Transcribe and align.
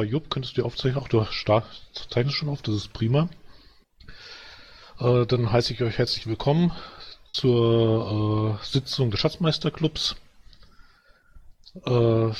Bei 0.00 0.06
Jupp 0.06 0.30
könntest 0.30 0.56
du 0.56 0.62
die 0.62 0.66
aufzeichnen. 0.66 1.04
Ach, 1.04 1.08
du 1.08 1.26
zeichnest 2.08 2.34
schon 2.34 2.48
auf, 2.48 2.62
das 2.62 2.74
ist 2.74 2.94
prima. 2.94 3.28
Äh, 4.98 5.26
dann 5.26 5.52
heiße 5.52 5.74
ich 5.74 5.82
euch 5.82 5.98
herzlich 5.98 6.26
willkommen 6.26 6.72
zur 7.34 8.58
äh, 8.58 8.64
Sitzung 8.64 9.10
des 9.10 9.20
Schatzmeisterclubs. 9.20 10.16
Äh, 11.84 12.30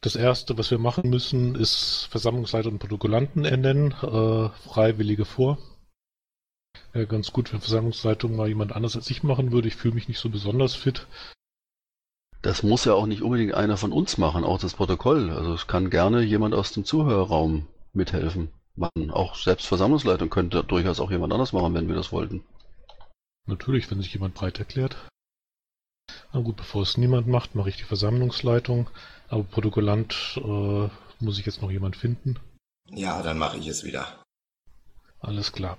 das 0.00 0.16
erste, 0.16 0.58
was 0.58 0.72
wir 0.72 0.78
machen 0.78 1.08
müssen, 1.08 1.54
ist 1.54 2.08
Versammlungsleiter 2.10 2.68
und 2.68 2.80
Protokollanten 2.80 3.44
ernennen, 3.44 3.92
äh, 3.92 4.48
Freiwillige 4.68 5.24
vor. 5.24 5.58
Wäre 6.92 7.06
ganz 7.06 7.30
gut, 7.30 7.52
wenn 7.52 7.60
Versammlungsleitung 7.60 8.34
mal 8.34 8.48
jemand 8.48 8.72
anders 8.72 8.96
als 8.96 9.08
ich 9.08 9.22
machen 9.22 9.52
würde. 9.52 9.68
Ich 9.68 9.76
fühle 9.76 9.94
mich 9.94 10.08
nicht 10.08 10.18
so 10.18 10.30
besonders 10.30 10.74
fit. 10.74 11.06
Das 12.42 12.62
muss 12.62 12.84
ja 12.84 12.94
auch 12.94 13.06
nicht 13.06 13.22
unbedingt 13.22 13.54
einer 13.54 13.76
von 13.76 13.92
uns 13.92 14.16
machen, 14.16 14.44
auch 14.44 14.60
das 14.60 14.74
Protokoll. 14.74 15.30
Also 15.30 15.54
es 15.54 15.66
kann 15.66 15.90
gerne 15.90 16.22
jemand 16.22 16.54
aus 16.54 16.72
dem 16.72 16.84
Zuhörerraum 16.84 17.66
mithelfen. 17.92 18.50
Machen. 18.76 19.10
Auch 19.10 19.34
selbst 19.34 19.66
Versammlungsleitung 19.66 20.30
könnte 20.30 20.62
durchaus 20.62 21.00
auch 21.00 21.10
jemand 21.10 21.32
anders 21.32 21.52
machen, 21.52 21.74
wenn 21.74 21.88
wir 21.88 21.96
das 21.96 22.12
wollten. 22.12 22.44
Natürlich, 23.46 23.90
wenn 23.90 24.00
sich 24.00 24.12
jemand 24.12 24.34
breit 24.34 24.60
erklärt. 24.60 24.96
Na 26.32 26.40
gut, 26.40 26.56
bevor 26.56 26.82
es 26.82 26.96
niemand 26.96 27.26
macht, 27.26 27.56
mache 27.56 27.70
ich 27.70 27.76
die 27.76 27.84
Versammlungsleitung. 27.84 28.88
Aber 29.28 29.42
Protokollant 29.42 30.14
äh, 30.36 30.88
muss 31.18 31.38
ich 31.40 31.46
jetzt 31.46 31.60
noch 31.60 31.72
jemand 31.72 31.96
finden. 31.96 32.38
Ja, 32.90 33.20
dann 33.22 33.38
mache 33.38 33.58
ich 33.58 33.66
es 33.66 33.82
wieder. 33.82 34.06
Alles 35.20 35.52
klar. 35.52 35.76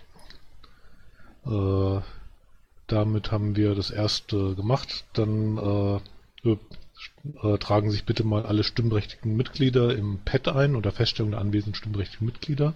Äh, 1.45 2.01
damit 2.87 3.31
haben 3.31 3.55
wir 3.55 3.75
das 3.75 3.91
erste 3.91 4.55
gemacht. 4.55 5.05
Dann 5.13 5.57
äh, 5.57 5.99
äh, 6.43 7.57
tragen 7.57 7.91
sich 7.91 8.05
bitte 8.05 8.23
mal 8.23 8.45
alle 8.45 8.63
stimmberechtigten 8.63 9.35
Mitglieder 9.35 9.95
im 9.95 10.19
Pad 10.23 10.47
ein 10.49 10.75
unter 10.75 10.91
Feststellung 10.91 11.31
der 11.31 11.41
anwesenden 11.41 11.75
stimmberechtigten 11.75 12.25
Mitglieder. 12.25 12.73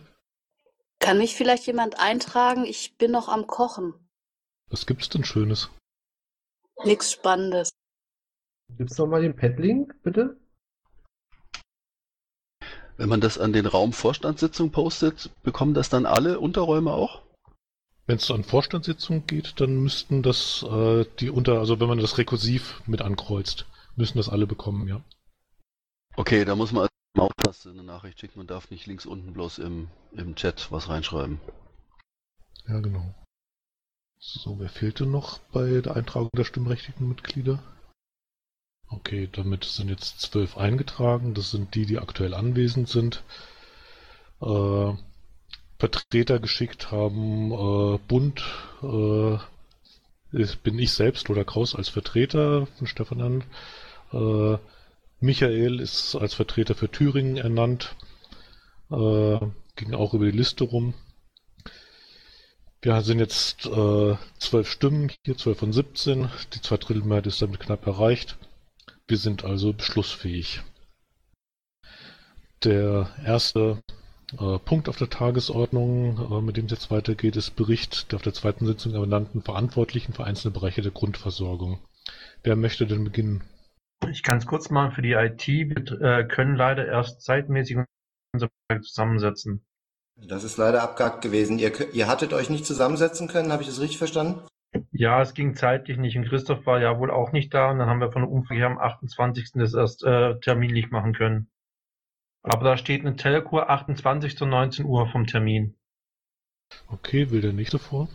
Kann 1.00 1.18
mich 1.18 1.36
vielleicht 1.36 1.68
jemand 1.68 2.00
eintragen? 2.00 2.66
Ich 2.66 2.98
bin 2.98 3.12
noch 3.12 3.28
am 3.28 3.48
Kochen. 3.48 3.94
Was 4.70 4.86
gibt's 4.86 5.10
denn 5.10 5.26
Schönes? 5.26 5.70
Nichts 6.86 7.12
Spannendes. 7.12 7.72
Gibt's 8.78 8.98
noch 8.98 9.08
mal 9.08 9.22
den 9.22 9.36
Pad-Link, 9.36 10.02
bitte? 10.04 10.38
Wenn 12.98 13.10
man 13.10 13.22
das 13.22 13.38
an 13.38 13.54
den 13.54 13.66
Raum 13.66 13.92
Vorstandssitzung 13.92 14.72
postet, 14.72 15.30
bekommen 15.44 15.74
das 15.74 15.90
dann 15.90 16.06
alle 16.06 16.40
Unterräume 16.40 16.94
auch? 16.94 17.22
Wenn 18.06 18.18
es 18.18 18.30
an 18.32 18.44
Vorstandssitzungen 18.44 19.26
geht, 19.28 19.60
dann 19.62 19.82
müssten 19.82 20.24
das 20.24 20.64
äh, 20.64 21.06
die 21.20 21.30
unter, 21.30 21.60
also 21.60 21.80
wenn 21.80 21.88
man 21.88 22.00
das 22.00 22.18
rekursiv 22.18 22.82
mit 22.86 23.02
ankreuzt, 23.02 23.66
müssen 23.96 24.18
das 24.18 24.30
alle 24.30 24.46
bekommen, 24.46 24.88
ja. 24.88 25.02
Okay, 26.16 26.44
da 26.46 26.56
muss 26.56 26.72
man 26.72 26.84
als 26.84 26.92
Maustaste 27.16 27.70
eine 27.70 27.84
Nachricht 27.84 28.20
schicken 28.20 28.40
und 28.40 28.52
darf 28.52 28.70
nicht 28.72 28.88
links 28.88 29.06
unten 29.06 29.34
bloß 29.34 29.60
im, 29.60 29.90
im 30.12 30.36
Chat 30.36 30.72
was 30.72 30.90
reinschreiben. 30.90 31.40
Ja, 32.68 32.80
genau. 32.80 33.14
So, 34.20 34.60
wer 34.60 34.70
fehlte 34.70 35.06
noch 35.06 35.40
bei 35.52 35.82
der 35.82 35.96
Eintragung 35.96 36.30
der 36.36 36.46
stimmberechtigten 36.46 37.08
Mitglieder? 37.08 37.62
Okay, 38.90 39.28
damit 39.32 39.64
sind 39.64 39.90
jetzt 39.90 40.22
zwölf 40.22 40.58
eingetragen. 40.58 41.34
Das 41.34 41.52
sind 41.52 41.76
die, 41.76 41.86
die 41.86 42.00
aktuell 42.00 42.34
anwesend 42.34 42.90
sind. 42.90 43.24
Äh, 44.42 44.94
Vertreter 45.84 46.40
geschickt 46.40 46.92
haben 46.92 47.52
äh, 47.52 47.98
Bund, 48.08 48.42
äh, 48.84 49.38
bin 50.64 50.80
ich 50.80 50.94
selbst 50.94 51.30
oder 51.30 51.44
Kraus 51.44 51.76
als 51.76 51.90
Vertreter 51.90 52.68
von 52.68 52.88
Stefan 52.88 53.20
an. 53.20 53.44
Äh, 54.14 54.60
Michael 55.20 55.82
ist 55.82 56.16
als 56.16 56.36
Vertreter 56.36 56.74
für 56.74 56.90
Thüringen 56.90 57.36
ernannt. 57.36 57.98
Äh, 58.92 59.40
ging 59.76 59.94
auch 59.94 60.14
über 60.14 60.24
die 60.24 60.38
Liste 60.38 60.64
rum. 60.64 60.94
Wir 62.82 63.02
sind 63.02 63.20
jetzt 63.20 63.66
äh, 63.66 64.16
zwölf 64.40 64.70
Stimmen, 64.70 65.12
hier 65.26 65.38
zwölf 65.38 65.58
von 65.58 65.74
17. 65.74 66.30
Die 66.54 66.62
Zweidrittelmehrheit 66.62 67.28
ist 67.28 67.42
damit 67.42 67.60
knapp 67.60 67.86
erreicht. 67.88 68.38
Wir 69.06 69.18
sind 69.18 69.44
also 69.44 69.74
beschlussfähig. 69.74 70.62
Der 72.64 73.14
erste 73.26 73.84
Punkt 74.38 74.90
auf 74.90 74.98
der 74.98 75.10
Tagesordnung, 75.10 76.18
äh, 76.32 76.42
mit 76.42 76.58
dem 76.58 76.66
es 76.66 76.72
jetzt 76.72 76.92
weitergeht, 76.92 77.36
ist 77.36 77.56
Bericht 77.56 78.12
der 78.12 78.18
auf 78.18 78.24
der 78.24 78.34
zweiten 78.34 78.66
Sitzung 78.66 78.94
ernannten 78.94 79.42
Verantwortlichen 79.42 80.14
für 80.14 80.24
einzelne 80.24 80.54
Bereiche 80.54 80.82
der 80.82 80.92
Grundversorgung. 80.92 81.80
Wer 82.44 82.56
möchte 82.56 82.86
denn 82.86 83.04
beginnen? 83.04 83.44
Ich 84.10 84.24
kann 84.24 84.38
es 84.38 84.46
kurz 84.46 84.70
machen 84.70 84.92
für 84.92 85.02
die 85.02 85.14
IT. 85.14 85.48
Wir 85.48 86.02
äh, 86.02 86.26
können 86.26 86.56
leider 86.56 86.86
erst 86.86 87.22
zeitmäßig 87.22 87.78
unser 88.34 88.50
Projekt 88.68 88.86
zusammensetzen. 88.86 89.66
Das 90.16 90.44
ist 90.44 90.58
leider 90.58 90.84
abgehakt 90.84 91.22
gewesen. 91.22 91.60
Ihr, 91.60 91.94
ihr 91.94 92.08
hattet 92.08 92.34
euch 92.34 92.50
nicht 92.50 92.66
zusammensetzen 92.66 93.28
können, 93.28 93.52
habe 93.52 93.64
ich 93.64 93.70
das 93.70 93.80
richtig 93.80 93.98
verstanden? 93.98 94.42
Ja, 94.92 95.22
es 95.22 95.34
ging 95.34 95.56
zeitlich 95.56 95.98
nicht 95.98 96.18
und 96.18 96.28
Christoph 96.28 96.66
war 96.66 96.80
ja 96.80 96.98
wohl 97.00 97.12
auch 97.12 97.32
nicht 97.32 97.54
da 97.54 97.72
und 97.72 97.80
dann 97.80 97.90
haben 97.90 98.00
wir 98.00 98.12
von 98.12 98.24
der 98.24 98.32
Umfrage 98.32 98.66
am 98.66 98.80
28. 98.80 99.52
das 99.54 99.74
erst 99.74 100.04
äh, 100.04 100.40
terminlich 100.40 100.90
machen 100.90 101.14
können. 101.14 101.48
Aber 102.44 102.66
da 102.66 102.78
steht 102.78 103.02
eine 103.02 103.16
Telekur 103.16 103.70
28 103.70 104.38
zu 104.38 104.46
19 104.46 104.86
Uhr 104.86 105.08
vom 105.08 105.26
Termin. 105.26 105.76
Okay, 106.90 107.32
will 107.32 107.42
der 107.42 107.54
nächste 107.54 107.80
vor? 107.80 108.10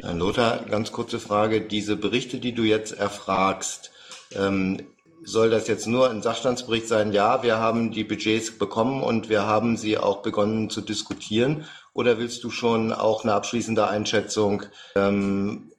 Herr 0.00 0.14
Lothar, 0.14 0.64
ganz 0.64 0.90
kurze 0.90 1.20
Frage. 1.20 1.60
Diese 1.60 1.96
Berichte, 1.96 2.38
die 2.38 2.52
du 2.52 2.64
jetzt 2.64 2.92
erfragst, 2.92 3.92
ähm, 4.34 4.82
soll 5.22 5.50
das 5.50 5.68
jetzt 5.68 5.86
nur 5.86 6.10
ein 6.10 6.22
Sachstandsbericht 6.22 6.88
sein? 6.88 7.12
Ja, 7.12 7.42
wir 7.42 7.58
haben 7.58 7.92
die 7.92 8.04
Budgets 8.04 8.58
bekommen 8.58 9.02
und 9.02 9.28
wir 9.28 9.46
haben 9.46 9.76
sie 9.76 9.98
auch 9.98 10.22
begonnen 10.22 10.70
zu 10.70 10.80
diskutieren. 10.80 11.66
Oder 11.92 12.18
willst 12.18 12.42
du 12.42 12.50
schon 12.50 12.92
auch 12.92 13.22
eine 13.22 13.34
abschließende 13.34 13.86
Einschätzung 13.86 14.62
ähm, 14.96 15.69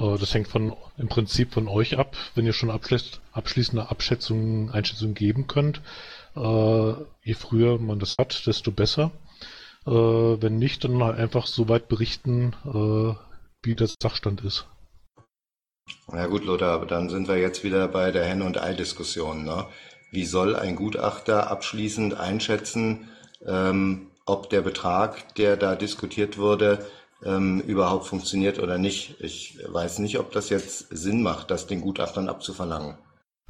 das 0.00 0.32
hängt 0.34 0.48
von, 0.48 0.76
im 0.96 1.08
Prinzip 1.08 1.52
von 1.52 1.68
euch 1.68 1.98
ab, 1.98 2.16
wenn 2.34 2.46
ihr 2.46 2.52
schon 2.52 2.70
abschließende 2.70 3.90
Abschätzungen, 3.90 4.70
Einschätzungen 4.70 5.14
geben 5.14 5.46
könnt. 5.46 5.80
Äh, 6.36 6.92
je 7.24 7.34
früher 7.34 7.78
man 7.78 7.98
das 7.98 8.16
hat, 8.18 8.46
desto 8.46 8.70
besser. 8.70 9.10
Äh, 9.86 9.90
wenn 9.90 10.58
nicht, 10.58 10.84
dann 10.84 11.02
halt 11.02 11.18
einfach 11.18 11.46
so 11.46 11.68
weit 11.68 11.88
berichten, 11.88 12.54
äh, 12.64 13.14
wie 13.62 13.74
der 13.74 13.88
Sachstand 14.00 14.42
ist. 14.44 14.66
Na 16.12 16.26
gut, 16.26 16.44
Lothar, 16.44 16.72
aber 16.72 16.86
dann 16.86 17.08
sind 17.08 17.28
wir 17.28 17.38
jetzt 17.38 17.64
wieder 17.64 17.88
bei 17.88 18.10
der 18.10 18.24
Henne- 18.24 18.44
und 18.44 18.60
Ei-Diskussion. 18.60 19.44
Ne? 19.44 19.66
Wie 20.10 20.24
soll 20.24 20.54
ein 20.54 20.76
Gutachter 20.76 21.50
abschließend 21.50 22.14
einschätzen, 22.14 23.08
ähm, 23.46 24.10
ob 24.26 24.50
der 24.50 24.60
Betrag, 24.60 25.34
der 25.36 25.56
da 25.56 25.74
diskutiert 25.74 26.38
wurde, 26.38 26.86
ähm, 27.24 27.60
überhaupt 27.60 28.06
funktioniert 28.06 28.58
oder 28.58 28.78
nicht. 28.78 29.20
Ich 29.20 29.58
weiß 29.66 29.98
nicht, 30.00 30.18
ob 30.18 30.32
das 30.32 30.50
jetzt 30.50 30.88
Sinn 30.90 31.22
macht, 31.22 31.50
das 31.50 31.66
den 31.66 31.80
Gutachtern 31.80 32.28
abzuverlangen. 32.28 32.96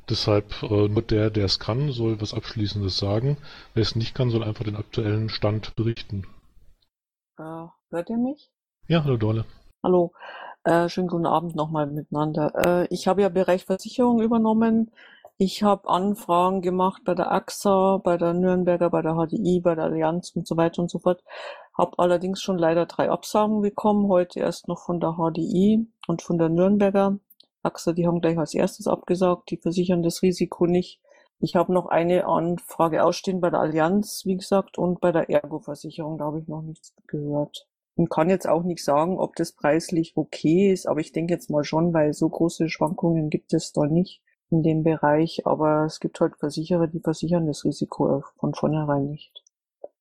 Deshalb 0.09 0.62
äh, 0.62 0.89
nur 0.89 1.03
der, 1.03 1.31
der 1.31 1.45
es 1.45 1.59
kann, 1.59 1.93
soll 1.93 2.21
was 2.21 2.33
Abschließendes 2.33 2.97
sagen. 2.97 3.37
Wer 3.75 3.83
es 3.83 3.95
nicht 3.95 4.15
kann, 4.15 4.31
soll 4.31 4.43
einfach 4.43 4.65
den 4.65 4.77
aktuellen 4.77 5.28
Stand 5.28 5.77
berichten. 5.77 6.27
Äh, 7.39 7.67
hört 7.91 8.09
ihr 8.09 8.17
mich? 8.17 8.51
Ja, 8.87 9.05
hallo 9.05 9.19
Dorle. 9.19 9.45
Hallo. 9.83 10.12
Äh, 10.65 10.89
schönen 10.89 11.09
guten 11.09 11.27
Abend 11.27 11.55
nochmal 11.55 11.87
miteinander. 11.87 12.53
Äh, 12.55 12.87
ich 12.95 13.07
habe 13.07 13.23
ja 13.23 13.28
Bereich 13.28 13.67
Versicherung 13.67 14.21
übernommen. 14.23 14.91
Ich 15.37 15.62
habe 15.62 15.89
Anfragen 15.89 16.62
gemacht 16.62 17.03
bei 17.05 17.15
der 17.15 17.31
AXA, 17.31 18.01
bei 18.03 18.16
der 18.16 18.34
Nürnberger, 18.34 18.91
bei 18.91 19.03
der 19.03 19.15
HDI, 19.15 19.60
bei 19.60 19.77
der 19.77 19.84
Allianz 19.84 20.33
und 20.34 20.48
so 20.48 20.57
weiter 20.57 20.83
und 20.83 20.91
so 20.91 20.98
fort. 20.98 21.22
Habe 21.78 21.97
allerdings 21.98 22.42
schon 22.42 22.59
leider 22.59 22.86
drei 22.86 23.09
Absagen 23.09 23.60
bekommen, 23.63 24.09
heute 24.09 24.41
erst 24.41 24.66
noch 24.66 24.84
von 24.84 24.98
der 24.98 25.13
HDI 25.13 25.86
und 26.09 26.22
von 26.22 26.36
der 26.36 26.48
Nürnberger. 26.48 27.21
AXA, 27.63 27.92
die 27.92 28.04
haben 28.04 28.21
gleich 28.21 28.36
als 28.36 28.53
erstes 28.53 28.89
abgesagt, 28.89 29.51
die 29.51 29.59
versichern 29.59 30.03
das 30.03 30.22
Risiko 30.22 30.66
nicht. 30.66 31.01
Ich 31.39 31.54
habe 31.54 31.72
noch 31.72 31.86
eine 31.86 32.27
Anfrage 32.27 33.04
ausstehen 33.04 33.41
bei 33.41 33.51
der 33.51 33.60
Allianz, 33.60 34.22
wie 34.25 34.36
gesagt, 34.36 34.77
und 34.77 35.01
bei 35.01 35.13
der 35.13 35.30
Ergo-Versicherung, 35.30 36.19
da 36.19 36.25
habe 36.25 36.41
ich 36.41 36.48
noch 36.48 36.63
nichts 36.63 36.97
gehört. 37.07 37.69
Und 37.95 38.10
kann 38.10 38.28
jetzt 38.28 38.48
auch 38.48 38.65
nicht 38.65 38.83
sagen, 38.83 39.19
ob 39.19 39.36
das 39.36 39.53
preislich 39.53 40.16
okay 40.16 40.72
ist, 40.72 40.86
aber 40.86 40.98
ich 40.98 41.13
denke 41.13 41.34
jetzt 41.34 41.48
mal 41.48 41.63
schon, 41.63 41.95
weil 41.95 42.13
so 42.13 42.28
große 42.28 42.69
Schwankungen 42.69 43.30
gibt 43.30 43.54
es 43.54 43.72
da 43.72 43.86
nicht 43.86 44.21
in 44.51 44.65
dem 44.65 44.83
Bereich, 44.83 45.42
aber 45.47 45.84
es 45.84 46.01
gibt 46.01 46.19
halt 46.21 46.36
Versicherer, 46.39 46.89
die 46.89 47.01
versichern 47.01 47.47
das 47.47 47.65
Risiko 47.65 48.25
von 48.39 48.54
vornherein 48.54 49.07
nicht. 49.07 49.45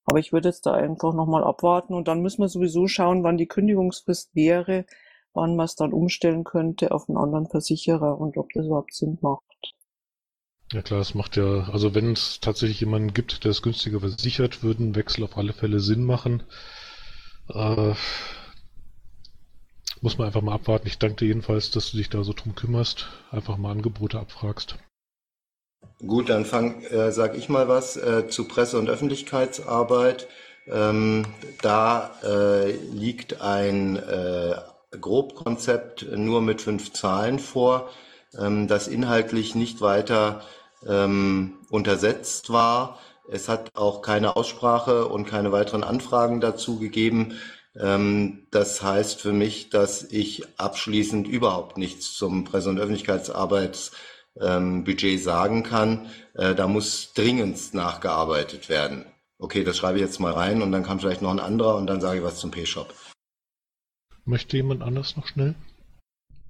Aber 0.07 0.19
ich 0.19 0.31
würde 0.31 0.47
jetzt 0.47 0.65
da 0.65 0.73
einfach 0.73 1.13
nochmal 1.13 1.43
abwarten 1.43 1.93
und 1.93 2.07
dann 2.07 2.21
müssen 2.21 2.41
wir 2.41 2.47
sowieso 2.47 2.87
schauen, 2.87 3.23
wann 3.23 3.37
die 3.37 3.47
Kündigungsfrist 3.47 4.33
wäre, 4.33 4.85
wann 5.33 5.57
man 5.57 5.65
es 5.65 5.75
dann 5.75 5.91
umstellen 5.91 6.45
könnte 6.45 6.91
auf 6.91 7.09
einen 7.09 7.17
anderen 7.17 7.47
Versicherer 7.47 8.17
und 8.17 8.37
ob 8.37 8.51
das 8.53 8.65
überhaupt 8.65 8.93
Sinn 8.93 9.17
macht. 9.21 9.43
Ja 10.71 10.81
klar, 10.81 11.01
es 11.01 11.13
macht 11.13 11.35
ja, 11.35 11.69
also 11.69 11.93
wenn 11.93 12.13
es 12.13 12.39
tatsächlich 12.39 12.79
jemanden 12.79 13.13
gibt, 13.13 13.43
der 13.43 13.51
es 13.51 13.61
günstiger 13.61 13.99
versichert, 13.99 14.63
würden 14.63 14.95
Wechsel 14.95 15.25
auf 15.25 15.37
alle 15.37 15.51
Fälle 15.51 15.81
Sinn 15.81 16.05
machen. 16.05 16.43
Äh, 17.49 17.93
muss 20.01 20.17
man 20.17 20.27
einfach 20.27 20.41
mal 20.41 20.53
abwarten. 20.53 20.87
Ich 20.87 20.99
danke 20.99 21.17
dir 21.17 21.27
jedenfalls, 21.27 21.71
dass 21.71 21.91
du 21.91 21.97
dich 21.97 22.09
da 22.09 22.23
so 22.23 22.31
drum 22.31 22.55
kümmerst. 22.55 23.07
Einfach 23.31 23.57
mal 23.57 23.71
Angebote 23.71 24.19
abfragst. 24.19 24.77
Gut, 26.05 26.29
dann 26.29 26.45
fang, 26.45 26.81
äh, 26.83 27.11
sag 27.11 27.35
ich 27.37 27.49
mal 27.49 27.67
was 27.67 27.97
äh, 27.97 28.27
zu 28.27 28.47
Presse- 28.47 28.77
und 28.77 28.89
Öffentlichkeitsarbeit. 28.89 30.27
Ähm, 30.67 31.25
da 31.61 32.11
äh, 32.23 32.71
liegt 32.71 33.41
ein 33.41 33.95
äh, 33.97 34.55
Grobkonzept 34.99 36.05
nur 36.15 36.41
mit 36.41 36.61
fünf 36.61 36.93
Zahlen 36.93 37.39
vor, 37.39 37.89
ähm, 38.37 38.67
das 38.67 38.87
inhaltlich 38.87 39.55
nicht 39.55 39.81
weiter 39.81 40.41
ähm, 40.87 41.55
untersetzt 41.69 42.51
war. 42.51 42.99
Es 43.29 43.49
hat 43.49 43.71
auch 43.75 44.01
keine 44.01 44.35
Aussprache 44.35 45.07
und 45.07 45.25
keine 45.25 45.51
weiteren 45.51 45.83
Anfragen 45.83 46.41
dazu 46.41 46.79
gegeben. 46.79 47.39
Ähm, 47.79 48.47
das 48.51 48.81
heißt 48.81 49.21
für 49.21 49.33
mich, 49.33 49.69
dass 49.69 50.03
ich 50.03 50.43
abschließend 50.59 51.27
überhaupt 51.27 51.77
nichts 51.77 52.13
zum 52.13 52.43
Presse- 52.45 52.69
und 52.69 52.79
Öffentlichkeitsarbeitsbudget 54.39 55.23
sagen 55.23 55.63
kann. 55.63 56.07
Äh, 56.33 56.55
da 56.55 56.67
muss 56.67 57.13
dringendst 57.13 57.73
nachgearbeitet 57.73 58.69
werden. 58.69 59.05
Okay, 59.39 59.63
das 59.63 59.77
schreibe 59.77 59.97
ich 59.97 60.03
jetzt 60.03 60.19
mal 60.19 60.33
rein 60.33 60.61
und 60.61 60.71
dann 60.71 60.83
kann 60.83 60.99
vielleicht 60.99 61.21
noch 61.21 61.31
ein 61.31 61.39
anderer 61.39 61.75
und 61.75 61.87
dann 61.87 62.01
sage 62.01 62.19
ich 62.19 62.23
was 62.23 62.39
zum 62.39 62.51
P-Shop. 62.51 62.93
Möchte 64.25 64.57
jemand 64.57 64.81
anders 64.81 65.15
noch 65.15 65.27
schnell? 65.27 65.55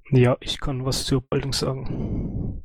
Ja, 0.09 0.37
ich 0.39 0.59
kann 0.59 0.85
was 0.85 1.05
zur 1.05 1.21
Buchhaltung 1.21 1.53
sagen. 1.53 2.63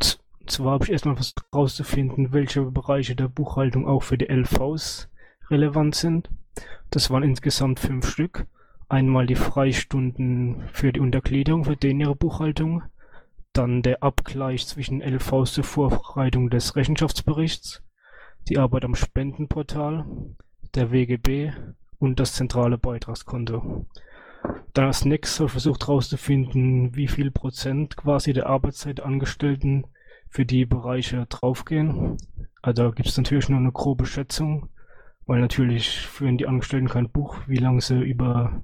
Z 0.00 0.20
zwar 0.46 0.72
habe 0.72 0.84
ich 0.84 0.92
erstmal 0.92 1.16
versucht 1.16 1.44
herauszufinden, 1.52 2.32
welche 2.32 2.62
Bereiche 2.62 3.14
der 3.14 3.28
Buchhaltung 3.28 3.86
auch 3.86 4.02
für 4.02 4.16
die 4.16 4.30
LVs 4.30 5.10
relevant 5.50 5.94
sind. 5.94 6.30
Das 6.90 7.10
waren 7.10 7.22
insgesamt 7.22 7.80
fünf 7.80 8.08
Stück. 8.08 8.46
Einmal 8.88 9.26
die 9.26 9.34
Freistunden 9.34 10.66
für 10.72 10.92
die 10.92 11.00
Untergliederung 11.00 11.64
für 11.64 11.76
den 11.76 12.00
ihre 12.00 12.16
Buchhaltung, 12.16 12.82
dann 13.52 13.82
der 13.82 14.02
Abgleich 14.02 14.66
zwischen 14.66 15.00
LVs 15.00 15.52
zur 15.52 15.64
Vorbereitung 15.64 16.50
des 16.50 16.76
Rechenschaftsberichts, 16.76 17.82
die 18.48 18.58
Arbeit 18.58 18.84
am 18.84 18.94
Spendenportal, 18.94 20.06
der 20.74 20.92
WGB 20.92 21.52
und 21.98 22.20
das 22.20 22.34
zentrale 22.34 22.78
Beitragskonto. 22.78 23.86
Dann 24.72 24.86
als 24.86 25.04
nächstes 25.04 25.50
versucht 25.50 25.86
herauszufinden, 25.86 26.94
wie 26.94 27.08
viel 27.08 27.30
Prozent 27.30 27.96
quasi 27.96 28.32
der 28.32 28.46
Arbeitszeit 28.46 29.00
Angestellten 29.00 29.84
für 30.28 30.46
die 30.46 30.64
Bereiche 30.64 31.26
draufgehen. 31.28 32.16
Also 32.62 32.84
da 32.84 32.90
gibt 32.90 33.08
es 33.08 33.16
natürlich 33.16 33.48
nur 33.48 33.58
eine 33.58 33.72
grobe 33.72 34.06
Schätzung, 34.06 34.68
weil 35.26 35.40
natürlich 35.40 36.06
führen 36.06 36.38
die 36.38 36.46
Angestellten 36.46 36.88
kein 36.88 37.10
Buch, 37.10 37.36
wie 37.46 37.56
lange 37.56 37.80
sie 37.80 38.00
über 38.00 38.62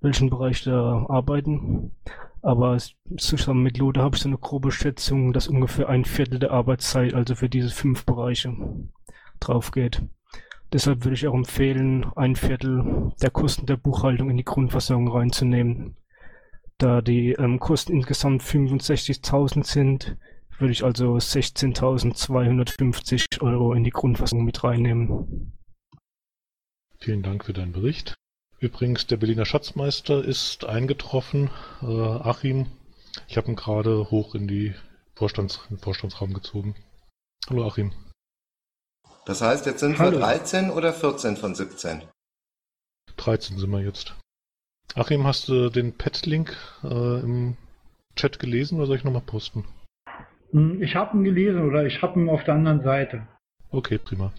welchen 0.00 0.30
Bereich 0.30 0.62
da 0.64 1.06
arbeiten. 1.08 1.92
Aber 2.42 2.76
zusammen 3.16 3.62
mit 3.62 3.78
Lothar 3.78 4.04
habe 4.04 4.16
ich 4.16 4.22
so 4.22 4.28
eine 4.28 4.38
grobe 4.38 4.70
Schätzung, 4.70 5.32
dass 5.32 5.48
ungefähr 5.48 5.88
ein 5.88 6.04
Viertel 6.04 6.38
der 6.38 6.52
Arbeitszeit, 6.52 7.14
also 7.14 7.34
für 7.34 7.48
diese 7.48 7.70
fünf 7.70 8.04
Bereiche, 8.04 8.54
drauf 9.40 9.72
geht. 9.72 10.02
Deshalb 10.72 11.04
würde 11.04 11.14
ich 11.14 11.26
auch 11.26 11.34
empfehlen, 11.34 12.06
ein 12.14 12.36
Viertel 12.36 13.12
der 13.22 13.30
Kosten 13.30 13.66
der 13.66 13.76
Buchhaltung 13.76 14.30
in 14.30 14.36
die 14.36 14.44
Grundversorgung 14.44 15.08
reinzunehmen. 15.08 15.96
Da 16.76 17.00
die 17.00 17.32
ähm, 17.32 17.58
Kosten 17.58 17.92
insgesamt 17.92 18.42
65.000 18.42 19.64
sind, 19.64 20.16
würde 20.58 20.72
ich 20.72 20.84
also 20.84 21.16
16.250 21.16 23.40
Euro 23.40 23.72
in 23.72 23.82
die 23.82 23.90
Grundversorgung 23.90 24.44
mit 24.44 24.62
reinnehmen. 24.62 25.54
Vielen 27.00 27.22
Dank 27.22 27.44
für 27.44 27.52
deinen 27.52 27.72
Bericht. 27.72 28.14
Übrigens, 28.60 29.06
der 29.06 29.16
Berliner 29.18 29.44
Schatzmeister 29.44 30.24
ist 30.24 30.64
eingetroffen. 30.64 31.50
Äh, 31.80 31.86
Achim, 31.86 32.66
ich 33.28 33.36
habe 33.36 33.48
ihn 33.48 33.56
gerade 33.56 34.10
hoch 34.10 34.34
in, 34.34 34.48
die 34.48 34.74
Vorstands 35.14 35.60
in 35.70 35.76
den 35.76 35.82
Vorstandsraum 35.82 36.34
gezogen. 36.34 36.74
Hallo 37.48 37.66
Achim. 37.66 37.92
Das 39.26 39.42
heißt, 39.42 39.66
jetzt 39.66 39.80
sind 39.80 39.98
Hallo. 39.98 40.12
wir 40.12 40.20
13 40.20 40.70
oder 40.70 40.92
14 40.92 41.36
von 41.36 41.54
17? 41.54 42.02
13 43.16 43.58
sind 43.58 43.70
wir 43.70 43.80
jetzt. 43.80 44.14
Achim, 44.94 45.24
hast 45.26 45.48
du 45.48 45.70
den 45.70 45.96
Pet-Link 45.96 46.56
äh, 46.82 47.20
im 47.20 47.56
Chat 48.16 48.38
gelesen 48.38 48.78
oder 48.78 48.86
soll 48.86 48.96
ich 48.96 49.04
nochmal 49.04 49.22
posten? 49.22 49.64
Hm, 50.50 50.82
Ich 50.82 50.96
habe 50.96 51.16
ihn 51.16 51.24
gelesen 51.24 51.68
oder 51.68 51.84
ich 51.84 52.02
habe 52.02 52.18
ihn 52.18 52.28
auf 52.28 52.42
der 52.44 52.54
anderen 52.54 52.82
Seite. 52.82 53.28
Okay, 53.70 53.98
prima. 53.98 54.32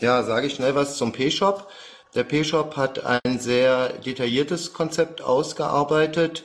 Ja, 0.00 0.22
sage 0.22 0.46
ich 0.46 0.54
schnell 0.54 0.74
was 0.74 0.96
zum 0.96 1.12
P-Shop. 1.12 1.68
Der 2.14 2.24
P-Shop 2.24 2.76
hat 2.76 3.04
ein 3.04 3.38
sehr 3.38 3.92
detailliertes 3.92 4.72
Konzept 4.72 5.22
ausgearbeitet. 5.22 6.42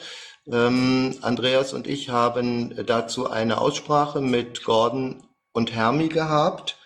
Ähm, 0.48 1.18
Andreas 1.22 1.74
und 1.74 1.88
ich 1.88 2.10
haben 2.10 2.86
dazu 2.86 3.30
eine 3.30 3.60
Aussprache 3.60 4.22
mit 4.22 4.64
Gordon 4.64 5.24
und 5.54 5.74
Hermi 5.74 6.10
gehabt. 6.10 6.78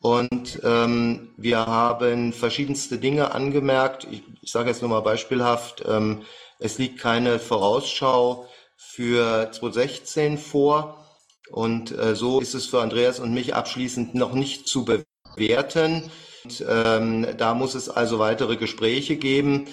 Und 0.00 0.60
ähm, 0.64 1.34
wir 1.36 1.66
haben 1.66 2.32
verschiedenste 2.32 2.98
Dinge 2.98 3.32
angemerkt. 3.32 4.06
Ich, 4.10 4.22
ich 4.42 4.50
sage 4.50 4.70
jetzt 4.70 4.82
nur 4.82 4.90
mal 4.90 5.00
beispielhaft, 5.00 5.84
ähm, 5.86 6.22
es 6.58 6.78
liegt 6.78 6.98
keine 6.98 7.38
Vorausschau 7.38 8.48
für 8.76 9.50
2016 9.52 10.38
vor. 10.38 11.06
Und 11.50 11.96
äh, 11.96 12.16
so 12.16 12.40
ist 12.40 12.54
es 12.54 12.66
für 12.66 12.80
Andreas 12.80 13.20
und 13.20 13.32
mich 13.32 13.54
abschließend 13.54 14.16
noch 14.16 14.32
nicht 14.32 14.66
zu 14.66 14.84
bewerten. 14.84 16.10
Und, 16.46 16.64
ähm, 16.68 17.26
da 17.38 17.54
muss 17.54 17.74
es 17.74 17.88
also 17.88 18.20
weitere 18.20 18.56
Gespräche 18.56 19.16
geben, 19.16 19.66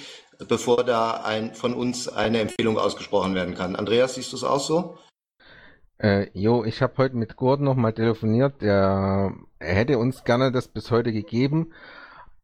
bevor 0.47 0.83
da 0.83 1.21
ein, 1.23 1.53
von 1.53 1.75
uns 1.75 2.07
eine 2.07 2.39
Empfehlung 2.39 2.79
ausgesprochen 2.79 3.35
werden 3.35 3.53
kann. 3.53 3.75
Andreas, 3.75 4.15
siehst 4.15 4.31
du 4.31 4.37
es 4.37 4.43
auch 4.43 4.59
so? 4.59 4.97
Äh, 5.99 6.31
jo, 6.33 6.63
ich 6.63 6.81
habe 6.81 6.97
heute 6.97 7.15
mit 7.15 7.35
Gordon 7.35 7.65
nochmal 7.65 7.93
telefoniert. 7.93 8.63
Der, 8.63 9.35
er 9.59 9.75
hätte 9.75 9.99
uns 9.99 10.23
gerne 10.23 10.51
das 10.51 10.67
bis 10.67 10.89
heute 10.89 11.13
gegeben, 11.13 11.73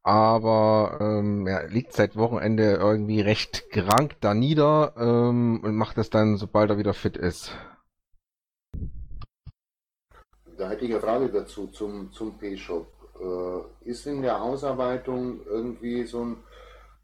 aber 0.03 0.99
ähm, 1.01 1.47
er 1.47 1.67
liegt 1.67 1.93
seit 1.93 2.15
Wochenende 2.15 2.73
irgendwie 2.73 3.21
recht 3.21 3.71
krank 3.71 4.15
da 4.21 4.35
nieder 4.35 4.93
ähm, 4.95 5.61
und 5.63 5.75
macht 5.75 5.97
das 5.97 6.11
dann, 6.11 6.37
sobald 6.37 6.69
er 6.69 6.77
wieder 6.77 6.93
fit 6.93 7.17
ist. 7.17 7.51
Da 10.55 10.69
hätte 10.69 10.85
ich 10.85 10.91
eine 10.91 11.01
Frage 11.01 11.29
dazu 11.29 11.65
zum, 11.65 12.11
zum 12.11 12.37
P-Shop. 12.37 12.98
Äh, 13.19 13.89
ist 13.89 14.05
in 14.05 14.21
der 14.21 14.41
Ausarbeitung 14.41 15.45
irgendwie 15.45 16.05
so 16.05 16.23
ein 16.23 16.43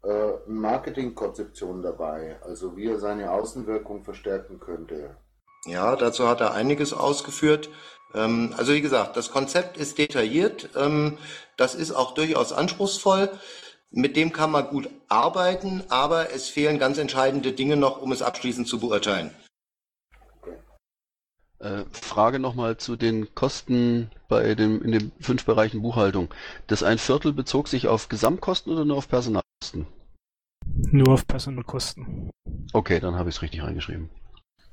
äh, 0.02 0.32
Marketingkonzeption 0.46 1.82
dabei, 1.82 2.38
also 2.42 2.76
wie 2.76 2.86
er 2.86 2.98
seine 2.98 3.30
Außenwirkung 3.32 4.04
verstärken 4.04 4.60
könnte? 4.60 5.16
Ja, 5.66 5.96
dazu 5.96 6.28
hat 6.28 6.40
er 6.40 6.54
einiges 6.54 6.92
ausgeführt. 6.92 7.68
Ähm, 8.14 8.54
also 8.56 8.72
wie 8.72 8.80
gesagt, 8.80 9.16
das 9.16 9.30
Konzept 9.30 9.76
ist 9.76 9.98
detailliert. 9.98 10.70
Ähm, 10.76 11.18
das 11.56 11.74
ist 11.74 11.92
auch 11.92 12.14
durchaus 12.14 12.52
anspruchsvoll. 12.52 13.30
Mit 13.90 14.16
dem 14.16 14.32
kann 14.32 14.50
man 14.50 14.68
gut 14.68 14.88
arbeiten, 15.08 15.82
aber 15.88 16.32
es 16.32 16.48
fehlen 16.48 16.78
ganz 16.78 16.98
entscheidende 16.98 17.52
Dinge 17.52 17.76
noch, 17.76 18.00
um 18.00 18.12
es 18.12 18.22
abschließend 18.22 18.68
zu 18.68 18.78
beurteilen. 18.78 19.30
Äh, 21.58 21.84
Frage 21.90 22.38
nochmal 22.38 22.76
zu 22.76 22.96
den 22.96 23.34
Kosten 23.34 24.10
bei 24.28 24.54
dem, 24.54 24.82
in 24.82 24.92
den 24.92 25.12
fünf 25.20 25.46
Bereichen 25.46 25.80
Buchhaltung. 25.80 26.28
Das 26.66 26.82
ein 26.82 26.98
Viertel 26.98 27.32
bezog 27.32 27.68
sich 27.68 27.88
auf 27.88 28.08
Gesamtkosten 28.08 28.72
oder 28.72 28.84
nur 28.84 28.98
auf 28.98 29.08
Personalkosten? 29.08 29.86
Nur 30.90 31.08
auf 31.08 31.26
Personalkosten. 31.26 32.30
Okay, 32.72 33.00
dann 33.00 33.14
habe 33.14 33.30
ich 33.30 33.36
es 33.36 33.42
richtig 33.42 33.62
reingeschrieben. 33.62 34.10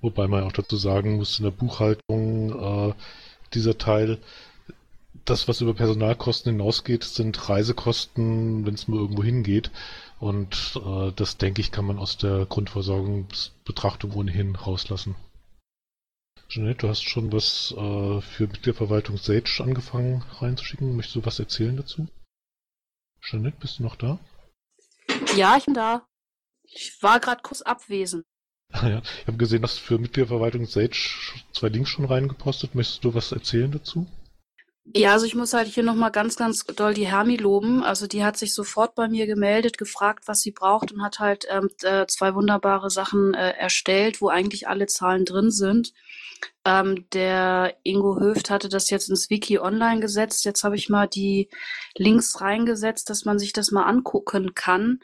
Wobei 0.02 0.28
man 0.28 0.44
auch 0.44 0.52
dazu 0.52 0.76
sagen 0.76 1.16
muss, 1.16 1.40
in 1.40 1.46
der 1.46 1.52
Buchhaltung, 1.52 2.90
äh, 2.90 2.94
dieser 3.54 3.78
Teil, 3.78 4.18
das, 5.24 5.48
was 5.48 5.62
über 5.62 5.74
Personalkosten 5.74 6.52
hinausgeht, 6.52 7.06
sind 7.06 7.48
Reisekosten, 7.48 8.66
wenn 8.66 8.74
es 8.74 8.90
mal 8.90 8.98
irgendwo 8.98 9.24
hingeht. 9.24 9.72
Und 10.20 10.80
äh, 10.86 11.14
das, 11.16 11.38
denke 11.38 11.62
ich, 11.62 11.72
kann 11.72 11.86
man 11.86 11.98
aus 11.98 12.18
der 12.18 12.46
Grundversorgungsbetrachtung 12.46 14.12
ohnehin 14.12 14.56
rauslassen. 14.56 15.16
Jeanette, 16.54 16.82
du 16.82 16.90
hast 16.90 17.02
schon 17.02 17.34
was 17.34 17.72
äh, 17.72 18.22
für 18.22 18.44
Mitgliederverwaltung 18.46 19.18
Sage 19.18 19.50
angefangen 19.58 20.22
reinzuschicken. 20.40 20.96
Möchtest 20.96 21.16
du 21.16 21.26
was 21.26 21.40
erzählen 21.40 21.76
dazu? 21.76 22.08
Jeanette, 23.24 23.58
bist 23.60 23.80
du 23.80 23.84
noch 23.84 23.96
da? 23.96 24.20
Ja, 25.36 25.58
ich 25.58 25.66
bin 25.66 25.74
da. 25.74 26.06
Ich 26.62 27.02
war 27.02 27.20
gerade 27.20 27.42
kurz 27.42 27.64
abwesend. 27.64 28.24
Ah 28.72 28.88
ja, 28.88 29.00
ich 29.00 29.26
habe 29.26 29.38
gesehen, 29.38 29.64
dass 29.64 29.80
für 29.80 29.98
Mitgliederverwaltung 29.98 30.68
Sage 30.68 30.96
zwei 31.54 31.70
Links 31.70 31.90
schon 31.90 32.06
reingepostet. 32.06 32.76
Möchtest 32.76 33.04
du 33.04 33.16
was 33.16 33.32
erzählen 33.32 33.72
dazu? 33.72 34.06
Ja, 34.86 35.14
also 35.14 35.26
ich 35.26 35.34
muss 35.34 35.54
halt 35.54 35.68
hier 35.70 35.84
nochmal 35.84 36.12
ganz, 36.12 36.36
ganz 36.36 36.66
doll 36.66 36.94
die 36.94 37.08
Hermi 37.08 37.38
loben. 37.38 37.84
Also 37.84 38.06
die 38.06 38.24
hat 38.24 38.38
sich 38.38 38.54
sofort 38.54 38.96
bei 38.96 39.08
mir 39.08 39.26
gemeldet, 39.28 39.78
gefragt, 39.78 40.28
was 40.28 40.42
sie 40.42 40.52
braucht 40.52 40.92
und 40.92 41.02
hat 41.02 41.20
halt 41.20 41.46
ähm, 41.50 41.70
äh, 41.84 42.06
zwei 42.08 42.36
wunderbare 42.36 42.90
Sachen 42.90 43.34
äh, 43.34 43.52
erstellt, 43.52 44.20
wo 44.22 44.28
eigentlich 44.28 44.68
alle 44.68 44.86
Zahlen 44.88 45.24
drin 45.24 45.52
sind. 45.52 45.94
Ähm, 46.66 47.06
der 47.14 47.76
Ingo 47.84 48.20
Höft 48.20 48.50
hatte 48.50 48.68
das 48.70 48.90
jetzt 48.90 49.10
ins 49.10 49.30
Wiki 49.30 49.58
online 49.58 50.02
gesetzt. 50.02 50.44
Jetzt 50.46 50.64
habe 50.66 50.76
ich 50.76 50.90
mal 50.90 51.08
die 51.08 51.50
Links 51.98 52.42
reingesetzt, 52.42 53.10
dass 53.10 53.24
man 53.26 53.40
sich 53.40 53.54
das 53.54 53.72
mal 53.72 53.84
angucken 53.86 54.54
kann. 54.54 55.00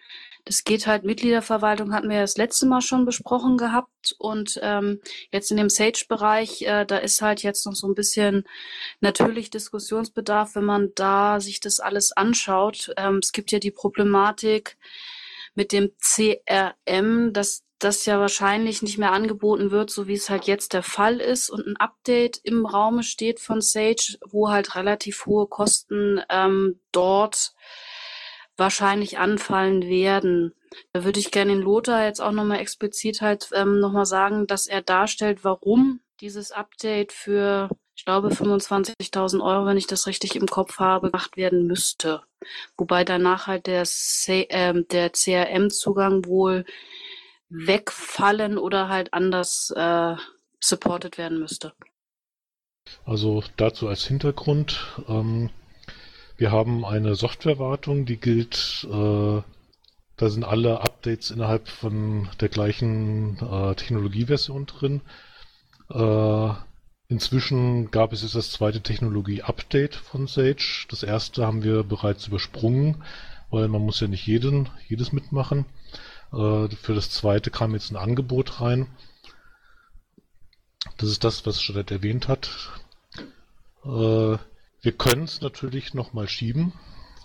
Das 0.50 0.64
geht 0.64 0.88
halt, 0.88 1.04
Mitgliederverwaltung 1.04 1.94
hatten 1.94 2.10
wir 2.10 2.22
das 2.22 2.36
letzte 2.36 2.66
Mal 2.66 2.82
schon 2.82 3.06
besprochen 3.06 3.56
gehabt 3.56 4.16
und 4.18 4.60
ähm, 4.64 5.00
jetzt 5.32 5.52
in 5.52 5.58
dem 5.58 5.70
Sage-Bereich, 5.70 6.64
äh, 6.64 6.88
da 6.88 6.98
ist 6.98 7.22
halt 7.22 7.44
jetzt 7.44 7.68
noch 7.68 7.76
so 7.76 7.88
ein 7.88 7.94
bisschen 7.94 8.46
natürlich 9.00 9.52
Diskussionsbedarf, 9.52 10.56
wenn 10.56 10.66
man 10.66 10.90
da 10.96 11.40
sich 11.40 11.60
das 11.60 11.80
alles 11.80 12.14
anschaut. 12.14 12.92
Ähm, 12.98 13.20
es 13.22 13.32
gibt 13.32 13.52
ja 13.52 13.60
die 13.60 13.70
Problematik 13.70 14.80
mit 15.54 15.72
dem 15.72 15.92
CRM, 16.02 17.32
dass 17.32 17.64
das 17.78 18.08
ja 18.08 18.20
wahrscheinlich 18.20 18.82
nicht 18.82 18.98
mehr 18.98 19.12
angeboten 19.12 19.70
wird, 19.70 19.92
so 19.92 20.08
wie 20.08 20.16
es 20.16 20.32
halt 20.32 20.46
jetzt 20.46 20.74
der 20.74 20.82
Fall 20.82 21.20
ist 21.20 21.52
und 21.52 21.68
ein 21.68 21.78
Update 21.78 22.38
im 22.42 22.66
Raume 22.66 23.04
steht 23.04 23.40
von 23.40 23.62
Sage, 23.62 24.18
wo 24.26 24.50
halt 24.50 24.74
relativ 24.74 25.28
hohe 25.28 25.46
Kosten 25.46 26.24
ähm, 26.28 26.80
dort 26.92 27.54
wahrscheinlich 28.60 29.18
anfallen 29.18 29.84
werden. 29.84 30.54
Da 30.94 31.04
würde 31.04 31.20
ich 31.20 31.32
gerne 31.32 31.54
den 31.54 31.62
Lothar 31.62 32.06
jetzt 32.06 32.22
auch 32.22 32.32
nochmal 32.32 32.60
explizit 32.60 33.22
halt 33.22 33.50
ähm, 33.54 33.80
nochmal 33.80 34.06
sagen, 34.06 34.46
dass 34.48 34.68
er 34.68 34.82
darstellt, 34.82 35.44
warum 35.44 36.02
dieses 36.22 36.52
Update 36.52 37.12
für, 37.12 37.70
ich 37.96 38.06
glaube, 38.06 38.30
25.000 38.30 39.44
Euro, 39.44 39.66
wenn 39.66 39.78
ich 39.78 39.88
das 39.88 40.06
richtig 40.06 40.36
im 40.36 40.48
Kopf 40.48 40.78
habe, 40.80 41.10
gemacht 41.10 41.38
werden 41.38 41.66
müsste. 41.66 42.22
Wobei 42.78 43.04
danach 43.04 43.48
halt 43.48 43.68
der, 43.68 43.84
äh, 44.28 44.84
der 44.84 45.12
CRM-Zugang 45.12 46.26
wohl 46.26 46.66
wegfallen 47.50 48.58
oder 48.58 48.90
halt 48.90 49.14
anders 49.14 49.72
äh, 49.76 50.16
supported 50.60 51.18
werden 51.18 51.40
müsste. 51.40 51.74
Also 53.06 53.44
dazu 53.58 53.88
als 53.88 54.06
Hintergrund. 54.06 54.86
Ähm, 55.08 55.50
wir 56.40 56.52
haben 56.52 56.86
eine 56.86 57.16
Softwarewartung, 57.16 58.06
die 58.06 58.16
gilt, 58.16 58.88
äh, 58.90 59.42
da 60.16 60.30
sind 60.30 60.46
alle 60.46 60.80
Updates 60.80 61.32
innerhalb 61.32 61.68
von 61.68 62.30
der 62.40 62.48
gleichen 62.48 63.38
äh, 63.40 63.76
Technologieversion 63.76 64.66
drin. 64.66 65.02
Äh, 65.90 66.54
inzwischen 67.10 67.92
gab 67.92 68.14
es 68.14 68.22
jetzt 68.22 68.36
das 68.36 68.52
zweite 68.52 68.80
Technologie-Update 68.82 69.96
von 69.96 70.28
Sage. 70.28 70.86
Das 70.90 71.04
erste 71.04 71.46
haben 71.46 71.64
wir 71.64 71.84
bereits 71.84 72.28
übersprungen, 72.28 73.04
weil 73.50 73.68
man 73.68 73.82
muss 73.82 74.00
ja 74.00 74.08
nicht 74.08 74.26
jeden, 74.26 74.70
jedes 74.88 75.12
mitmachen. 75.12 75.66
Äh, 76.32 76.70
für 76.70 76.96
das 76.96 77.10
zweite 77.10 77.52
kam 77.52 77.74
jetzt 77.74 77.92
ein 77.92 77.98
Angebot 77.98 78.62
rein. 78.62 78.88
Das 80.98 81.10
ist 81.10 81.26
das, 81.26 81.46
was 81.46 81.60
Jeanette 81.60 81.96
erwähnt 81.96 82.30
hat. 82.30 82.50
Äh, 83.84 84.38
wir 84.82 84.92
können 84.92 85.24
es 85.24 85.42
natürlich 85.42 85.94
nochmal 85.94 86.28
schieben. 86.28 86.74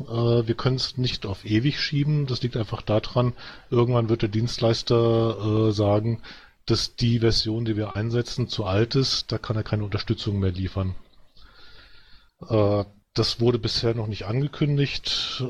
Äh, 0.00 0.46
wir 0.46 0.54
können 0.54 0.76
es 0.76 0.96
nicht 0.96 1.26
auf 1.26 1.44
ewig 1.44 1.80
schieben. 1.80 2.26
Das 2.26 2.42
liegt 2.42 2.56
einfach 2.56 2.82
daran, 2.82 3.32
irgendwann 3.70 4.08
wird 4.08 4.22
der 4.22 4.28
Dienstleister 4.28 5.72
sagen, 5.72 6.20
dass 6.66 6.96
die 6.96 7.20
Version, 7.20 7.64
die 7.64 7.76
wir 7.76 7.96
einsetzen, 7.96 8.48
zu 8.48 8.64
alt 8.64 8.94
ist. 8.94 9.30
Da 9.32 9.38
kann 9.38 9.56
er 9.56 9.62
keine 9.64 9.84
Unterstützung 9.84 10.38
mehr 10.38 10.52
liefern. 10.52 10.94
Das 12.40 13.40
wurde 13.40 13.58
bisher 13.58 13.94
noch 13.94 14.06
nicht 14.06 14.24
angekündigt. 14.24 15.44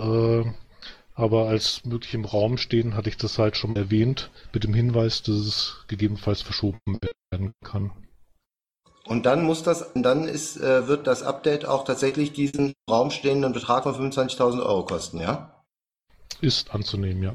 Aber 1.15 1.49
als 1.49 1.85
möglich 1.85 2.15
im 2.15 2.25
Raum 2.25 2.59
stehen, 2.59 2.97
hatte 2.97 3.09
ich 3.09 3.17
das 3.17 3.39
halt 3.39 3.57
schon 3.57 3.77
erwähnt, 3.77 4.31
mit 4.53 4.65
dem 4.65 4.75
Hinweis, 4.75 5.23
dass 5.23 5.37
es 5.37 5.77
gegebenenfalls 5.87 6.43
verschoben 6.43 6.81
werden 7.31 7.53
kann. 7.63 7.93
Und 9.07 9.27
dann 9.27 9.45
muss 9.45 9.63
das, 9.63 9.93
dann 9.95 10.25
ist, 10.25 10.57
äh, 10.57 10.89
wird 10.89 11.07
das 11.07 11.23
Update 11.23 11.67
auch 11.67 11.85
tatsächlich 11.85 12.33
diesen 12.33 12.73
Raum 12.89 13.11
stehenden 13.11 13.53
Betrag 13.53 13.83
von 13.83 13.95
25.000 13.95 14.65
Euro 14.65 14.85
kosten, 14.85 15.21
ja? 15.21 15.63
Ist 16.41 16.75
anzunehmen, 16.75 17.23
ja. 17.23 17.33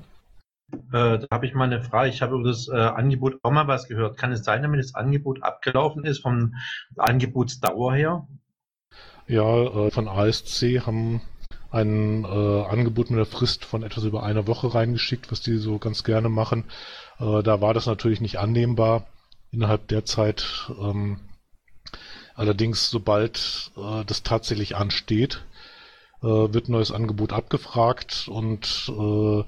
Äh, 0.92 1.20
da 1.20 1.28
habe 1.32 1.46
ich 1.46 1.54
mal 1.54 1.66
eine 1.66 1.84
Frage. 1.84 2.10
Ich 2.10 2.22
habe 2.22 2.36
über 2.36 2.50
das 2.50 2.68
äh, 2.68 2.76
Angebot 2.76 3.40
auch 3.44 3.52
mal 3.52 3.68
was 3.68 3.88
gehört. 3.88 4.18
Kann 4.18 4.32
es 4.32 4.44
sein, 4.44 4.64
damit 4.64 4.80
das 4.80 4.96
Angebot 4.96 5.44
abgelaufen 5.44 6.06
ist, 6.06 6.22
vom 6.22 6.56
Angebotsdauer 6.98 7.94
her? 7.94 8.28
Ja, 9.28 9.64
äh, 9.64 9.92
von 9.92 10.08
ASC 10.08 10.82
haben 10.86 11.22
ein 11.72 12.24
äh, 12.24 12.64
Angebot 12.64 13.12
mit 13.12 13.18
einer 13.18 13.26
Frist 13.26 13.64
von 13.64 13.84
etwas 13.84 14.04
über 14.04 14.24
einer 14.24 14.48
Woche 14.48 14.74
reingeschickt, 14.74 15.32
was 15.32 15.42
die 15.42 15.58
so 15.58 15.78
ganz 15.78 16.04
gerne 16.04 16.30
machen. 16.30 16.66
Äh, 17.20 17.44
da 17.44 17.62
war 17.62 17.76
das 17.76 17.86
natürlich 17.86 18.22
nicht 18.22 18.40
annehmbar 18.40 19.06
innerhalb 19.52 19.88
der 19.88 20.06
Zeit. 20.06 20.72
Ähm, 20.80 21.20
allerdings, 22.40 22.90
sobald 22.90 23.72
äh, 23.78 24.06
das 24.06 24.24
tatsächlich 24.24 24.76
ansteht, 24.76 25.44
äh, 26.22 26.26
wird 26.26 26.70
neues 26.70 26.92
Angebot 26.92 27.34
abgefragt 27.34 28.28
und 28.28 28.92
äh, 28.98 29.44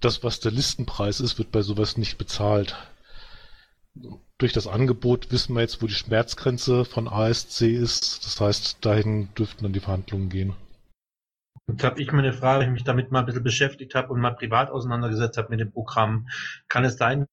das, 0.00 0.22
was 0.22 0.40
der 0.40 0.52
Listenpreis 0.52 1.20
ist, 1.20 1.38
wird 1.38 1.50
bei 1.50 1.62
sowas 1.62 1.96
nicht 1.96 2.18
bezahlt. 2.18 2.76
Durch 4.38 4.52
das 4.52 4.66
Angebot 4.66 5.32
wissen 5.32 5.54
wir 5.54 5.62
jetzt, 5.62 5.80
wo 5.80 5.86
die 5.86 5.94
Schmerzgrenze 5.94 6.84
von 6.84 7.08
ASC 7.08 7.62
ist. 7.62 8.26
Das 8.26 8.40
heißt, 8.40 8.84
dahin 8.84 9.28
dürften 9.34 9.62
dann 9.62 9.72
die 9.72 9.80
Verhandlungen 9.80 10.28
gehen. 10.28 10.54
Jetzt 11.66 11.84
habe 11.84 12.02
ich 12.02 12.12
mal 12.12 12.18
eine 12.18 12.34
Frage, 12.34 12.60
wenn 12.60 12.68
ich 12.68 12.74
mich 12.74 12.84
damit 12.84 13.10
mal 13.10 13.20
ein 13.20 13.26
bisschen 13.26 13.42
beschäftigt 13.42 13.94
habe 13.94 14.12
und 14.12 14.20
mal 14.20 14.32
privat 14.32 14.70
auseinandergesetzt 14.70 15.38
habe 15.38 15.48
mit 15.48 15.60
dem 15.60 15.72
Programm. 15.72 16.28
Kann 16.68 16.84
es 16.84 16.98
sein, 16.98 17.26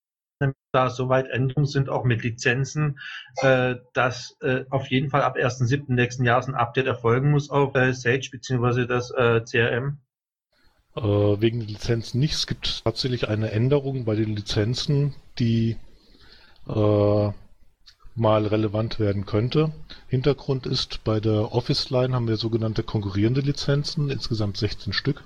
da 0.72 0.90
soweit 0.90 1.30
Änderungen 1.30 1.68
sind, 1.68 1.90
auch 1.90 2.04
mit 2.04 2.24
Lizenzen, 2.24 3.00
äh, 3.38 3.76
dass 3.94 4.38
äh, 4.42 4.66
auf 4.70 4.88
jeden 4.88 5.10
Fall 5.10 5.22
ab 5.22 5.36
1.7. 5.36 5.94
nächsten 5.94 6.26
Jahres 6.26 6.48
ein 6.48 6.56
Update 6.56 6.88
erfolgen 6.88 7.32
muss 7.32 7.50
auf 7.50 7.76
äh, 7.76 7.94
Sage 7.94 8.30
bzw. 8.32 8.86
das 8.86 9.12
äh, 9.12 9.42
CRM? 9.42 10.00
Äh, 10.96 11.02
wegen 11.02 11.60
den 11.60 11.70
Lizenzen 11.70 12.20
nicht. 12.20 12.34
Es 12.34 12.48
gibt 12.48 12.84
tatsächlich 12.84 13.30
eine 13.30 13.52
Änderung 13.52 14.06
bei 14.06 14.16
den 14.16 14.36
Lizenzen, 14.36 15.14
die 15.40 15.78
äh, 16.68 17.32
mal 18.16 18.46
relevant 18.46 19.00
werden 19.00 19.26
könnte. 19.26 19.72
Hintergrund 20.08 20.66
ist, 20.66 21.04
bei 21.04 21.20
der 21.20 21.54
Office 21.54 21.90
Line 21.90 22.14
haben 22.14 22.28
wir 22.28 22.36
sogenannte 22.36 22.84
konkurrierende 22.84 23.42
Lizenzen, 23.42 24.10
insgesamt 24.10 24.58
16 24.58 24.94
Stück. 24.94 25.24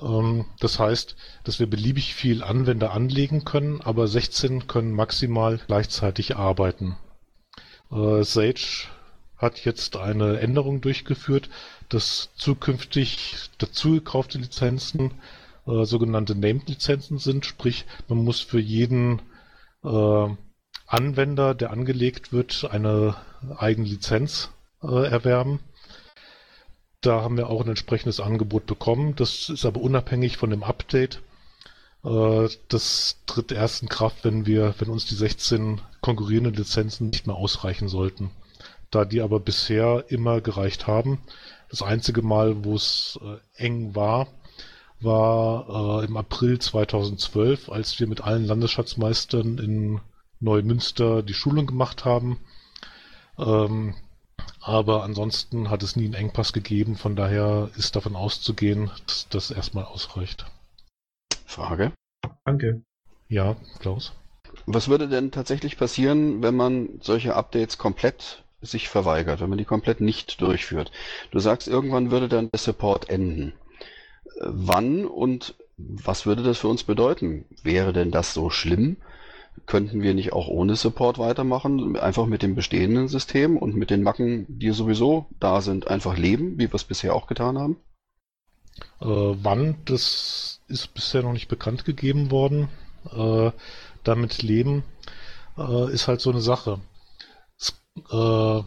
Ähm, 0.00 0.46
das 0.60 0.78
heißt, 0.78 1.16
dass 1.44 1.58
wir 1.58 1.68
beliebig 1.68 2.14
viel 2.14 2.42
Anwender 2.42 2.92
anlegen 2.92 3.44
können, 3.44 3.80
aber 3.80 4.08
16 4.08 4.66
können 4.66 4.92
maximal 4.92 5.58
gleichzeitig 5.66 6.36
arbeiten. 6.36 6.96
Äh, 7.90 8.22
Sage 8.22 8.86
hat 9.36 9.64
jetzt 9.64 9.96
eine 9.96 10.38
Änderung 10.38 10.80
durchgeführt, 10.80 11.50
dass 11.88 12.30
zukünftig 12.36 13.50
dazugekaufte 13.58 14.38
Lizenzen 14.38 15.12
äh, 15.66 15.84
sogenannte 15.84 16.34
Named-Lizenzen 16.34 17.18
sind, 17.18 17.44
sprich 17.44 17.84
man 18.08 18.18
muss 18.18 18.40
für 18.40 18.60
jeden 18.60 19.20
äh, 19.84 20.28
Anwender, 20.86 21.54
der 21.54 21.70
angelegt 21.70 22.32
wird, 22.32 22.68
eine 22.70 23.16
eigene 23.56 23.88
Lizenz 23.88 24.50
äh, 24.82 25.06
erwerben. 25.06 25.60
Da 27.02 27.20
haben 27.20 27.36
wir 27.36 27.50
auch 27.50 27.62
ein 27.62 27.68
entsprechendes 27.68 28.20
Angebot 28.20 28.66
bekommen. 28.66 29.16
Das 29.16 29.48
ist 29.48 29.64
aber 29.66 29.80
unabhängig 29.80 30.36
von 30.36 30.50
dem 30.50 30.62
Update. 30.62 31.20
Äh, 32.04 32.48
das 32.68 33.18
tritt 33.26 33.50
erst 33.52 33.82
in 33.82 33.88
Kraft, 33.88 34.24
wenn 34.24 34.46
wir, 34.46 34.74
wenn 34.78 34.88
uns 34.88 35.06
die 35.06 35.16
16 35.16 35.80
konkurrierenden 36.00 36.54
Lizenzen 36.54 37.10
nicht 37.10 37.26
mehr 37.26 37.36
ausreichen 37.36 37.88
sollten. 37.88 38.30
Da 38.90 39.04
die 39.04 39.20
aber 39.20 39.40
bisher 39.40 40.04
immer 40.08 40.40
gereicht 40.40 40.86
haben. 40.86 41.18
Das 41.70 41.82
einzige 41.82 42.22
Mal, 42.22 42.64
wo 42.64 42.76
es 42.76 43.18
äh, 43.22 43.64
eng 43.64 43.96
war, 43.96 44.28
war 45.00 46.02
äh, 46.02 46.06
im 46.06 46.16
April 46.16 46.60
2012, 46.60 47.68
als 47.68 47.98
wir 47.98 48.06
mit 48.06 48.20
allen 48.20 48.44
Landesschatzmeistern 48.44 49.58
in 49.58 50.00
Neumünster 50.38 51.24
die 51.24 51.34
Schulung 51.34 51.66
gemacht 51.66 52.04
haben. 52.04 52.38
Ähm, 53.38 53.94
aber 54.60 55.02
ansonsten 55.02 55.70
hat 55.70 55.82
es 55.82 55.96
nie 55.96 56.04
einen 56.04 56.14
Engpass 56.14 56.52
gegeben, 56.52 56.96
von 56.96 57.16
daher 57.16 57.70
ist 57.76 57.96
davon 57.96 58.14
auszugehen, 58.14 58.90
dass 59.06 59.28
das 59.28 59.50
erstmal 59.50 59.84
ausreicht. 59.84 60.46
Frage? 61.46 61.92
Danke. 62.44 62.82
Ja, 63.28 63.56
Klaus. 63.80 64.12
Was 64.66 64.88
würde 64.88 65.08
denn 65.08 65.30
tatsächlich 65.30 65.76
passieren, 65.76 66.42
wenn 66.42 66.54
man 66.54 67.00
solche 67.00 67.34
Updates 67.34 67.78
komplett 67.78 68.44
sich 68.60 68.88
verweigert, 68.88 69.40
wenn 69.40 69.48
man 69.48 69.58
die 69.58 69.64
komplett 69.64 70.00
nicht 70.00 70.40
durchführt? 70.40 70.92
Du 71.30 71.40
sagst, 71.40 71.66
irgendwann 71.66 72.10
würde 72.10 72.28
dann 72.28 72.50
der 72.50 72.60
Support 72.60 73.08
enden. 73.08 73.54
Äh, 74.36 74.46
wann 74.46 75.06
und 75.06 75.56
was 75.76 76.26
würde 76.26 76.42
das 76.42 76.58
für 76.58 76.68
uns 76.68 76.84
bedeuten? 76.84 77.46
Wäre 77.62 77.92
denn 77.92 78.10
das 78.10 78.34
so 78.34 78.50
schlimm? 78.50 78.98
Könnten 79.66 80.02
wir 80.02 80.14
nicht 80.14 80.32
auch 80.32 80.48
ohne 80.48 80.76
Support 80.76 81.18
weitermachen, 81.18 81.96
einfach 81.96 82.26
mit 82.26 82.42
dem 82.42 82.54
bestehenden 82.54 83.08
System 83.08 83.56
und 83.56 83.76
mit 83.76 83.90
den 83.90 84.02
Macken, 84.02 84.46
die 84.48 84.70
sowieso 84.70 85.26
da 85.38 85.60
sind, 85.60 85.88
einfach 85.88 86.16
leben, 86.16 86.58
wie 86.58 86.68
wir 86.68 86.74
es 86.74 86.84
bisher 86.84 87.14
auch 87.14 87.26
getan 87.26 87.58
haben? 87.58 87.76
Äh, 89.00 89.06
wann, 89.06 89.76
das 89.84 90.60
ist 90.68 90.94
bisher 90.94 91.22
noch 91.22 91.32
nicht 91.32 91.48
bekannt 91.48 91.84
gegeben 91.84 92.30
worden. 92.30 92.68
Äh, 93.14 93.52
damit 94.04 94.42
leben 94.42 94.84
äh, 95.56 95.92
ist 95.92 96.08
halt 96.08 96.20
so 96.20 96.30
eine 96.30 96.40
Sache. 96.40 96.80
Es, 97.58 97.74
äh, 98.10 98.62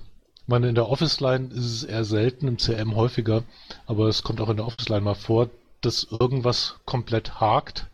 meine, 0.48 0.70
in 0.70 0.76
der 0.76 0.90
Office-Line 0.90 1.50
ist 1.54 1.66
es 1.66 1.84
eher 1.84 2.06
selten, 2.06 2.48
im 2.48 2.60
CM 2.60 2.96
häufiger, 2.96 3.44
aber 3.88 4.08
es 4.08 4.24
kommt 4.24 4.40
auch 4.42 4.50
in 4.50 4.58
der 4.58 4.68
Office-Line 4.68 5.02
mal 5.02 5.16
vor, 5.16 5.50
dass 5.82 6.04
irgendwas 6.04 6.76
komplett 6.86 7.40
hakt 7.40 7.88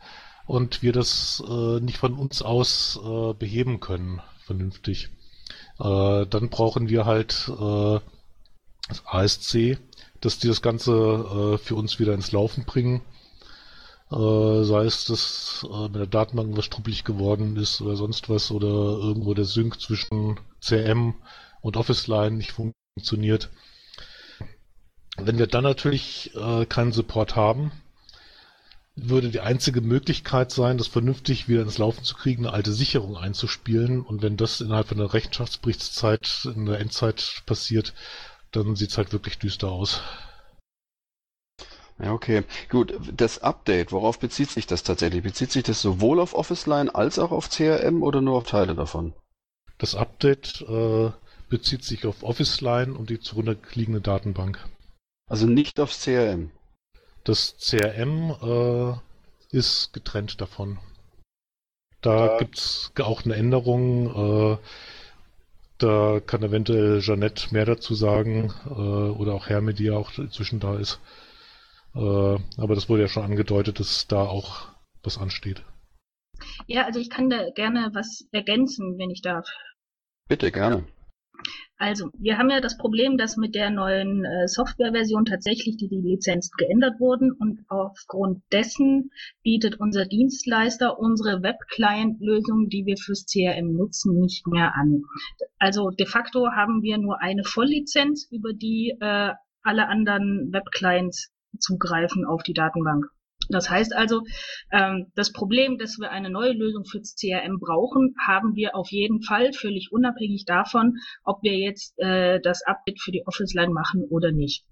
und 0.52 0.84
wir 0.84 0.92
das 0.92 1.42
äh, 1.48 1.80
nicht 1.80 1.98
von 1.98 2.14
uns 2.14 2.42
aus 2.42 3.00
äh, 3.02 3.34
beheben 3.34 3.80
können, 3.80 4.22
vernünftig. 4.46 5.08
Äh, 5.80 6.26
dann 6.26 6.50
brauchen 6.50 6.90
wir 6.90 7.06
halt 7.06 7.48
äh, 7.48 8.00
das 8.90 9.02
ASC, 9.06 9.78
dass 10.20 10.40
die 10.40 10.50
das 10.50 10.62
Ganze 10.62 10.92
äh, 10.92 11.58
für 11.58 11.76
uns 11.76 12.00
wieder 12.00 12.14
ins 12.14 12.34
Laufen 12.34 12.66
bringen. 12.66 13.00
Äh, 14.12 14.64
sei 14.64 14.84
es, 14.84 15.06
dass 15.06 15.66
mit 15.84 15.96
der 15.96 16.08
Datenbank 16.08 16.58
was 16.58 16.66
struppelig 16.66 17.06
geworden 17.06 17.56
ist 17.56 17.80
oder 17.80 17.96
sonst 17.96 18.28
was 18.28 18.52
oder 18.52 18.68
irgendwo 18.68 19.34
der 19.34 19.46
Sync 19.46 19.80
zwischen 19.80 20.38
CM 20.60 21.14
und 21.62 21.78
Office 21.78 22.08
Line 22.08 22.36
nicht 22.36 22.52
funktioniert. 22.52 23.50
Wenn 25.16 25.38
wir 25.38 25.48
dann 25.48 25.64
natürlich 25.64 26.32
keinen 26.68 26.92
Support 26.92 27.38
haben, 27.38 27.72
würde 28.96 29.30
die 29.30 29.40
einzige 29.40 29.82
Möglichkeit 29.82 30.52
sein, 30.52 30.78
das 30.78 30.88
vernünftig 30.88 31.48
wieder 31.48 31.62
ins 31.62 31.78
Laufen 31.78 32.04
zu 32.04 32.16
kriegen, 32.16 32.46
eine 32.46 32.54
alte 32.54 32.74
Sicherung 32.74 33.18
einzuspielen. 33.18 34.02
Und 34.02 34.22
wenn 34.22 34.38
das 34.38 34.62
innerhalb 34.62 34.88
von 34.88 35.00
einer 35.00 35.14
Rechenschaftsberichtszeit 35.14 36.48
in 36.56 36.66
der 36.66 36.80
Endzeit 36.80 37.44
passiert, 37.46 37.94
dann 38.52 38.76
sieht 38.76 38.90
es 38.90 38.98
halt 38.98 39.14
wirklich 39.14 39.40
düster 39.40 39.72
aus. 39.72 40.02
Ja, 42.00 42.14
okay. 42.14 42.44
Gut, 42.70 42.94
das 43.16 43.40
Update, 43.44 43.92
worauf 43.92 44.20
bezieht 44.20 44.50
sich 44.50 44.66
das 44.66 44.84
tatsächlich? 44.84 45.24
Bezieht 45.24 45.52
sich 45.52 45.64
das 45.64 45.82
sowohl 45.82 46.20
auf 46.20 46.34
Office 46.34 46.66
Line 46.66 46.94
als 46.94 47.20
auch 47.20 47.32
auf 47.32 47.50
CRM 47.50 48.02
oder 48.02 48.22
nur 48.22 48.38
auf 48.38 48.48
Teile 48.48 48.76
davon? 48.76 49.14
Das 49.78 49.96
Update 49.96 50.62
äh, 50.68 51.12
bezieht 51.50 51.84
sich 51.84 52.06
auf 52.06 52.24
Office 52.24 52.62
Line 52.62 52.94
und 52.94 53.10
die 53.10 53.20
zugrunde 53.20 53.58
liegende 53.74 54.02
Datenbank. 54.02 54.68
Also 55.30 55.46
nicht 55.46 55.80
aufs 55.80 56.02
CRM. 56.04 56.52
Das 57.24 57.56
CRM 57.58 58.36
äh, 58.42 59.56
ist 59.56 59.94
getrennt 59.94 60.42
davon. 60.42 60.80
Da 62.02 62.26
ja. 62.28 62.38
gibt's 62.40 62.92
auch 63.00 63.26
eine 63.26 63.36
Änderung. 63.36 64.54
Äh, 64.54 64.58
da 65.78 66.20
kann 66.20 66.44
eventuell 66.44 67.00
Jeanette 67.02 67.54
mehr 67.54 67.66
dazu 67.66 67.96
sagen 67.96 68.54
äh, 68.66 68.70
oder 68.72 69.34
auch 69.34 69.48
Herr, 69.50 69.62
die 69.62 69.86
ja 69.86 69.94
auch 69.94 70.18
inzwischen 70.18 70.60
da 70.60 70.78
ist. 70.78 71.00
Äh, 71.96 72.00
aber 72.00 72.76
das 72.76 72.90
wurde 72.90 73.04
ja 73.04 73.08
schon 73.08 73.24
angedeutet, 73.24 73.80
dass 73.80 74.08
da 74.08 74.22
auch 74.22 74.68
was 75.04 75.18
ansteht. 75.18 75.64
Ja, 76.68 76.86
also 76.86 77.00
ich 77.00 77.10
kann 77.10 77.30
da 77.30 77.50
gerne 77.52 77.90
was 77.94 78.28
ergänzen, 78.32 78.98
wenn 78.98 79.10
ich 79.10 79.22
darf. 79.22 79.48
Bitte, 80.28 80.52
gerne. 80.52 80.86
Also, 81.78 82.10
wir 82.18 82.38
haben 82.38 82.50
ja 82.52 82.62
das 82.62 82.78
Problem, 82.78 83.18
dass 83.18 83.38
mit 83.38 83.56
der 83.56 83.72
neuen 83.72 84.24
äh, 84.24 84.48
Softwareversion 84.48 85.26
tatsächlich 85.26 85.78
die, 85.78 85.88
die 85.88 86.02
Lizenzen 86.02 86.52
geändert 86.58 87.00
wurden 87.00 87.32
und 87.32 87.62
aufgrund 87.70 88.44
dessen 88.52 89.10
bietet 89.42 89.80
unser 89.80 90.06
Dienstleister 90.06 91.00
unsere 91.00 91.42
Web-Client-Lösung, 91.42 92.70
die 92.70 92.86
wir 92.86 92.98
fürs 92.98 93.26
CRM 93.26 93.74
nutzen, 93.74 94.20
nicht 94.20 94.46
mehr 94.46 94.76
an. 94.76 95.02
Also 95.58 95.90
de 95.90 96.06
facto 96.06 96.52
haben 96.52 96.84
wir 96.84 96.98
nur 96.98 97.20
eine 97.20 97.44
Volllizenz, 97.44 98.28
über 98.30 98.54
die 98.54 98.96
äh, 99.00 99.32
alle 99.64 99.88
anderen 99.88 100.50
Web-Clients 100.52 101.32
zugreifen 101.60 102.26
auf 102.26 102.44
die 102.44 102.54
Datenbank. 102.54 103.06
Das 103.52 103.70
heißt 103.70 103.96
also, 103.96 104.24
ähm, 104.72 105.12
das 105.16 105.32
Problem, 105.32 105.78
dass 105.78 105.98
wir 106.00 106.12
eine 106.12 106.30
neue 106.30 106.54
Lösung 106.54 106.86
fürs 106.86 107.16
CRM 107.16 107.60
brauchen, 107.60 108.16
haben 108.26 108.56
wir 108.56 108.76
auf 108.76 108.92
jeden 108.92 109.22
Fall, 109.22 109.54
völlig 109.54 109.92
unabhängig 109.92 110.46
davon, 110.46 110.98
ob 111.24 111.44
wir 111.44 111.58
jetzt 111.58 111.98
äh, 112.00 112.40
das 112.42 112.64
Update 112.66 113.02
für 113.02 113.12
die 113.12 113.26
Office 113.26 113.54
Line 113.54 113.74
machen 113.74 114.04
oder 114.10 114.32
nicht. 114.32 114.64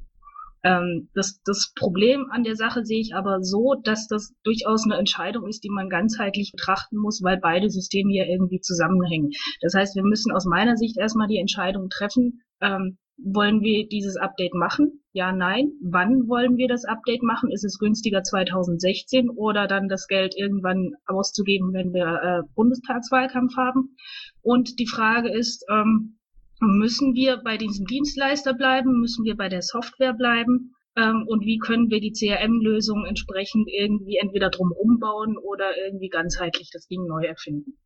Ähm, 0.63 1.09
das, 1.13 1.41
das 1.45 1.71
Problem 1.75 2.29
an 2.31 2.43
der 2.43 2.55
Sache 2.55 2.83
sehe 2.83 2.99
ich 2.99 3.15
aber 3.15 3.41
so, 3.41 3.75
dass 3.83 4.07
das 4.07 4.33
durchaus 4.43 4.83
eine 4.83 4.97
Entscheidung 4.97 5.47
ist, 5.47 5.63
die 5.63 5.69
man 5.69 5.89
ganzheitlich 5.89 6.51
betrachten 6.51 6.97
muss, 6.97 7.21
weil 7.23 7.39
beide 7.39 7.69
Systeme 7.69 8.13
ja 8.13 8.25
irgendwie 8.25 8.59
zusammenhängen. 8.59 9.31
Das 9.61 9.73
heißt, 9.73 9.95
wir 9.95 10.03
müssen 10.03 10.33
aus 10.33 10.45
meiner 10.45 10.75
Sicht 10.75 10.97
erstmal 10.97 11.27
die 11.27 11.39
Entscheidung 11.39 11.89
treffen, 11.89 12.41
ähm, 12.61 12.97
wollen 13.23 13.61
wir 13.61 13.87
dieses 13.87 14.15
Update 14.17 14.53
machen? 14.53 15.03
Ja, 15.11 15.31
nein. 15.31 15.71
Wann 15.81 16.27
wollen 16.27 16.57
wir 16.57 16.67
das 16.67 16.85
Update 16.85 17.23
machen? 17.23 17.51
Ist 17.51 17.63
es 17.63 17.79
günstiger 17.79 18.23
2016 18.23 19.29
oder 19.29 19.67
dann 19.67 19.89
das 19.89 20.07
Geld 20.07 20.35
irgendwann 20.37 20.93
auszugeben, 21.05 21.73
wenn 21.73 21.93
wir 21.93 22.05
äh, 22.21 22.53
Bundestagswahlkampf 22.55 23.55
haben? 23.57 23.95
Und 24.41 24.79
die 24.79 24.87
Frage 24.87 25.29
ist, 25.29 25.65
ähm, 25.69 26.19
müssen 26.61 27.13
wir 27.13 27.37
bei 27.37 27.57
diesem 27.57 27.85
Dienstleister 27.85 28.53
bleiben? 28.53 28.99
Müssen 28.99 29.25
wir 29.25 29.35
bei 29.35 29.49
der 29.49 29.61
Software 29.61 30.13
bleiben? 30.13 30.75
Ähm, 30.95 31.25
und 31.27 31.45
wie 31.45 31.57
können 31.57 31.89
wir 31.89 32.01
die 32.01 32.11
CRM-Lösung 32.11 33.05
entsprechend 33.05 33.69
irgendwie 33.69 34.17
entweder 34.17 34.49
drum 34.49 34.71
umbauen 34.71 35.37
oder 35.37 35.77
irgendwie 35.77 36.09
ganzheitlich 36.09 36.69
das 36.71 36.87
Ding 36.87 37.05
neu 37.05 37.25
erfinden? 37.25 37.77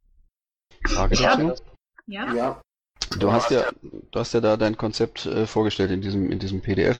Frage 0.85 1.15
dazu? 1.15 1.53
Ja? 2.07 2.33
ja. 2.33 2.61
Du 3.19 3.31
hast 3.31 3.51
ja, 3.51 3.65
du 4.11 4.19
hast 4.19 4.33
ja 4.33 4.41
da 4.41 4.57
dein 4.57 4.77
Konzept 4.77 5.25
äh, 5.25 5.45
vorgestellt 5.45 5.91
in 5.91 6.01
diesem, 6.01 6.31
in 6.31 6.39
diesem 6.39 6.61
PDF, 6.61 6.99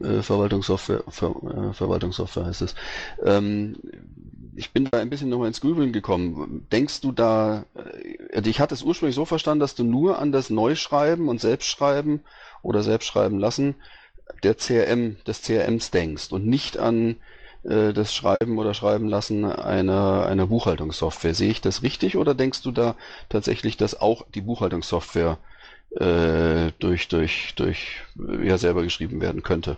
äh, 0.00 0.22
Verwaltungssoftware, 0.22 1.04
Ver, 1.08 1.34
äh, 1.70 1.72
Verwaltungssoftware 1.72 2.46
heißt 2.46 2.62
es. 2.62 2.74
Ähm, 3.24 3.76
ich 4.56 4.72
bin 4.72 4.88
da 4.90 4.98
ein 4.98 5.10
bisschen 5.10 5.28
nochmal 5.28 5.48
ins 5.48 5.60
Grübeln 5.60 5.92
gekommen. 5.92 6.66
Denkst 6.72 7.00
du 7.00 7.12
da, 7.12 7.64
äh, 7.74 8.34
also 8.34 8.50
ich 8.50 8.60
hatte 8.60 8.74
es 8.74 8.82
ursprünglich 8.82 9.16
so 9.16 9.24
verstanden, 9.24 9.60
dass 9.60 9.74
du 9.74 9.84
nur 9.84 10.18
an 10.18 10.32
das 10.32 10.50
Neuschreiben 10.50 11.28
und 11.28 11.40
Selbstschreiben 11.40 12.20
oder 12.62 12.82
Selbstschreiben 12.82 13.38
lassen 13.38 13.74
der 14.42 14.54
CRM, 14.56 15.16
des 15.26 15.42
CRMs 15.42 15.90
denkst 15.90 16.32
und 16.32 16.46
nicht 16.46 16.78
an 16.78 17.16
äh, 17.64 17.92
das 17.92 18.14
Schreiben 18.14 18.58
oder 18.58 18.74
Schreiben 18.74 19.08
lassen 19.08 19.44
einer, 19.44 20.26
einer 20.26 20.46
Buchhaltungssoftware. 20.46 21.34
Sehe 21.34 21.50
ich 21.50 21.60
das 21.60 21.82
richtig 21.82 22.16
oder 22.16 22.34
denkst 22.34 22.62
du 22.62 22.70
da 22.72 22.96
tatsächlich, 23.28 23.76
dass 23.76 24.00
auch 24.00 24.26
die 24.34 24.40
Buchhaltungssoftware 24.40 25.38
äh, 25.96 26.72
durch, 26.78 27.08
durch, 27.08 27.54
durch 27.56 28.02
ja 28.42 28.58
selber 28.58 28.82
geschrieben 28.82 29.20
werden 29.20 29.42
könnte? 29.42 29.76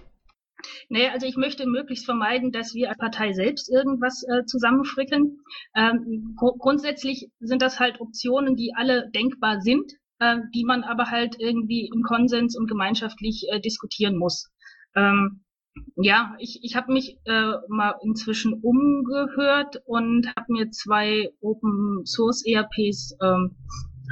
Nee, 0.88 1.08
also 1.08 1.26
ich 1.26 1.36
möchte 1.36 1.66
möglichst 1.66 2.04
vermeiden, 2.04 2.52
dass 2.52 2.74
wir 2.74 2.88
als 2.88 2.98
Partei 2.98 3.32
selbst 3.32 3.70
irgendwas 3.70 4.24
äh, 4.28 4.44
zusammenfrickeln. 4.46 5.38
Ähm, 5.74 6.34
gr 6.38 6.52
grundsätzlich 6.58 7.30
sind 7.40 7.62
das 7.62 7.78
halt 7.78 8.00
Optionen, 8.00 8.56
die 8.56 8.72
alle 8.74 9.10
denkbar 9.10 9.60
sind, 9.60 9.92
äh, 10.18 10.38
die 10.54 10.64
man 10.64 10.82
aber 10.82 11.10
halt 11.10 11.36
irgendwie 11.38 11.90
im 11.94 12.02
Konsens 12.02 12.56
und 12.56 12.68
gemeinschaftlich 12.68 13.46
äh, 13.50 13.60
diskutieren 13.60 14.16
muss. 14.16 14.50
Ähm, 14.94 15.44
ja, 15.96 16.34
ich, 16.38 16.60
ich 16.62 16.74
habe 16.74 16.92
mich 16.92 17.18
äh, 17.24 17.52
mal 17.68 17.96
inzwischen 18.02 18.54
umgehört 18.54 19.82
und 19.84 20.26
habe 20.36 20.52
mir 20.52 20.70
zwei 20.70 21.30
Open 21.40 22.06
Source 22.06 22.44
ERPs 22.46 23.16
ähm, 23.22 23.56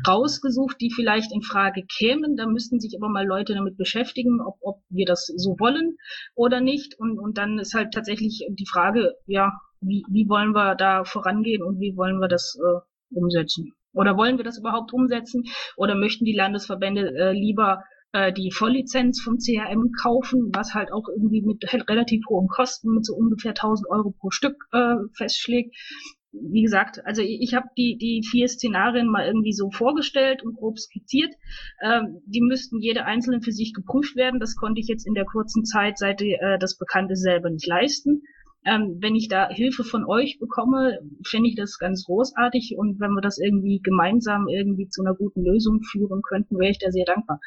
rausgesucht, 0.06 0.80
die 0.80 0.90
vielleicht 0.90 1.32
in 1.32 1.42
Frage 1.42 1.84
kämen. 1.84 2.36
Da 2.36 2.46
müssten 2.46 2.80
sich 2.80 2.96
aber 2.96 3.08
mal 3.08 3.26
Leute 3.26 3.54
damit 3.54 3.76
beschäftigen, 3.76 4.40
ob, 4.40 4.56
ob 4.60 4.82
wir 4.88 5.06
das 5.06 5.26
so 5.26 5.56
wollen 5.58 5.96
oder 6.34 6.60
nicht. 6.60 6.98
Und, 6.98 7.18
und 7.18 7.38
dann 7.38 7.58
ist 7.58 7.74
halt 7.74 7.92
tatsächlich 7.92 8.46
die 8.48 8.66
Frage, 8.66 9.14
ja, 9.26 9.52
wie, 9.80 10.04
wie 10.10 10.28
wollen 10.28 10.52
wir 10.52 10.74
da 10.74 11.04
vorangehen 11.04 11.62
und 11.62 11.80
wie 11.80 11.96
wollen 11.96 12.18
wir 12.18 12.28
das 12.28 12.58
äh, 12.58 13.16
umsetzen? 13.16 13.72
Oder 13.92 14.16
wollen 14.16 14.38
wir 14.38 14.44
das 14.44 14.58
überhaupt 14.58 14.92
umsetzen? 14.92 15.44
Oder 15.76 15.94
möchten 15.94 16.24
die 16.24 16.34
Landesverbände 16.34 17.14
äh, 17.16 17.32
lieber 17.32 17.84
äh, 18.12 18.32
die 18.32 18.50
Volllizenz 18.50 19.20
vom 19.20 19.38
CRM 19.38 19.92
kaufen, 19.92 20.50
was 20.54 20.74
halt 20.74 20.92
auch 20.92 21.08
irgendwie 21.08 21.42
mit 21.42 21.64
relativ 21.88 22.24
hohen 22.28 22.48
Kosten, 22.48 22.94
mit 22.94 23.04
so 23.04 23.14
ungefähr 23.14 23.50
1000 23.52 23.88
Euro 23.90 24.12
pro 24.18 24.30
Stück 24.30 24.56
äh, 24.72 24.94
festschlägt. 25.16 25.76
Wie 26.42 26.62
gesagt, 26.62 27.04
also 27.06 27.22
ich, 27.22 27.40
ich 27.40 27.54
habe 27.54 27.68
die, 27.76 27.96
die 27.96 28.26
vier 28.28 28.48
Szenarien 28.48 29.08
mal 29.08 29.26
irgendwie 29.26 29.52
so 29.52 29.70
vorgestellt 29.70 30.42
und 30.42 30.56
grob 30.56 30.78
skizziert. 30.78 31.32
Ähm, 31.82 32.20
die 32.26 32.40
müssten 32.40 32.80
jede 32.80 33.04
einzelne 33.04 33.40
für 33.40 33.52
sich 33.52 33.72
geprüft 33.72 34.16
werden. 34.16 34.40
Das 34.40 34.56
konnte 34.56 34.80
ich 34.80 34.88
jetzt 34.88 35.06
in 35.06 35.14
der 35.14 35.24
kurzen 35.24 35.64
Zeit, 35.64 35.98
seit 35.98 36.20
äh, 36.22 36.58
das 36.58 36.76
bekannt 36.76 37.10
ist, 37.10 37.22
selber 37.22 37.50
nicht 37.50 37.66
leisten. 37.66 38.22
Ähm, 38.66 38.98
wenn 39.00 39.14
ich 39.14 39.28
da 39.28 39.48
Hilfe 39.48 39.84
von 39.84 40.06
euch 40.06 40.38
bekomme, 40.38 40.98
fände 41.26 41.50
ich 41.50 41.54
das 41.54 41.78
ganz 41.78 42.04
großartig 42.06 42.76
und 42.78 42.98
wenn 42.98 43.12
wir 43.12 43.20
das 43.20 43.38
irgendwie 43.38 43.80
gemeinsam 43.80 44.48
irgendwie 44.48 44.88
zu 44.88 45.02
einer 45.02 45.14
guten 45.14 45.42
Lösung 45.44 45.82
führen 45.82 46.22
könnten, 46.22 46.58
wäre 46.58 46.70
ich 46.70 46.78
da 46.78 46.90
sehr 46.90 47.04
dankbar. 47.04 47.40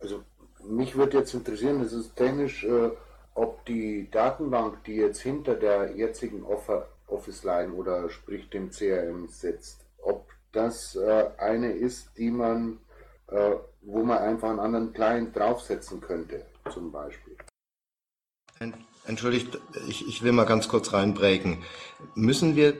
Also 0.00 0.22
mich 0.68 0.96
würde 0.96 1.18
jetzt 1.18 1.34
interessieren, 1.34 1.80
das 1.80 1.92
ist 1.92 2.16
technisch, 2.16 2.64
äh, 2.64 2.90
ob 3.34 3.64
die 3.66 4.08
Datenbank, 4.10 4.84
die 4.84 4.94
jetzt 4.94 5.20
hinter 5.20 5.54
der 5.54 5.94
jetzigen 5.94 6.42
Offer, 6.42 6.88
Office 7.06 7.44
Line 7.44 7.72
oder 7.72 8.08
sprich 8.10 8.48
dem 8.50 8.70
CRM 8.70 9.28
sitzt, 9.28 9.86
ob 9.98 10.28
das 10.52 10.96
äh, 10.96 11.30
eine 11.38 11.72
ist, 11.72 12.16
die 12.16 12.30
man, 12.30 12.78
äh, 13.28 13.52
wo 13.82 14.02
man 14.02 14.18
einfach 14.18 14.50
einen 14.50 14.60
anderen 14.60 14.92
Client 14.92 15.36
draufsetzen 15.36 16.00
könnte, 16.00 16.46
zum 16.72 16.90
Beispiel. 16.90 17.36
Entschuldigt, 19.06 19.58
ich, 19.86 20.08
ich 20.08 20.22
will 20.22 20.32
mal 20.32 20.46
ganz 20.46 20.68
kurz 20.68 20.92
reinbreaken. 20.92 21.62
Müssen 22.14 22.56
wir 22.56 22.74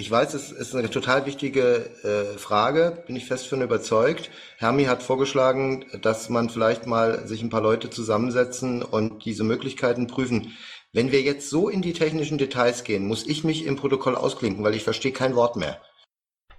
ich 0.00 0.10
weiß, 0.10 0.32
es 0.32 0.50
ist 0.50 0.74
eine 0.74 0.88
total 0.88 1.26
wichtige 1.26 1.90
äh, 2.04 2.38
Frage, 2.38 3.04
bin 3.06 3.16
ich 3.16 3.26
fest 3.26 3.48
von 3.48 3.60
überzeugt. 3.60 4.30
Hermi 4.56 4.84
hat 4.84 5.02
vorgeschlagen, 5.02 5.84
dass 6.00 6.30
man 6.30 6.48
vielleicht 6.48 6.86
mal 6.86 7.28
sich 7.28 7.42
ein 7.42 7.50
paar 7.50 7.60
Leute 7.60 7.90
zusammensetzen 7.90 8.82
und 8.82 9.26
diese 9.26 9.44
Möglichkeiten 9.44 10.06
prüfen. 10.06 10.56
Wenn 10.92 11.12
wir 11.12 11.22
jetzt 11.22 11.48
so 11.50 11.68
in 11.68 11.82
die 11.82 11.92
technischen 11.92 12.38
Details 12.38 12.82
gehen, 12.82 13.06
muss 13.06 13.26
ich 13.26 13.44
mich 13.44 13.64
im 13.64 13.76
Protokoll 13.76 14.16
ausklinken, 14.16 14.64
weil 14.64 14.74
ich 14.74 14.82
verstehe 14.82 15.12
kein 15.12 15.36
Wort 15.36 15.54
mehr. 15.54 15.80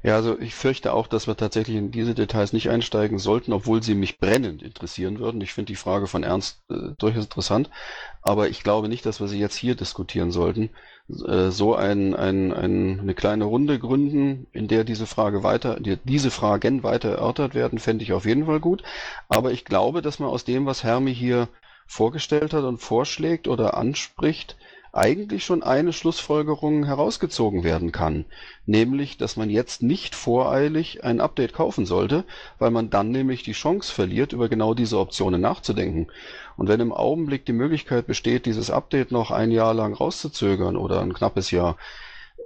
Ja, 0.03 0.15
also 0.15 0.39
ich 0.39 0.55
fürchte 0.55 0.93
auch, 0.93 1.05
dass 1.05 1.27
wir 1.27 1.37
tatsächlich 1.37 1.77
in 1.77 1.91
diese 1.91 2.15
Details 2.15 2.53
nicht 2.53 2.69
einsteigen 2.71 3.19
sollten, 3.19 3.53
obwohl 3.53 3.83
sie 3.83 3.93
mich 3.93 4.17
brennend 4.17 4.63
interessieren 4.63 5.19
würden. 5.19 5.41
Ich 5.41 5.53
finde 5.53 5.67
die 5.67 5.75
Frage 5.75 6.07
von 6.07 6.23
Ernst 6.23 6.63
äh, 6.71 6.95
durchaus 6.97 7.25
interessant, 7.25 7.69
aber 8.23 8.49
ich 8.49 8.63
glaube 8.63 8.89
nicht, 8.89 9.05
dass 9.05 9.19
wir 9.19 9.27
sie 9.27 9.37
jetzt 9.37 9.55
hier 9.55 9.75
diskutieren 9.75 10.31
sollten. 10.31 10.71
Äh, 11.27 11.51
so 11.51 11.75
ein, 11.75 12.15
ein, 12.15 12.51
ein, 12.51 12.99
eine 12.99 13.13
kleine 13.13 13.43
Runde 13.43 13.77
gründen, 13.77 14.47
in 14.53 14.67
der 14.67 14.85
diese 14.85 15.05
Frage 15.05 15.43
weiter, 15.43 15.79
die, 15.79 15.97
diese 16.03 16.31
Fragen 16.31 16.81
weiter 16.81 17.09
erörtert 17.09 17.53
werden, 17.53 17.77
fände 17.77 18.03
ich 18.03 18.13
auf 18.13 18.25
jeden 18.25 18.47
Fall 18.47 18.59
gut. 18.59 18.81
Aber 19.29 19.51
ich 19.51 19.65
glaube, 19.65 20.01
dass 20.01 20.17
man 20.17 20.29
aus 20.29 20.45
dem, 20.45 20.65
was 20.65 20.83
Hermi 20.83 21.13
hier 21.13 21.47
vorgestellt 21.91 22.53
hat 22.53 22.63
und 22.63 22.77
vorschlägt 22.77 23.49
oder 23.49 23.75
anspricht, 23.75 24.55
eigentlich 24.93 25.43
schon 25.43 25.61
eine 25.61 25.91
Schlussfolgerung 25.91 26.85
herausgezogen 26.85 27.63
werden 27.63 27.91
kann, 27.91 28.25
nämlich, 28.65 29.17
dass 29.17 29.35
man 29.35 29.49
jetzt 29.49 29.83
nicht 29.83 30.15
voreilig 30.15 31.03
ein 31.03 31.19
Update 31.19 31.53
kaufen 31.53 31.85
sollte, 31.85 32.23
weil 32.59 32.71
man 32.71 32.89
dann 32.89 33.11
nämlich 33.11 33.43
die 33.43 33.51
Chance 33.51 33.93
verliert, 33.93 34.31
über 34.31 34.47
genau 34.47 34.73
diese 34.73 34.99
Optionen 34.99 35.41
nachzudenken. 35.41 36.07
Und 36.55 36.69
wenn 36.69 36.79
im 36.79 36.93
Augenblick 36.93 37.45
die 37.45 37.53
Möglichkeit 37.53 38.07
besteht, 38.07 38.45
dieses 38.45 38.69
Update 38.69 39.11
noch 39.11 39.31
ein 39.31 39.51
Jahr 39.51 39.73
lang 39.73 39.93
rauszuzögern 39.93 40.77
oder 40.77 41.01
ein 41.01 41.13
knappes 41.13 41.51
Jahr, 41.51 41.77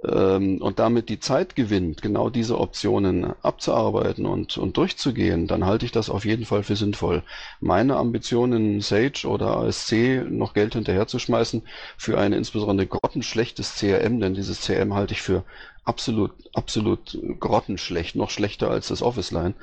ähm, 0.04 0.60
und 0.60 0.78
damit 0.78 1.08
die 1.08 1.20
Zeit 1.20 1.56
gewinnt, 1.56 2.02
genau 2.02 2.30
diese 2.30 2.58
Optionen 2.58 3.32
abzuarbeiten 3.42 4.26
und, 4.26 4.58
und 4.58 4.76
durchzugehen, 4.76 5.46
dann 5.46 5.64
halte 5.64 5.86
ich 5.86 5.92
das 5.92 6.10
auf 6.10 6.24
jeden 6.24 6.44
Fall 6.44 6.62
für 6.62 6.76
sinnvoll. 6.76 7.22
Meine 7.60 7.96
Ambition 7.96 8.52
in 8.52 8.80
Sage 8.80 9.26
oder 9.26 9.56
ASC 9.58 10.24
noch 10.28 10.54
Geld 10.54 10.74
hinterherzuschmeißen 10.74 11.62
für 11.96 12.18
ein 12.18 12.32
insbesondere 12.32 12.86
grottenschlechtes 12.86 13.76
CRM, 13.76 14.20
denn 14.20 14.34
dieses 14.34 14.60
CRM 14.60 14.94
halte 14.94 15.14
ich 15.14 15.22
für 15.22 15.44
absolut, 15.84 16.32
absolut 16.52 17.18
grottenschlecht, 17.40 18.16
noch 18.16 18.30
schlechter 18.30 18.70
als 18.70 18.88
das 18.88 19.02
Office 19.02 19.30
Line. 19.30 19.54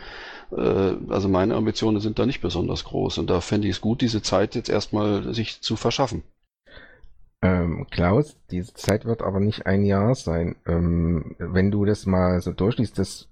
Äh, 0.51 0.95
also 1.09 1.29
meine 1.29 1.55
Ambitionen 1.55 1.99
sind 1.99 2.17
da 2.17 2.25
nicht 2.25 2.41
besonders 2.41 2.85
groß 2.85 3.19
und 3.19 3.29
da 3.29 3.41
fände 3.41 3.67
ich 3.67 3.75
es 3.75 3.81
gut, 3.81 4.01
diese 4.01 4.21
Zeit 4.21 4.55
jetzt 4.55 4.69
erstmal 4.69 5.33
sich 5.33 5.61
zu 5.61 5.75
verschaffen. 5.75 6.23
Ähm, 7.43 7.87
Klaus, 7.91 8.37
diese 8.51 8.73
Zeit 8.73 9.03
wird 9.03 9.21
aber 9.21 9.41
nicht 9.41 9.65
ein 9.65 9.83
Jahr 9.83 10.15
sein. 10.15 10.55
Ähm, 10.65 11.35
wenn 11.37 11.71
du 11.71 11.83
das 11.83 12.05
mal 12.05 12.39
so 12.39 12.53
durchliest, 12.53 12.97
das 12.97 13.27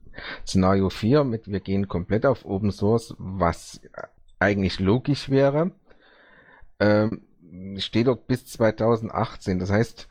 Szenario 0.45 0.89
4 0.89 1.24
mit 1.24 1.47
wir 1.47 1.62
gehen 1.62 1.88
komplett 1.88 2.26
auf 2.26 2.43
Open 2.43 2.71
Source, 2.71 3.15
was 3.17 3.80
eigentlich 4.38 4.82
logisch 4.82 5.30
wäre, 5.30 5.71
ähm, 6.82 7.21
steht 7.78 8.08
dort 8.08 8.28
bis 8.28 8.45
2018. 8.47 9.60
Das 9.60 9.71
heißt, 9.71 10.10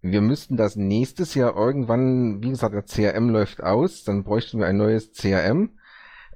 wir 0.00 0.22
müssten 0.22 0.56
das 0.56 0.76
nächstes 0.76 1.34
Jahr 1.34 1.54
irgendwann, 1.54 2.42
wie 2.42 2.50
gesagt, 2.50 2.74
der 2.74 2.84
CRM 2.84 3.28
läuft 3.28 3.62
aus, 3.62 4.04
dann 4.04 4.24
bräuchten 4.24 4.60
wir 4.60 4.66
ein 4.66 4.78
neues 4.78 5.12
CRM, 5.12 5.70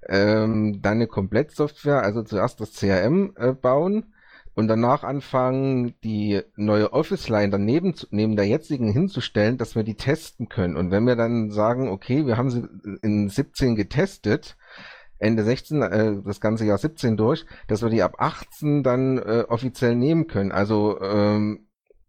ähm, 0.06 0.82
dann 0.82 0.94
eine 0.94 1.06
Komplettsoftware, 1.06 2.02
also 2.02 2.22
zuerst 2.22 2.60
das 2.60 2.74
CRM 2.74 3.32
äh, 3.36 3.52
bauen, 3.52 4.12
und 4.60 4.68
danach 4.68 5.02
anfangen, 5.04 5.94
die 6.04 6.42
neue 6.54 6.92
Office-Line 6.92 7.50
daneben 7.50 7.94
zu, 7.94 8.06
neben 8.10 8.36
der 8.36 8.46
jetzigen 8.46 8.92
hinzustellen, 8.92 9.56
dass 9.56 9.74
wir 9.74 9.84
die 9.84 9.96
testen 9.96 10.50
können. 10.50 10.76
Und 10.76 10.90
wenn 10.90 11.06
wir 11.06 11.16
dann 11.16 11.50
sagen, 11.50 11.88
okay, 11.88 12.26
wir 12.26 12.36
haben 12.36 12.50
sie 12.50 12.68
in 13.02 13.30
17 13.30 13.74
getestet, 13.74 14.58
Ende 15.18 15.44
16, 15.44 15.82
äh, 15.82 16.16
das 16.24 16.40
ganze 16.40 16.66
Jahr 16.66 16.76
17 16.76 17.16
durch, 17.16 17.46
dass 17.68 17.82
wir 17.82 17.88
die 17.88 18.02
ab 18.02 18.16
18 18.18 18.82
dann 18.82 19.16
äh, 19.16 19.44
offiziell 19.48 19.96
nehmen 19.96 20.26
können. 20.26 20.52
Also 20.52 21.00
ähm, 21.00 21.66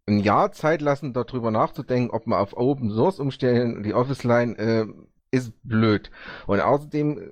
ein 0.07 0.19
Jahr 0.19 0.51
Zeit 0.51 0.81
lassen, 0.81 1.13
darüber 1.13 1.51
nachzudenken, 1.51 2.11
ob 2.11 2.27
wir 2.27 2.39
auf 2.39 2.57
Open 2.57 2.91
Source 2.91 3.19
umstellen, 3.19 3.81
die 3.83 3.93
Office 3.93 4.23
Line 4.23 4.57
äh, 4.57 4.87
ist 5.31 5.53
blöd. 5.63 6.11
Und 6.47 6.59
außerdem 6.59 7.31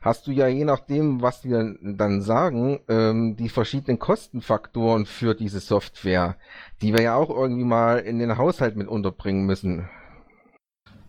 hast 0.00 0.26
du 0.26 0.32
ja 0.32 0.48
je 0.48 0.64
nachdem, 0.64 1.22
was 1.22 1.44
wir 1.44 1.76
dann 1.82 2.22
sagen, 2.22 2.80
ähm, 2.88 3.36
die 3.36 3.48
verschiedenen 3.48 3.98
Kostenfaktoren 3.98 5.06
für 5.06 5.34
diese 5.34 5.60
Software, 5.60 6.36
die 6.82 6.92
wir 6.92 7.02
ja 7.02 7.14
auch 7.14 7.30
irgendwie 7.30 7.64
mal 7.64 7.98
in 7.98 8.18
den 8.18 8.38
Haushalt 8.38 8.76
mit 8.76 8.88
unterbringen 8.88 9.46
müssen. 9.46 9.88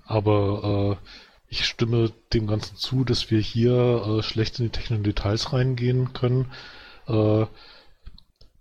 Aber 0.05 0.97
äh, 1.01 1.05
ich 1.47 1.65
stimme 1.65 2.11
dem 2.33 2.47
Ganzen 2.47 2.77
zu, 2.77 3.03
dass 3.03 3.31
wir 3.31 3.39
hier 3.39 4.19
äh, 4.19 4.23
schlecht 4.23 4.59
in 4.59 4.65
die 4.65 4.71
technischen 4.71 5.03
Details 5.03 5.53
reingehen 5.53 6.13
können. 6.13 6.51
Äh, 7.07 7.45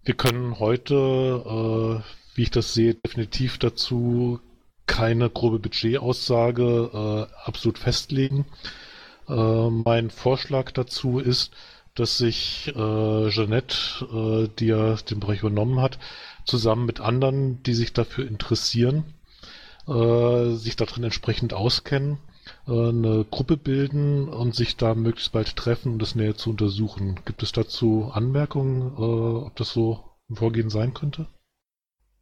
wir 0.04 0.14
können 0.16 0.58
heute, 0.58 0.94
äh, 0.94 2.36
wie 2.36 2.42
ich 2.42 2.50
das 2.50 2.72
sehe, 2.72 2.94
definitiv 2.94 3.58
dazu 3.58 4.40
keine 4.86 5.28
grobe 5.28 5.58
Budgetaussage 5.58 7.28
äh, 7.28 7.46
absolut 7.46 7.78
festlegen. 7.78 8.46
Äh, 9.28 9.70
mein 9.70 10.10
Vorschlag 10.10 10.72
dazu 10.72 11.18
ist, 11.18 11.52
dass 11.94 12.18
sich 12.18 12.72
äh, 12.74 13.28
Jeanette, 13.28 13.76
äh, 14.12 14.48
die 14.58 14.66
ja 14.66 14.94
den 14.94 15.20
Bereich 15.20 15.40
übernommen 15.40 15.80
hat, 15.80 15.98
zusammen 16.44 16.86
mit 16.86 17.00
anderen, 17.00 17.62
die 17.64 17.74
sich 17.74 17.92
dafür 17.92 18.26
interessieren, 18.26 19.04
äh, 19.86 20.50
sich 20.52 20.76
darin 20.76 21.04
entsprechend 21.04 21.52
auskennen, 21.52 22.18
äh, 22.66 22.88
eine 22.88 23.26
Gruppe 23.30 23.56
bilden 23.56 24.28
und 24.28 24.54
sich 24.54 24.76
da 24.76 24.94
möglichst 24.94 25.32
bald 25.32 25.56
treffen, 25.56 25.92
um 25.92 25.98
das 25.98 26.14
näher 26.14 26.36
zu 26.36 26.50
untersuchen. 26.50 27.20
Gibt 27.24 27.42
es 27.42 27.52
dazu 27.52 28.10
Anmerkungen, 28.12 28.92
äh, 28.96 29.46
ob 29.46 29.56
das 29.56 29.70
so 29.70 30.04
ein 30.30 30.36
Vorgehen 30.36 30.70
sein 30.70 30.94
könnte? 30.94 31.26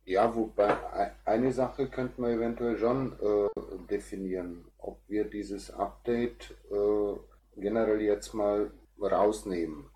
Ja, 0.05 0.33
wobei 0.35 0.77
eine 1.25 1.53
Sache 1.53 1.89
könnte 1.89 2.21
man 2.21 2.31
eventuell 2.31 2.79
schon 2.79 3.13
äh, 3.15 3.61
definieren, 3.91 4.65
ob 4.87 5.01
wir 5.09 5.25
dieses 5.25 5.71
Update 5.71 6.55
äh, 6.71 7.61
generell 7.61 8.01
jetzt 8.01 8.35
mal 8.35 8.71
rausnehmen. 9.01 9.91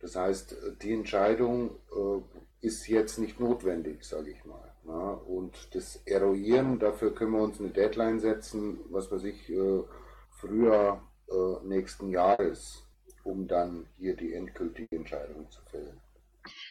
Das 0.00 0.14
heißt, 0.16 0.56
die 0.82 0.92
Entscheidung 0.92 1.70
äh, 1.90 2.66
ist 2.66 2.88
jetzt 2.88 3.18
nicht 3.18 3.40
notwendig, 3.40 4.04
sage 4.04 4.30
ich 4.30 4.44
mal. 4.44 4.72
Na? 4.84 5.12
Und 5.12 5.74
das 5.74 5.96
Eruieren, 6.06 6.78
dafür 6.78 7.14
können 7.14 7.32
wir 7.32 7.42
uns 7.42 7.60
eine 7.60 7.70
Deadline 7.70 8.20
setzen, 8.20 8.80
was 8.90 9.10
weiß 9.10 9.24
ich, 9.24 9.50
äh, 9.50 9.82
früher 10.30 11.02
äh, 11.28 11.66
nächsten 11.66 12.08
Jahres, 12.10 12.84
um 13.24 13.48
dann 13.48 13.86
hier 13.98 14.16
die 14.16 14.32
endgültige 14.34 14.96
Entscheidung 14.96 15.50
zu 15.50 15.60
fällen. 15.70 16.00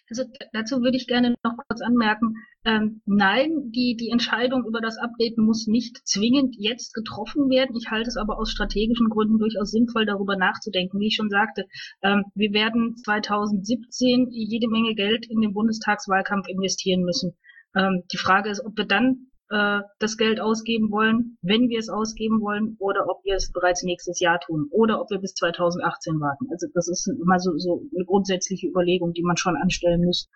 Also 0.10 0.24
dazu 0.54 0.82
würde 0.82 0.96
ich 0.96 1.08
gerne 1.08 1.36
noch 1.44 1.58
kurz 1.68 1.82
anmerken, 1.82 2.36
ähm, 2.64 3.02
nein, 3.06 3.72
die, 3.72 3.96
die 3.96 4.10
Entscheidung 4.10 4.66
über 4.66 4.82
das 4.82 4.98
Update 4.98 5.38
muss 5.38 5.68
nicht 5.68 6.06
zwingend 6.08 6.56
jetzt 6.58 6.94
getroffen 6.94 7.50
werden. 7.50 7.76
Ich 7.76 7.90
halte 7.90 8.08
es 8.08 8.18
aber 8.18 8.38
aus 8.38 8.52
strategischen 8.52 9.10
Gründen 9.10 9.38
durchaus 9.38 9.72
sinnvoll, 9.72 10.06
darüber 10.06 10.36
nachzudenken. 10.36 11.00
Wie 11.00 11.08
ich 11.08 11.16
schon 11.16 11.30
sagte, 11.30 11.66
ähm, 12.02 12.24
wir 12.36 12.52
werden 12.54 12.96
2017 12.98 14.28
jede 14.32 14.70
Menge 14.70 14.96
Geld 14.96 15.30
in 15.30 15.42
den 15.42 15.54
Bundestagswahlkampf 15.54 16.48
investieren 16.48 17.04
müssen. 17.04 17.38
Ähm, 17.76 18.04
die 18.12 18.18
Frage 18.18 18.50
ist, 18.50 18.66
ob 18.66 18.78
wir 18.78 18.86
dann 18.86 19.28
äh, 19.50 19.80
das 20.00 20.18
Geld 20.18 20.40
ausgeben 20.40 20.92
wollen, 20.92 21.38
wenn 21.42 21.70
wir 21.70 21.80
es 21.80 21.90
ausgeben 21.90 22.42
wollen, 22.42 22.76
oder 22.80 23.10
ob 23.10 23.24
wir 23.24 23.36
es 23.36 23.52
bereits 23.52 23.84
nächstes 23.84 24.20
Jahr 24.20 24.40
tun, 24.40 24.68
oder 24.72 25.02
ob 25.02 25.10
wir 25.10 25.20
bis 25.20 25.34
2018 25.34 26.20
warten. 26.20 26.48
Also 26.52 26.68
das 26.74 26.88
ist 26.88 27.08
immer 27.08 27.40
so, 27.40 27.58
so 27.58 27.84
eine 27.96 28.06
grundsätzliche 28.06 28.68
Überlegung, 28.68 29.14
die 29.14 29.24
man 29.24 29.38
schon 29.38 29.56
anstellen 29.56 30.06
muss. 30.06 30.28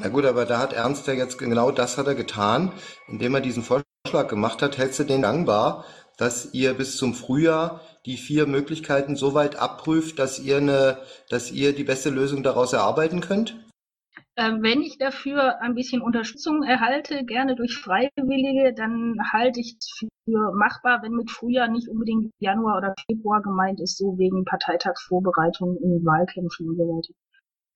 Na 0.00 0.08
gut, 0.08 0.24
aber 0.24 0.44
da 0.44 0.58
hat 0.58 0.72
Ernst 0.72 1.06
ja 1.06 1.14
jetzt 1.14 1.38
genau 1.38 1.70
das 1.70 1.98
hat 1.98 2.06
er 2.06 2.14
getan, 2.14 2.72
indem 3.08 3.34
er 3.34 3.40
diesen 3.40 3.62
Vorschlag 3.62 4.28
gemacht 4.28 4.62
hat. 4.62 4.78
Hältst 4.78 4.98
du 4.98 5.04
den 5.04 5.22
dankbar, 5.22 5.84
dass 6.16 6.52
ihr 6.52 6.74
bis 6.74 6.96
zum 6.96 7.14
Frühjahr 7.14 7.80
die 8.04 8.16
vier 8.16 8.46
Möglichkeiten 8.46 9.16
so 9.16 9.34
weit 9.34 9.56
abprüft, 9.56 10.18
dass 10.18 10.38
ihr 10.38 10.58
eine, 10.58 10.98
dass 11.30 11.50
ihr 11.50 11.74
die 11.74 11.84
beste 11.84 12.10
Lösung 12.10 12.42
daraus 12.42 12.72
erarbeiten 12.72 13.20
könnt? 13.20 13.56
Ähm, 14.38 14.62
wenn 14.62 14.82
ich 14.82 14.98
dafür 14.98 15.60
ein 15.60 15.74
bisschen 15.74 16.00
Unterstützung 16.00 16.62
erhalte, 16.62 17.24
gerne 17.24 17.56
durch 17.56 17.76
Freiwillige, 17.76 18.72
dann 18.72 19.16
halte 19.32 19.58
ich 19.58 19.76
es 19.80 19.90
für 19.98 20.52
machbar, 20.54 21.02
wenn 21.02 21.12
mit 21.12 21.28
Frühjahr 21.28 21.66
nicht 21.66 21.88
unbedingt 21.88 22.30
Januar 22.38 22.78
oder 22.78 22.94
Februar 23.10 23.42
gemeint 23.42 23.80
ist, 23.80 23.98
so 23.98 24.16
wegen 24.16 24.44
Parteitagsvorbereitungen 24.44 25.78
in 25.78 26.04
Wahlkämpfen 26.04 26.68
und 26.68 26.76
so 26.76 26.84
weiter. 26.84 27.14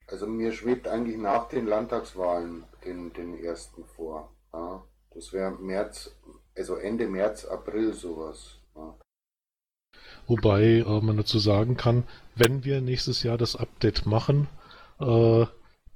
Also 0.06 0.28
mir 0.28 0.52
schwebt 0.52 0.86
eigentlich 0.86 1.16
nach 1.16 1.48
den 1.48 1.66
Landtagswahlen 1.66 2.62
den, 2.84 3.12
den 3.12 3.42
ersten 3.42 3.84
vor. 3.84 4.32
Ja. 4.52 4.84
Das 5.14 5.32
wäre 5.32 5.50
März, 5.50 6.16
also 6.56 6.76
Ende 6.76 7.08
März, 7.08 7.44
April 7.44 7.92
sowas. 7.92 8.60
Ja. 8.76 8.94
Wobei 10.28 10.84
äh, 10.86 11.00
man 11.00 11.16
dazu 11.16 11.40
sagen 11.40 11.76
kann, 11.76 12.04
wenn 12.36 12.64
wir 12.64 12.80
nächstes 12.80 13.24
Jahr 13.24 13.36
das 13.36 13.56
Update 13.56 14.06
machen, 14.06 14.46
äh, 15.00 15.46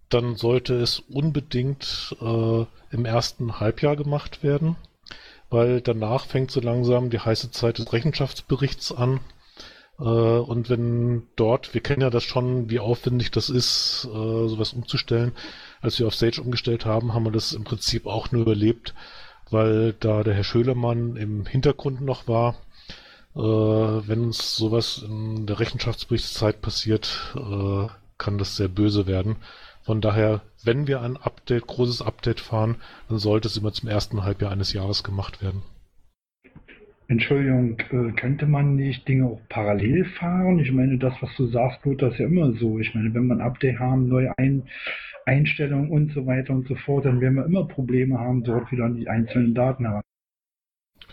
dann 0.09 0.37
sollte 0.37 0.75
es 0.75 1.01
unbedingt 1.01 2.17
äh, 2.21 2.65
im 2.91 3.05
ersten 3.05 3.59
Halbjahr 3.61 3.97
gemacht 3.97 4.43
werden, 4.43 4.77
weil 5.51 5.81
danach 5.81 6.27
fängt 6.27 6.51
so 6.51 6.61
langsam 6.61 7.11
die 7.11 7.21
heiße 7.21 7.51
Zeit 7.51 7.79
des 7.79 7.93
Rechenschaftsberichts 7.93 8.93
an. 8.93 9.21
Äh, 9.99 10.03
und 10.03 10.71
wenn 10.71 11.25
dort, 11.37 11.75
wir 11.75 11.81
kennen 11.81 12.03
ja 12.03 12.11
das 12.11 12.25
schon, 12.25 12.71
wie 12.71 12.79
aufwendig 12.79 13.31
das 13.31 13.51
ist, 13.51 14.05
äh, 14.05 14.49
sowas 14.49 14.73
umzustellen, 14.73 15.33
als 15.81 15.99
wir 15.99 16.07
auf 16.07 16.15
Sage 16.15 16.41
umgestellt 16.41 16.85
haben, 16.85 17.15
haben 17.15 17.25
wir 17.25 17.33
das 17.33 17.53
im 17.53 17.65
Prinzip 17.65 18.07
auch 18.07 18.31
nur 18.33 18.43
überlebt, 18.43 18.95
weil 19.51 19.93
da 19.95 20.23
der 20.23 20.35
Herr 20.35 20.45
Schölermann 20.45 21.17
im 21.17 21.47
Hintergrund 21.47 22.01
noch 22.01 22.29
war. 22.29 22.57
Äh, 23.35 23.41
wenn 23.41 24.25
uns 24.25 24.57
sowas 24.57 25.03
in 25.07 25.47
der 25.47 25.59
Rechenschaftsberichtszeit 25.59 26.61
passiert, 26.63 27.35
äh, 27.37 27.89
kann 28.19 28.39
das 28.39 28.57
sehr 28.57 28.69
böse 28.69 29.07
werden. 29.07 29.37
Von 29.87 30.01
daher, 30.01 30.41
wenn 30.65 30.89
wir 30.89 31.01
ein 31.01 31.17
Update, 31.17 31.69
großes 31.69 32.03
Update 32.03 32.41
fahren, 32.41 32.75
dann 33.09 33.19
sollte 33.19 33.47
es 33.47 33.57
immer 33.57 33.73
zum 33.73 33.89
ersten 33.89 34.25
Halbjahr 34.25 34.51
eines 34.51 34.73
Jahres 34.73 35.05
gemacht 35.05 35.41
werden. 35.45 35.63
Entschuldigung, 37.07 37.79
äh, 37.93 38.11
könnte 38.17 38.47
man 38.47 38.75
nicht 38.75 39.07
Dinge 39.07 39.27
auch 39.27 39.41
parallel 39.49 40.05
fahren? 40.05 40.59
Ich 40.59 40.73
meine, 40.73 40.99
das, 40.99 41.15
was 41.21 41.31
du 41.37 41.47
sagst, 41.47 41.83
tut 41.83 42.03
das 42.03 42.19
ja 42.19 42.27
immer 42.27 42.53
so. 42.55 42.81
Ich 42.81 42.97
meine, 42.97 43.15
wenn 43.15 43.29
wir 43.29 43.37
ein 43.37 43.41
Update 43.41 43.79
haben, 43.79 44.09
neue 44.09 44.37
Ein 44.37 44.65
Einstellungen 45.25 45.89
und 45.89 46.11
so 46.13 46.27
weiter 46.27 46.53
und 46.53 46.67
so 46.67 46.75
fort, 46.75 47.05
dann 47.05 47.21
werden 47.21 47.37
wir 47.37 47.45
immer 47.45 47.69
Probleme 47.69 48.19
haben, 48.19 48.43
dort 48.43 48.73
wieder 48.73 48.89
die 48.89 49.09
einzelnen 49.09 49.55
Daten 49.55 49.87
haben. 49.87 50.03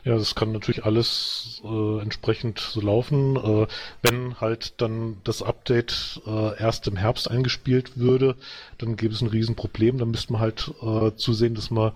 Ja, 0.04 0.16
das 0.16 0.36
kann 0.36 0.52
natürlich 0.52 0.84
alles 0.84 1.62
äh, 1.64 2.02
entsprechend 2.02 2.60
so 2.60 2.82
laufen. 2.82 3.38
Äh, 3.38 3.68
wenn 4.02 4.40
halt 4.42 4.82
dann 4.82 5.18
das 5.24 5.42
Update 5.42 6.22
äh, 6.26 6.60
erst 6.60 6.88
im 6.88 6.98
Herbst 6.98 7.32
eingespielt 7.32 7.98
würde, 7.98 8.36
dann 8.78 8.98
gäbe 8.98 9.14
es 9.14 9.22
ein 9.22 9.30
Riesenproblem. 9.30 9.98
Dann 9.98 10.12
müsste 10.12 10.34
man 10.34 10.42
halt 10.42 10.72
äh, 10.82 11.16
zusehen, 11.16 11.56
dass 11.56 11.72
man 11.72 11.94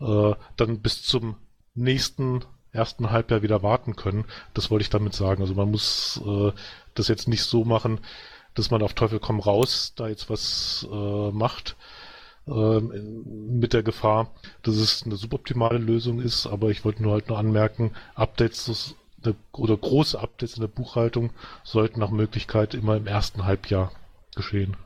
äh, 0.00 0.34
dann 0.56 0.80
bis 0.80 1.02
zum 1.04 1.36
nächsten 1.74 2.44
ersten 2.72 3.12
Halbjahr 3.12 3.42
wieder 3.42 3.62
warten 3.62 3.94
können. 3.94 4.24
Das 4.52 4.72
wollte 4.72 4.82
ich 4.82 4.90
damit 4.90 5.14
sagen. 5.14 5.40
Also 5.40 5.54
man 5.54 5.70
muss 5.70 6.20
äh, 6.26 6.50
das 6.94 7.06
jetzt 7.06 7.28
nicht 7.28 7.44
so 7.44 7.64
machen, 7.64 8.00
dass 8.54 8.72
man 8.72 8.82
auf 8.82 8.94
Teufel 8.94 9.20
komm 9.20 9.38
raus 9.38 9.92
da 9.94 10.08
jetzt 10.08 10.28
was 10.28 10.86
äh, 10.90 11.30
macht 11.30 11.76
äh, 12.46 12.80
mit 12.80 13.72
der 13.72 13.82
Gefahr, 13.82 14.30
dass 14.62 14.76
es 14.76 15.02
eine 15.04 15.16
suboptimale 15.16 15.78
Lösung 15.78 16.20
ist. 16.20 16.46
Aber 16.46 16.70
ich 16.70 16.84
wollte 16.84 17.02
nur 17.02 17.12
halt 17.12 17.28
nur 17.28 17.38
anmerken, 17.38 17.92
Updates 18.14 18.94
oder 19.52 19.76
große 19.76 20.20
Updates 20.20 20.56
in 20.56 20.60
der 20.60 20.68
Buchhaltung 20.68 21.30
sollten 21.62 22.00
nach 22.00 22.10
Möglichkeit 22.10 22.74
immer 22.74 22.96
im 22.96 23.06
ersten 23.06 23.46
Halbjahr 23.46 23.92
geschehen. 24.34 24.76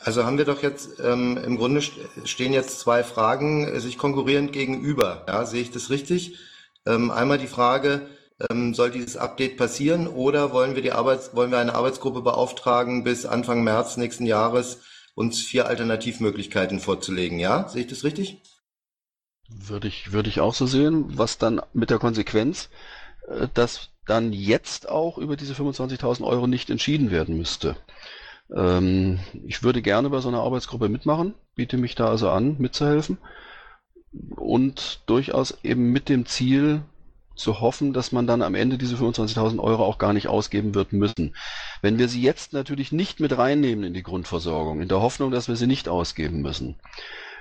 Also 0.00 0.24
haben 0.24 0.38
wir 0.38 0.44
doch 0.44 0.62
jetzt 0.62 1.00
ähm, 1.00 1.38
im 1.38 1.56
Grunde 1.56 1.80
stehen 1.80 2.52
jetzt 2.52 2.80
zwei 2.80 3.02
Fragen 3.02 3.66
äh, 3.66 3.80
sich 3.80 3.96
konkurrierend 3.96 4.52
gegenüber. 4.52 5.24
Ja, 5.26 5.46
sehe 5.46 5.62
ich 5.62 5.70
das 5.70 5.88
richtig? 5.88 6.38
Ähm, 6.86 7.10
einmal 7.10 7.38
die 7.38 7.46
Frage, 7.46 8.06
ähm, 8.50 8.74
soll 8.74 8.90
dieses 8.90 9.16
Update 9.16 9.56
passieren 9.56 10.06
oder 10.06 10.52
wollen 10.52 10.74
wir 10.74 10.82
die 10.82 10.92
Arbeits 10.92 11.34
wollen 11.34 11.50
wir 11.50 11.58
eine 11.58 11.74
Arbeitsgruppe 11.74 12.20
beauftragen, 12.20 13.02
bis 13.02 13.24
Anfang 13.24 13.64
März 13.64 13.96
nächsten 13.96 14.26
Jahres 14.26 14.80
uns 15.14 15.40
vier 15.40 15.66
Alternativmöglichkeiten 15.66 16.80
vorzulegen? 16.80 17.38
Ja, 17.38 17.68
sehe 17.68 17.82
ich 17.82 17.88
das 17.88 18.04
richtig? 18.04 18.42
Würde 19.48 19.88
ich, 19.88 20.12
würde 20.12 20.28
ich 20.28 20.40
auch 20.40 20.54
so 20.54 20.66
sehen, 20.66 21.18
was 21.18 21.38
dann 21.38 21.60
mit 21.72 21.90
der 21.90 21.98
Konsequenz, 21.98 22.70
äh, 23.28 23.48
dass 23.54 23.90
dann 24.06 24.32
jetzt 24.32 24.88
auch 24.88 25.18
über 25.18 25.36
diese 25.36 25.54
25.000 25.54 26.24
Euro 26.24 26.46
nicht 26.46 26.70
entschieden 26.70 27.10
werden 27.10 27.36
müsste. 27.36 27.76
Ähm, 28.54 29.20
ich 29.46 29.62
würde 29.62 29.82
gerne 29.82 30.10
bei 30.10 30.20
so 30.20 30.28
einer 30.28 30.42
Arbeitsgruppe 30.42 30.88
mitmachen, 30.88 31.34
biete 31.54 31.76
mich 31.76 31.94
da 31.94 32.08
also 32.08 32.30
an, 32.30 32.56
mitzuhelfen 32.58 33.18
und 34.36 35.00
durchaus 35.06 35.58
eben 35.62 35.90
mit 35.90 36.08
dem 36.08 36.26
Ziel 36.26 36.82
zu 37.36 37.60
hoffen, 37.60 37.92
dass 37.92 38.12
man 38.12 38.26
dann 38.26 38.42
am 38.42 38.54
Ende 38.54 38.78
diese 38.78 38.96
25.000 38.96 39.58
Euro 39.58 39.84
auch 39.84 39.98
gar 39.98 40.12
nicht 40.12 40.28
ausgeben 40.28 40.74
wird 40.74 40.92
müssen. 40.92 41.34
Wenn 41.82 41.98
wir 41.98 42.08
sie 42.08 42.22
jetzt 42.22 42.52
natürlich 42.52 42.92
nicht 42.92 43.20
mit 43.20 43.36
reinnehmen 43.36 43.84
in 43.84 43.94
die 43.94 44.02
Grundversorgung, 44.02 44.80
in 44.80 44.88
der 44.88 45.00
Hoffnung, 45.00 45.30
dass 45.30 45.48
wir 45.48 45.56
sie 45.56 45.66
nicht 45.66 45.88
ausgeben 45.88 46.42
müssen, 46.42 46.76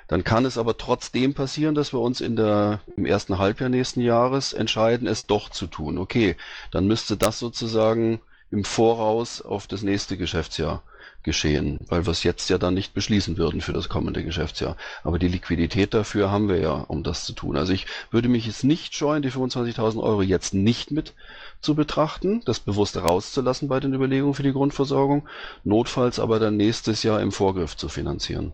dann 0.08 0.24
kann 0.24 0.46
es 0.46 0.58
aber 0.58 0.78
trotzdem 0.78 1.34
passieren, 1.34 1.76
dass 1.76 1.94
wir 1.94 2.00
uns 2.00 2.22
in 2.22 2.36
der, 2.36 2.82
im 2.98 3.06
ersten 3.06 3.38
Halbjahr 3.38 3.70
nächsten 3.70 4.02
Jahres 4.02 4.54
entscheiden, 4.54 5.08
es 5.08 5.26
doch 5.26 5.50
zu 5.50 5.68
tun. 5.68 5.98
Okay, 5.98 6.36
dann 6.72 6.88
müsste 6.88 7.18
das 7.18 7.40
sozusagen 7.40 8.20
im 8.52 8.66
Voraus 8.66 9.42
auf 9.42 9.68
das 9.68 9.82
nächste 9.82 10.18
Geschäftsjahr 10.18 10.84
geschehen, 11.24 11.80
weil 11.88 12.06
wir 12.06 12.12
es 12.12 12.24
jetzt 12.24 12.50
ja 12.50 12.58
dann 12.58 12.74
nicht 12.74 12.94
beschließen 12.94 13.38
würden 13.38 13.62
für 13.62 13.74
das 13.74 13.90
kommende 13.90 14.24
Geschäftsjahr. 14.24 14.78
Aber 15.04 15.20
die 15.20 15.28
Liquidität 15.28 15.94
dafür 15.94 16.32
haben 16.32 16.50
wir 16.50 16.60
ja, 16.60 16.74
um 16.74 17.04
das 17.04 17.26
zu 17.26 17.34
tun. 17.34 17.58
Also 17.58 17.74
ich 17.74 17.86
würde 18.12 18.30
mich 18.30 18.46
jetzt 18.46 18.64
nicht 18.64 18.96
scheuen, 18.96 19.22
die 19.22 19.32
25.000 19.32 20.02
Euro 20.02 20.22
jetzt 20.22 20.54
nicht 20.54 20.92
mit 20.92 21.14
zu 21.62 21.76
betrachten, 21.76 22.42
das 22.46 22.60
bewusst 22.60 22.98
rauszulassen 22.98 23.68
bei 23.70 23.80
den 23.80 23.94
Überlegungen 23.94 24.34
für 24.34 24.44
die 24.44 24.52
Grundversorgung, 24.52 25.28
notfalls 25.64 26.20
aber 26.20 26.40
dann 26.40 26.58
nächstes 26.58 27.04
Jahr 27.04 27.22
im 27.22 27.32
Vorgriff 27.32 27.78
zu 27.78 27.90
finanzieren. 27.90 28.52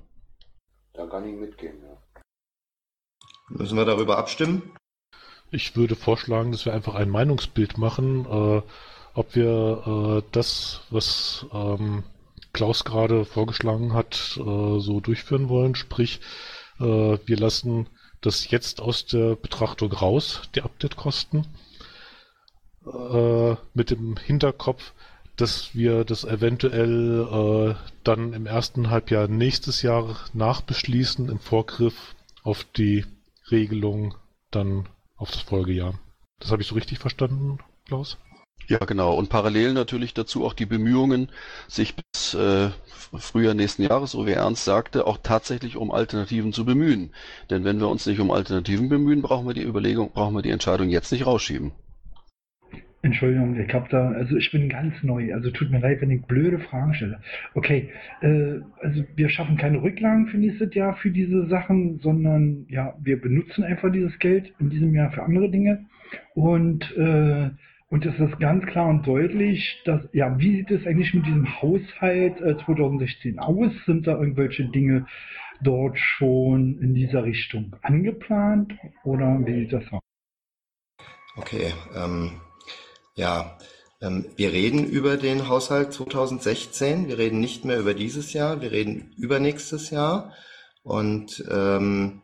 Da 0.93 1.08
kann 1.08 1.27
ich 1.27 1.36
mitgehen, 1.36 1.77
ja. 1.82 1.97
Müssen 3.49 3.77
wir 3.77 3.86
darüber 3.86 4.17
abstimmen? 4.17 4.73
Ich 5.51 5.75
würde 5.75 5.95
vorschlagen, 5.95 6.51
dass 6.51 6.65
wir 6.65 6.73
einfach 6.73 6.93
ein 6.93 7.10
Meinungsbild 7.10 7.79
machen, 7.79 8.25
äh, 8.25 8.62
ob 9.15 9.36
wir 9.36 10.21
äh, 10.21 10.29
das, 10.32 10.82
was 10.91 11.47
ähm, 11.51 12.03
Klaus 12.60 12.84
gerade 12.84 13.24
vorgeschlagen 13.24 13.93
hat, 13.93 14.36
äh, 14.36 14.80
so 14.80 15.00
durchführen 15.00 15.48
wollen. 15.48 15.76
Sprich, 15.76 16.19
äh, 16.82 16.84
wir 16.84 17.38
lassen 17.38 17.88
das 18.19 18.52
jetzt 18.52 18.82
aus 18.82 19.06
der 19.06 19.38
Betrachtung 19.38 19.93
raus, 19.93 20.41
die 20.56 20.62
Update-Kosten, 20.62 21.48
äh, 22.86 23.56
mit 23.74 23.91
dem 23.91 24.17
Hinterkopf, 24.17 24.91
dass 25.38 25.74
wir 25.74 26.04
das 26.04 26.26
eventuell 26.26 27.30
äh, 27.32 27.76
dann 28.04 28.34
im 28.34 28.45
ersten 28.45 28.89
Halbjahr 28.89 29.30
nächstes 29.30 29.82
Jahr 29.82 30.17
nachbeschließen, 30.34 31.30
im 31.30 31.39
Vorgriff 31.39 32.13
auf 32.43 32.65
die 32.76 33.06
Regelung 33.50 34.15
dann 34.52 34.89
auf 35.15 35.32
das 35.32 35.43
Folgejahr. 35.43 35.98
Das 36.39 36.52
habe 36.52 36.62
ich 36.62 36.67
so 36.67 36.76
richtig 36.76 37.00
verstanden, 37.00 37.60
Klaus? 37.86 38.17
Ja, 38.69 38.77
genau. 38.77 39.15
Und 39.15 39.29
parallel 39.29 39.73
natürlich 39.73 40.13
dazu 40.13 40.45
auch 40.45 40.53
die 40.53 40.67
Bemühungen, 40.67 41.29
sich 41.67 41.95
bis 41.95 42.36
äh, 42.36 42.69
Frühjahr 43.17 43.55
nächsten 43.55 43.82
Jahres, 43.82 44.12
so 44.12 44.27
wie 44.27 44.34
Ernst 44.34 44.63
sagte, 44.63 45.08
auch 45.08 45.17
tatsächlich 45.23 45.75
um 45.75 45.91
Alternativen 45.91 46.53
zu 46.53 46.65
bemühen. 46.65 47.10
Denn 47.49 47.65
wenn 47.65 47.79
wir 47.79 47.88
uns 47.88 48.05
nicht 48.05 48.19
um 48.19 48.29
Alternativen 48.29 48.88
bemühen, 48.88 49.23
brauchen 49.23 49.47
wir 49.47 49.55
die 49.55 49.63
Überlegung, 49.63 50.12
brauchen 50.13 50.36
wir 50.36 50.43
die 50.43 50.51
Entscheidung 50.51 50.89
jetzt 50.89 51.12
nicht 51.12 51.25
rausschieben. 51.25 51.71
Entschuldigung, 53.01 53.60
ich 53.60 53.73
habe 53.73 53.88
da, 53.89 54.12
also 54.12 54.36
ich 54.36 54.51
bin 54.51 54.69
ganz 54.69 54.93
neu, 55.01 55.34
also 55.34 55.49
tut 55.49 55.71
mir 55.71 55.79
leid, 55.79 56.01
wenn 56.01 56.12
ich 56.12 56.21
blöde 56.25 56.60
Fragen 56.60 56.93
stelle. 56.93 57.21
Okay, 57.55 57.89
äh, 58.21 58.60
also 58.82 59.03
wir 59.15 59.29
schaffen 59.29 59.58
keine 59.58 59.82
Rücklagen 59.82 60.27
für 60.27 60.38
nächstes 60.38 60.75
Jahr 60.75 60.95
für 60.95 61.10
diese 61.10 61.47
Sachen, 61.47 61.97
sondern 62.01 62.67
ja, 62.69 62.93
wir 63.01 63.19
benutzen 63.19 63.63
einfach 63.63 63.91
dieses 63.91 64.19
Geld 64.19 64.53
in 64.60 64.69
diesem 64.69 64.93
Jahr 64.93 65.12
für 65.12 65.23
andere 65.23 65.49
Dinge 65.49 65.86
und 66.36 66.95
äh, 66.97 67.49
und 67.89 68.06
es 68.06 68.19
ist 68.19 68.39
ganz 68.39 68.65
klar 68.65 68.88
und 68.88 69.08
deutlich, 69.08 69.82
dass, 69.86 70.02
ja, 70.13 70.38
wie 70.38 70.58
sieht 70.58 70.71
es 70.71 70.86
eigentlich 70.86 71.13
mit 71.13 71.25
diesem 71.25 71.62
Haushalt 71.62 72.39
äh, 72.39 72.56
2016 72.63 73.39
aus? 73.39 73.71
Sind 73.86 74.06
da 74.06 74.17
irgendwelche 74.17 74.65
Dinge 74.65 75.08
dort 75.62 75.97
schon 75.97 76.80
in 76.80 76.93
dieser 76.93 77.23
Richtung 77.23 77.75
angeplant 77.82 78.73
oder 79.04 79.39
wie 79.43 79.62
sieht 79.62 79.73
das 79.73 79.84
aus? 79.91 80.02
Okay, 81.36 81.73
ähm, 81.95 82.41
ja, 83.15 83.58
ähm, 84.02 84.25
wir 84.36 84.54
reden 84.54 84.86
über 84.86 85.17
den 85.17 85.47
Haushalt 85.47 85.91
2016. 85.91 87.08
Wir 87.08 87.17
reden 87.17 87.39
nicht 87.39 87.65
mehr 87.65 87.80
über 87.80 87.95
dieses 87.95 88.34
Jahr, 88.34 88.62
wir 88.62 88.71
reden 88.71 89.13
über 89.17 89.39
nächstes 89.39 89.89
Jahr. 89.89 90.34
Und 90.84 91.43
ähm, 91.49 92.21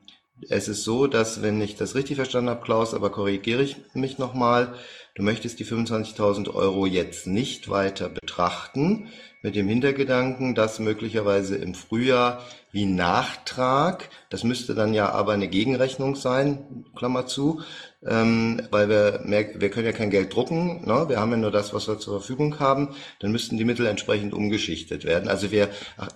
es 0.50 0.68
ist 0.68 0.84
so, 0.84 1.08
dass, 1.08 1.42
wenn 1.42 1.60
ich 1.62 1.76
das 1.76 1.96
richtig 1.96 2.18
verstanden 2.18 2.50
habe, 2.50 2.62
Klaus, 2.62 2.94
aber 2.94 3.10
korrigiere 3.10 3.64
ich 3.64 3.78
mich 3.94 4.18
nochmal, 4.18 4.76
Du 5.16 5.24
möchtest 5.24 5.60
die 5.62 5.66
25.000 5.66 6.54
Euro 6.54 6.86
jetzt 6.86 7.26
nicht 7.26 7.70
weiter 7.70 8.10
betrachten, 8.10 9.08
mit 9.42 9.56
dem 9.56 9.68
Hintergedanken, 9.70 10.56
dass 10.56 10.80
möglicherweise 10.80 11.56
im 11.56 11.74
Frühjahr 11.74 12.44
wie 12.74 12.86
Nachtrag, 12.86 14.10
das 14.30 14.44
müsste 14.44 14.76
dann 14.76 14.94
ja 14.94 15.12
aber 15.12 15.32
eine 15.32 15.48
Gegenrechnung 15.48 16.16
sein, 16.16 16.84
Klammer 16.98 17.28
zu, 17.28 17.62
ähm, 18.06 18.62
weil 18.72 18.90
wir, 18.90 19.22
mehr, 19.24 19.62
wir 19.62 19.70
können 19.70 19.86
ja 19.86 19.94
kein 19.94 20.10
Geld 20.10 20.36
drucken, 20.36 20.86
ne? 20.86 21.08
wir 21.08 21.22
haben 21.22 21.32
ja 21.32 21.38
nur 21.38 21.52
das, 21.52 21.74
was 21.74 21.88
wir 21.88 21.98
zur 21.98 22.20
Verfügung 22.20 22.60
haben, 22.60 22.96
dann 23.20 23.32
müssten 23.32 23.56
die 23.56 23.64
Mittel 23.64 23.86
entsprechend 23.86 24.34
umgeschichtet 24.34 25.06
werden. 25.06 25.30
Also 25.30 25.52
wir, 25.52 25.70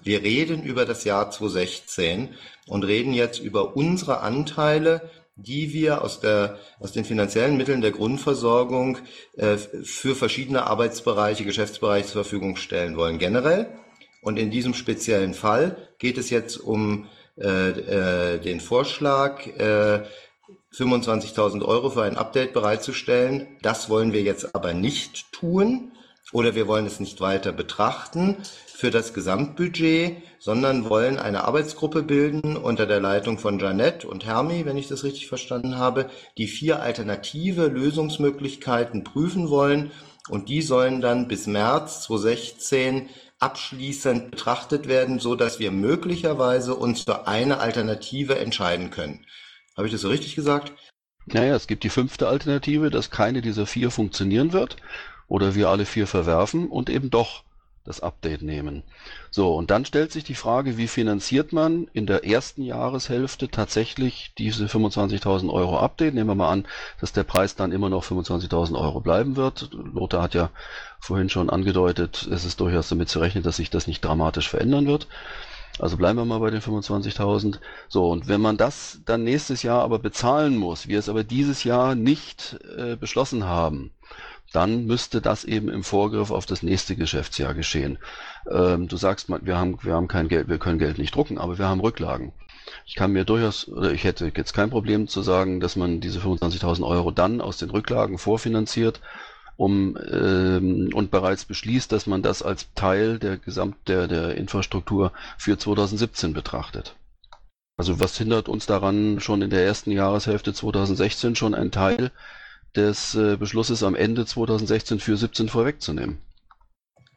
wir 0.03 0.23
reden 0.23 0.63
über 0.63 0.85
das 0.85 1.05
Jahr 1.05 1.31
2016 1.31 2.29
und 2.67 2.83
reden 2.83 3.13
jetzt 3.13 3.39
über 3.39 3.77
unsere 3.77 4.19
Anteile 4.19 5.09
die 5.41 5.73
wir 5.73 6.03
aus, 6.03 6.19
der, 6.19 6.57
aus 6.79 6.91
den 6.91 7.05
finanziellen 7.05 7.57
Mitteln 7.57 7.81
der 7.81 7.91
Grundversorgung 7.91 8.97
äh, 9.37 9.57
für 9.57 10.15
verschiedene 10.15 10.67
Arbeitsbereiche, 10.67 11.45
Geschäftsbereiche 11.45 12.07
zur 12.07 12.23
Verfügung 12.23 12.55
stellen 12.55 12.97
wollen, 12.97 13.19
generell. 13.19 13.67
Und 14.21 14.37
in 14.37 14.51
diesem 14.51 14.73
speziellen 14.73 15.33
Fall 15.33 15.89
geht 15.97 16.17
es 16.17 16.29
jetzt 16.29 16.57
um 16.57 17.07
äh, 17.37 17.69
äh, 17.69 18.39
den 18.39 18.59
Vorschlag, 18.59 19.45
äh, 19.47 20.03
25.000 20.73 21.63
Euro 21.65 21.89
für 21.89 22.03
ein 22.03 22.17
Update 22.17 22.53
bereitzustellen. 22.53 23.47
Das 23.61 23.89
wollen 23.89 24.13
wir 24.13 24.21
jetzt 24.21 24.53
aber 24.55 24.73
nicht 24.73 25.31
tun. 25.31 25.93
Oder 26.31 26.55
wir 26.55 26.67
wollen 26.67 26.85
es 26.85 26.99
nicht 26.99 27.21
weiter 27.21 27.51
betrachten 27.51 28.37
für 28.67 28.91
das 28.91 29.13
Gesamtbudget, 29.13 30.17
sondern 30.39 30.89
wollen 30.89 31.17
eine 31.17 31.43
Arbeitsgruppe 31.43 32.03
bilden 32.03 32.55
unter 32.55 32.85
der 32.85 32.99
Leitung 32.99 33.39
von 33.39 33.59
Janette 33.59 34.07
und 34.07 34.25
Hermi, 34.25 34.65
wenn 34.65 34.77
ich 34.77 34.87
das 34.87 35.03
richtig 35.03 35.27
verstanden 35.27 35.77
habe, 35.77 36.09
die 36.37 36.47
vier 36.47 36.81
alternative 36.81 37.67
Lösungsmöglichkeiten 37.67 39.03
prüfen 39.03 39.49
wollen 39.49 39.91
und 40.29 40.49
die 40.49 40.61
sollen 40.61 41.01
dann 41.01 41.27
bis 41.27 41.47
März 41.47 42.03
2016 42.03 43.09
abschließend 43.39 44.31
betrachtet 44.31 44.87
werden, 44.87 45.19
so 45.19 45.35
dass 45.35 45.59
wir 45.59 45.71
möglicherweise 45.71 46.75
uns 46.75 47.03
für 47.03 47.27
eine 47.27 47.59
Alternative 47.59 48.37
entscheiden 48.37 48.91
können. 48.91 49.25
Habe 49.75 49.87
ich 49.87 49.93
das 49.93 50.01
so 50.01 50.09
richtig 50.09 50.35
gesagt? 50.35 50.73
Naja, 51.25 51.55
es 51.55 51.67
gibt 51.67 51.83
die 51.83 51.89
fünfte 51.89 52.27
Alternative, 52.27 52.89
dass 52.89 53.11
keine 53.11 53.41
dieser 53.41 53.65
vier 53.65 53.91
funktionieren 53.91 54.51
wird 54.51 54.77
oder 55.29 55.55
wir 55.55 55.69
alle 55.69 55.85
vier 55.85 56.07
verwerfen 56.07 56.67
und 56.67 56.89
eben 56.89 57.09
doch 57.09 57.43
das 57.85 58.01
Update 58.01 58.41
nehmen. 58.41 58.83
So, 59.31 59.55
und 59.55 59.71
dann 59.71 59.85
stellt 59.85 60.11
sich 60.11 60.23
die 60.23 60.35
Frage, 60.35 60.77
wie 60.77 60.87
finanziert 60.87 61.53
man 61.53 61.87
in 61.93 62.05
der 62.05 62.25
ersten 62.25 62.61
Jahreshälfte 62.61 63.49
tatsächlich 63.49 64.33
diese 64.37 64.65
25.000 64.65 65.51
Euro 65.51 65.79
Update? 65.79 66.13
Nehmen 66.13 66.29
wir 66.29 66.35
mal 66.35 66.51
an, 66.51 66.67
dass 66.99 67.13
der 67.13 67.23
Preis 67.23 67.55
dann 67.55 67.71
immer 67.71 67.89
noch 67.89 68.03
25.000 68.03 68.79
Euro 68.79 68.99
bleiben 68.99 69.37
wird. 69.37 69.71
Lothar 69.71 70.21
hat 70.21 70.33
ja 70.33 70.49
vorhin 70.99 71.29
schon 71.29 71.49
angedeutet, 71.49 72.27
es 72.31 72.45
ist 72.45 72.59
durchaus 72.59 72.89
damit 72.89 73.09
zu 73.09 73.19
rechnen, 73.19 73.43
dass 73.43 73.57
sich 73.57 73.69
das 73.69 73.87
nicht 73.87 74.01
dramatisch 74.01 74.49
verändern 74.49 74.85
wird. 74.85 75.07
Also 75.79 75.95
bleiben 75.95 76.19
wir 76.19 76.25
mal 76.25 76.39
bei 76.39 76.49
den 76.49 76.61
25.000. 76.61 77.59
So, 77.87 78.09
und 78.09 78.27
wenn 78.27 78.41
man 78.41 78.57
das 78.57 78.99
dann 79.05 79.23
nächstes 79.23 79.63
Jahr 79.63 79.81
aber 79.81 79.97
bezahlen 79.97 80.57
muss, 80.57 80.87
wir 80.87 80.99
es 80.99 81.07
aber 81.09 81.23
dieses 81.23 81.63
Jahr 81.63 81.95
nicht 81.95 82.59
äh, 82.77 82.97
beschlossen 82.97 83.45
haben, 83.45 83.91
dann 84.53 84.85
müsste 84.85 85.21
das 85.21 85.43
eben 85.43 85.69
im 85.69 85.83
Vorgriff 85.83 86.31
auf 86.31 86.45
das 86.45 86.63
nächste 86.63 86.95
Geschäftsjahr 86.95 87.53
geschehen. 87.53 87.99
Ähm, 88.49 88.87
du 88.87 88.97
sagst, 88.97 89.29
wir 89.29 89.57
haben, 89.57 89.77
wir 89.83 89.93
haben 89.93 90.07
kein 90.07 90.27
Geld, 90.27 90.47
wir 90.47 90.57
können 90.57 90.79
Geld 90.79 90.97
nicht 90.97 91.15
drucken, 91.15 91.37
aber 91.37 91.57
wir 91.57 91.67
haben 91.67 91.81
Rücklagen. 91.81 92.33
Ich 92.85 92.95
kann 92.95 93.11
mir 93.11 93.25
durchaus, 93.25 93.67
oder 93.67 93.91
ich 93.91 94.03
hätte 94.03 94.31
jetzt 94.35 94.53
kein 94.53 94.69
Problem 94.69 95.07
zu 95.07 95.21
sagen, 95.21 95.59
dass 95.59 95.75
man 95.75 96.01
diese 96.01 96.19
25.000 96.19 96.85
Euro 96.85 97.11
dann 97.11 97.41
aus 97.41 97.57
den 97.57 97.69
Rücklagen 97.69 98.17
vorfinanziert, 98.17 99.01
um 99.57 99.97
ähm, 100.09 100.89
und 100.93 101.11
bereits 101.11 101.45
beschließt, 101.45 101.91
dass 101.91 102.07
man 102.07 102.21
das 102.21 102.41
als 102.41 102.73
Teil 102.75 103.19
der 103.19 103.37
Gesamt 103.37 103.75
der, 103.87 104.07
der 104.07 104.35
Infrastruktur 104.35 105.11
für 105.37 105.57
2017 105.57 106.33
betrachtet. 106.33 106.95
Also 107.75 107.99
was 107.99 108.17
hindert 108.17 108.49
uns 108.49 108.65
daran, 108.65 109.19
schon 109.19 109.41
in 109.41 109.49
der 109.49 109.63
ersten 109.65 109.91
Jahreshälfte 109.91 110.53
2016 110.53 111.35
schon 111.35 111.53
ein 111.55 111.71
Teil 111.71 112.11
des 112.75 113.15
äh, 113.15 113.35
Beschlusses 113.37 113.83
am 113.83 113.95
Ende 113.95 114.25
2016 114.25 114.99
für 114.99 115.17
17 115.17 115.49
vorwegzunehmen. 115.49 116.19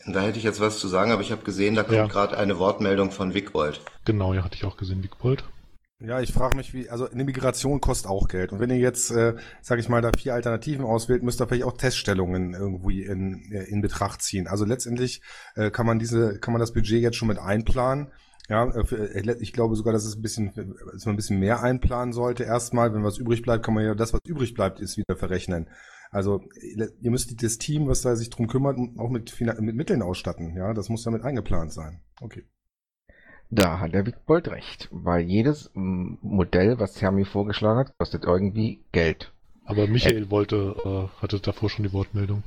Da 0.06 0.20
hätte 0.22 0.38
ich 0.38 0.44
jetzt 0.44 0.60
was 0.60 0.78
zu 0.80 0.88
sagen, 0.88 1.12
aber 1.12 1.22
ich 1.22 1.30
habe 1.30 1.44
gesehen, 1.44 1.74
da 1.76 1.82
kommt 1.84 1.96
Ja. 1.96 2.06
gerade 2.06 2.36
eine 2.36 2.58
Wortmeldung 2.58 3.12
von 3.12 3.34
Wickbold. 3.34 3.80
Genau, 4.04 4.34
ja, 4.34 4.42
hatte 4.42 4.56
ich 4.56 4.64
auch 4.64 4.76
gesehen, 4.76 5.02
Wickbold. 5.04 5.44
Ja, 6.00 6.20
ich 6.20 6.32
frage 6.32 6.56
mich, 6.56 6.74
wie, 6.74 6.90
also 6.90 7.08
eine 7.08 7.22
Migration 7.22 7.80
kostet 7.80 8.10
auch 8.10 8.26
Geld. 8.26 8.50
Und 8.50 8.58
wenn 8.58 8.70
ihr 8.70 8.78
jetzt, 8.78 9.12
äh, 9.12 9.34
sage 9.60 9.80
ich 9.80 9.88
mal, 9.88 10.02
da 10.02 10.10
vier 10.18 10.34
Alternativen 10.34 10.84
auswählt, 10.84 11.22
müsst 11.22 11.40
ihr 11.40 11.46
vielleicht 11.46 11.62
auch 11.62 11.76
Teststellungen 11.76 12.54
irgendwie 12.54 13.04
in, 13.04 13.52
äh, 13.52 13.62
in 13.70 13.80
Betracht 13.82 14.20
ziehen. 14.22 14.48
Also 14.48 14.64
letztendlich 14.64 15.22
äh, 15.54 15.70
kann 15.70 15.86
man 15.86 16.00
diese, 16.00 16.40
kann 16.40 16.52
man 16.52 16.58
das 16.60 16.72
Budget 16.72 17.00
jetzt 17.00 17.16
schon 17.16 17.28
mit 17.28 17.38
einplanen. 17.38 18.08
Ja, 18.48 18.68
äh, 18.70 18.80
äh, 18.80 19.36
ich 19.40 19.52
glaube 19.52 19.76
sogar, 19.76 19.92
dass 19.92 20.04
es 20.04 20.16
ein 20.16 20.22
bisschen, 20.22 20.52
dass 20.92 21.06
man 21.06 21.14
ein 21.14 21.16
bisschen 21.16 21.38
mehr 21.38 21.62
einplanen 21.62 22.12
sollte. 22.12 22.44
Erstmal, 22.44 22.92
wenn 22.92 23.04
was 23.04 23.18
übrig 23.18 23.42
bleibt, 23.42 23.64
kann 23.64 23.74
man 23.74 23.84
ja 23.84 23.94
das, 23.94 24.12
was 24.12 24.20
übrig 24.26 24.54
bleibt, 24.54 24.80
ist 24.80 24.96
wieder 24.96 25.16
verrechnen. 25.16 25.68
Also 26.10 26.44
ihr 27.00 27.10
müsst 27.10 27.42
das 27.42 27.56
Team, 27.56 27.88
was 27.88 28.02
da 28.02 28.14
sich 28.16 28.28
drum 28.28 28.46
kümmert, 28.46 28.78
auch 28.98 29.08
mit, 29.08 29.40
mit 29.40 29.76
Mitteln 29.76 30.02
ausstatten. 30.02 30.54
Ja, 30.56 30.74
das 30.74 30.90
muss 30.90 31.04
damit 31.04 31.22
eingeplant 31.22 31.72
sein. 31.72 32.02
Okay. 32.20 32.44
Da 33.48 33.80
hat 33.80 33.94
der 33.94 34.06
Wickbold 34.06 34.48
recht, 34.48 34.88
weil 34.90 35.22
jedes 35.22 35.70
Modell, 35.74 36.78
was 36.78 37.00
Hermi 37.00 37.24
vorgeschlagen 37.24 37.80
hat, 37.80 37.96
kostet 37.98 38.24
irgendwie 38.24 38.84
Geld. 38.92 39.32
Aber 39.64 39.86
Michael 39.86 40.30
wollte, 40.30 40.74
äh, 40.84 41.20
hatte 41.22 41.40
davor 41.40 41.70
schon 41.70 41.84
die 41.84 41.92
Wortmeldung. 41.92 42.42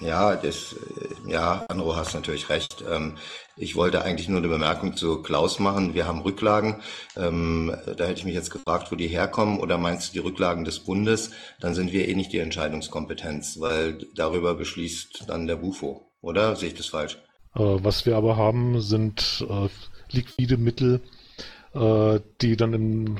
Ja, 0.00 0.34
das, 0.34 0.74
äh, 0.74 1.30
ja, 1.30 1.64
Anro 1.68 1.96
hast 1.96 2.14
natürlich 2.14 2.48
recht. 2.48 2.84
Ähm, 2.90 3.16
ich 3.56 3.76
wollte 3.76 4.02
eigentlich 4.02 4.28
nur 4.28 4.38
eine 4.38 4.48
Bemerkung 4.48 4.96
zu 4.96 5.22
Klaus 5.22 5.58
machen. 5.60 5.94
Wir 5.94 6.06
haben 6.06 6.22
Rücklagen. 6.22 6.82
Ähm, 7.16 7.74
da 7.96 8.04
hätte 8.04 8.18
ich 8.18 8.24
mich 8.24 8.34
jetzt 8.34 8.50
gefragt, 8.50 8.90
wo 8.90 8.96
die 8.96 9.06
herkommen. 9.06 9.60
Oder 9.60 9.78
meinst 9.78 10.08
du 10.08 10.12
die 10.14 10.26
Rücklagen 10.26 10.64
des 10.64 10.80
Bundes? 10.80 11.30
Dann 11.60 11.74
sind 11.74 11.92
wir 11.92 12.08
eh 12.08 12.14
nicht 12.14 12.32
die 12.32 12.38
Entscheidungskompetenz, 12.38 13.60
weil 13.60 13.98
darüber 14.14 14.54
beschließt 14.54 15.24
dann 15.28 15.46
der 15.46 15.56
Bufo. 15.56 16.10
Oder 16.20 16.56
sehe 16.56 16.68
ich 16.68 16.74
das 16.74 16.86
falsch? 16.86 17.18
Äh, 17.54 17.60
was 17.60 18.04
wir 18.06 18.16
aber 18.16 18.36
haben, 18.36 18.80
sind 18.80 19.46
äh, 19.48 19.68
liquide 20.10 20.56
Mittel, 20.56 21.02
die 22.40 22.56
dann 22.56 22.72
im 22.72 23.16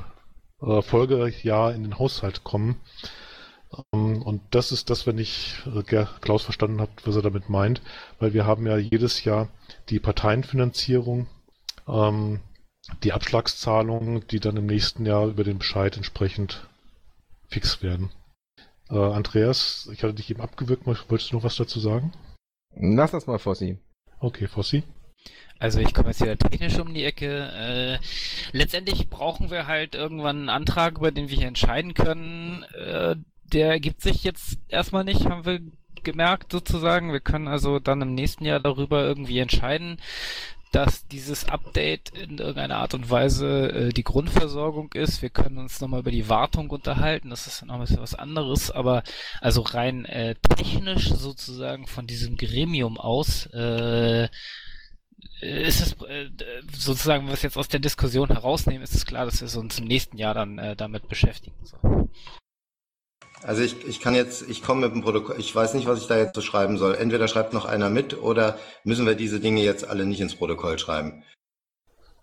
Folgejahr 0.61 1.75
in 1.75 1.83
den 1.83 1.99
Haushalt 1.99 2.45
kommen. 2.45 2.81
Ähm, 3.93 4.23
und 4.23 4.43
das 4.51 4.73
ist 4.73 4.91
das, 4.91 5.07
wenn 5.07 5.19
ich 5.19 5.57
äh, 5.67 5.83
Klaus 6.21 6.43
verstanden 6.43 6.81
habe, 6.81 6.93
was 7.05 7.17
er 7.17 7.23
damit 7.23 7.49
meint, 7.49 7.83
weil 8.19 8.35
wir 8.35 8.47
haben 8.47 8.67
ja 8.67 8.77
jedes 8.77 9.25
Jahr 9.25 9.49
die 9.89 10.01
Parteienfinanzierung, 10.01 11.27
ähm, 11.89 12.41
die 13.03 13.13
Abschlagszahlungen, 13.13 14.27
die 14.29 14.41
dann 14.41 14.57
im 14.57 14.67
nächsten 14.67 15.07
Jahr 15.07 15.27
über 15.27 15.45
den 15.45 15.59
Bescheid 15.59 15.97
entsprechend 15.97 16.69
fix 17.49 17.83
werden. 17.83 18.11
Äh, 18.91 18.99
Andreas, 18.99 19.89
ich 19.93 20.03
hatte 20.03 20.15
dich 20.15 20.31
eben 20.31 20.41
abgewürgt, 20.41 20.87
wolltest 20.87 21.33
du 21.33 21.37
noch 21.37 21.45
was 21.45 21.57
dazu 21.57 21.81
sagen? 21.81 22.13
Lass 22.77 23.13
das 23.13 23.27
mal 23.27 23.39
vorsehen. 23.39 23.81
Okay, 24.21 24.49
Fossi. 24.49 24.83
Also 25.59 25.81
ich 25.81 25.95
komme 25.95 26.09
jetzt 26.09 26.21
wieder 26.21 26.37
technisch 26.37 26.79
um 26.79 26.93
die 26.93 27.05
Ecke. 27.05 27.51
Äh, 27.53 27.99
letztendlich 28.53 29.09
brauchen 29.09 29.51
wir 29.51 29.67
halt 29.67 29.95
irgendwann 29.95 30.41
einen 30.41 30.49
Antrag, 30.49 30.99
über 30.99 31.11
den 31.11 31.29
wir 31.29 31.37
hier 31.37 31.49
entscheiden 31.49 31.95
können. 31.95 32.65
Äh, 32.75 33.17
der 33.53 33.69
ergibt 33.69 34.03
sich 34.03 34.25
jetzt 34.25 34.59
erstmal 34.69 35.05
nicht, 35.05 35.27
haben 35.27 35.45
wir 35.45 35.61
gemerkt 36.03 36.53
sozusagen. 36.53 37.13
Wir 37.13 37.21
können 37.21 37.49
also 37.49 37.79
dann 37.79 38.03
im 38.03 38.15
nächsten 38.15 38.45
Jahr 38.45 38.61
darüber 38.61 39.03
irgendwie 39.03 39.39
entscheiden, 39.39 39.99
dass 40.75 41.07
dieses 41.07 41.49
Update 41.49 42.11
in 42.11 42.39
irgendeiner 42.39 42.79
Art 42.79 42.95
und 42.95 43.09
Weise 43.09 43.71
äh, 43.71 43.93
die 43.93 44.03
Grundversorgung 44.03 44.93
ist. 44.93 45.23
Wir 45.23 45.31
können 45.31 45.59
uns 45.59 45.81
nochmal 45.81 46.01
über 46.01 46.11
die 46.11 46.29
Wartung 46.29 46.69
unterhalten, 46.71 47.31
das 47.31 47.47
ist 47.47 47.65
noch 47.65 47.75
ein 47.75 47.81
bisschen 47.81 48.01
was 48.01 48.17
anderes, 48.17 48.73
aber 48.73 49.05
also 49.41 49.63
rein 49.63 50.05
äh, 50.05 50.35
technisch 50.57 51.11
sozusagen 51.11 51.87
von 51.87 52.09
diesem 52.09 52.37
Gremium 52.37 52.99
aus 52.99 53.47
äh, 53.53 54.29
ist 55.41 55.81
es 55.81 55.93
äh, 56.09 56.31
sozusagen, 56.77 57.25
wenn 57.25 57.33
wir 57.33 57.39
jetzt 57.41 57.57
aus 57.57 57.69
der 57.69 57.81
Diskussion 57.81 58.29
herausnehmen, 58.29 58.83
ist 58.83 58.95
es 58.95 59.07
klar, 59.07 59.27
dass 59.27 59.41
wir 59.41 59.61
uns 59.61 59.79
im 59.79 59.87
nächsten 59.87 60.17
Jahr 60.17 60.35
dann 60.35 60.59
äh, 60.59 60.75
damit 60.75 61.09
beschäftigen. 61.09 61.57
So. 61.63 62.09
Also 63.45 63.61
ich, 63.63 63.87
ich 63.87 64.01
kann 64.01 64.15
jetzt, 64.15 64.49
ich 64.49 64.63
komme 64.63 64.87
mit 64.87 64.95
dem 64.95 65.03
Protokoll, 65.03 65.37
ich 65.39 65.55
weiß 65.55 65.75
nicht, 65.75 65.87
was 65.87 66.01
ich 66.01 66.07
da 66.07 66.17
jetzt 66.17 66.35
so 66.35 66.41
schreiben 66.41 66.79
soll. 66.79 66.95
Entweder 66.95 67.29
schreibt 67.29 67.53
noch 67.53 67.67
einer 67.67 67.91
mit 67.91 68.17
oder 68.17 68.59
müssen 68.85 69.05
wir 69.05 69.15
diese 69.15 69.39
Dinge 69.39 69.63
jetzt 69.63 69.87
alle 69.87 70.07
nicht 70.07 70.21
ins 70.21 70.35
Protokoll 70.35 70.79
schreiben. 70.79 71.23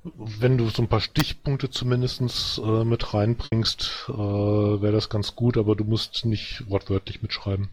Wenn 0.03 0.57
du 0.57 0.67
so 0.69 0.81
ein 0.81 0.87
paar 0.87 0.99
Stichpunkte 0.99 1.69
zumindest 1.69 2.21
äh, 2.57 2.83
mit 2.83 3.13
reinbringst, 3.13 4.05
äh, 4.09 4.13
wäre 4.13 4.93
das 4.93 5.09
ganz 5.09 5.35
gut, 5.35 5.57
aber 5.57 5.75
du 5.75 5.83
musst 5.83 6.25
nicht 6.25 6.63
wortwörtlich 6.67 7.21
mitschreiben. 7.21 7.69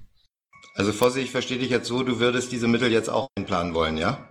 Also 0.74 0.92
Fossi, 0.92 1.20
ich 1.20 1.30
verstehe 1.30 1.58
dich 1.58 1.70
jetzt 1.70 1.88
so, 1.88 2.02
du 2.02 2.20
würdest 2.20 2.52
diese 2.52 2.68
Mittel 2.68 2.92
jetzt 2.92 3.08
auch 3.08 3.28
einplanen 3.34 3.72
wollen, 3.72 3.96
ja? 3.96 4.27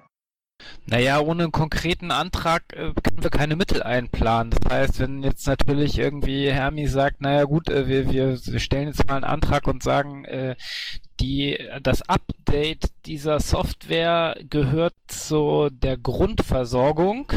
Naja, 0.86 1.20
ohne 1.20 1.44
einen 1.44 1.52
konkreten 1.52 2.12
Antrag 2.12 2.64
äh, 2.74 2.94
können 2.94 3.22
wir 3.22 3.30
keine 3.30 3.56
Mittel 3.56 3.84
einplanen. 3.84 4.52
Das 4.52 4.72
heißt, 4.72 5.00
wenn 5.00 5.22
jetzt 5.22 5.46
natürlich 5.46 6.00
irgendwie 6.00 6.50
Hermi 6.52 6.88
sagt, 6.88 7.22
naja 7.22 7.44
gut, 7.44 7.70
äh, 7.70 7.88
wir, 7.88 8.10
wir, 8.10 8.60
stellen 8.60 8.88
jetzt 8.88 9.06
mal 9.08 9.16
einen 9.16 9.24
Antrag 9.26 9.68
und 9.68 9.84
sagen, 9.84 10.26
äh, 10.26 10.56
die, 11.20 11.60
das 11.82 12.08
Update 12.08 12.92
dieser 13.06 13.40
Software 13.40 14.38
gehört 14.50 14.96
zu 15.08 15.70
der 15.72 15.98
Grundversorgung 15.98 17.34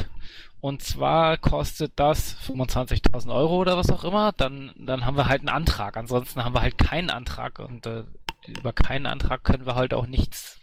und 0.61 0.83
zwar 0.83 1.39
kostet 1.39 1.93
das 1.97 2.37
25.000 2.47 3.35
Euro 3.35 3.57
oder 3.57 3.77
was 3.77 3.91
auch 3.91 4.05
immer, 4.05 4.33
dann, 4.33 4.73
dann 4.77 5.07
haben 5.07 5.17
wir 5.17 5.27
halt 5.27 5.41
einen 5.41 5.49
Antrag. 5.49 5.97
Ansonsten 5.97 6.45
haben 6.45 6.55
wir 6.55 6.61
halt 6.61 6.79
keinen 6.79 7.11
Antrag 7.11 7.59
und 7.59 7.87
äh, 7.87 8.05
über 8.47 8.73
keinen 8.73 9.07
Antrag 9.07 9.43
können 9.43 9.67
wir 9.67 9.75
halt 9.75 9.95
auch 9.95 10.07
nichts 10.07 10.60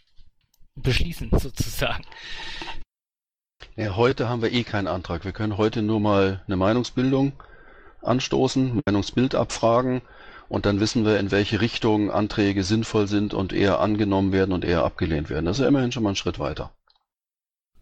beschließen, 0.82 1.30
sozusagen. 1.40 2.04
Ja, 3.76 3.96
heute 3.96 4.28
haben 4.30 4.42
wir 4.42 4.52
eh 4.52 4.64
keinen 4.64 4.88
Antrag. 4.88 5.26
Wir 5.26 5.32
können 5.34 5.58
heute 5.58 5.82
nur 5.82 6.00
mal 6.00 6.44
eine 6.48 6.56
Meinungsbildung 6.56 7.34
anstoßen, 8.02 8.82
Meinungsbild 8.86 9.36
abfragen 9.36 10.02
und 10.50 10.66
dann 10.66 10.80
wissen 10.80 11.06
wir, 11.06 11.20
in 11.20 11.32
welche 11.32 11.62
Richtung 11.62 12.10
Anträge 12.10 12.64
sinnvoll 12.64 13.08
sind 13.08 13.34
und 13.34 13.54
eher 13.54 13.80
angenommen 13.80 14.32
werden 14.32 14.54
und 14.54 14.64
eher 14.64 14.84
abgelehnt 14.84 15.30
werden. 15.30 15.46
Das 15.46 15.58
ist 15.58 15.62
ja 15.62 15.68
immerhin 15.68 15.92
schon 15.92 16.04
mal 16.04 16.10
ein 16.10 16.16
Schritt 16.16 16.40
weiter. 16.40 16.72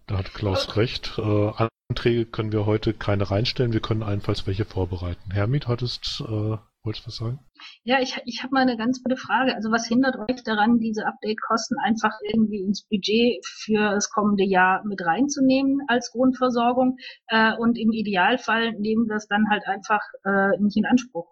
Da 0.08 0.18
hat 0.18 0.34
Klaus 0.34 0.76
recht. 0.76 1.18
Äh, 1.18 1.52
Anträge 1.90 2.26
können 2.26 2.52
wir 2.52 2.66
heute 2.66 2.94
keine 2.94 3.30
reinstellen, 3.30 3.74
wir 3.74 3.80
können 3.80 4.04
allenfalls 4.04 4.48
welche 4.48 4.66
vorbereiten. 4.66 5.32
Hermit, 5.32 5.68
hattest 5.68 6.24
äh, 6.28 6.58
Wolltest 6.86 7.06
du 7.06 7.08
was 7.08 7.16
sagen? 7.16 7.40
Ja, 7.84 8.00
ich, 8.00 8.22
ich 8.26 8.44
habe 8.44 8.54
mal 8.54 8.62
eine 8.62 8.78
ganz 8.78 9.02
gute 9.02 9.18
Frage. 9.18 9.56
Also 9.56 9.72
was 9.72 9.88
hindert 9.88 10.18
euch 10.18 10.44
daran, 10.44 10.78
diese 10.78 11.08
Update-Kosten 11.08 11.78
einfach 11.84 12.12
irgendwie 12.32 12.62
ins 12.62 12.84
Budget 12.84 13.44
für 13.44 13.90
das 13.96 14.12
kommende 14.12 14.44
Jahr 14.44 14.86
mit 14.86 15.04
reinzunehmen 15.04 15.82
als 15.88 16.12
Grundversorgung? 16.12 16.98
Äh, 17.28 17.54
und 17.58 17.80
im 17.80 17.92
Idealfall 17.92 18.74
nehmen 18.74 19.08
wir 19.08 19.16
es 19.16 19.28
dann 19.28 19.50
halt 19.50 19.64
einfach 19.66 20.02
äh, 20.26 20.62
nicht 20.62 20.78
in 20.78 20.86
Anspruch. 20.86 21.28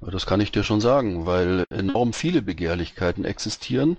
Das 0.00 0.24
kann 0.24 0.40
ich 0.40 0.50
dir 0.50 0.62
schon 0.62 0.80
sagen, 0.80 1.26
weil 1.26 1.64
enorm 1.68 2.14
viele 2.14 2.40
Begehrlichkeiten 2.40 3.26
existieren 3.26 3.98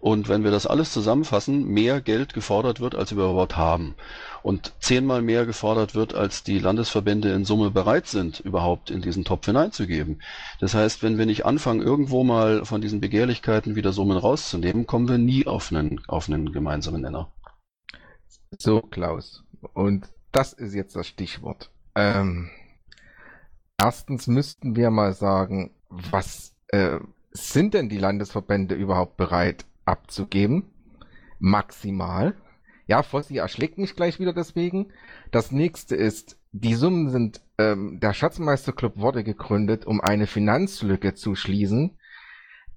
und 0.00 0.30
wenn 0.30 0.44
wir 0.44 0.50
das 0.50 0.66
alles 0.66 0.92
zusammenfassen, 0.92 1.66
mehr 1.66 2.00
Geld 2.00 2.32
gefordert 2.32 2.80
wird, 2.80 2.94
als 2.94 3.14
wir 3.14 3.24
überhaupt 3.24 3.58
haben. 3.58 3.94
Und 4.42 4.72
zehnmal 4.80 5.22
mehr 5.22 5.44
gefordert 5.46 5.94
wird, 5.94 6.14
als 6.14 6.42
die 6.42 6.58
Landesverbände 6.58 7.32
in 7.32 7.44
Summe 7.44 7.70
bereit 7.70 8.06
sind, 8.06 8.40
überhaupt 8.40 8.90
in 8.90 9.02
diesen 9.02 9.24
Topf 9.24 9.46
hineinzugeben. 9.46 10.22
Das 10.60 10.74
heißt, 10.74 11.02
wenn 11.02 11.18
wir 11.18 11.26
nicht 11.26 11.44
anfangen, 11.44 11.82
irgendwo 11.82 12.24
mal 12.24 12.64
von 12.64 12.80
diesen 12.80 13.00
Begehrlichkeiten 13.00 13.76
wieder 13.76 13.92
Summen 13.92 14.16
rauszunehmen, 14.16 14.86
kommen 14.86 15.08
wir 15.08 15.18
nie 15.18 15.46
auf 15.46 15.70
einen, 15.70 16.00
auf 16.08 16.28
einen 16.28 16.52
gemeinsamen 16.52 17.02
Nenner. 17.02 17.30
So, 18.58 18.80
Klaus. 18.80 19.44
Und 19.74 20.08
das 20.32 20.52
ist 20.52 20.74
jetzt 20.74 20.96
das 20.96 21.06
Stichwort. 21.06 21.70
Ähm, 21.94 22.50
erstens 23.78 24.26
müssten 24.26 24.76
wir 24.76 24.90
mal 24.90 25.12
sagen, 25.12 25.72
was 25.88 26.54
äh, 26.68 26.98
sind 27.32 27.74
denn 27.74 27.88
die 27.88 27.98
Landesverbände 27.98 28.74
überhaupt 28.74 29.16
bereit 29.16 29.64
abzugeben? 29.84 30.70
Maximal. 31.38 32.34
Ja, 32.90 33.04
Fossi 33.04 33.36
erschlägt 33.36 33.78
mich 33.78 33.94
gleich 33.94 34.18
wieder 34.18 34.32
deswegen. 34.32 34.88
Das 35.30 35.52
nächste 35.52 35.94
ist, 35.94 36.40
die 36.50 36.74
Summen 36.74 37.08
sind, 37.08 37.40
ähm, 37.56 38.00
der 38.00 38.12
Schatzmeisterclub 38.12 38.96
wurde 38.96 39.22
gegründet, 39.22 39.86
um 39.86 40.00
eine 40.00 40.26
Finanzlücke 40.26 41.14
zu 41.14 41.36
schließen, 41.36 42.00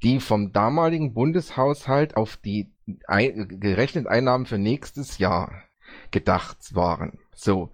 die 0.04 0.20
vom 0.20 0.52
damaligen 0.52 1.16
Bundeshaushalt 1.16 2.16
auf 2.16 2.38
die 2.38 2.72
ein, 3.08 3.60
gerechnet 3.60 4.06
Einnahmen 4.06 4.46
für 4.46 4.60
nächstes 4.60 5.18
Jahr 5.18 5.64
gedacht 6.12 6.76
waren. 6.76 7.18
So, 7.34 7.72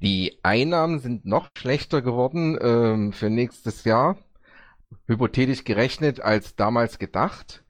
die 0.00 0.38
Einnahmen 0.42 0.98
sind 0.98 1.26
noch 1.26 1.50
schlechter 1.54 2.00
geworden 2.00 2.58
ähm, 2.58 3.12
für 3.12 3.28
nächstes 3.28 3.84
Jahr, 3.84 4.16
hypothetisch 5.06 5.64
gerechnet 5.64 6.22
als 6.22 6.56
damals 6.56 6.98
gedacht, 6.98 7.64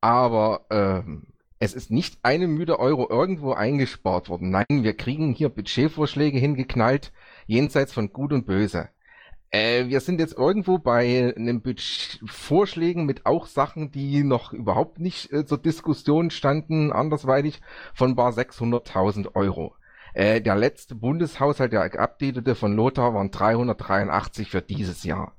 aber 0.00 0.66
ähm, 0.70 1.28
es 1.60 1.74
ist 1.74 1.90
nicht 1.90 2.18
eine 2.22 2.46
müde 2.46 2.78
Euro 2.78 3.08
irgendwo 3.10 3.52
eingespart 3.52 4.28
worden. 4.28 4.50
Nein, 4.50 4.66
wir 4.68 4.96
kriegen 4.96 5.32
hier 5.32 5.48
Budgetvorschläge 5.48 6.38
hingeknallt, 6.38 7.12
jenseits 7.46 7.92
von 7.92 8.12
Gut 8.12 8.32
und 8.32 8.46
Böse. 8.46 8.90
Äh, 9.50 9.86
wir 9.86 10.00
sind 10.00 10.20
jetzt 10.20 10.36
irgendwo 10.36 10.78
bei 10.78 11.34
einem 11.36 11.62
Budget 11.62 12.20
Vorschlägen 12.26 13.06
mit 13.06 13.24
auch 13.26 13.46
Sachen, 13.46 13.90
die 13.90 14.22
noch 14.22 14.52
überhaupt 14.52 15.00
nicht 15.00 15.32
äh, 15.32 15.46
zur 15.46 15.58
Diskussion 15.58 16.30
standen, 16.30 16.92
andersweitig, 16.92 17.60
von 17.94 18.14
bar 18.14 18.32
600.000 18.32 19.34
Euro. 19.34 19.74
Äh, 20.14 20.40
der 20.40 20.54
letzte 20.54 20.94
Bundeshaushalt, 20.94 21.72
der 21.72 21.88
geupdatete 21.88 22.54
von 22.54 22.74
Lothar, 22.76 23.14
waren 23.14 23.30
383 23.30 24.50
für 24.50 24.62
dieses 24.62 25.02
Jahr. 25.04 25.34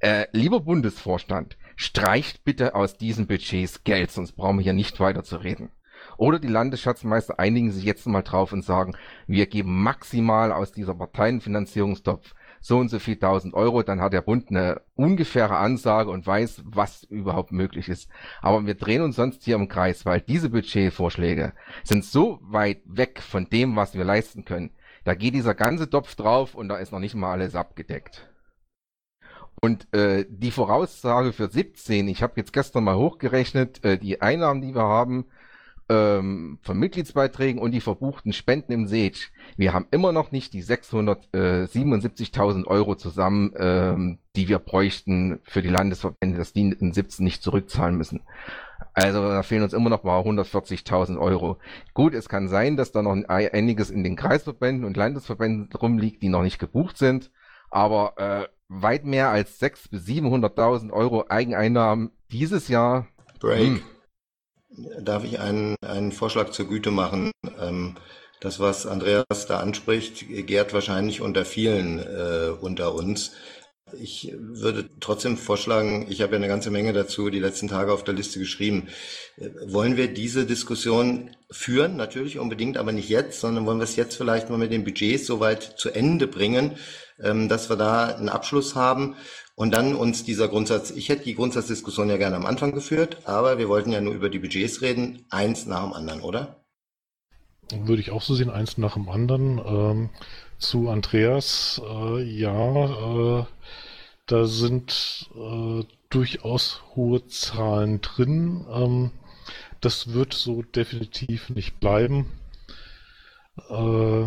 Äh, 0.00 0.26
lieber 0.32 0.60
Bundesvorstand, 0.60 1.56
streicht 1.82 2.44
bitte 2.44 2.74
aus 2.74 2.96
diesen 2.96 3.26
Budgets 3.26 3.84
Geld, 3.84 4.10
sonst 4.10 4.32
brauchen 4.32 4.58
wir 4.58 4.64
hier 4.64 4.72
nicht 4.72 5.00
weiter 5.00 5.24
zu 5.24 5.36
reden. 5.36 5.70
Oder 6.16 6.38
die 6.38 6.48
Landesschatzmeister 6.48 7.38
einigen 7.38 7.70
sich 7.70 7.84
jetzt 7.84 8.06
mal 8.06 8.22
drauf 8.22 8.52
und 8.52 8.64
sagen, 8.64 8.96
wir 9.26 9.46
geben 9.46 9.82
maximal 9.82 10.52
aus 10.52 10.72
dieser 10.72 10.94
Parteienfinanzierungstopf 10.94 12.34
so 12.60 12.78
und 12.78 12.90
so 12.90 13.00
viel 13.00 13.16
tausend 13.16 13.54
Euro, 13.54 13.82
dann 13.82 14.00
hat 14.00 14.12
der 14.12 14.22
Bund 14.22 14.50
eine 14.50 14.80
ungefähre 14.94 15.56
Ansage 15.56 16.10
und 16.10 16.24
weiß, 16.24 16.62
was 16.64 17.02
überhaupt 17.02 17.50
möglich 17.50 17.88
ist. 17.88 18.08
Aber 18.40 18.64
wir 18.64 18.74
drehen 18.74 19.02
uns 19.02 19.16
sonst 19.16 19.42
hier 19.42 19.56
im 19.56 19.66
Kreis, 19.66 20.06
weil 20.06 20.20
diese 20.20 20.50
Budgetvorschläge 20.50 21.54
sind 21.82 22.04
so 22.04 22.38
weit 22.42 22.82
weg 22.84 23.20
von 23.20 23.48
dem, 23.50 23.74
was 23.74 23.94
wir 23.94 24.04
leisten 24.04 24.44
können. 24.44 24.70
Da 25.04 25.14
geht 25.14 25.34
dieser 25.34 25.54
ganze 25.54 25.90
Topf 25.90 26.14
drauf 26.14 26.54
und 26.54 26.68
da 26.68 26.76
ist 26.76 26.92
noch 26.92 27.00
nicht 27.00 27.16
mal 27.16 27.32
alles 27.32 27.56
abgedeckt. 27.56 28.31
Und 29.60 29.92
äh, 29.94 30.26
die 30.28 30.50
Voraussage 30.50 31.32
für 31.32 31.48
17, 31.48 32.08
ich 32.08 32.22
habe 32.22 32.34
jetzt 32.36 32.52
gestern 32.52 32.84
mal 32.84 32.96
hochgerechnet, 32.96 33.84
äh, 33.84 33.98
die 33.98 34.20
Einnahmen, 34.20 34.60
die 34.60 34.74
wir 34.74 34.82
haben 34.82 35.26
ähm, 35.88 36.58
von 36.62 36.78
Mitgliedsbeiträgen 36.78 37.60
und 37.60 37.72
die 37.72 37.80
verbuchten 37.80 38.32
Spenden 38.32 38.72
im 38.72 38.86
Sage. 38.86 39.18
Wir 39.56 39.72
haben 39.72 39.86
immer 39.90 40.12
noch 40.12 40.30
nicht 40.32 40.52
die 40.52 40.64
677.000 40.64 42.66
Euro 42.66 42.94
zusammen, 42.94 43.52
ähm, 43.56 44.18
die 44.36 44.48
wir 44.48 44.58
bräuchten 44.58 45.40
für 45.44 45.62
die 45.62 45.68
Landesverbände, 45.68 46.38
dass 46.38 46.52
die 46.52 46.62
in 46.62 46.92
17 46.92 47.24
nicht 47.24 47.42
zurückzahlen 47.42 47.96
müssen. 47.96 48.20
Also 48.94 49.26
da 49.26 49.42
fehlen 49.42 49.62
uns 49.62 49.72
immer 49.72 49.90
noch 49.90 50.04
mal 50.04 50.20
140.000 50.20 51.18
Euro. 51.18 51.58
Gut, 51.94 52.14
es 52.14 52.28
kann 52.28 52.48
sein, 52.48 52.76
dass 52.76 52.92
da 52.92 53.02
noch 53.02 53.16
einiges 53.28 53.90
in 53.90 54.04
den 54.04 54.16
Kreisverbänden 54.16 54.84
und 54.84 54.96
Landesverbänden 54.96 55.72
rumliegt, 55.72 56.22
die 56.22 56.28
noch 56.28 56.42
nicht 56.42 56.58
gebucht 56.58 56.98
sind. 56.98 57.30
Aber 57.70 58.14
äh, 58.18 58.48
weit 58.80 59.04
mehr 59.04 59.28
als 59.28 59.60
600.000 59.60 59.90
bis 59.90 60.04
700.000 60.06 60.92
Euro 60.92 61.26
Eigeneinnahmen 61.28 62.12
dieses 62.30 62.68
Jahr. 62.68 63.08
Break. 63.40 63.60
Hm. 63.60 63.82
Darf 65.00 65.24
ich 65.24 65.38
einen, 65.38 65.76
einen 65.82 66.12
Vorschlag 66.12 66.50
zur 66.50 66.66
Güte 66.66 66.90
machen? 66.90 67.30
Ähm, 67.60 67.96
das, 68.40 68.58
was 68.58 68.86
Andreas 68.86 69.46
da 69.46 69.60
anspricht, 69.60 70.24
gärt 70.46 70.72
wahrscheinlich 70.72 71.20
unter 71.20 71.44
vielen 71.44 71.98
äh, 71.98 72.50
unter 72.60 72.94
uns. 72.94 73.32
Ich 74.00 74.32
würde 74.38 74.88
trotzdem 75.00 75.36
vorschlagen, 75.36 76.06
ich 76.08 76.22
habe 76.22 76.32
ja 76.32 76.38
eine 76.38 76.48
ganze 76.48 76.70
Menge 76.70 76.92
dazu 76.92 77.30
die 77.30 77.38
letzten 77.38 77.68
Tage 77.68 77.92
auf 77.92 78.04
der 78.04 78.14
Liste 78.14 78.38
geschrieben. 78.38 78.88
Äh, 79.36 79.50
wollen 79.66 79.96
wir 79.96 80.12
diese 80.12 80.46
Diskussion 80.46 81.30
führen? 81.50 81.96
Natürlich 81.96 82.38
unbedingt, 82.38 82.76
aber 82.76 82.92
nicht 82.92 83.08
jetzt, 83.08 83.40
sondern 83.40 83.66
wollen 83.66 83.78
wir 83.78 83.84
es 83.84 83.96
jetzt 83.96 84.16
vielleicht 84.16 84.50
mal 84.50 84.58
mit 84.58 84.72
den 84.72 84.84
Budgets 84.84 85.26
soweit 85.26 85.62
zu 85.62 85.90
Ende 85.90 86.26
bringen, 86.26 86.76
ähm, 87.20 87.48
dass 87.48 87.68
wir 87.68 87.76
da 87.76 88.06
einen 88.06 88.28
Abschluss 88.28 88.74
haben 88.74 89.16
und 89.54 89.72
dann 89.72 89.94
uns 89.94 90.24
dieser 90.24 90.48
Grundsatz, 90.48 90.90
ich 90.90 91.08
hätte 91.08 91.24
die 91.24 91.34
Grundsatzdiskussion 91.34 92.08
ja 92.08 92.16
gerne 92.16 92.36
am 92.36 92.46
Anfang 92.46 92.72
geführt, 92.72 93.18
aber 93.24 93.58
wir 93.58 93.68
wollten 93.68 93.92
ja 93.92 94.00
nur 94.00 94.14
über 94.14 94.30
die 94.30 94.38
Budgets 94.38 94.82
reden, 94.82 95.24
eins 95.30 95.66
nach 95.66 95.82
dem 95.82 95.92
anderen, 95.92 96.20
oder? 96.20 96.62
Würde 97.70 98.02
ich 98.02 98.10
auch 98.10 98.22
so 98.22 98.34
sehen, 98.34 98.50
eins 98.50 98.76
nach 98.76 98.94
dem 98.94 99.08
anderen. 99.08 99.58
Ähm, 99.64 100.10
zu 100.58 100.88
Andreas, 100.88 101.80
äh, 101.84 102.22
ja, 102.22 103.40
äh, 103.40 103.44
da 104.32 104.46
sind 104.46 105.28
äh, 105.34 105.84
durchaus 106.08 106.80
hohe 106.96 107.26
Zahlen 107.26 108.00
drin. 108.00 108.64
Ähm, 108.72 109.10
das 109.82 110.14
wird 110.14 110.32
so 110.32 110.62
definitiv 110.62 111.50
nicht 111.50 111.80
bleiben. 111.80 112.32
Äh, 113.68 114.26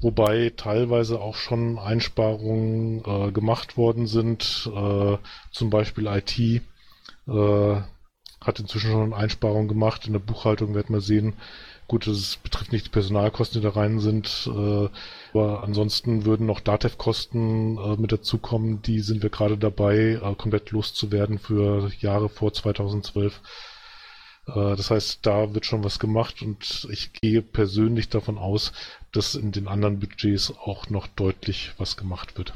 wobei 0.00 0.52
teilweise 0.56 1.20
auch 1.20 1.34
schon 1.34 1.80
Einsparungen 1.80 3.02
äh, 3.04 3.32
gemacht 3.32 3.76
worden 3.76 4.06
sind. 4.06 4.70
Äh, 4.72 5.18
zum 5.50 5.70
Beispiel 5.70 6.06
IT 6.06 6.38
äh, 6.38 6.60
hat 8.40 8.60
inzwischen 8.60 8.92
schon 8.92 9.14
Einsparungen 9.14 9.66
gemacht. 9.66 10.06
In 10.06 10.12
der 10.12 10.20
Buchhaltung 10.20 10.76
werden 10.76 10.94
wir 10.94 11.00
sehen. 11.00 11.32
Gut, 11.88 12.06
das 12.06 12.36
betrifft 12.36 12.70
nicht 12.70 12.86
die 12.86 12.90
Personalkosten, 12.90 13.60
die 13.60 13.66
da 13.66 13.72
rein 13.74 13.98
sind, 13.98 14.48
äh, 14.48 14.88
aber 15.32 15.64
ansonsten 15.64 16.24
würden 16.26 16.46
noch 16.46 16.60
Datev-Kosten 16.60 17.78
äh, 17.78 17.96
mit 17.96 18.12
dazukommen. 18.12 18.82
Die 18.82 19.00
sind 19.00 19.22
wir 19.22 19.30
gerade 19.30 19.56
dabei, 19.56 20.20
äh, 20.22 20.34
komplett 20.36 20.70
loszuwerden 20.70 21.38
für 21.38 21.90
Jahre 22.00 22.28
vor 22.28 22.52
2012. 22.52 23.40
Äh, 24.46 24.76
das 24.76 24.90
heißt, 24.90 25.24
da 25.24 25.54
wird 25.54 25.64
schon 25.64 25.84
was 25.84 25.98
gemacht 25.98 26.42
und 26.42 26.86
ich 26.90 27.12
gehe 27.14 27.40
persönlich 27.40 28.10
davon 28.10 28.36
aus, 28.36 28.72
dass 29.12 29.34
in 29.34 29.52
den 29.52 29.68
anderen 29.68 30.00
Budgets 30.00 30.52
auch 30.58 30.90
noch 30.90 31.06
deutlich 31.06 31.72
was 31.78 31.96
gemacht 31.96 32.36
wird. 32.36 32.52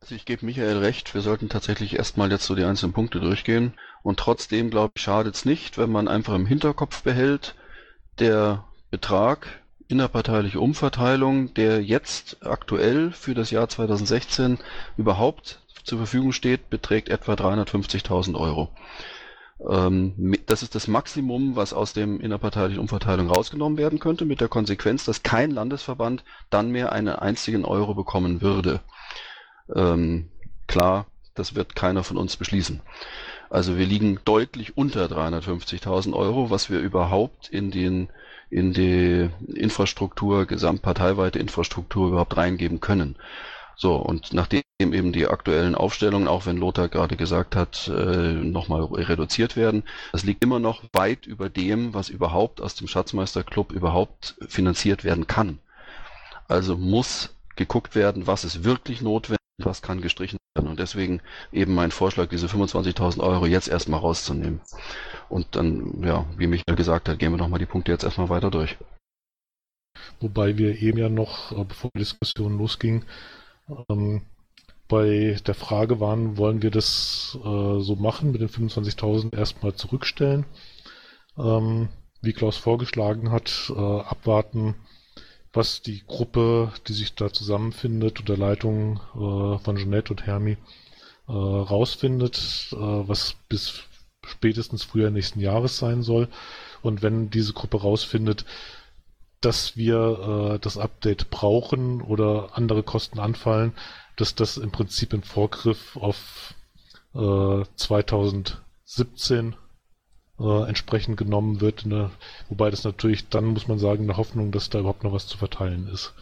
Also 0.00 0.14
ich 0.14 0.24
gebe 0.24 0.46
Michael 0.46 0.78
recht, 0.78 1.12
wir 1.12 1.22
sollten 1.22 1.48
tatsächlich 1.48 1.96
erstmal 1.96 2.30
jetzt 2.30 2.46
so 2.46 2.54
die 2.54 2.64
einzelnen 2.64 2.92
Punkte 2.92 3.18
durchgehen. 3.18 3.74
Und 4.04 4.20
trotzdem, 4.20 4.70
glaube 4.70 4.92
ich, 4.94 5.02
schadet 5.02 5.34
es 5.34 5.44
nicht, 5.44 5.76
wenn 5.76 5.90
man 5.90 6.06
einfach 6.06 6.34
im 6.34 6.46
Hinterkopf 6.46 7.02
behält, 7.02 7.56
der 8.20 8.64
Betrag 8.90 9.60
innerparteiliche 9.88 10.60
Umverteilung, 10.60 11.54
der 11.54 11.82
jetzt 11.82 12.38
aktuell 12.44 13.10
für 13.10 13.34
das 13.34 13.50
Jahr 13.50 13.68
2016 13.68 14.58
überhaupt 14.96 15.60
zur 15.82 15.98
Verfügung 15.98 16.32
steht, 16.32 16.68
beträgt 16.68 17.08
etwa 17.08 17.32
350.000 17.32 18.38
Euro. 18.38 18.68
Ähm, 19.66 20.34
das 20.46 20.62
ist 20.62 20.74
das 20.74 20.86
Maximum, 20.86 21.56
was 21.56 21.72
aus 21.72 21.94
dem 21.94 22.20
innerparteilichen 22.20 22.80
Umverteilung 22.80 23.30
rausgenommen 23.30 23.78
werden 23.78 23.98
könnte, 23.98 24.26
mit 24.26 24.40
der 24.40 24.48
Konsequenz, 24.48 25.04
dass 25.04 25.22
kein 25.22 25.50
Landesverband 25.50 26.22
dann 26.50 26.70
mehr 26.70 26.92
einen 26.92 27.08
einzigen 27.08 27.64
Euro 27.64 27.94
bekommen 27.94 28.42
würde. 28.42 28.80
Ähm, 29.74 30.28
klar, 30.66 31.06
das 31.34 31.54
wird 31.54 31.74
keiner 31.74 32.04
von 32.04 32.18
uns 32.18 32.36
beschließen. 32.36 32.82
Also 33.50 33.78
wir 33.78 33.86
liegen 33.86 34.20
deutlich 34.24 34.76
unter 34.76 35.06
350.000 35.06 36.12
Euro, 36.12 36.50
was 36.50 36.68
wir 36.68 36.80
überhaupt 36.80 37.48
in 37.48 37.70
den 37.70 38.08
in 38.50 38.72
die 38.72 39.28
Infrastruktur, 39.54 40.46
gesamtparteiweite 40.46 41.38
Infrastruktur 41.38 42.08
überhaupt 42.08 42.36
reingeben 42.36 42.80
können. 42.80 43.16
So, 43.76 43.94
und 43.94 44.32
nachdem 44.32 44.62
eben 44.80 45.12
die 45.12 45.28
aktuellen 45.28 45.76
Aufstellungen, 45.76 46.26
auch 46.26 46.46
wenn 46.46 46.56
Lothar 46.56 46.88
gerade 46.88 47.16
gesagt 47.16 47.54
hat, 47.54 47.86
äh, 47.88 48.32
nochmal 48.32 48.82
reduziert 48.82 49.54
werden, 49.56 49.84
das 50.10 50.24
liegt 50.24 50.42
immer 50.42 50.58
noch 50.58 50.82
weit 50.92 51.26
über 51.26 51.48
dem, 51.48 51.94
was 51.94 52.08
überhaupt 52.08 52.60
aus 52.60 52.74
dem 52.74 52.88
Schatzmeisterclub 52.88 53.70
überhaupt 53.70 54.34
finanziert 54.48 55.04
werden 55.04 55.28
kann. 55.28 55.60
Also 56.48 56.76
muss 56.76 57.34
geguckt 57.54 57.94
werden, 57.94 58.26
was 58.26 58.44
ist 58.44 58.64
wirklich 58.64 59.00
notwendig, 59.00 59.37
was 59.64 59.82
kann 59.82 60.00
gestrichen 60.00 60.38
werden. 60.54 60.68
Und 60.68 60.78
deswegen 60.78 61.20
eben 61.52 61.74
mein 61.74 61.90
Vorschlag, 61.90 62.28
diese 62.28 62.46
25.000 62.46 63.20
Euro 63.20 63.46
jetzt 63.46 63.68
erstmal 63.68 64.00
rauszunehmen. 64.00 64.60
Und 65.28 65.56
dann, 65.56 66.02
ja, 66.02 66.26
wie 66.36 66.46
Michael 66.46 66.76
gesagt 66.76 67.08
hat, 67.08 67.18
gehen 67.18 67.32
wir 67.32 67.38
nochmal 67.38 67.58
die 67.58 67.66
Punkte 67.66 67.92
jetzt 67.92 68.04
erstmal 68.04 68.28
weiter 68.28 68.50
durch. 68.50 68.76
Wobei 70.20 70.56
wir 70.58 70.80
eben 70.80 70.98
ja 70.98 71.08
noch, 71.08 71.52
äh, 71.52 71.64
bevor 71.64 71.90
die 71.94 72.00
Diskussion 72.00 72.58
losging, 72.58 73.04
ähm, 73.88 74.22
bei 74.88 75.36
der 75.46 75.54
Frage 75.54 76.00
waren, 76.00 76.38
wollen 76.38 76.62
wir 76.62 76.70
das 76.70 77.36
äh, 77.44 77.80
so 77.80 77.96
machen, 77.96 78.32
mit 78.32 78.40
den 78.40 78.48
25.000 78.48 79.36
erstmal 79.36 79.74
zurückstellen, 79.74 80.46
ähm, 81.36 81.88
wie 82.22 82.32
Klaus 82.32 82.56
vorgeschlagen 82.56 83.30
hat, 83.30 83.70
äh, 83.74 83.78
abwarten, 83.78 84.76
was 85.58 85.82
die 85.82 86.04
Gruppe, 86.06 86.72
die 86.86 86.92
sich 86.92 87.14
da 87.16 87.32
zusammenfindet, 87.32 88.20
unter 88.20 88.36
Leitung 88.36 89.00
äh, 89.14 89.58
von 89.58 89.76
Jeanette 89.76 90.12
und 90.12 90.24
Hermi, 90.24 90.56
äh, 91.26 91.32
rausfindet, 91.32 92.68
äh, 92.72 92.76
was 92.76 93.34
bis 93.48 93.82
spätestens 94.24 94.84
Frühjahr 94.84 95.10
nächsten 95.10 95.40
Jahres 95.40 95.76
sein 95.76 96.04
soll. 96.04 96.28
Und 96.80 97.02
wenn 97.02 97.28
diese 97.28 97.54
Gruppe 97.54 97.80
rausfindet, 97.80 98.44
dass 99.40 99.76
wir 99.76 100.54
äh, 100.54 100.58
das 100.60 100.78
Update 100.78 101.28
brauchen 101.30 102.02
oder 102.02 102.50
andere 102.56 102.84
Kosten 102.84 103.18
anfallen, 103.18 103.72
dass 104.14 104.36
das 104.36 104.58
im 104.58 104.70
Prinzip 104.70 105.12
in 105.12 105.24
Vorgriff 105.24 105.96
auf 105.96 106.54
äh, 107.14 107.64
2017 107.74 109.56
äh, 110.40 110.68
entsprechend 110.68 111.16
genommen 111.16 111.60
wird. 111.60 111.86
Ne? 111.86 112.10
Wobei 112.48 112.70
das 112.70 112.84
natürlich 112.84 113.28
dann, 113.28 113.46
muss 113.46 113.68
man 113.68 113.78
sagen, 113.78 114.02
in 114.02 114.08
der 114.08 114.16
Hoffnung, 114.16 114.52
dass 114.52 114.70
da 114.70 114.80
überhaupt 114.80 115.04
noch 115.04 115.12
was 115.12 115.26
zu 115.26 115.38
verteilen 115.38 115.88
ist. 115.92 116.14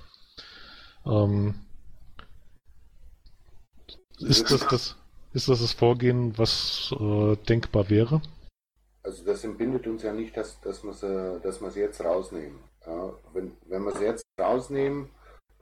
Ähm, 1.04 1.54
ist, 4.18 4.50
das, 4.50 4.66
das, 4.68 4.96
ist 5.32 5.48
das 5.48 5.60
das 5.60 5.72
Vorgehen, 5.72 6.36
was 6.38 6.94
äh, 6.98 7.36
denkbar 7.48 7.90
wäre? 7.90 8.22
Also 9.02 9.24
das 9.24 9.44
entbindet 9.44 9.86
uns 9.86 10.02
ja 10.02 10.12
nicht, 10.12 10.36
dass, 10.36 10.60
dass 10.62 10.82
wir 10.82 10.90
es 10.90 11.00
dass 11.60 11.76
jetzt 11.76 12.00
rausnehmen. 12.02 12.58
Ja, 12.86 13.12
wenn, 13.32 13.52
wenn 13.66 13.84
wir 13.84 13.94
es 13.94 14.00
jetzt 14.00 14.24
rausnehmen, 14.40 15.10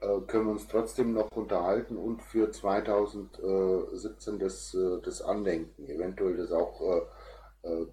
äh, 0.00 0.20
können 0.26 0.46
wir 0.46 0.52
uns 0.52 0.66
trotzdem 0.68 1.12
noch 1.12 1.30
unterhalten 1.32 1.96
und 1.96 2.22
für 2.22 2.50
2017 2.50 4.38
das, 4.38 4.74
äh, 4.74 5.00
das 5.02 5.22
Andenken, 5.22 5.88
eventuell 5.88 6.36
das 6.36 6.52
auch 6.52 6.80
äh, 6.80 7.02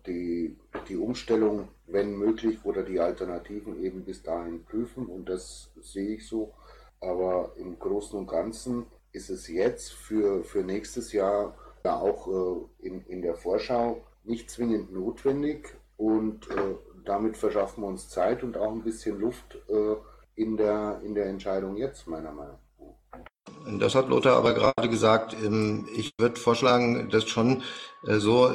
die, 0.05 0.57
die 0.89 0.97
Umstellung, 0.97 1.69
wenn 1.87 2.17
möglich, 2.17 2.59
oder 2.63 2.83
die 2.83 2.99
Alternativen 2.99 3.81
eben 3.81 4.03
bis 4.03 4.21
dahin 4.21 4.65
prüfen 4.65 5.05
und 5.05 5.29
das 5.29 5.71
sehe 5.81 6.15
ich 6.15 6.27
so. 6.27 6.53
Aber 6.99 7.53
im 7.57 7.79
Großen 7.79 8.17
und 8.17 8.27
Ganzen 8.27 8.85
ist 9.11 9.29
es 9.29 9.47
jetzt 9.47 9.93
für, 9.93 10.43
für 10.43 10.63
nächstes 10.63 11.13
Jahr 11.13 11.55
ja 11.83 11.99
auch 11.99 12.27
äh, 12.27 12.87
in, 12.87 13.05
in 13.05 13.21
der 13.21 13.35
Vorschau 13.35 14.05
nicht 14.23 14.49
zwingend 14.49 14.91
notwendig 14.93 15.75
und 15.97 16.49
äh, 16.51 16.75
damit 17.05 17.37
verschaffen 17.37 17.83
wir 17.83 17.87
uns 17.87 18.09
Zeit 18.09 18.43
und 18.43 18.57
auch 18.57 18.71
ein 18.71 18.83
bisschen 18.83 19.19
Luft 19.19 19.57
äh, 19.69 19.95
in, 20.35 20.57
der, 20.57 21.01
in 21.03 21.15
der 21.15 21.25
Entscheidung 21.25 21.75
jetzt, 21.77 22.07
meiner 22.07 22.31
Meinung 22.31 22.53
nach. 22.55 22.70
Das 23.79 23.95
hat 23.95 24.09
Lothar 24.09 24.37
aber 24.37 24.53
gerade 24.53 24.89
gesagt. 24.89 25.35
Ähm, 25.43 25.87
ich 25.95 26.13
würde 26.17 26.39
vorschlagen, 26.39 27.09
das 27.09 27.27
schon 27.27 27.63
äh, 28.05 28.17
so, 28.17 28.51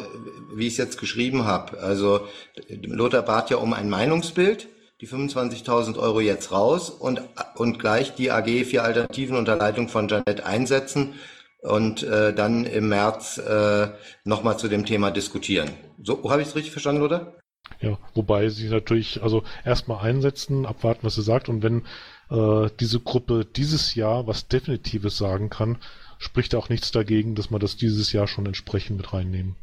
wie 0.55 0.67
ich 0.67 0.73
es 0.73 0.79
jetzt 0.79 0.99
geschrieben 0.99 1.45
habe. 1.45 1.79
Also 1.81 2.27
Lothar 2.69 3.23
bat 3.23 3.51
ja 3.51 3.57
um 3.59 3.73
ein 3.73 3.89
Meinungsbild, 3.89 4.69
die 5.01 5.09
25.000 5.09 5.99
Euro 5.99 6.21
jetzt 6.21 6.53
raus 6.53 6.91
und, 6.91 7.21
und 7.55 7.79
gleich 7.79 8.15
die 8.15 8.31
AG 8.31 8.65
vier 8.65 8.85
Alternativen 8.85 9.37
unter 9.37 9.57
Leitung 9.57 9.89
von 9.89 10.09
Janet 10.09 10.43
einsetzen 10.43 11.15
und 11.61 12.03
äh, 12.03 12.33
dann 12.33 12.65
im 12.65 12.89
März 12.89 13.39
äh, 13.39 13.89
nochmal 14.25 14.59
zu 14.59 14.69
dem 14.69 14.87
Thema 14.87 15.11
diskutieren. 15.11 15.71
So 16.03 16.31
habe 16.31 16.43
ich 16.43 16.49
es 16.49 16.57
richtig 16.57 16.73
verstanden, 16.73 17.03
Lothar? 17.03 17.33
Ja, 17.81 17.99
wobei 18.15 18.49
sie 18.49 18.69
natürlich, 18.69 19.23
also 19.23 19.43
erstmal 19.65 20.05
einsetzen, 20.05 20.67
abwarten, 20.67 21.01
was 21.03 21.17
sie 21.17 21.23
sagt 21.23 21.49
und 21.49 21.63
wenn 21.63 21.85
äh, 22.31 22.69
diese 22.81 23.01
Gruppe 23.01 23.45
dieses 23.45 23.95
Jahr 23.95 24.27
was 24.27 24.49
Definitives 24.49 25.17
sagen 25.17 25.51
kann, 25.51 25.79
spricht 26.19 26.55
auch 26.55 26.69
nichts 26.69 26.91
dagegen, 26.91 27.35
dass 27.35 27.51
wir 27.51 27.59
das 27.59 27.77
dieses 27.77 28.13
Jahr 28.13 28.27
schon 28.27 28.47
entsprechend 28.47 28.97
mit 28.97 29.13
reinnehmen. 29.13 29.57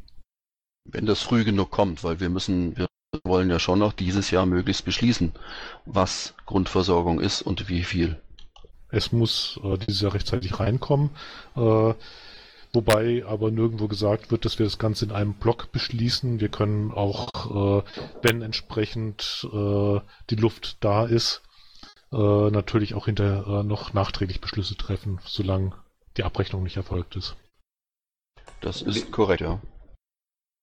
Wenn 0.84 1.06
das 1.06 1.22
früh 1.22 1.44
genug 1.44 1.70
kommt, 1.70 2.04
weil 2.04 2.20
wir 2.20 2.28
müssen, 2.28 2.76
wir 2.76 2.86
wollen 3.24 3.50
ja 3.50 3.58
schon 3.58 3.78
noch 3.78 3.92
dieses 3.92 4.30
Jahr 4.30 4.46
möglichst 4.46 4.84
beschließen, 4.84 5.32
was 5.86 6.34
Grundversorgung 6.46 7.20
ist 7.20 7.42
und 7.42 7.68
wie 7.68 7.84
viel. 7.84 8.20
Es 8.90 9.12
muss 9.12 9.58
äh, 9.64 9.78
dieses 9.78 10.02
Jahr 10.02 10.14
rechtzeitig 10.14 10.60
reinkommen. 10.60 11.10
Äh, 11.56 11.94
Wobei 12.74 13.24
aber 13.24 13.52
nirgendwo 13.52 13.86
gesagt 13.86 14.32
wird, 14.32 14.44
dass 14.44 14.58
wir 14.58 14.66
das 14.66 14.78
Ganze 14.78 15.04
in 15.04 15.12
einem 15.12 15.34
Block 15.34 15.70
beschließen. 15.70 16.40
Wir 16.40 16.48
können 16.48 16.90
auch, 16.90 17.28
äh, 17.78 17.82
wenn 18.22 18.42
entsprechend 18.42 19.46
äh, 19.52 20.00
die 20.28 20.34
Luft 20.34 20.78
da 20.80 21.04
ist, 21.04 21.42
äh, 22.14 22.50
natürlich 22.50 22.94
auch 22.94 23.06
hinter 23.06 23.46
äh, 23.46 23.62
noch 23.64 23.92
nachträglich 23.92 24.40
Beschlüsse 24.40 24.76
treffen, 24.76 25.20
solange 25.24 25.72
die 26.16 26.22
Abrechnung 26.22 26.62
nicht 26.62 26.76
erfolgt 26.76 27.16
ist. 27.16 27.36
Das 28.60 28.82
ist 28.82 29.10
korrekt, 29.10 29.40
ja. 29.40 29.60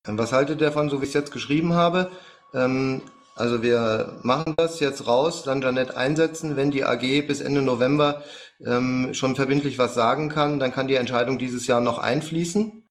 Was 0.06 0.32
haltet 0.32 0.62
ihr 0.62 0.68
davon, 0.68 0.90
so 0.90 1.00
wie 1.00 1.04
ich 1.04 1.10
es 1.10 1.14
jetzt 1.14 1.32
geschrieben 1.32 1.74
habe? 1.74 2.10
Ähm, 2.54 3.02
also 3.36 3.62
wir 3.62 4.20
machen 4.24 4.56
das 4.58 4.80
jetzt 4.80 5.08
raus, 5.08 5.44
dann 5.44 5.62
Janette 5.62 5.96
einsetzen. 5.96 6.56
Wenn 6.56 6.72
die 6.72 6.84
AG 6.84 7.28
bis 7.28 7.42
Ende 7.42 7.62
November 7.62 8.24
ähm, 8.66 9.14
schon 9.14 9.36
verbindlich 9.36 9.78
was 9.78 9.94
sagen 9.94 10.30
kann, 10.30 10.60
dann 10.60 10.72
kann 10.72 10.88
die 10.88 10.96
Entscheidung 10.96 11.38
dieses 11.38 11.68
Jahr 11.68 11.82
noch 11.82 12.00
einfließen. 12.00 12.90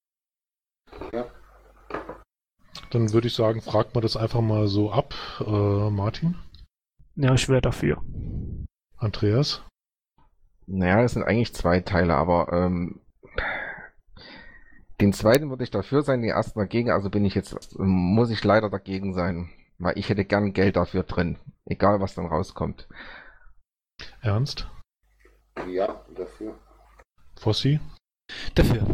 Ja. 1.12 1.26
Dann 2.90 3.12
würde 3.12 3.28
ich 3.28 3.34
sagen, 3.34 3.62
fragt 3.62 3.94
man 3.94 4.02
das 4.02 4.16
einfach 4.16 4.40
mal 4.40 4.66
so 4.68 4.90
ab. 4.90 5.14
Äh, 5.40 5.90
Martin? 5.90 6.36
Ja, 7.16 7.34
ich 7.34 7.48
wäre 7.48 7.60
dafür. 7.60 7.98
Andreas? 9.00 9.62
Naja, 10.66 11.02
es 11.02 11.12
sind 11.12 11.24
eigentlich 11.24 11.54
zwei 11.54 11.80
Teile, 11.80 12.14
aber 12.14 12.52
ähm, 12.52 13.00
den 15.00 15.12
zweiten 15.12 15.48
würde 15.48 15.64
ich 15.64 15.70
dafür 15.70 16.02
sein, 16.02 16.20
den 16.20 16.30
ersten 16.30 16.58
dagegen, 16.58 16.90
also 16.90 17.08
bin 17.08 17.24
ich 17.24 17.34
jetzt, 17.34 17.56
muss 17.78 18.30
ich 18.30 18.44
leider 18.44 18.68
dagegen 18.68 19.14
sein. 19.14 19.50
Weil 19.78 19.98
ich 19.98 20.10
hätte 20.10 20.26
gern 20.26 20.52
Geld 20.52 20.76
dafür 20.76 21.04
drin. 21.04 21.38
Egal, 21.64 22.00
was 22.00 22.14
dann 22.14 22.26
rauskommt. 22.26 22.86
Ernst? 24.20 24.68
Ja, 25.66 26.04
dafür. 26.14 26.58
Fossi? 27.36 27.80
Dafür. 28.54 28.86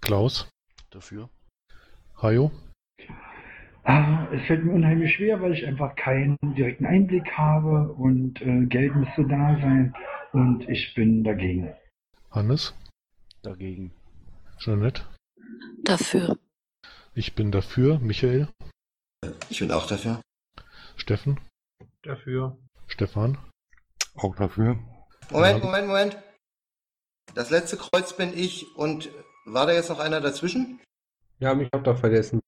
Klaus? 0.00 0.48
Dafür. 0.90 1.30
Hajo? 2.20 2.50
Ah, 3.88 4.28
es 4.34 4.46
fällt 4.46 4.66
mir 4.66 4.72
unheimlich 4.72 5.14
schwer, 5.14 5.40
weil 5.40 5.54
ich 5.54 5.66
einfach 5.66 5.96
keinen 5.96 6.36
direkten 6.42 6.84
Einblick 6.84 7.26
habe 7.32 7.90
und 7.94 8.38
äh, 8.42 8.66
Geld 8.66 8.94
müsste 8.94 9.26
da 9.26 9.56
sein 9.62 9.94
und 10.32 10.68
ich 10.68 10.92
bin 10.92 11.24
dagegen. 11.24 11.72
Hannes? 12.30 12.74
Dagegen. 13.42 13.90
Jeanette? 14.58 15.04
Dafür. 15.84 16.36
Ich 17.14 17.34
bin 17.34 17.50
dafür. 17.50 17.98
Michael? 18.00 18.48
Ich 19.48 19.60
bin 19.60 19.72
auch 19.72 19.86
dafür. 19.86 20.20
Steffen? 20.96 21.40
Dafür. 22.02 22.58
Stefan? 22.88 23.38
Auch 24.16 24.36
dafür. 24.36 24.78
Moment, 25.30 25.64
Moment, 25.64 25.86
Moment. 25.86 26.18
Das 27.34 27.48
letzte 27.48 27.78
Kreuz 27.78 28.14
bin 28.14 28.36
ich 28.36 28.66
und 28.76 29.08
war 29.46 29.64
da 29.64 29.72
jetzt 29.72 29.88
noch 29.88 29.98
einer 29.98 30.20
dazwischen? 30.20 30.78
Ja, 31.38 31.54
mich 31.54 31.70
hab 31.72 31.84
da 31.84 31.94
vergessen. 31.94 32.40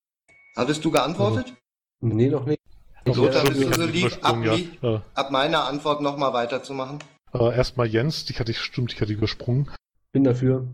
Hattest 0.57 0.85
du 0.85 0.91
geantwortet? 0.91 1.55
Nee, 2.01 2.29
noch 2.29 2.47
nicht. 2.47 2.61
Lothar, 3.07 3.45
bist 3.45 3.63
du 3.63 3.73
so 3.73 3.87
lieb, 3.87 4.19
ab, 4.23 4.37
ja. 4.45 4.55
lieb, 4.55 4.79
Ja. 4.83 5.03
ab 5.15 5.31
meiner 5.31 5.65
Antwort 5.65 6.01
nochmal 6.03 6.33
weiterzumachen? 6.33 6.99
Äh, 7.33 7.57
erstmal 7.57 7.87
Jens, 7.87 8.25
dich 8.27 8.39
hatte 8.41 8.51
ich, 8.53 8.61
stimmt, 8.61 8.93
ich 8.93 9.01
hatte 9.01 9.13
übersprungen. 9.13 9.71
Bin 10.13 10.25
dafür. 10.25 10.73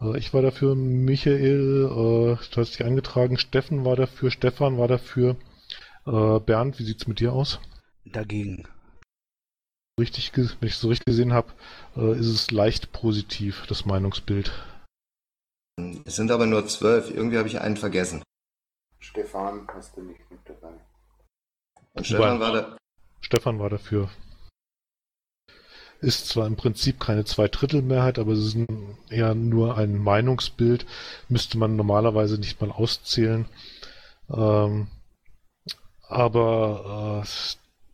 Äh, 0.00 0.18
ich 0.18 0.32
war 0.32 0.42
dafür, 0.42 0.74
Michael, 0.74 1.84
äh, 1.84 2.44
du 2.54 2.60
hast 2.60 2.74
dich 2.78 2.84
eingetragen, 2.84 3.38
Steffen 3.38 3.84
war 3.84 3.96
dafür, 3.96 4.30
Stefan 4.30 4.78
war 4.78 4.88
dafür. 4.88 5.36
Äh, 6.06 6.40
Bernd, 6.40 6.78
wie 6.78 6.84
sieht's 6.84 7.06
mit 7.06 7.20
dir 7.20 7.32
aus? 7.32 7.60
Dagegen. 8.04 8.66
Richtig, 9.98 10.32
wenn 10.36 10.68
ich 10.68 10.76
so 10.76 10.88
richtig 10.88 11.06
gesehen 11.06 11.32
habe, 11.32 11.52
äh, 11.96 12.18
ist 12.18 12.26
es 12.26 12.50
leicht 12.50 12.92
positiv, 12.92 13.64
das 13.66 13.86
Meinungsbild. 13.86 14.52
Es 16.04 16.16
sind 16.16 16.30
aber 16.30 16.46
nur 16.46 16.66
zwölf. 16.66 17.10
Irgendwie 17.10 17.38
habe 17.38 17.48
ich 17.48 17.60
einen 17.60 17.76
vergessen. 17.76 18.22
Stefan 19.06 19.68
hast 19.68 19.96
du 19.96 20.02
nicht 20.02 20.28
mit 20.30 20.40
dabei. 20.44 20.74
Und 21.94 22.06
Stefan 22.06 22.40
war 22.40 22.52
da. 22.52 22.76
Stefan 23.20 23.58
war 23.60 23.70
dafür. 23.70 24.10
ist 26.00 26.28
zwar 26.28 26.46
im 26.46 26.56
Prinzip 26.56 27.00
keine 27.00 27.24
Zweidrittelmehrheit, 27.24 28.18
aber 28.18 28.32
es 28.32 28.40
ist 28.40 28.56
ein, 28.56 28.98
eher 29.08 29.34
nur 29.34 29.78
ein 29.78 29.96
Meinungsbild, 29.96 30.86
müsste 31.28 31.56
man 31.56 31.76
normalerweise 31.76 32.38
nicht 32.38 32.60
mal 32.60 32.70
auszählen. 32.70 33.46
Ähm, 34.28 34.88
aber 36.08 37.22
äh, 37.24 37.28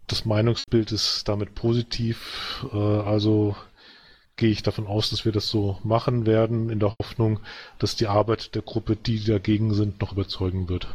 das 0.07 0.25
Meinungsbild 0.25 0.93
ist 0.93 1.29
damit 1.29 1.55
positiv, 1.55 2.67
äh, 2.73 2.77
also 2.77 3.55
gehe 4.37 4.51
ich 4.51 4.63
davon 4.63 4.87
aus, 4.87 5.11
dass 5.11 5.25
wir 5.25 5.33
das 5.33 5.49
so 5.49 5.79
machen 5.85 6.27
werden, 6.27 6.71
in 6.71 6.81
der 6.81 6.95
Hoffnung, 6.99 7.41
dass 7.79 7.97
die 7.97 8.07
Arbeit 8.07 8.55
der 8.55 8.63
Gruppe, 8.63 8.97
die 8.97 9.25
dagegen 9.25 9.75
sind, 9.75 10.01
noch 10.01 10.13
überzeugen 10.13 10.69
wird. 10.69 10.95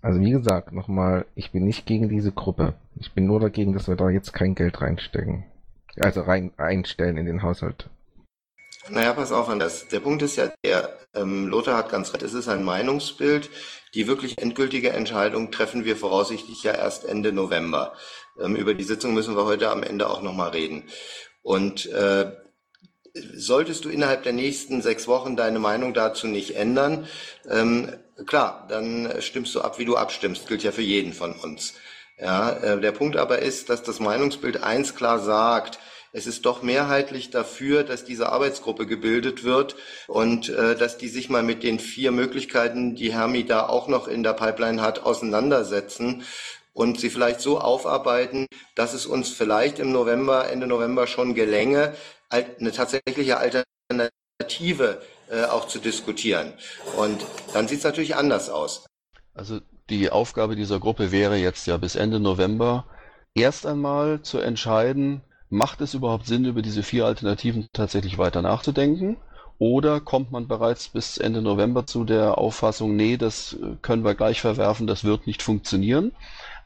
Also 0.00 0.20
wie 0.20 0.30
gesagt, 0.30 0.72
nochmal, 0.72 1.26
ich 1.34 1.50
bin 1.50 1.64
nicht 1.64 1.86
gegen 1.86 2.08
diese 2.08 2.32
Gruppe. 2.32 2.74
Ich 3.00 3.12
bin 3.12 3.26
nur 3.26 3.40
dagegen, 3.40 3.72
dass 3.72 3.88
wir 3.88 3.96
da 3.96 4.10
jetzt 4.10 4.32
kein 4.32 4.54
Geld 4.54 4.80
reinstecken. 4.80 5.44
Also 5.98 6.22
rein 6.22 6.52
einstellen 6.56 7.16
in 7.16 7.26
den 7.26 7.42
Haushalt. 7.42 7.88
Naja, 8.90 9.12
pass 9.12 9.32
auf, 9.32 9.48
Anders. 9.48 9.88
Der 9.88 10.00
Punkt 10.00 10.22
ist 10.22 10.36
ja 10.36 10.50
der, 10.64 10.96
ähm, 11.14 11.48
Lothar 11.48 11.76
hat 11.76 11.90
ganz 11.90 12.12
recht, 12.12 12.22
es 12.22 12.32
ist 12.32 12.48
ein 12.48 12.64
Meinungsbild. 12.64 13.50
Die 13.94 14.06
wirklich 14.06 14.38
endgültige 14.38 14.90
Entscheidung 14.90 15.50
treffen 15.50 15.84
wir 15.84 15.96
voraussichtlich 15.96 16.62
ja 16.62 16.72
erst 16.72 17.04
Ende 17.04 17.32
November. 17.32 17.94
Ähm, 18.40 18.54
über 18.54 18.74
die 18.74 18.84
Sitzung 18.84 19.14
müssen 19.14 19.36
wir 19.36 19.44
heute 19.44 19.70
am 19.70 19.82
Ende 19.82 20.08
auch 20.08 20.22
nochmal 20.22 20.50
reden. 20.50 20.84
Und 21.48 21.86
äh, 21.86 22.30
solltest 23.34 23.86
du 23.86 23.88
innerhalb 23.88 24.22
der 24.22 24.34
nächsten 24.34 24.82
sechs 24.82 25.08
Wochen 25.08 25.34
deine 25.34 25.58
Meinung 25.58 25.94
dazu 25.94 26.26
nicht 26.26 26.56
ändern, 26.56 27.06
ähm, 27.48 27.90
klar, 28.26 28.66
dann 28.68 29.10
stimmst 29.20 29.54
du 29.54 29.62
ab, 29.62 29.78
wie 29.78 29.86
du 29.86 29.96
abstimmst. 29.96 30.46
Gilt 30.46 30.62
ja 30.62 30.72
für 30.72 30.82
jeden 30.82 31.14
von 31.14 31.32
uns. 31.32 31.72
Ja, 32.20 32.50
äh, 32.50 32.78
der 32.78 32.92
Punkt 32.92 33.16
aber 33.16 33.38
ist, 33.38 33.70
dass 33.70 33.82
das 33.82 33.98
Meinungsbild 33.98 34.62
eins 34.62 34.94
klar 34.94 35.20
sagt, 35.20 35.78
es 36.12 36.26
ist 36.26 36.44
doch 36.44 36.62
mehrheitlich 36.62 37.30
dafür, 37.30 37.82
dass 37.82 38.04
diese 38.04 38.30
Arbeitsgruppe 38.30 38.86
gebildet 38.86 39.42
wird 39.42 39.74
und 40.06 40.50
äh, 40.50 40.76
dass 40.76 40.98
die 40.98 41.08
sich 41.08 41.30
mal 41.30 41.42
mit 41.42 41.62
den 41.62 41.78
vier 41.78 42.12
Möglichkeiten, 42.12 42.94
die 42.94 43.14
Hermi 43.14 43.46
da 43.46 43.66
auch 43.66 43.88
noch 43.88 44.06
in 44.06 44.22
der 44.22 44.34
Pipeline 44.34 44.82
hat, 44.82 45.00
auseinandersetzen 45.00 46.24
und 46.78 47.00
sie 47.00 47.10
vielleicht 47.10 47.40
so 47.40 47.60
aufarbeiten, 47.60 48.46
dass 48.76 48.94
es 48.94 49.04
uns 49.04 49.30
vielleicht 49.30 49.80
im 49.80 49.90
November, 49.90 50.48
Ende 50.48 50.68
November 50.68 51.08
schon 51.08 51.34
gelänge, 51.34 51.92
eine 52.28 52.70
tatsächliche 52.70 53.38
Alternative 53.38 55.02
äh, 55.28 55.44
auch 55.46 55.66
zu 55.66 55.80
diskutieren. 55.80 56.52
Und 56.96 57.26
dann 57.52 57.66
sieht 57.66 57.78
es 57.78 57.84
natürlich 57.84 58.14
anders 58.14 58.48
aus. 58.48 58.86
Also 59.34 59.58
die 59.90 60.10
Aufgabe 60.10 60.54
dieser 60.54 60.78
Gruppe 60.78 61.10
wäre 61.10 61.36
jetzt 61.36 61.66
ja 61.66 61.78
bis 61.78 61.96
Ende 61.96 62.20
November 62.20 62.84
erst 63.34 63.66
einmal 63.66 64.22
zu 64.22 64.38
entscheiden, 64.38 65.22
macht 65.50 65.80
es 65.80 65.94
überhaupt 65.94 66.26
Sinn, 66.26 66.44
über 66.44 66.62
diese 66.62 66.84
vier 66.84 67.06
Alternativen 67.06 67.66
tatsächlich 67.72 68.18
weiter 68.18 68.40
nachzudenken? 68.40 69.16
Oder 69.58 70.00
kommt 70.00 70.30
man 70.30 70.46
bereits 70.46 70.90
bis 70.90 71.18
Ende 71.18 71.42
November 71.42 71.86
zu 71.86 72.04
der 72.04 72.38
Auffassung, 72.38 72.94
nee, 72.94 73.16
das 73.16 73.56
können 73.82 74.04
wir 74.04 74.14
gleich 74.14 74.40
verwerfen, 74.40 74.86
das 74.86 75.02
wird 75.02 75.26
nicht 75.26 75.42
funktionieren, 75.42 76.12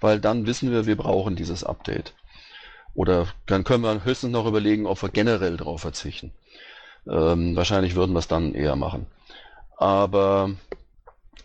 weil 0.03 0.21
dann 0.21 0.47
wissen 0.47 0.71
wir, 0.71 0.87
wir 0.87 0.97
brauchen 0.97 1.37
dieses 1.37 1.65
Update. 1.65 2.15
Oder 2.95 3.27
dann 3.47 3.65
können 3.65 3.83
wir 3.83 4.05
höchstens 4.05 4.33
noch 4.33 4.47
überlegen, 4.47 4.87
ob 4.87 5.03
wir 5.03 5.09
generell 5.09 5.57
darauf 5.57 5.81
verzichten. 5.81 6.33
Ähm, 7.09 7.57
wahrscheinlich 7.57 7.95
würden 7.95 8.13
wir 8.13 8.19
es 8.19 8.29
dann 8.29 8.55
eher 8.55 8.77
machen. 8.77 9.07
Aber 9.77 10.51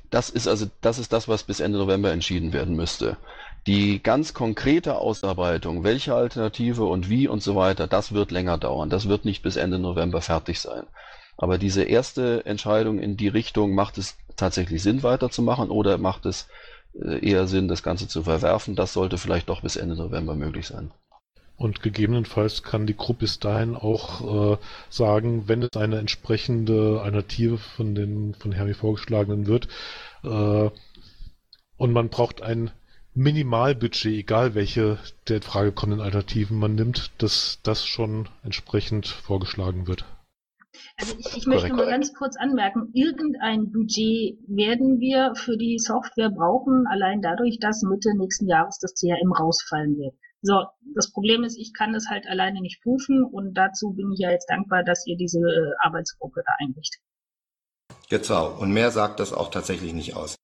das 0.09 0.29
ist 0.29 0.47
also 0.47 0.67
das 0.81 0.99
ist 0.99 1.13
das, 1.13 1.27
was 1.27 1.43
bis 1.43 1.59
Ende 1.59 1.77
November 1.77 2.11
entschieden 2.11 2.53
werden 2.53 2.75
müsste. 2.75 3.17
Die 3.65 4.01
ganz 4.01 4.33
konkrete 4.33 4.95
Ausarbeitung, 4.95 5.83
welche 5.83 6.13
Alternative 6.15 6.85
und 6.85 7.09
wie 7.09 7.27
und 7.27 7.43
so 7.43 7.55
weiter, 7.55 7.87
das 7.87 8.13
wird 8.13 8.31
länger 8.31 8.57
dauern. 8.57 8.89
Das 8.89 9.09
wird 9.09 9.25
nicht 9.25 9.41
bis 9.41 9.55
Ende 9.57 9.79
November 9.79 10.21
fertig 10.21 10.59
sein. 10.59 10.83
Aber 11.37 11.57
diese 11.57 11.83
erste 11.83 12.45
Entscheidung 12.45 12.99
in 12.99 13.17
die 13.17 13.27
Richtung, 13.27 13.75
macht 13.75 13.97
es 13.97 14.15
tatsächlich 14.37 14.81
Sinn 14.81 15.03
weiterzumachen 15.03 15.69
oder 15.69 15.97
macht 15.97 16.25
es 16.25 16.47
eher 16.99 17.47
Sinn, 17.47 17.67
das 17.67 17.83
Ganze 17.83 18.07
zu 18.07 18.23
verwerfen, 18.23 18.75
das 18.75 18.93
sollte 18.93 19.17
vielleicht 19.17 19.49
doch 19.49 19.61
bis 19.61 19.75
Ende 19.75 19.95
November 19.95 20.35
möglich 20.35 20.67
sein. 20.67 20.91
Und 21.55 21.81
gegebenenfalls 21.81 22.61
kann 22.61 22.85
die 22.85 22.95
Gruppe 22.95 23.21
bis 23.21 23.39
dahin 23.39 23.75
auch 23.75 24.53
äh, 24.53 24.57
sagen, 24.89 25.47
wenn 25.47 25.63
es 25.63 25.75
eine 25.75 25.97
entsprechende 25.97 27.01
Alternative 27.01 27.57
von 27.57 27.95
den 27.95 28.35
von 28.35 28.51
Hermi 28.51 28.75
vorgeschlagenen 28.75 29.47
wird, 29.47 29.67
äh, 30.23 30.69
und 31.77 31.93
man 31.93 32.09
braucht 32.09 32.41
ein 32.41 32.71
Minimalbudget, 33.13 34.13
egal 34.13 34.53
welche 34.53 34.99
der 35.27 35.41
Frage 35.41 35.71
kommenden 35.71 36.05
Alternativen 36.05 36.59
man 36.59 36.75
nimmt, 36.75 37.11
dass 37.17 37.59
das 37.63 37.85
schon 37.85 38.29
entsprechend 38.43 39.07
vorgeschlagen 39.07 39.87
wird. 39.87 40.05
Also 40.97 41.15
ich, 41.17 41.37
ich 41.37 41.45
möchte 41.45 41.73
nur 41.73 41.85
ganz 41.85 42.13
kurz 42.13 42.37
anmerken, 42.37 42.89
irgendein 42.93 43.71
Budget 43.71 44.37
werden 44.47 44.99
wir 44.99 45.33
für 45.35 45.57
die 45.57 45.79
Software 45.79 46.29
brauchen, 46.29 46.85
allein 46.87 47.21
dadurch, 47.21 47.59
dass 47.59 47.83
Mitte 47.83 48.15
nächsten 48.15 48.47
Jahres 48.47 48.79
das 48.79 48.93
CRM 48.93 49.31
rausfallen 49.31 49.97
wird. 49.97 50.15
So, 50.41 50.65
das 50.95 51.11
Problem 51.11 51.43
ist, 51.43 51.57
ich 51.57 51.73
kann 51.73 51.93
das 51.93 52.07
halt 52.09 52.27
alleine 52.27 52.61
nicht 52.61 52.81
prüfen 52.81 53.23
und 53.23 53.55
dazu 53.55 53.91
bin 53.93 54.11
ich 54.11 54.19
ja 54.19 54.31
jetzt 54.31 54.49
dankbar, 54.49 54.83
dass 54.83 55.05
ihr 55.07 55.17
diese 55.17 55.39
äh, 55.39 55.73
Arbeitsgruppe 55.79 56.43
da 56.45 56.53
einrichtet. 56.59 57.01
Genau, 58.09 58.55
und 58.59 58.71
mehr 58.71 58.91
sagt 58.91 59.19
das 59.19 59.33
auch 59.33 59.49
tatsächlich 59.49 59.93
nicht 59.93 60.15
aus. 60.15 60.35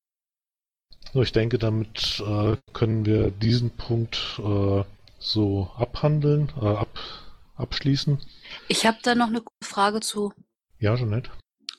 So, 1.13 1.21
ich 1.21 1.31
denke, 1.31 1.59
damit 1.59 2.23
äh, 2.25 2.57
können 2.73 3.05
wir 3.05 3.29
diesen 3.29 3.69
Punkt 3.69 4.39
äh, 4.39 4.83
so 5.19 5.69
abhandeln, 5.77 6.51
äh, 6.59 6.65
ab, 6.65 6.89
abschließen. 7.55 8.21
Ich 8.67 8.85
habe 8.85 8.97
da 9.03 9.15
noch 9.15 9.27
eine 9.27 9.43
Frage 9.61 9.99
zu. 9.99 10.33
Ja, 10.79 10.95
Jeanette. 10.95 11.31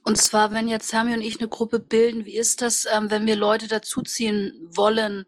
Und 0.05 0.19
zwar, 0.19 0.53
wenn 0.53 0.69
jetzt 0.69 0.93
Hermi 0.93 1.15
und 1.15 1.23
ich 1.23 1.41
eine 1.41 1.49
Gruppe 1.49 1.81
bilden, 1.81 2.27
wie 2.27 2.37
ist 2.37 2.61
das, 2.61 2.87
ähm, 2.93 3.11
wenn 3.11 3.27
wir 3.27 3.37
Leute 3.37 3.69
dazuziehen 3.69 4.53
wollen, 4.71 5.25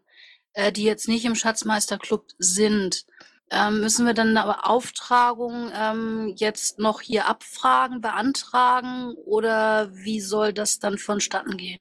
äh, 0.53 0.71
die 0.71 0.83
jetzt 0.83 1.07
nicht 1.07 1.25
im 1.25 1.35
Schatzmeisterclub 1.35 2.27
sind? 2.37 3.05
Ähm, 3.49 3.79
müssen 3.79 4.05
wir 4.05 4.13
dann 4.13 4.37
eine 4.37 4.45
Beauftragung 4.45 5.71
ähm, 5.73 6.33
jetzt 6.35 6.79
noch 6.79 7.01
hier 7.01 7.27
abfragen, 7.27 8.01
beantragen 8.01 9.13
oder 9.25 9.89
wie 9.93 10.19
soll 10.19 10.53
das 10.53 10.79
dann 10.79 10.97
vonstatten 10.97 11.55
gehen? 11.57 11.79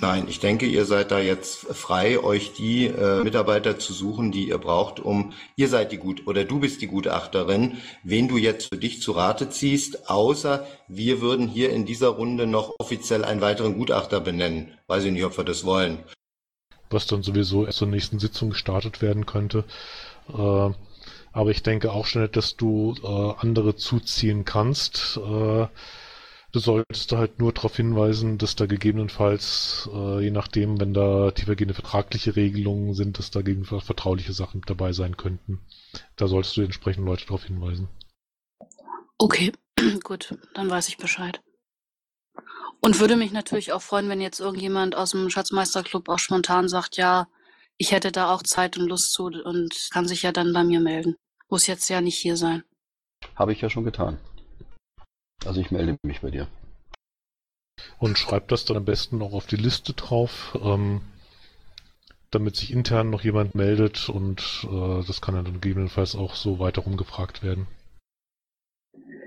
Nein, 0.00 0.26
ich 0.28 0.38
denke, 0.38 0.66
ihr 0.66 0.84
seid 0.84 1.10
da 1.10 1.18
jetzt 1.18 1.66
frei, 1.74 2.22
euch 2.22 2.52
die 2.52 2.86
äh, 2.86 3.20
Mitarbeiter 3.24 3.80
zu 3.80 3.92
suchen, 3.92 4.30
die 4.30 4.48
ihr 4.48 4.58
braucht, 4.58 5.00
um, 5.00 5.32
ihr 5.56 5.68
seid 5.68 5.90
die 5.90 5.96
Gut, 5.96 6.28
oder 6.28 6.44
du 6.44 6.60
bist 6.60 6.80
die 6.82 6.86
Gutachterin, 6.86 7.78
wen 8.04 8.28
du 8.28 8.36
jetzt 8.36 8.68
für 8.68 8.78
dich 8.78 9.02
zu 9.02 9.10
Rate 9.12 9.50
ziehst, 9.50 10.08
außer 10.08 10.64
wir 10.86 11.20
würden 11.20 11.48
hier 11.48 11.70
in 11.70 11.84
dieser 11.84 12.08
Runde 12.08 12.46
noch 12.46 12.76
offiziell 12.78 13.24
einen 13.24 13.40
weiteren 13.40 13.76
Gutachter 13.76 14.20
benennen. 14.20 14.78
Weiß 14.86 15.04
ich 15.04 15.10
nicht, 15.10 15.24
ob 15.24 15.36
wir 15.36 15.44
das 15.44 15.64
wollen. 15.64 15.98
Was 16.90 17.06
dann 17.06 17.24
sowieso 17.24 17.66
erst 17.66 17.78
zur 17.78 17.88
nächsten 17.88 18.20
Sitzung 18.20 18.50
gestartet 18.50 19.02
werden 19.02 19.26
könnte. 19.26 19.64
Äh, 20.28 20.70
aber 21.32 21.50
ich 21.50 21.64
denke 21.64 21.90
auch 21.90 22.06
schnell, 22.06 22.28
dass 22.28 22.56
du 22.56 22.94
äh, 23.02 23.40
andere 23.40 23.74
zuziehen 23.74 24.44
kannst. 24.44 25.18
Äh, 25.18 25.66
Du 26.50 26.60
solltest 26.60 27.12
da 27.12 27.18
halt 27.18 27.38
nur 27.38 27.52
darauf 27.52 27.76
hinweisen, 27.76 28.38
dass 28.38 28.56
da 28.56 28.64
gegebenenfalls, 28.64 29.88
äh, 29.92 30.24
je 30.24 30.30
nachdem, 30.30 30.80
wenn 30.80 30.94
da 30.94 31.30
tiefergehende 31.30 31.74
vertragliche 31.74 32.36
Regelungen 32.36 32.94
sind, 32.94 33.18
dass 33.18 33.30
da 33.30 33.40
gegebenenfalls 33.40 33.84
vertrauliche 33.84 34.32
Sachen 34.32 34.62
dabei 34.66 34.92
sein 34.92 35.18
könnten. 35.18 35.60
Da 36.16 36.26
solltest 36.26 36.56
du 36.56 36.62
entsprechend 36.62 37.04
Leute 37.04 37.26
darauf 37.26 37.44
hinweisen. 37.44 37.88
Okay, 39.18 39.52
gut, 40.04 40.38
dann 40.54 40.70
weiß 40.70 40.88
ich 40.88 40.96
Bescheid. 40.96 41.42
Und 42.80 42.98
würde 43.00 43.16
mich 43.16 43.32
natürlich 43.32 43.72
auch 43.72 43.82
freuen, 43.82 44.08
wenn 44.08 44.20
jetzt 44.20 44.40
irgendjemand 44.40 44.96
aus 44.96 45.10
dem 45.10 45.28
Schatzmeisterclub 45.28 46.08
auch 46.08 46.18
spontan 46.18 46.68
sagt, 46.68 46.96
ja, 46.96 47.28
ich 47.76 47.92
hätte 47.92 48.10
da 48.10 48.32
auch 48.32 48.42
Zeit 48.42 48.78
und 48.78 48.88
Lust 48.88 49.12
zu 49.12 49.26
und 49.26 49.88
kann 49.92 50.08
sich 50.08 50.22
ja 50.22 50.32
dann 50.32 50.52
bei 50.54 50.64
mir 50.64 50.80
melden. 50.80 51.16
Muss 51.50 51.66
jetzt 51.66 51.88
ja 51.90 52.00
nicht 52.00 52.16
hier 52.16 52.36
sein. 52.36 52.64
Habe 53.34 53.52
ich 53.52 53.60
ja 53.60 53.68
schon 53.68 53.84
getan. 53.84 54.18
Also 55.44 55.60
ich 55.60 55.70
melde 55.70 55.98
mich 56.02 56.20
bei 56.20 56.30
dir. 56.30 56.48
Und 57.98 58.18
schreib 58.18 58.48
das 58.48 58.64
dann 58.64 58.76
am 58.76 58.84
besten 58.84 59.22
auch 59.22 59.32
auf 59.32 59.46
die 59.46 59.56
Liste 59.56 59.92
drauf, 59.92 60.58
ähm, 60.60 61.00
damit 62.30 62.56
sich 62.56 62.72
intern 62.72 63.10
noch 63.10 63.22
jemand 63.22 63.54
meldet 63.54 64.08
und 64.08 64.66
äh, 64.70 65.04
das 65.06 65.20
kann 65.20 65.34
dann 65.34 65.60
gegebenenfalls 65.60 66.14
auch 66.14 66.34
so 66.34 66.58
weiter 66.58 66.82
rumgefragt 66.82 67.42
werden. 67.42 67.66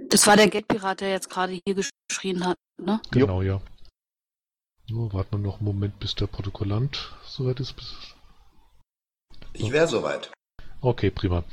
Das 0.10 0.28
war 0.28 0.36
der 0.36 0.50
Getpirat, 0.50 1.02
der 1.02 1.12
jetzt 1.12 1.30
gerade 1.30 1.60
hier 1.66 1.76
geschrien 2.10 2.46
hat, 2.46 2.58
ne? 2.78 3.02
Genau, 3.12 3.42
ja. 3.42 3.62
Nur 4.90 5.14
warten 5.14 5.32
wir 5.32 5.38
noch 5.40 5.60
einen 5.60 5.66
Moment, 5.66 6.00
bis 6.00 6.16
der 6.16 6.28
Protokollant 6.28 7.14
soweit 7.26 7.62
ist. 7.62 7.76
Ich 9.54 9.72
wäre 9.72 9.88
soweit. 9.88 10.32
Okay, 10.82 11.10
prima 11.10 11.46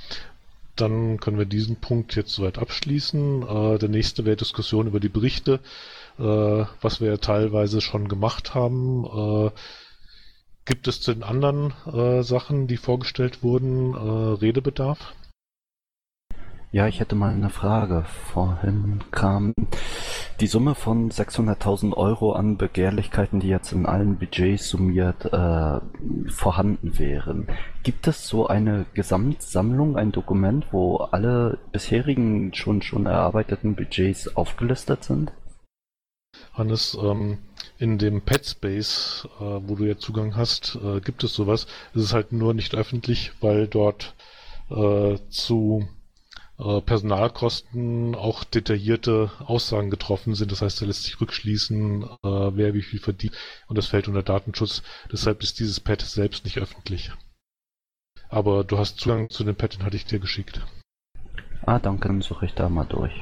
dann 0.80 1.18
können 1.18 1.38
wir 1.38 1.46
diesen 1.46 1.76
Punkt 1.76 2.16
jetzt 2.16 2.32
soweit 2.32 2.58
abschließen. 2.58 3.42
Äh, 3.42 3.78
der 3.78 3.88
nächste 3.88 4.24
wäre 4.24 4.36
Diskussion 4.36 4.86
über 4.86 5.00
die 5.00 5.08
Berichte, 5.08 5.60
äh, 6.18 6.22
was 6.80 7.00
wir 7.00 7.08
ja 7.08 7.16
teilweise 7.16 7.80
schon 7.80 8.08
gemacht 8.08 8.54
haben. 8.54 9.04
Äh, 9.04 9.50
gibt 10.64 10.86
es 10.88 11.00
zu 11.00 11.14
den 11.14 11.22
anderen 11.22 11.72
äh, 11.86 12.22
Sachen, 12.22 12.66
die 12.66 12.76
vorgestellt 12.76 13.42
wurden, 13.42 13.94
äh, 13.94 14.40
Redebedarf? 14.40 15.14
Ja, 16.70 16.86
ich 16.86 17.00
hätte 17.00 17.14
mal 17.14 17.32
eine 17.32 17.48
Frage. 17.48 18.04
Vorhin 18.32 19.00
kam 19.10 19.54
die 20.40 20.46
Summe 20.46 20.74
von 20.76 21.10
600.000 21.10 21.94
Euro 21.96 22.32
an 22.32 22.56
Begehrlichkeiten, 22.56 23.40
die 23.40 23.48
jetzt 23.48 23.72
in 23.72 23.86
allen 23.86 24.18
Budgets 24.18 24.68
summiert 24.68 25.24
äh, 25.24 25.80
vorhanden 26.30 26.98
wären. 26.98 27.48
Gibt 27.82 28.06
es 28.06 28.28
so 28.28 28.46
eine 28.46 28.86
Gesamtsammlung, 28.94 29.96
ein 29.96 30.12
Dokument, 30.12 30.66
wo 30.70 30.96
alle 30.98 31.58
bisherigen 31.72 32.54
schon 32.54 32.82
schon 32.82 33.06
erarbeiteten 33.06 33.74
Budgets 33.74 34.36
aufgelistet 34.36 35.02
sind? 35.02 35.32
Hannes, 36.52 36.96
ähm, 37.02 37.38
in 37.78 37.98
dem 37.98 38.22
Pet 38.22 38.46
Space, 38.46 39.28
äh, 39.40 39.42
wo 39.42 39.74
du 39.74 39.84
ja 39.84 39.96
Zugang 39.96 40.36
hast, 40.36 40.78
äh, 40.82 41.00
gibt 41.00 41.24
es 41.24 41.34
sowas. 41.34 41.66
Es 41.94 42.02
ist 42.02 42.12
halt 42.12 42.32
nur 42.32 42.54
nicht 42.54 42.74
öffentlich, 42.76 43.32
weil 43.40 43.66
dort 43.66 44.14
äh, 44.70 45.16
zu 45.30 45.88
äh, 46.58 46.80
Personalkosten 46.80 48.14
auch 48.14 48.44
detaillierte 48.44 49.30
Aussagen 49.38 49.90
getroffen 49.90 50.34
sind. 50.34 50.52
Das 50.52 50.62
heißt, 50.62 50.80
da 50.80 50.86
lässt 50.86 51.04
sich 51.04 51.20
rückschließen, 51.20 52.02
äh, 52.02 52.06
wer 52.22 52.74
wie 52.74 52.82
viel 52.82 53.00
verdient 53.00 53.34
und 53.68 53.78
das 53.78 53.86
fällt 53.86 54.08
unter 54.08 54.22
Datenschutz. 54.22 54.82
Deshalb 55.12 55.42
ist 55.42 55.60
dieses 55.60 55.80
Pad 55.80 56.02
selbst 56.02 56.44
nicht 56.44 56.58
öffentlich. 56.58 57.12
Aber 58.28 58.64
du 58.64 58.78
hast 58.78 59.00
Zugang 59.00 59.30
zu 59.30 59.44
dem 59.44 59.56
Pad, 59.56 59.74
den 59.74 59.84
hatte 59.84 59.96
ich 59.96 60.04
dir 60.04 60.18
geschickt. 60.18 60.60
Ah, 61.62 61.78
danke, 61.78 62.08
dann 62.08 62.22
suche 62.22 62.46
ich 62.46 62.54
da 62.54 62.68
mal 62.68 62.84
durch. 62.84 63.12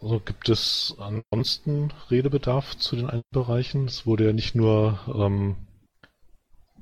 Also 0.00 0.18
gibt 0.20 0.48
es 0.48 0.96
ansonsten 0.98 1.92
Redebedarf 2.10 2.76
zu 2.78 2.96
den 2.96 3.06
einzelnen 3.06 3.22
Bereichen? 3.32 3.84
Es 3.84 4.06
wurde 4.06 4.26
ja 4.26 4.32
nicht 4.32 4.54
nur 4.54 4.98
ähm, 5.14 5.56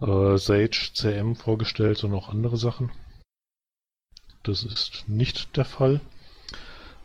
äh, 0.01 0.36
Sage 0.36 0.90
CM 0.94 1.36
vorgestellt, 1.36 1.99
sondern 1.99 2.20
auch 2.20 2.28
andere 2.28 2.57
Sachen. 2.57 2.90
Das 4.42 4.62
ist 4.64 5.05
nicht 5.09 5.57
der 5.57 5.64
Fall. 5.64 6.01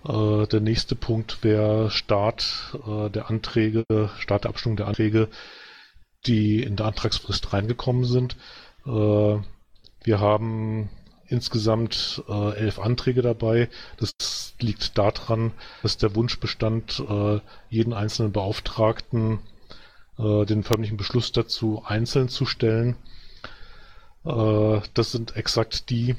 Äh, 0.07 0.47
der 0.47 0.59
nächste 0.59 0.95
Punkt 0.95 1.43
wäre 1.43 1.89
Start 1.91 2.77
äh, 2.85 3.09
der 3.09 3.29
Anträge, 3.29 3.83
Start 4.19 4.43
der 4.43 4.49
Abstimmung 4.49 4.77
der 4.77 4.87
Anträge, 4.87 5.29
die 6.25 6.63
in 6.63 6.75
der 6.75 6.87
Antragsfrist 6.87 7.53
reingekommen 7.53 8.05
sind. 8.05 8.35
Äh, 8.85 8.89
wir 8.89 10.19
haben 10.19 10.89
insgesamt 11.27 12.23
äh, 12.27 12.55
elf 12.55 12.79
Anträge 12.79 13.21
dabei. 13.21 13.69
Das 13.97 14.53
liegt 14.59 14.97
daran, 14.97 15.51
dass 15.81 15.97
der 15.97 16.15
Wunsch 16.15 16.39
bestand, 16.39 17.01
äh, 17.09 17.39
jeden 17.69 17.93
einzelnen 17.93 18.31
Beauftragten 18.31 19.39
äh, 20.19 20.45
den 20.45 20.63
förmlichen 20.63 20.97
Beschluss 20.97 21.31
dazu 21.31 21.83
einzeln 21.85 22.29
zu 22.29 22.45
stellen. 22.45 22.95
Äh, 24.25 24.81
das 24.93 25.11
sind 25.11 25.35
exakt 25.35 25.89
die, 25.89 26.15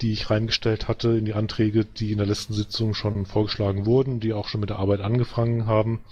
die 0.00 0.12
ich 0.12 0.30
reingestellt 0.30 0.88
hatte 0.88 1.10
in 1.16 1.24
die 1.24 1.34
Anträge, 1.34 1.84
die 1.84 2.12
in 2.12 2.18
der 2.18 2.26
letzten 2.26 2.52
Sitzung 2.52 2.94
schon 2.94 3.26
vorgeschlagen 3.26 3.86
wurden, 3.86 4.20
die 4.20 4.32
auch 4.32 4.48
schon 4.48 4.60
mit 4.60 4.70
der 4.70 4.78
Arbeit 4.78 5.00
angefangen 5.00 5.66
haben. 5.66 6.04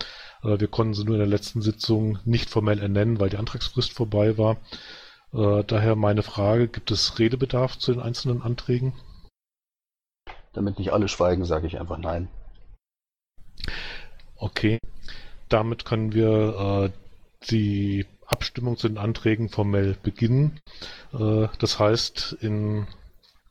Äh, 0.43 0.59
wir 0.59 0.69
konnten 0.69 0.95
sie 0.95 1.05
nur 1.05 1.15
in 1.15 1.21
der 1.21 1.29
letzten 1.29 1.63
Sitzung 1.63 2.19
nicht 2.25 2.51
formell 2.51 2.81
ernennen, 2.81 3.21
weil 3.21 3.31
die 3.31 3.39
Antragsfrist 3.39 3.93
vorbei 3.93 4.39
war. 4.39 4.57
Daher 5.35 5.97
meine 5.97 6.23
Frage, 6.23 6.69
gibt 6.69 6.91
es 6.91 7.19
Redebedarf 7.19 7.79
zu 7.79 7.91
den 7.91 8.03
einzelnen 8.03 8.43
Anträgen? 8.43 8.93
Damit 10.53 10.79
nicht 10.79 10.93
alle 10.93 11.09
schweigen, 11.09 11.47
sage 11.47 11.67
ich 11.67 11.81
einfach 11.81 11.97
nein. 11.97 12.29
Okay, 14.37 14.79
damit 15.49 15.87
können 15.87 16.13
wir 16.13 16.93
die 17.51 18.07
Abstimmung 18.27 18.77
zu 18.77 18.89
den 18.89 18.99
Anträgen 18.99 19.49
formell 19.49 19.97
beginnen. 20.03 20.61
Äh, 21.13 21.49
das 21.59 21.79
heißt, 21.79 22.37
in 22.41 22.87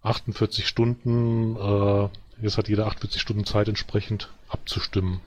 48 0.02 0.68
Stunden, 0.68 1.56
äh, 1.56 2.10
jetzt 2.42 2.58
hat 2.58 2.68
jeder 2.68 2.88
48 2.88 3.22
Stunden 3.22 3.46
Zeit 3.46 3.68
entsprechend 3.68 4.30
abzustimmen. 4.50 5.22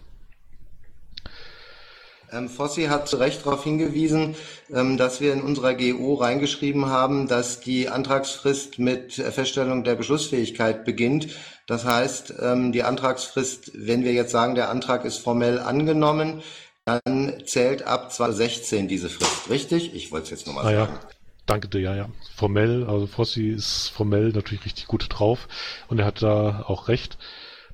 Ähm, 2.33 2.49
Fossi 2.49 2.85
hat 2.85 3.09
zu 3.09 3.17
Recht 3.17 3.47
darauf 3.47 3.63
hingewiesen, 3.63 4.35
ähm, 4.73 4.97
dass 4.97 5.21
wir 5.21 5.33
in 5.33 5.43
unserer 5.43 5.75
GO 5.75 6.15
reingeschrieben 6.15 6.87
haben, 6.87 7.29
dass 7.29 7.61
die 7.61 7.89
Antragsfrist 7.89 8.79
mit 8.79 9.13
Feststellung 9.13 9.85
der 9.85 9.95
Beschlussfähigkeit 9.95 10.85
beginnt. 10.85 11.29
Das 11.67 11.85
heißt, 11.85 12.35
ähm, 12.41 12.73
die 12.73 12.83
Antragsfrist, 12.83 13.73
wenn 13.75 14.05
wir 14.05 14.13
jetzt 14.13 14.33
sagen, 14.33 14.55
der 14.55 14.71
Antrag 14.71 15.05
ist 15.05 15.19
formell 15.19 15.61
angenommen, 15.61 16.43
dann 16.85 17.43
zählt 17.47 17.83
ab 17.83 18.13
2016 18.13 18.89
diese 18.89 19.09
Frist, 19.09 19.49
richtig? 19.51 19.95
Ich 19.95 20.13
wollte 20.13 20.25
es 20.25 20.31
jetzt 20.31 20.47
nur 20.47 20.55
mal 20.55 20.67
ah, 20.67 20.87
sagen. 20.87 20.99
Danke 21.47 21.69
dir, 21.69 21.81
ja, 21.81 21.95
ja. 21.95 22.09
Formell, 22.35 22.85
also 22.85 23.07
Fossi 23.07 23.51
ist 23.51 23.89
formell 23.89 24.31
natürlich 24.31 24.65
richtig 24.65 24.87
gut 24.87 25.07
drauf 25.11 25.49
und 25.89 25.99
er 25.99 26.07
hat 26.07 26.23
da 26.23 26.65
auch 26.67 26.89
recht. 26.89 27.19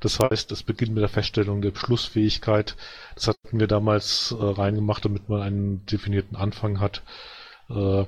Das 0.01 0.19
heißt, 0.19 0.51
es 0.51 0.63
beginnt 0.63 0.95
mit 0.95 1.03
der 1.03 1.09
Feststellung 1.09 1.61
der 1.61 1.73
Beschlussfähigkeit. 1.73 2.77
Das 3.15 3.29
hatten 3.29 3.61
wir 3.61 3.67
damals 3.67 4.33
äh, 4.33 4.43
reingemacht, 4.43 5.05
damit 5.05 5.29
man 5.29 5.43
einen 5.43 5.87
definierten 5.87 6.37
Anfang 6.37 6.81
hat. 6.81 7.03
Äh, 7.69 8.07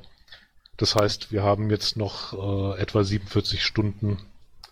das 0.79 0.97
heißt, 0.97 1.33
wir 1.33 1.43
haben 1.43 1.71
jetzt 1.71 1.97
noch 1.97 2.33
äh, 2.33 2.81
etwa 2.81 3.05
47 3.05 3.63
Stunden 3.63 4.19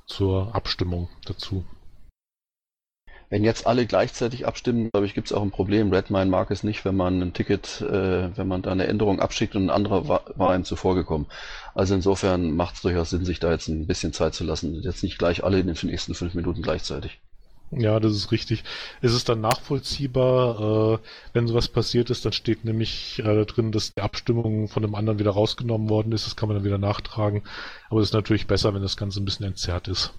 zur 0.06 0.54
Abstimmung 0.54 1.08
dazu. 1.26 1.64
Wenn 3.30 3.44
jetzt 3.44 3.64
alle 3.64 3.86
gleichzeitig 3.86 4.44
abstimmen, 4.44 4.90
glaube 4.90 5.06
ich, 5.06 5.14
gibt 5.14 5.28
es 5.28 5.32
auch 5.32 5.42
ein 5.42 5.52
Problem. 5.52 5.92
Redmine 5.92 6.26
mag 6.26 6.50
es 6.50 6.64
nicht, 6.64 6.84
wenn 6.84 6.96
man 6.96 7.22
ein 7.22 7.32
Ticket, 7.32 7.80
äh, 7.80 8.36
wenn 8.36 8.48
man 8.48 8.62
da 8.62 8.72
eine 8.72 8.88
Änderung 8.88 9.20
abschickt 9.20 9.54
und 9.54 9.66
ein 9.66 9.70
anderer 9.70 10.08
war, 10.08 10.24
war 10.34 10.50
einem 10.50 10.64
zuvorgekommen. 10.64 11.28
Also 11.72 11.94
insofern 11.94 12.56
macht 12.56 12.74
es 12.74 12.82
durchaus 12.82 13.10
Sinn, 13.10 13.24
sich 13.24 13.38
da 13.38 13.52
jetzt 13.52 13.68
ein 13.68 13.86
bisschen 13.86 14.12
Zeit 14.12 14.34
zu 14.34 14.42
lassen. 14.42 14.82
Jetzt 14.82 15.04
nicht 15.04 15.16
gleich 15.16 15.44
alle 15.44 15.60
in 15.60 15.68
den 15.68 15.76
nächsten 15.84 16.14
fünf 16.14 16.34
Minuten 16.34 16.60
gleichzeitig. 16.60 17.20
Ja, 17.70 18.00
das 18.00 18.16
ist 18.16 18.32
richtig. 18.32 18.64
Ist 19.00 19.12
es 19.12 19.22
dann 19.22 19.40
nachvollziehbar, 19.40 20.94
äh, 20.94 20.98
wenn 21.32 21.46
sowas 21.46 21.68
passiert 21.68 22.10
ist, 22.10 22.24
dann 22.24 22.32
steht 22.32 22.64
nämlich 22.64 23.20
äh, 23.24 23.44
drin, 23.44 23.70
dass 23.70 23.94
die 23.94 24.02
Abstimmung 24.02 24.66
von 24.66 24.82
dem 24.82 24.96
anderen 24.96 25.20
wieder 25.20 25.30
rausgenommen 25.30 25.88
worden 25.88 26.10
ist. 26.10 26.26
Das 26.26 26.34
kann 26.34 26.48
man 26.48 26.56
dann 26.56 26.64
wieder 26.64 26.78
nachtragen. 26.78 27.44
Aber 27.90 28.00
es 28.00 28.08
ist 28.08 28.14
natürlich 28.14 28.48
besser, 28.48 28.74
wenn 28.74 28.82
das 28.82 28.96
Ganze 28.96 29.20
ein 29.20 29.24
bisschen 29.24 29.46
entzerrt 29.46 29.86
ist. 29.86 30.12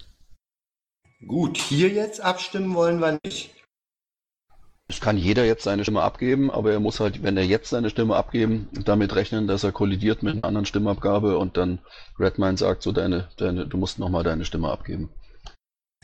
Gut, 1.26 1.56
hier 1.56 1.88
jetzt 1.88 2.20
abstimmen 2.20 2.74
wollen 2.74 3.00
wir 3.00 3.18
nicht. 3.24 3.54
Es 4.88 5.00
kann 5.00 5.16
jeder 5.16 5.44
jetzt 5.44 5.64
seine 5.64 5.84
Stimme 5.84 6.02
abgeben, 6.02 6.50
aber 6.50 6.72
er 6.72 6.80
muss 6.80 7.00
halt, 7.00 7.22
wenn 7.22 7.36
er 7.36 7.44
jetzt 7.44 7.70
seine 7.70 7.88
Stimme 7.88 8.16
abgeben, 8.16 8.68
damit 8.84 9.14
rechnen, 9.14 9.46
dass 9.46 9.64
er 9.64 9.72
kollidiert 9.72 10.22
mit 10.22 10.34
einer 10.34 10.44
anderen 10.44 10.66
Stimmabgabe 10.66 11.38
und 11.38 11.56
dann 11.56 11.78
Redmine 12.18 12.58
sagt 12.58 12.82
so, 12.82 12.92
deine, 12.92 13.28
deine, 13.38 13.66
du 13.66 13.78
musst 13.78 13.98
nochmal 13.98 14.22
deine 14.22 14.44
Stimme 14.44 14.70
abgeben. 14.70 15.08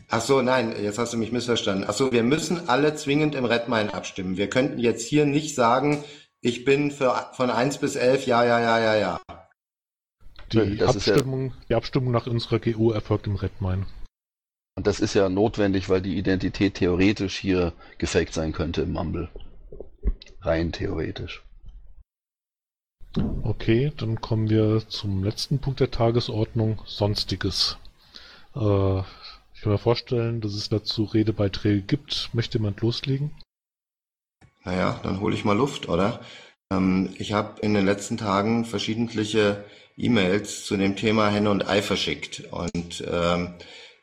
Ach 0.08 0.22
so, 0.22 0.40
nein, 0.40 0.74
jetzt 0.82 0.98
hast 0.98 1.12
du 1.12 1.18
mich 1.18 1.32
missverstanden. 1.32 1.84
Ach 1.86 1.92
so, 1.92 2.12
wir 2.12 2.22
müssen 2.22 2.68
alle 2.68 2.94
zwingend 2.94 3.34
im 3.34 3.44
Redmine 3.44 3.92
abstimmen. 3.92 4.38
Wir 4.38 4.48
könnten 4.48 4.78
jetzt 4.78 5.06
hier 5.06 5.26
nicht 5.26 5.54
sagen, 5.54 6.02
ich 6.40 6.64
bin 6.64 6.90
für, 6.90 7.14
von 7.34 7.50
1 7.50 7.78
bis 7.78 7.96
11, 7.96 8.26
ja, 8.26 8.44
ja, 8.44 8.58
ja, 8.60 8.78
ja, 8.78 8.94
ja. 8.96 9.20
Die, 10.52 10.82
Abstimmung, 10.82 11.48
ja 11.48 11.56
die 11.68 11.74
Abstimmung 11.74 12.10
nach 12.10 12.26
unserer 12.26 12.58
GO 12.58 12.92
erfolgt 12.92 13.26
im 13.26 13.36
Redmine. 13.36 13.84
Und 14.78 14.86
das 14.86 15.00
ist 15.00 15.14
ja 15.14 15.28
notwendig, 15.28 15.88
weil 15.88 16.00
die 16.00 16.16
Identität 16.16 16.74
theoretisch 16.74 17.36
hier 17.36 17.72
gefaked 17.98 18.32
sein 18.32 18.52
könnte 18.52 18.82
im 18.82 18.92
Mumble. 18.92 19.28
Rein 20.40 20.70
theoretisch. 20.70 21.42
Okay, 23.42 23.92
dann 23.96 24.20
kommen 24.20 24.48
wir 24.48 24.88
zum 24.88 25.24
letzten 25.24 25.58
Punkt 25.58 25.80
der 25.80 25.90
Tagesordnung, 25.90 26.80
Sonstiges. 26.86 27.76
Äh, 28.54 29.00
ich 29.00 29.62
kann 29.62 29.72
mir 29.72 29.78
vorstellen, 29.78 30.40
dass 30.40 30.54
es 30.54 30.68
dazu 30.68 31.02
Redebeiträge 31.02 31.82
gibt. 31.82 32.30
Möchte 32.32 32.58
jemand 32.58 32.80
loslegen? 32.80 33.32
Naja, 34.62 35.00
dann 35.02 35.18
hole 35.18 35.34
ich 35.34 35.44
mal 35.44 35.56
Luft, 35.56 35.88
oder? 35.88 36.20
Ähm, 36.72 37.16
ich 37.18 37.32
habe 37.32 37.60
in 37.62 37.74
den 37.74 37.84
letzten 37.84 38.16
Tagen 38.16 38.64
verschiedentliche 38.64 39.64
E-Mails 39.96 40.66
zu 40.66 40.76
dem 40.76 40.94
Thema 40.94 41.30
Henne 41.30 41.50
und 41.50 41.68
Ei 41.68 41.82
verschickt. 41.82 42.44
Und 42.52 43.02
ähm, 43.10 43.54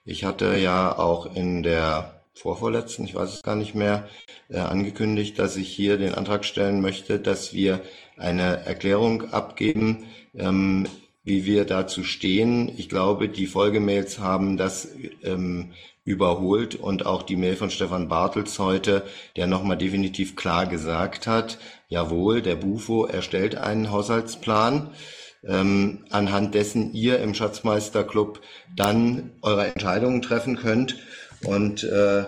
ich 0.06 0.24
hatte 0.24 0.58
ja 0.58 0.97
auch 0.97 1.36
in 1.36 1.64
der 1.64 2.22
vorvorletzten, 2.34 3.06
ich 3.06 3.16
weiß 3.16 3.34
es 3.34 3.43
gar 3.43 3.56
nicht 3.56 3.76
mehr, 3.76 4.08
äh, 4.49 4.60
angekündigt, 4.60 5.39
dass 5.39 5.56
ich 5.56 5.70
hier 5.70 5.97
den 5.97 6.14
Antrag 6.14 6.45
stellen 6.45 6.82
möchte, 6.82 7.20
dass 7.20 7.53
wir 7.53 7.82
eine 8.18 8.66
Erklärung 8.66 9.34
abgeben, 9.34 10.06
ähm, 10.38 10.88
wie 11.24 11.45
wir 11.45 11.66
dazu 11.66 12.03
stehen. 12.03 12.72
Ich 12.78 12.88
glaube, 12.88 13.30
die 13.30 13.47
Folgemails 13.47 14.20
haben 14.20 14.58
das 14.58 14.89
ähm, 15.24 15.72
überholt 16.03 16.76
und 16.76 17.06
auch 17.08 17.24
die 17.24 17.36
Mail 17.36 17.56
von 17.56 17.72
Stefan 17.72 18.08
Bartels 18.08 18.60
heute, 18.60 19.03
der 19.36 19.47
nochmal 19.47 19.78
definitiv 19.78 20.36
klar 20.36 20.68
gesagt 20.68 21.26
hat, 21.26 21.58
jawohl, 21.88 22.43
der 22.43 22.56
Bufo 22.56 23.06
erstellt 23.06 23.56
einen 23.56 23.89
Haushaltsplan 23.89 24.91
ähm, 25.47 26.05
anhand 26.09 26.55
dessen 26.55 26.93
ihr 26.93 27.19
im 27.19 27.33
Schatzmeisterclub 27.33 28.41
dann 28.75 29.31
eure 29.41 29.67
Entscheidungen 29.67 30.21
treffen 30.21 30.57
könnt. 30.57 30.97
Und 31.43 31.83
äh, 31.83 32.25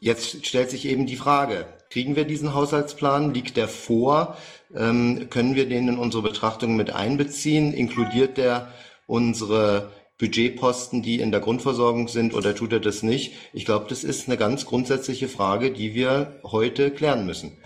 jetzt 0.00 0.46
stellt 0.46 0.70
sich 0.70 0.86
eben 0.86 1.06
die 1.06 1.16
Frage, 1.16 1.66
Kriegen 1.90 2.14
wir 2.14 2.24
diesen 2.24 2.54
Haushaltsplan? 2.54 3.34
Liegt 3.34 3.56
der 3.56 3.66
vor? 3.66 4.36
Ähm, 4.74 5.26
können 5.28 5.56
wir 5.56 5.68
den 5.68 5.88
in 5.88 5.98
unsere 5.98 6.22
Betrachtung 6.22 6.76
mit 6.76 6.94
einbeziehen? 6.94 7.74
Inkludiert 7.74 8.36
der 8.36 8.72
unsere 9.08 9.90
Budgetposten, 10.16 11.02
die 11.02 11.18
in 11.18 11.32
der 11.32 11.40
Grundversorgung 11.40 12.06
sind, 12.06 12.32
oder 12.32 12.54
tut 12.54 12.72
er 12.72 12.78
das 12.78 13.02
nicht? 13.02 13.32
Ich 13.52 13.64
glaube, 13.64 13.86
das 13.88 14.04
ist 14.04 14.28
eine 14.28 14.36
ganz 14.36 14.66
grundsätzliche 14.66 15.26
Frage, 15.26 15.72
die 15.72 15.92
wir 15.92 16.38
heute 16.44 16.92
klären 16.92 17.26
müssen. 17.26 17.58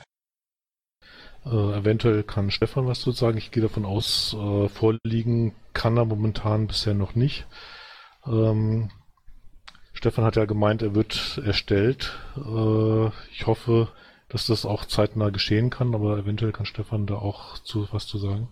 Äh, 1.47 1.79
eventuell 1.79 2.23
kann 2.23 2.51
Stefan 2.51 2.87
was 2.87 3.01
zu 3.01 3.11
sagen. 3.13 3.39
Ich 3.39 3.51
gehe 3.51 3.63
davon 3.63 3.85
aus, 3.85 4.35
äh, 4.39 4.69
vorliegen 4.69 5.55
kann 5.73 5.97
er 5.97 6.05
momentan 6.05 6.67
bisher 6.67 6.95
noch 6.95 7.15
nicht. 7.15 7.47
Ähm, 8.27 8.91
Stefan 9.93 10.25
hat 10.25 10.37
ja 10.37 10.45
gemeint, 10.45 10.83
er 10.83 10.95
wird 10.95 11.41
erstellt. 11.45 12.19
Äh, 12.37 13.07
ich 13.31 13.47
hoffe, 13.47 13.89
dass 14.29 14.47
das 14.47 14.65
auch 14.65 14.85
zeitnah 14.85 15.31
geschehen 15.31 15.71
kann, 15.71 15.95
aber 15.95 16.19
eventuell 16.19 16.53
kann 16.53 16.67
Stefan 16.67 17.07
da 17.07 17.17
auch 17.17 17.59
zu, 17.59 17.87
was 17.93 18.07
zu 18.07 18.19
sagen. 18.19 18.49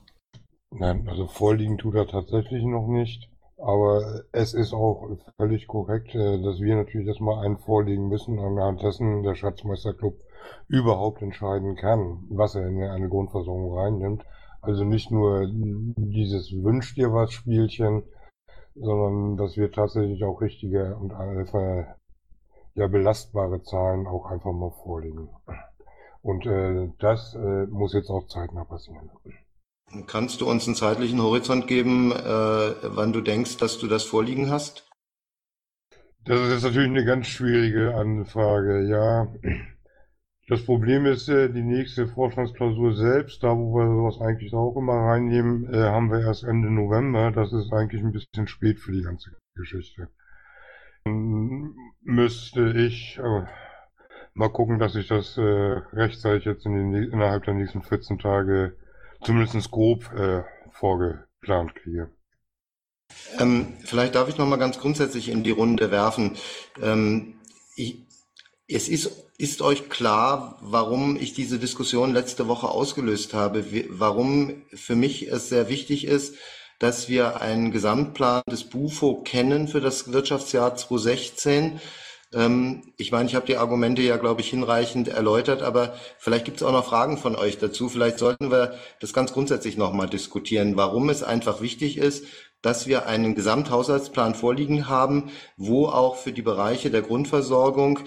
Nein, 0.71 1.07
also 1.09 1.27
vorliegen 1.27 1.79
tut 1.79 1.95
er 1.95 2.07
tatsächlich 2.07 2.65
noch 2.65 2.87
nicht. 2.87 3.29
Aber 3.59 4.23
es 4.33 4.55
ist 4.55 4.73
auch 4.73 5.09
völlig 5.37 5.67
korrekt, 5.67 6.15
äh, 6.15 6.43
dass 6.43 6.61
wir 6.61 6.77
natürlich 6.77 7.07
erstmal 7.07 7.45
einen 7.45 7.59
vorlegen 7.59 8.09
müssen, 8.09 8.39
anhand 8.39 8.83
dessen 8.83 9.23
der 9.23 9.35
Schatzmeisterclub 9.35 10.15
überhaupt 10.69 11.23
entscheiden 11.23 11.77
kann, 11.77 12.25
was 12.31 12.55
er 12.55 12.67
in 12.67 12.83
eine 12.83 13.09
Grundversorgung 13.09 13.77
reinnimmt. 13.77 14.25
Also 14.61 14.85
nicht 14.85 15.11
nur 15.11 15.47
dieses 15.51 16.53
Wünsch 16.53 16.95
dir 16.95 17.13
was 17.13 17.33
Spielchen, 17.33 18.05
sondern 18.75 19.37
dass 19.37 19.57
wir 19.57 19.71
tatsächlich 19.73 20.25
auch 20.25 20.41
richtige 20.41 20.97
und 20.97 21.13
einfach 21.13 21.97
ja 22.75 22.87
belastbare 22.87 23.63
Zahlen 23.63 24.07
auch 24.07 24.27
einfach 24.27 24.53
mal 24.53 24.71
vorlegen. 24.83 25.29
Und 26.23 26.47
äh, 26.47 26.91
das 27.01 27.35
äh, 27.35 27.67
muss 27.67 27.93
jetzt 27.93 28.09
auch 28.09 28.27
zeitnah 28.29 28.65
passieren. 28.65 29.11
Kannst 30.07 30.41
du 30.41 30.49
uns 30.49 30.67
einen 30.67 30.77
zeitlichen 30.77 31.21
Horizont 31.21 31.67
geben, 31.67 32.13
äh, 32.13 32.17
wann 32.17 33.13
du 33.13 33.21
denkst, 33.21 33.59
dass 33.59 33.79
du 33.79 33.89
das 33.89 34.05
vorliegen 34.05 34.49
hast? 34.49 34.89
Das 36.25 36.39
ist 36.39 36.53
jetzt 36.53 36.63
natürlich 36.63 36.89
eine 36.89 37.05
ganz 37.05 37.27
schwierige 37.27 37.95
Anfrage, 37.97 38.89
ja. 38.89 39.27
Das 40.49 40.65
Problem 40.65 41.07
ist, 41.07 41.29
äh, 41.29 41.49
die 41.49 41.63
nächste 41.63 42.09
Vorstandsklausur 42.09 42.95
selbst, 42.95 43.43
da 43.43 43.57
wo 43.57 43.75
wir 43.77 43.87
sowas 43.87 44.21
eigentlich 44.21 44.53
auch 44.55 44.77
immer 44.77 44.95
reinnehmen, 44.95 45.73
äh, 45.73 45.79
haben 45.79 46.11
wir 46.11 46.21
erst 46.21 46.43
Ende 46.43 46.71
November. 46.71 47.31
Das 47.31 47.53
ist 47.53 47.73
eigentlich 47.73 48.03
ein 48.03 48.13
bisschen 48.13 48.49
spät 48.49 48.81
für 48.81 48.93
die 48.93 49.03
ganze 49.03 49.31
Geschichte. 49.55 50.09
Dann 51.05 51.75
müsste 52.03 52.73
ich 52.73 53.19
äh, 53.19 53.45
mal 54.35 54.49
gucken, 54.49 54.79
dass 54.79 54.97
ich 54.97 55.09
das 55.09 55.39
äh, 55.39 55.43
rechtzeitig 55.43 56.45
jetzt 56.45 56.67
in 56.67 56.75
den, 56.75 57.13
innerhalb 57.13 57.45
der 57.45 57.55
nächsten 57.55 57.83
14 57.83 58.19
Tage 58.19 58.77
zumindest 59.23 59.71
grob 59.71 60.13
äh, 60.13 60.43
vorgeplant 60.73 61.75
kriege. 61.77 62.11
Ähm, 63.39 63.75
vielleicht 63.85 64.15
darf 64.15 64.29
ich 64.29 64.39
noch 64.39 64.47
mal 64.47 64.57
ganz 64.57 64.79
grundsätzlich 64.79 65.29
in 65.29 65.45
die 65.45 65.51
Runde 65.51 65.91
werfen. 65.91 66.37
Ähm, 66.83 67.35
ich, 67.77 67.99
es 68.69 68.89
ist, 68.89 69.32
ist 69.43 69.61
euch 69.61 69.89
klar, 69.89 70.57
warum 70.61 71.17
ich 71.17 71.35
diese 71.35 71.59
Diskussion 71.59 72.15
letzte 72.15 72.47
Woche 72.47 72.69
ausgelöst 72.69 73.35
habe, 73.35 73.65
warum 73.91 74.63
für 74.73 74.95
mich 74.95 75.27
es 75.27 75.49
sehr 75.49 75.69
wichtig 75.69 76.07
ist, 76.07 76.37
dass 76.79 77.09
wir 77.09 77.41
einen 77.41 77.73
Gesamtplan 77.73 78.43
des 78.49 78.71
BUFO 78.71 79.23
kennen 79.25 79.67
für 79.67 79.81
das 79.81 80.13
Wirtschaftsjahr 80.13 80.77
2016 80.77 81.81
ähm, 82.35 82.95
ich 82.97 83.13
meine, 83.13 83.29
ich 83.29 83.35
habe 83.35 83.47
die 83.47 83.57
Argumente 83.57 84.01
ja, 84.01 84.17
glaube 84.17 84.41
ich, 84.41 84.49
hinreichend 84.49 85.09
erläutert, 85.09 85.61
aber 85.61 85.95
vielleicht 86.19 86.45
gibt 86.45 86.59
es 86.59 86.63
auch 86.63 86.73
noch 86.73 86.87
Fragen 86.87 87.19
von 87.19 87.37
euch 87.37 87.59
dazu. 87.59 87.89
Vielleicht 87.89 88.19
sollten 88.19 88.51
wir 88.51 88.75
das 89.01 89.13
ganz 89.13 89.33
grundsätzlich 89.33 89.77
nochmal 89.77 90.09
diskutieren, 90.09 90.77
warum 90.77 91.11
es 91.11 91.23
einfach 91.23 91.61
wichtig 91.61 91.99
ist, 91.99 92.25
dass 92.63 92.87
wir 92.87 93.07
einen 93.07 93.35
Gesamthaushaltsplan 93.35 94.35
vorliegen 94.35 94.89
haben, 94.89 95.31
wo 95.57 95.87
auch 95.87 96.17
für 96.17 96.33
die 96.33 96.43
Bereiche 96.43 96.91
der 96.91 97.03
Grundversorgung 97.03 97.99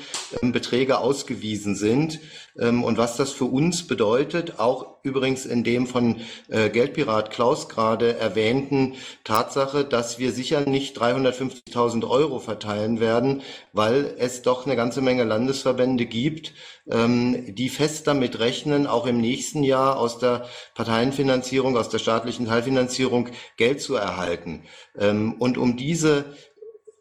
ähm, 0.42 0.52
Beträge 0.52 0.98
ausgewiesen 0.98 1.76
sind 1.76 2.20
und 2.56 2.98
was 2.98 3.18
das 3.18 3.32
für 3.32 3.46
uns 3.46 3.86
bedeutet, 3.86 4.60
auch 4.60 4.96
übrigens 5.04 5.46
in 5.46 5.64
dem 5.64 5.88
von 5.88 6.22
äh, 6.50 6.70
Geldpirat 6.70 7.30
Klaus 7.30 7.68
gerade 7.70 8.18
erwähnten 8.18 8.96
Tatsache, 9.24 9.84
dass 9.84 10.20
wir 10.20 10.32
sicher 10.32 10.62
nicht 10.62 10.98
350.000 11.00 12.10
Euro 12.10 12.40
verteilen 12.40 13.00
werden, 13.00 13.42
weil 13.74 14.16
es 14.18 14.42
doch 14.42 14.66
eine 14.66 14.76
ganze 14.76 15.02
Menge 15.02 15.26
Landesverbände 15.26 16.06
gibt, 16.06 16.54
ähm, 16.90 17.54
die 17.56 17.70
fest 17.70 18.08
damit 18.08 18.40
rechnen, 18.40 18.88
auch 18.88 19.06
im 19.06 19.20
nächsten 19.20 19.64
Jahr 19.64 19.98
aus 19.98 20.18
der 20.18 20.48
Parteienfinanzierung, 20.76 21.76
aus 21.78 21.90
der 21.90 22.00
staatlichen 22.00 22.46
Teilfinanzierung 22.46 23.30
Geld 23.58 23.82
zu 23.82 23.96
erhalten. 23.96 24.64
Ähm, 24.98 25.36
und 25.40 25.58
um 25.58 25.76
diese, 25.76 26.26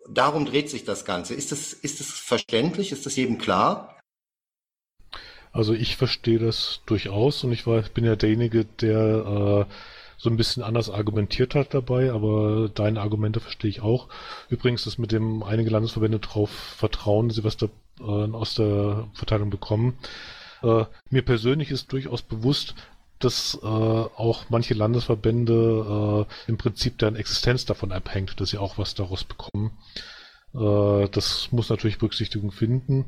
darum 0.09 0.47
dreht 0.47 0.69
sich 0.69 0.85
das 0.85 1.05
Ganze. 1.05 1.35
Ist 1.35 1.53
das, 1.53 1.73
ist 1.73 2.01
das 2.01 2.09
verständlich? 2.09 2.93
Ist 2.93 3.07
das 3.07 3.17
jedem 3.17 3.39
klar? 3.39 3.94
Also 5.55 5.73
ich 5.73 5.97
verstehe 5.97 6.41
das 6.41 6.81
durchaus 6.85 7.45
und 7.45 7.53
ich 7.53 7.65
war, 7.65 7.81
bin 7.83 8.05
ja 8.05 8.17
derjenige, 8.17 8.65
der 8.65 9.69
äh, 9.69 9.73
so 10.19 10.29
ein 10.29 10.37
bisschen 10.37 10.65
anders 10.65 10.91
argumentiert 10.91 11.55
hat 11.55 11.75
dabei, 11.75 12.13
aber 12.13 12.69
deine 12.75 13.01
Argumente 13.01 13.39
verstehe 13.39 13.71
ich 13.71 13.81
auch. 13.81 14.09
Übrigens, 14.49 14.83
das 14.83 14.99
mit 14.99 15.13
dem 15.13 15.45
einige 15.45 15.71
Landesverbände 15.71 16.19
darauf 16.19 16.51
vertrauen, 16.51 17.29
dass 17.29 17.37
sie 17.37 17.45
was 17.45 17.57
da, 17.57 17.69
äh, 18.01 18.03
aus 18.03 18.57
der 18.57 19.09
Verteilung 19.15 19.49
bekommen. 19.49 19.97
Äh, 20.65 20.87
mir 21.11 21.23
persönlich 21.23 21.71
ist 21.71 21.93
durchaus 21.93 22.23
bewusst, 22.23 22.75
dass 23.21 23.57
äh, 23.63 23.67
auch 23.67 24.47
manche 24.49 24.75
Landesverbände 24.75 26.27
äh, 26.27 26.51
im 26.51 26.59
Prinzip 26.59 26.99
deren 26.99 27.15
Existenz 27.15 27.65
davon 27.65 27.93
abhängt, 27.93 28.41
dass 28.41 28.51
sie 28.51 28.59
auch 28.59 28.77
was 28.77 28.97
daraus 28.97 29.23
bekommen. 29.23 29.71
Äh, 30.53 31.09
das 31.11 31.53
muss 31.53 31.69
natürlich 31.69 31.99
Berücksichtigung 31.99 32.51
finden. 32.51 33.05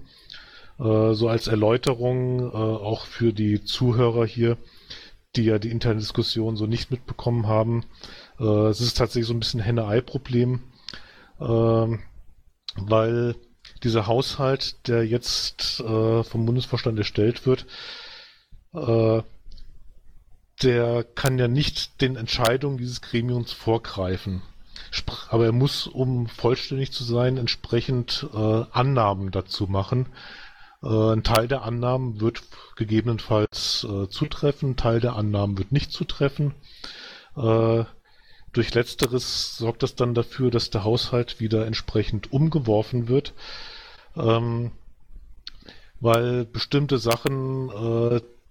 Äh, 0.79 1.15
so 1.15 1.29
als 1.29 1.47
Erläuterung 1.47 2.41
äh, 2.41 2.55
auch 2.55 3.07
für 3.07 3.33
die 3.33 3.65
Zuhörer 3.65 4.27
hier, 4.27 4.59
die 5.35 5.45
ja 5.45 5.59
die 5.59 5.71
interne 5.71 6.01
Diskussion 6.01 6.57
so 6.57 6.67
nicht 6.67 6.91
mitbekommen 6.91 7.47
haben. 7.47 7.85
Äh, 8.39 8.45
es 8.69 8.81
ist 8.81 8.97
tatsächlich 8.97 9.27
so 9.27 9.35
ein 9.35 9.41
bisschen 9.41 9.61
Henne-Ei-Problem, 9.61 10.61
ähm, 11.41 12.01
weil 12.77 13.37
dieser 13.83 14.07
Haushalt, 14.07 14.89
der 14.89 15.05
jetzt 15.07 15.83
vom 15.83 16.47
Bundesvorstand 16.47 16.97
erstellt 16.99 17.47
wird, 17.47 17.67
der 20.63 21.05
kann 21.15 21.39
ja 21.39 21.49
nicht 21.49 22.01
den 22.01 22.17
Entscheidungen 22.17 22.79
dieses 22.79 23.03
Gremiums 23.03 23.53
vorgreifen. 23.53 24.41
Aber 25.29 25.45
er 25.45 25.53
muss, 25.53 25.87
um 25.87 26.27
vollständig 26.27 26.93
zu 26.93 27.05
sein, 27.05 27.37
entsprechend 27.37 28.27
äh, 28.33 28.65
Annahmen 28.71 29.31
dazu 29.31 29.67
machen. 29.67 30.07
Äh, 30.87 31.13
ein 31.13 31.23
Teil 31.25 31.49
der 31.49 31.63
Annahmen 31.63 32.21
wird 32.21 32.43
gegebenenfalls 32.77 33.87
äh, 33.89 34.09
zutreffen, 34.09 34.71
ein 34.71 34.77
Teil 34.77 35.01
der 35.01 35.17
Annahmen 35.17 35.59
wird 35.59 35.73
nicht 35.73 35.91
zutreffen. 35.93 36.55
Äh, 37.37 37.85
durch 38.53 38.73
letzteres 38.73 39.59
sorgt 39.59 39.83
das 39.83 39.97
dann 39.97 40.15
dafür, 40.15 40.51
dass 40.51 40.71
der 40.71 40.85
Haushalt 40.85 41.41
wieder 41.41 41.67
entsprechend 41.67 42.33
umgeworfen 42.33 43.09
wird, 43.09 43.35
ähm, 44.17 44.71
weil 46.01 46.45
bestimmte 46.45 46.99
Sachen 46.99 47.71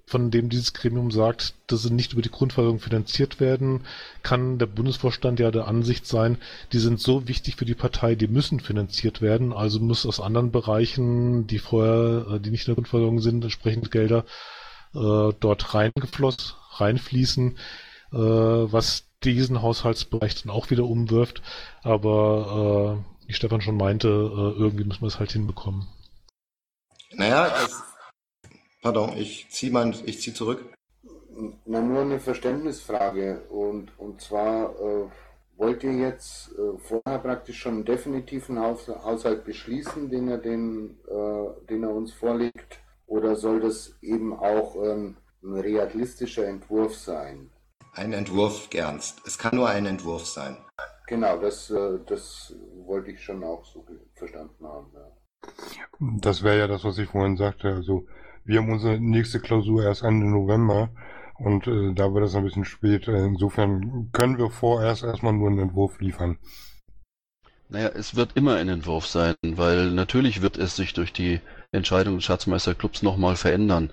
von 0.08 0.30
dem 0.30 0.50
dieses 0.50 0.74
Gremium 0.74 1.10
sagt, 1.10 1.56
dass 1.68 1.82
sie 1.82 1.92
nicht 1.92 2.14
über 2.14 2.22
die 2.22 2.30
Grundversorgung 2.30 2.80
finanziert 2.80 3.40
werden, 3.40 3.82
kann 4.22 4.60
der 4.60 4.68
Bundesvorstand 4.68 5.40
ja 5.40 5.50
der 5.50 5.68
Ansicht 5.68 6.06
sein, 6.06 6.38
die 6.74 6.78
sind 6.78 7.00
so 7.00 7.28
wichtig 7.28 7.56
für 7.56 7.66
die 7.66 7.74
Partei, 7.74 8.14
die 8.14 8.28
müssen 8.28 8.60
finanziert 8.60 9.22
werden, 9.22 9.52
also 9.52 9.80
muss 9.80 10.06
aus 10.06 10.20
anderen 10.20 10.52
Bereichen, 10.52 11.48
die 11.48 11.58
vorher, 11.58 12.36
äh, 12.36 12.40
die 12.40 12.52
nicht 12.52 12.68
in 12.68 12.72
der 12.72 12.76
Grundversorgung 12.76 13.20
sind, 13.20 13.44
entsprechend 13.44 13.90
Gelder 13.90 14.26
äh, 14.94 15.34
dort 15.40 15.74
reingeflossen, 15.74 16.54
reinfließen, 16.74 17.58
äh, 18.14 18.18
was 18.18 19.06
diesen 19.24 19.64
Haushaltsbereich 19.64 20.44
dann 20.44 20.52
auch 20.52 20.70
wieder 20.70 20.84
umwirft, 20.84 21.42
aber 21.82 23.02
äh, 23.02 23.28
wie 23.28 23.34
Stefan 23.34 23.62
schon 23.62 23.78
meinte, 23.78 24.08
äh, 24.08 24.60
irgendwie 24.60 24.84
muss 24.84 25.02
man 25.02 25.08
es 25.08 25.18
halt 25.18 25.32
hinbekommen. 25.32 25.88
Naja, 27.12 27.50
das 27.50 27.85
Pardon, 28.86 29.18
ich 29.18 29.50
ziehe 29.50 29.72
mein, 29.72 29.96
ich 30.06 30.22
ziehe 30.22 30.36
zurück. 30.36 30.64
Na, 31.66 31.82
nur 31.82 32.02
eine 32.02 32.20
Verständnisfrage. 32.20 33.42
Und, 33.50 33.92
und 33.98 34.22
zwar, 34.22 34.80
äh, 34.80 35.08
wollt 35.58 35.84
ihr 35.84 35.94
jetzt 35.94 36.52
äh, 36.52 36.78
vorher 36.78 37.18
praktisch 37.18 37.58
schon 37.58 37.74
einen 37.74 37.86
definitiven 37.86 38.60
Haus, 38.60 38.88
Haushalt 38.88 39.44
beschließen, 39.44 40.12
den 40.12 40.28
er, 40.28 40.38
den, 40.38 41.00
äh, 41.08 41.66
den 41.68 41.82
er 41.82 41.96
uns 41.96 42.14
vorlegt? 42.14 42.80
Oder 43.08 43.36
soll 43.36 43.60
das 43.60 43.96
eben 44.04 44.38
auch 44.38 44.76
ähm, 44.76 45.18
ein 45.42 45.56
realistischer 45.56 46.48
Entwurf 46.48 46.96
sein? 46.96 47.50
Ein 47.94 48.14
Entwurf, 48.14 48.70
Ernst. 48.72 49.20
Es 49.26 49.40
kann 49.40 49.56
nur 49.56 49.68
ein 49.68 49.88
Entwurf 49.88 50.28
sein. 50.28 50.58
Genau, 51.08 51.40
das, 51.40 51.72
äh, 51.72 51.98
das 52.06 52.54
wollte 52.86 53.10
ich 53.10 53.24
schon 53.24 53.44
auch 53.44 53.66
so 53.66 53.84
verstanden 54.14 54.64
haben. 54.64 54.92
Ja. 54.94 55.12
Das 56.22 56.44
wäre 56.44 56.60
ja 56.60 56.68
das, 56.68 56.84
was 56.84 57.00
ich 57.00 57.10
vorhin 57.10 57.36
sagte. 57.36 57.70
Also 57.70 58.06
wir 58.46 58.60
haben 58.60 58.72
unsere 58.72 59.00
nächste 59.00 59.40
Klausur 59.40 59.84
erst 59.84 60.04
Ende 60.04 60.28
November 60.28 60.90
und 61.38 61.68
äh, 61.68 61.94
da 61.94 62.14
wird 62.14 62.26
es 62.26 62.36
ein 62.36 62.44
bisschen 62.44 62.66
spät. 62.66 63.08
Äh, 63.08 63.26
Insofern 63.26 64.10
können 64.12 64.38
wir 64.38 64.50
vorerst 64.50 65.04
erstmal 65.04 65.34
nur 65.34 65.50
einen 65.50 65.60
Entwurf 65.60 66.00
liefern. 66.00 66.38
Naja, 67.68 67.90
es 67.90 68.16
wird 68.16 68.38
immer 68.38 68.56
ein 68.56 68.70
Entwurf 68.70 69.08
sein, 69.08 69.34
weil 69.44 69.92
natürlich 69.92 70.44
wird 70.44 70.58
es 70.58 70.76
sich 70.76 70.94
durch 70.94 71.12
die 71.12 71.42
Entscheidung 71.76 72.16
des 72.16 72.26
Schatzmeisterclubs 72.26 73.04
nochmal 73.04 73.36
verändern. 73.36 73.92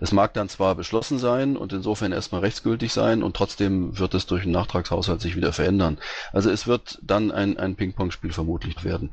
Es 0.00 0.12
mag 0.12 0.34
dann 0.34 0.48
zwar 0.48 0.74
beschlossen 0.74 1.18
sein 1.18 1.56
und 1.56 1.72
insofern 1.72 2.12
erstmal 2.12 2.40
rechtsgültig 2.40 2.92
sein 2.92 3.22
und 3.22 3.36
trotzdem 3.36 3.98
wird 3.98 4.14
es 4.14 4.26
durch 4.26 4.44
einen 4.44 4.52
Nachtragshaushalt 4.52 5.20
sich 5.20 5.36
wieder 5.36 5.52
verändern. 5.52 5.98
Also 6.32 6.50
es 6.50 6.66
wird 6.66 6.98
dann 7.02 7.30
ein, 7.30 7.56
ein 7.58 7.74
Ping-Pong-Spiel 7.76 8.32
vermutlich 8.32 8.84
werden. 8.84 9.10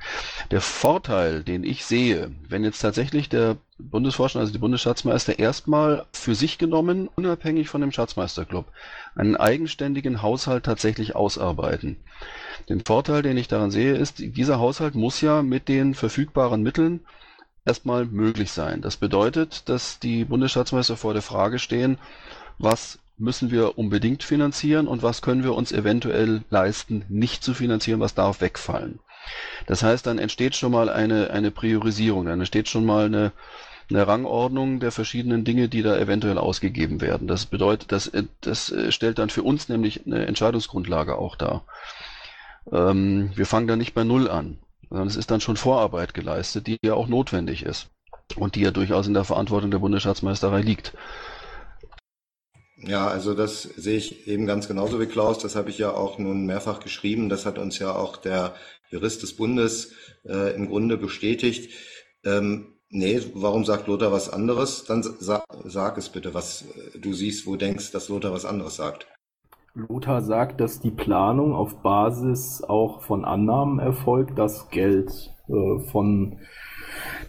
Der 0.51 0.61
Vorteil, 0.61 1.43
den 1.43 1.63
ich 1.63 1.85
sehe, 1.85 2.31
wenn 2.47 2.63
jetzt 2.63 2.79
tatsächlich 2.79 3.29
der 3.29 3.57
Bundesvorstand, 3.77 4.41
also 4.41 4.53
die 4.53 4.59
Bundesschatzmeister, 4.59 5.39
erstmal 5.39 6.05
für 6.13 6.35
sich 6.35 6.57
genommen, 6.57 7.09
unabhängig 7.15 7.67
von 7.67 7.81
dem 7.81 7.91
Schatzmeisterclub, 7.91 8.65
einen 9.15 9.35
eigenständigen 9.35 10.21
Haushalt 10.21 10.65
tatsächlich 10.65 11.15
ausarbeiten. 11.15 11.97
Den 12.69 12.85
Vorteil, 12.85 13.21
den 13.23 13.37
ich 13.37 13.47
daran 13.47 13.71
sehe, 13.71 13.95
ist, 13.95 14.19
dieser 14.19 14.59
Haushalt 14.59 14.95
muss 14.95 15.21
ja 15.21 15.41
mit 15.41 15.67
den 15.67 15.95
verfügbaren 15.95 16.61
Mitteln 16.61 17.01
erstmal 17.65 18.05
möglich 18.05 18.51
sein. 18.51 18.81
Das 18.81 18.97
bedeutet, 18.97 19.69
dass 19.69 19.99
die 19.99 20.25
Bundesschatzmeister 20.25 20.97
vor 20.97 21.13
der 21.13 21.21
Frage 21.21 21.59
stehen, 21.59 21.97
was 22.57 22.99
müssen 23.17 23.51
wir 23.51 23.77
unbedingt 23.77 24.23
finanzieren 24.23 24.87
und 24.87 25.03
was 25.03 25.21
können 25.21 25.43
wir 25.43 25.53
uns 25.53 25.71
eventuell 25.71 26.41
leisten, 26.49 27.05
nicht 27.07 27.43
zu 27.43 27.53
finanzieren, 27.53 27.99
was 27.99 28.15
darf 28.15 28.41
wegfallen. 28.41 28.99
Das 29.67 29.83
heißt, 29.83 30.07
dann 30.07 30.17
entsteht 30.17 30.55
schon 30.55 30.71
mal 30.71 30.89
eine, 30.89 31.29
eine 31.29 31.51
Priorisierung, 31.51 32.25
dann 32.25 32.39
entsteht 32.39 32.67
schon 32.67 32.85
mal 32.85 33.05
eine, 33.05 33.31
eine 33.89 34.07
Rangordnung 34.07 34.79
der 34.79 34.91
verschiedenen 34.91 35.43
Dinge, 35.43 35.69
die 35.69 35.83
da 35.83 35.97
eventuell 35.97 36.39
ausgegeben 36.39 36.99
werden. 36.99 37.27
Das 37.27 37.45
bedeutet, 37.45 37.91
das, 37.91 38.11
das 38.41 38.73
stellt 38.89 39.19
dann 39.19 39.29
für 39.29 39.43
uns 39.43 39.69
nämlich 39.69 40.05
eine 40.07 40.25
Entscheidungsgrundlage 40.25 41.15
auch 41.17 41.35
dar. 41.35 41.63
Ähm, 42.71 43.31
wir 43.35 43.45
fangen 43.45 43.67
da 43.67 43.75
nicht 43.75 43.93
bei 43.93 44.03
Null 44.03 44.29
an, 44.29 44.57
sondern 44.91 45.07
es 45.07 45.15
ist 45.15 45.31
dann 45.31 45.39
schon 45.39 45.55
Vorarbeit 45.55 46.13
geleistet, 46.13 46.67
die 46.67 46.77
ja 46.83 46.93
auch 46.95 47.07
notwendig 47.07 47.63
ist 47.63 47.87
und 48.35 48.55
die 48.55 48.61
ja 48.61 48.71
durchaus 48.71 49.07
in 49.07 49.13
der 49.13 49.23
Verantwortung 49.23 49.71
der 49.71 49.79
Bundesschatzmeisterei 49.79 50.61
liegt. 50.61 50.93
Ja, 52.83 53.07
also 53.07 53.33
das 53.33 53.61
sehe 53.61 53.97
ich 53.97 54.27
eben 54.27 54.45
ganz 54.45 54.67
genauso 54.67 54.99
wie 54.99 55.05
Klaus. 55.05 55.39
Das 55.39 55.55
habe 55.55 55.69
ich 55.69 55.77
ja 55.77 55.91
auch 55.91 56.17
nun 56.17 56.45
mehrfach 56.45 56.81
geschrieben. 56.81 57.29
Das 57.29 57.45
hat 57.45 57.57
uns 57.57 57.79
ja 57.79 57.95
auch 57.95 58.17
der 58.17 58.55
Jurist 58.89 59.23
des 59.23 59.33
Bundes 59.37 59.93
äh, 60.25 60.53
im 60.55 60.67
Grunde 60.67 60.97
bestätigt. 60.97 61.71
Ähm, 62.25 62.73
nee, 62.89 63.21
warum 63.33 63.63
sagt 63.63 63.87
Lothar 63.87 64.11
was 64.11 64.29
anderes? 64.29 64.83
Dann 64.83 65.03
sa 65.03 65.43
sag 65.63 65.97
es 65.97 66.09
bitte, 66.09 66.33
was 66.33 66.65
du 66.95 67.13
siehst, 67.13 67.45
wo 67.45 67.55
denkst, 67.55 67.91
dass 67.91 68.09
Lothar 68.09 68.33
was 68.33 68.45
anderes 68.45 68.75
sagt. 68.75 69.07
Lothar 69.73 70.21
sagt, 70.21 70.59
dass 70.59 70.79
die 70.79 70.91
Planung 70.91 71.53
auf 71.53 71.81
Basis 71.81 72.63
auch 72.63 73.01
von 73.01 73.25
Annahmen 73.25 73.79
erfolgt, 73.79 74.37
dass 74.37 74.69
Geld 74.69 75.33
äh, 75.47 75.79
von 75.91 76.37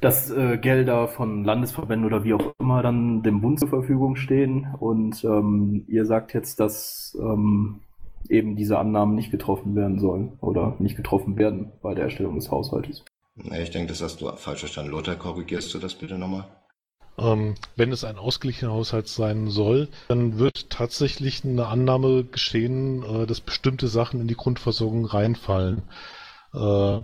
dass 0.01 0.30
äh, 0.30 0.59
Gelder 0.59 1.07
von 1.07 1.45
Landesverbänden 1.45 2.07
oder 2.07 2.24
wie 2.24 2.34
auch 2.34 2.53
immer 2.59 2.82
dann 2.82 3.22
dem 3.22 3.40
Bund 3.40 3.61
zur 3.61 3.68
Verfügung 3.68 4.16
stehen. 4.16 4.66
Und 4.78 5.22
ähm, 5.22 5.84
ihr 5.86 6.05
sagt 6.05 6.34
jetzt, 6.34 6.59
dass 6.59 7.16
ähm, 7.20 7.80
eben 8.28 8.57
diese 8.57 8.78
Annahmen 8.78 9.14
nicht 9.14 9.30
getroffen 9.30 9.76
werden 9.76 9.99
sollen 9.99 10.32
oder 10.40 10.76
nicht 10.78 10.97
getroffen 10.97 11.36
werden 11.36 11.72
bei 11.82 11.95
der 11.95 12.05
Erstellung 12.05 12.34
des 12.34 12.51
Haushaltes. 12.51 13.05
Ich 13.36 13.70
denke, 13.70 13.88
das 13.88 14.03
hast 14.03 14.20
du 14.20 14.28
falsch 14.36 14.61
verstanden. 14.61 14.90
Lothar, 14.90 15.16
korrigierst 15.16 15.72
du 15.72 15.78
das 15.78 15.95
bitte 15.95 16.18
nochmal? 16.18 16.47
Ähm, 17.18 17.54
wenn 17.76 17.92
es 17.92 18.04
ein 18.04 18.16
ausgeglichener 18.16 18.72
Haushalt 18.72 19.08
sein 19.08 19.48
soll, 19.50 19.88
dann 20.08 20.38
wird 20.38 20.70
tatsächlich 20.70 21.44
eine 21.44 21.66
Annahme 21.66 22.24
geschehen, 22.24 23.02
äh, 23.02 23.26
dass 23.26 23.40
bestimmte 23.40 23.88
Sachen 23.88 24.20
in 24.20 24.28
die 24.28 24.36
Grundversorgung 24.36 25.04
reinfallen. 25.04 25.82
Äh, 26.54 27.00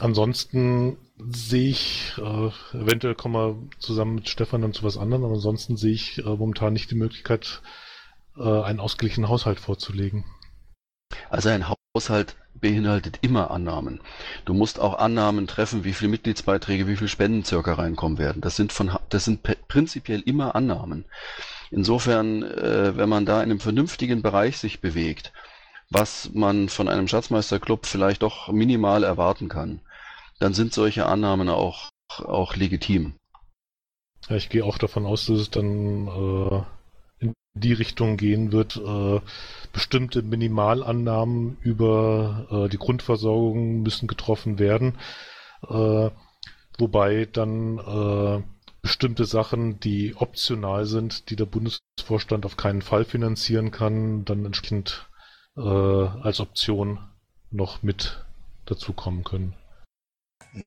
ansonsten 0.00 0.98
sehe 1.18 1.70
ich, 1.70 2.12
äh, 2.18 2.76
eventuell 2.76 3.14
kommen 3.14 3.34
wir 3.34 3.78
zusammen 3.78 4.16
mit 4.16 4.28
Stefan 4.28 4.62
dann 4.62 4.74
zu 4.74 4.82
was 4.84 4.98
anderem, 4.98 5.24
aber 5.24 5.34
ansonsten 5.34 5.76
sehe 5.76 5.92
ich 5.92 6.18
äh, 6.18 6.22
momentan 6.22 6.72
nicht 6.72 6.90
die 6.90 6.96
Möglichkeit, 6.96 7.62
äh, 8.36 8.42
einen 8.42 8.80
ausgeglichenen 8.80 9.28
Haushalt 9.28 9.60
vorzulegen. 9.60 10.24
Also 11.30 11.48
ein 11.48 11.66
Haushalt 11.94 12.36
beinhaltet 12.54 13.18
immer 13.22 13.50
Annahmen. 13.50 14.00
Du 14.44 14.54
musst 14.54 14.78
auch 14.78 14.98
Annahmen 14.98 15.46
treffen, 15.46 15.84
wie 15.84 15.92
viele 15.92 16.10
Mitgliedsbeiträge, 16.10 16.86
wie 16.86 16.96
viele 16.96 17.08
Spenden 17.08 17.44
circa 17.44 17.74
reinkommen 17.74 18.18
werden. 18.18 18.40
Das 18.40 18.56
sind 18.56 18.72
von, 18.72 18.96
das 19.08 19.24
sind 19.24 19.42
prinzipiell 19.42 20.20
immer 20.20 20.54
Annahmen. 20.54 21.04
Insofern, 21.70 22.42
äh, 22.42 22.96
wenn 22.96 23.08
man 23.08 23.26
da 23.26 23.42
in 23.42 23.50
einem 23.50 23.60
vernünftigen 23.60 24.22
Bereich 24.22 24.58
sich 24.58 24.80
bewegt, 24.80 25.32
was 25.90 26.30
man 26.32 26.68
von 26.68 26.88
einem 26.88 27.08
Schatzmeisterclub 27.08 27.86
vielleicht 27.86 28.22
doch 28.22 28.48
minimal 28.48 29.04
erwarten 29.04 29.48
kann, 29.48 29.80
dann 30.38 30.54
sind 30.54 30.72
solche 30.72 31.06
Annahmen 31.06 31.48
auch, 31.48 31.90
auch 32.18 32.56
legitim. 32.56 33.14
Ja, 34.28 34.36
ich 34.36 34.48
gehe 34.48 34.64
auch 34.64 34.78
davon 34.78 35.06
aus, 35.06 35.26
dass 35.26 35.40
es 35.40 35.50
dann 35.50 36.06
äh, 36.06 36.62
in 37.22 37.34
die 37.54 37.72
Richtung 37.72 38.16
gehen 38.16 38.52
wird, 38.52 38.76
äh, 38.76 39.20
bestimmte 39.72 40.22
Minimalannahmen 40.22 41.56
über 41.60 42.46
äh, 42.50 42.68
die 42.68 42.78
Grundversorgung 42.78 43.82
müssen 43.82 44.06
getroffen 44.08 44.58
werden, 44.58 44.98
äh, 45.68 46.10
wobei 46.78 47.28
dann 47.32 47.78
äh, 47.78 48.42
bestimmte 48.82 49.24
Sachen, 49.24 49.78
die 49.80 50.14
optional 50.16 50.86
sind, 50.86 51.30
die 51.30 51.36
der 51.36 51.46
Bundesvorstand 51.46 52.44
auf 52.44 52.56
keinen 52.56 52.82
Fall 52.82 53.04
finanzieren 53.04 53.70
kann, 53.70 54.24
dann 54.24 54.44
entsprechend 54.44 55.08
äh, 55.56 55.60
als 55.60 56.40
Option 56.40 56.98
noch 57.50 57.82
mit 57.82 58.24
dazukommen 58.66 59.24
können. 59.24 59.54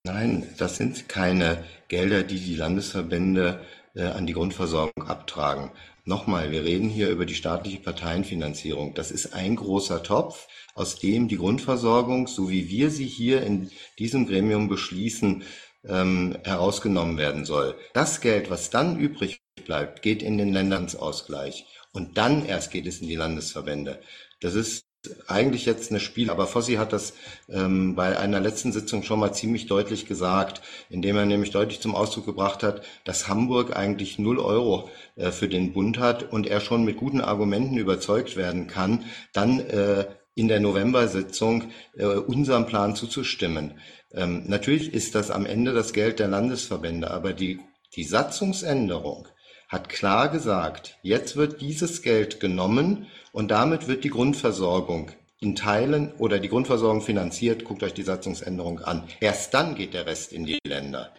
Nein, 0.04 0.48
das 0.58 0.78
sind 0.78 1.10
keine 1.10 1.64
Gelder, 1.90 2.24
die 2.24 2.40
die 2.40 2.56
Landesverbände 2.56 3.60
äh, 3.94 4.04
an 4.04 4.26
die 4.26 4.34
Grundversorgung 4.34 5.08
abtragen. 5.08 5.72
Nochmal, 6.08 6.52
wir 6.52 6.64
reden 6.64 6.88
hier 6.88 7.10
über 7.10 7.26
die 7.26 7.34
staatliche 7.34 7.80
Parteienfinanzierung. 7.80 8.94
Das 8.94 9.10
ist 9.10 9.34
ein 9.34 9.56
großer 9.56 10.04
Topf, 10.04 10.48
aus 10.76 11.00
dem 11.00 11.28
die 11.28 11.38
Grundversorgung, 11.38 12.28
so 12.28 12.48
wie 12.48 12.70
wir 12.70 12.92
sie 12.92 13.08
hier 13.08 13.42
in 13.42 13.72
diesem 13.98 14.28
Gremium 14.28 14.70
beschließen, 14.70 15.44
ähm, 15.84 16.38
herausgenommen 16.44 17.18
werden 17.18 17.44
soll. 17.44 17.76
Das 17.94 18.22
Geld, 18.22 18.52
was 18.52 18.70
dann 18.70 19.00
übrig 19.00 19.42
bleibt, 19.66 20.04
geht 20.04 20.22
in 20.22 20.38
den 20.38 20.54
Ländersausgleich. 20.54 21.66
Und 21.92 22.20
dann 22.20 22.46
erst 22.46 22.70
geht 22.70 22.86
es 22.86 23.02
in 23.02 23.08
die 23.08 23.16
Landesverbände. 23.16 24.00
Das 24.42 24.54
ist 24.54 24.86
eigentlich 25.28 25.66
jetzt 25.66 25.92
eine 25.92 26.00
Spiel, 26.00 26.30
aber 26.30 26.48
Fossi 26.48 26.76
hat 26.76 26.94
das 26.94 27.14
ähm, 27.50 27.96
bei 27.96 28.18
einer 28.18 28.40
letzten 28.40 28.72
Sitzung 28.72 29.04
schon 29.04 29.20
mal 29.20 29.34
ziemlich 29.34 29.68
deutlich 29.68 30.06
gesagt, 30.06 30.62
indem 30.90 31.18
er 31.18 31.26
nämlich 31.26 31.52
deutlich 31.52 31.82
zum 31.82 31.96
Ausdruck 31.96 32.26
gebracht 32.26 32.64
hat, 32.64 32.82
dass 33.04 33.28
Hamburg 33.28 33.76
eigentlich 33.76 34.20
null 34.20 34.40
Euro 34.40 34.90
äh, 35.16 35.32
für 35.32 35.48
den 35.48 35.74
Bund 35.74 36.00
hat 36.00 36.32
und 36.32 36.48
er 36.48 36.60
schon 36.60 36.84
mit 36.86 36.98
guten 36.98 37.22
Argumenten 37.22 37.78
überzeugt 37.78 38.36
werden 38.36 38.68
kann, 38.68 39.06
dann 39.34 39.60
äh, 39.60 40.06
in 40.36 40.48
der 40.48 40.60
November-Sitzung 40.60 41.72
äh, 41.96 42.06
unserem 42.06 42.66
Plan 42.66 42.96
zuzustimmen. 42.96 43.80
Ähm, 44.12 44.44
natürlich 44.48 44.94
ist 44.94 45.16
das 45.16 45.32
am 45.32 45.46
Ende 45.46 45.74
das 45.74 45.94
Geld 45.94 46.20
der 46.20 46.28
Landesverbände, 46.28 47.10
aber 47.10 47.34
die, 47.34 47.60
die 47.96 48.04
Satzungsänderung 48.04 49.28
hat 49.68 49.90
klar 49.90 50.30
gesagt, 50.30 50.98
jetzt 51.02 51.36
wird 51.36 51.62
dieses 51.62 52.02
Geld 52.02 52.40
genommen 52.40 53.08
und 53.36 53.50
damit 53.50 53.90
wird 53.90 54.06
die 54.06 54.10
Grundversorgung 54.10 55.12
in 55.42 55.58
Teilen 55.58 56.14
oder 56.20 56.40
die 56.40 56.48
Grundversorgung 56.48 57.02
finanziert. 57.02 57.66
Guckt 57.66 57.84
euch 57.84 57.94
die 57.94 58.04
Satzungsänderung 58.04 58.80
an. 58.80 59.10
Erst 59.20 59.54
dann 59.54 59.76
geht 59.76 59.94
der 59.94 60.06
Rest 60.06 60.32
in 60.32 60.46
die 60.46 60.58
Länder. 60.66 61.14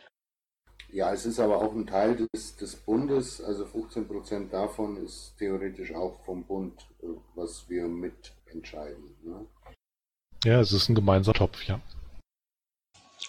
Ja, 0.91 1.12
es 1.12 1.27
ist 1.27 1.39
aber 1.39 1.59
auch 1.59 1.75
ein 1.75 1.87
Teil 1.87 2.27
des, 2.33 2.57
des 2.57 2.75
Bundes, 2.77 3.43
also 3.43 3.67
15 3.67 4.09
Prozent 4.09 4.51
davon 4.51 4.97
ist 5.05 5.35
theoretisch 5.39 5.95
auch 5.95 6.25
vom 6.25 6.45
Bund, 6.45 6.87
äh, 7.03 7.07
was 7.35 7.69
wir 7.69 7.87
mitentscheiden. 7.87 9.14
Ne? 9.23 9.47
Ja, 10.45 10.61
es 10.61 10.73
ist 10.73 10.89
ein 10.89 10.95
gemeinsamer 10.95 11.35
Topf, 11.35 11.64
ja. 11.64 11.83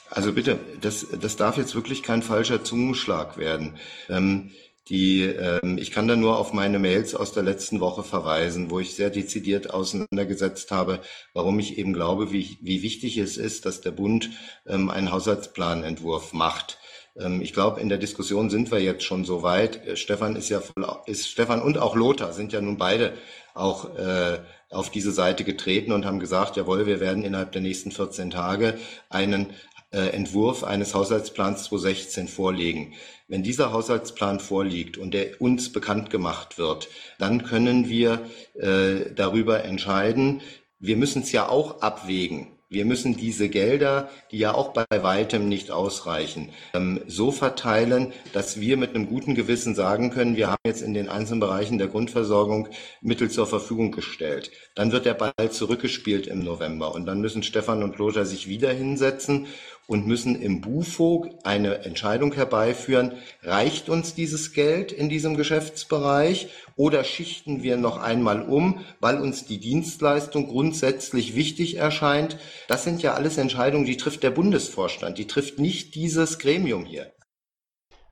Also 0.09 0.31
bitte, 0.31 0.59
das, 0.79 1.07
das 1.19 1.35
darf 1.35 1.57
jetzt 1.57 1.75
wirklich 1.75 2.03
kein 2.03 2.21
falscher 2.21 2.63
Zungenschlag 2.63 3.37
werden. 3.37 3.77
Ähm, 4.07 4.51
die, 4.89 5.23
ähm, 5.23 5.77
ich 5.77 5.91
kann 5.91 6.07
da 6.07 6.15
nur 6.15 6.37
auf 6.37 6.53
meine 6.53 6.79
Mails 6.79 7.13
aus 7.13 7.33
der 7.33 7.43
letzten 7.43 7.79
Woche 7.79 8.03
verweisen, 8.03 8.71
wo 8.71 8.79
ich 8.79 8.95
sehr 8.95 9.09
dezidiert 9.09 9.73
auseinandergesetzt 9.73 10.71
habe, 10.71 11.01
warum 11.33 11.59
ich 11.59 11.77
eben 11.77 11.93
glaube, 11.93 12.31
wie, 12.31 12.57
wie 12.61 12.81
wichtig 12.81 13.17
es 13.17 13.37
ist, 13.37 13.65
dass 13.65 13.81
der 13.81 13.91
Bund 13.91 14.29
ähm, 14.65 14.89
einen 14.89 15.11
Haushaltsplanentwurf 15.11 16.33
macht. 16.33 16.77
Ähm, 17.19 17.41
ich 17.41 17.53
glaube, 17.53 17.81
in 17.81 17.89
der 17.89 17.97
Diskussion 17.97 18.49
sind 18.49 18.71
wir 18.71 18.79
jetzt 18.79 19.03
schon 19.03 19.25
so 19.25 19.43
weit. 19.43 19.85
Äh, 19.85 19.95
Stefan 19.97 20.35
ist 20.35 20.49
ja 20.49 20.61
voll, 20.61 20.85
ist 21.05 21.27
Stefan 21.27 21.61
und 21.61 21.77
auch 21.77 21.95
Lothar 21.95 22.33
sind 22.33 22.53
ja 22.53 22.61
nun 22.61 22.77
beide 22.77 23.13
auch 23.53 23.97
äh, 23.97 24.39
auf 24.69 24.89
diese 24.89 25.11
Seite 25.11 25.43
getreten 25.43 25.91
und 25.91 26.05
haben 26.05 26.19
gesagt, 26.19 26.57
jawohl, 26.57 26.85
wir 26.85 26.99
werden 26.99 27.23
innerhalb 27.23 27.51
der 27.51 27.61
nächsten 27.61 27.91
14 27.91 28.29
Tage 28.29 28.77
einen 29.09 29.53
Entwurf 29.91 30.63
eines 30.63 30.93
Haushaltsplans 30.93 31.65
2016 31.65 32.27
vorlegen. 32.27 32.93
Wenn 33.27 33.43
dieser 33.43 33.73
Haushaltsplan 33.73 34.39
vorliegt 34.39 34.97
und 34.97 35.13
der 35.13 35.41
uns 35.41 35.71
bekannt 35.71 36.09
gemacht 36.09 36.57
wird, 36.57 36.87
dann 37.19 37.43
können 37.43 37.89
wir 37.89 38.25
äh, 38.55 39.11
darüber 39.13 39.63
entscheiden. 39.63 40.41
Wir 40.79 40.95
müssen 40.95 41.23
es 41.23 41.31
ja 41.31 41.49
auch 41.49 41.81
abwägen. 41.81 42.57
Wir 42.69 42.83
müssen 42.83 43.15
diese 43.15 43.47
Gelder, 43.47 44.09
die 44.29 44.39
ja 44.39 44.53
auch 44.53 44.73
bei 44.73 44.85
weitem 44.89 45.47
nicht 45.47 45.71
ausreichen, 45.71 46.49
ähm, 46.73 46.99
so 47.07 47.31
verteilen, 47.31 48.11
dass 48.33 48.59
wir 48.59 48.75
mit 48.75 48.93
einem 48.93 49.07
guten 49.07 49.35
Gewissen 49.35 49.73
sagen 49.73 50.09
können, 50.09 50.35
wir 50.35 50.49
haben 50.49 50.61
jetzt 50.65 50.81
in 50.81 50.93
den 50.93 51.07
einzelnen 51.07 51.39
Bereichen 51.39 51.77
der 51.77 51.87
Grundversorgung 51.87 52.67
Mittel 52.99 53.31
zur 53.31 53.47
Verfügung 53.47 53.93
gestellt. 53.93 54.51
Dann 54.75 54.91
wird 54.91 55.05
der 55.05 55.13
Ball 55.13 55.49
zurückgespielt 55.49 56.27
im 56.27 56.39
November 56.39 56.93
und 56.93 57.05
dann 57.05 57.21
müssen 57.21 57.41
Stefan 57.41 57.83
und 57.83 57.97
Lothar 57.97 58.25
sich 58.25 58.49
wieder 58.49 58.73
hinsetzen 58.73 59.47
und 59.87 60.05
müssen 60.05 60.39
im 60.39 60.61
BUFO 60.61 61.25
eine 61.43 61.85
Entscheidung 61.85 62.33
herbeiführen, 62.33 63.13
reicht 63.41 63.89
uns 63.89 64.13
dieses 64.13 64.51
Geld 64.51 64.91
in 64.91 65.09
diesem 65.09 65.37
Geschäftsbereich 65.37 66.49
oder 66.75 67.03
schichten 67.03 67.63
wir 67.63 67.77
noch 67.77 67.97
einmal 67.97 68.43
um, 68.43 68.85
weil 68.99 69.19
uns 69.19 69.45
die 69.45 69.59
Dienstleistung 69.59 70.47
grundsätzlich 70.47 71.35
wichtig 71.35 71.77
erscheint. 71.77 72.37
Das 72.67 72.83
sind 72.83 73.01
ja 73.01 73.13
alles 73.13 73.37
Entscheidungen, 73.37 73.85
die 73.85 73.97
trifft 73.97 74.23
der 74.23 74.31
Bundesvorstand, 74.31 75.17
die 75.17 75.27
trifft 75.27 75.57
nicht 75.57 75.95
dieses 75.95 76.37
Gremium 76.37 76.85
hier. 76.85 77.11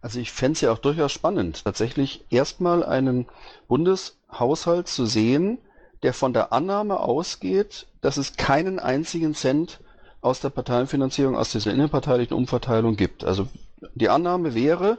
Also 0.01 0.19
ich 0.19 0.31
fände 0.31 0.53
es 0.53 0.61
ja 0.61 0.71
auch 0.71 0.77
durchaus 0.77 1.11
spannend, 1.11 1.63
tatsächlich 1.65 2.25
erstmal 2.29 2.83
einen 2.83 3.25
Bundeshaushalt 3.67 4.87
zu 4.87 5.05
sehen, 5.05 5.57
der 6.03 6.13
von 6.13 6.31
der 6.31 6.53
Annahme 6.53 6.99
ausgeht, 6.99 7.87
dass 8.01 8.17
es 8.17 8.37
keinen 8.37 8.79
einzigen 8.79 9.33
Cent 9.33 9.79
aus 10.25 10.39
der 10.39 10.49
Parteienfinanzierung, 10.49 11.37
aus 11.37 11.51
dieser 11.51 11.71
innerparteilichen 11.71 12.35
Umverteilung 12.35 12.95
gibt. 12.95 13.23
Also 13.23 13.47
die 13.93 14.09
Annahme 14.09 14.55
wäre, 14.55 14.97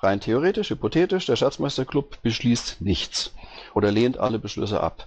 rein 0.00 0.20
theoretisch, 0.20 0.70
hypothetisch, 0.70 1.26
der 1.26 1.36
Schatzmeisterclub 1.36 2.22
beschließt 2.22 2.80
nichts 2.80 3.34
oder 3.74 3.92
lehnt 3.92 4.16
alle 4.16 4.38
Beschlüsse 4.38 4.80
ab. 4.80 5.06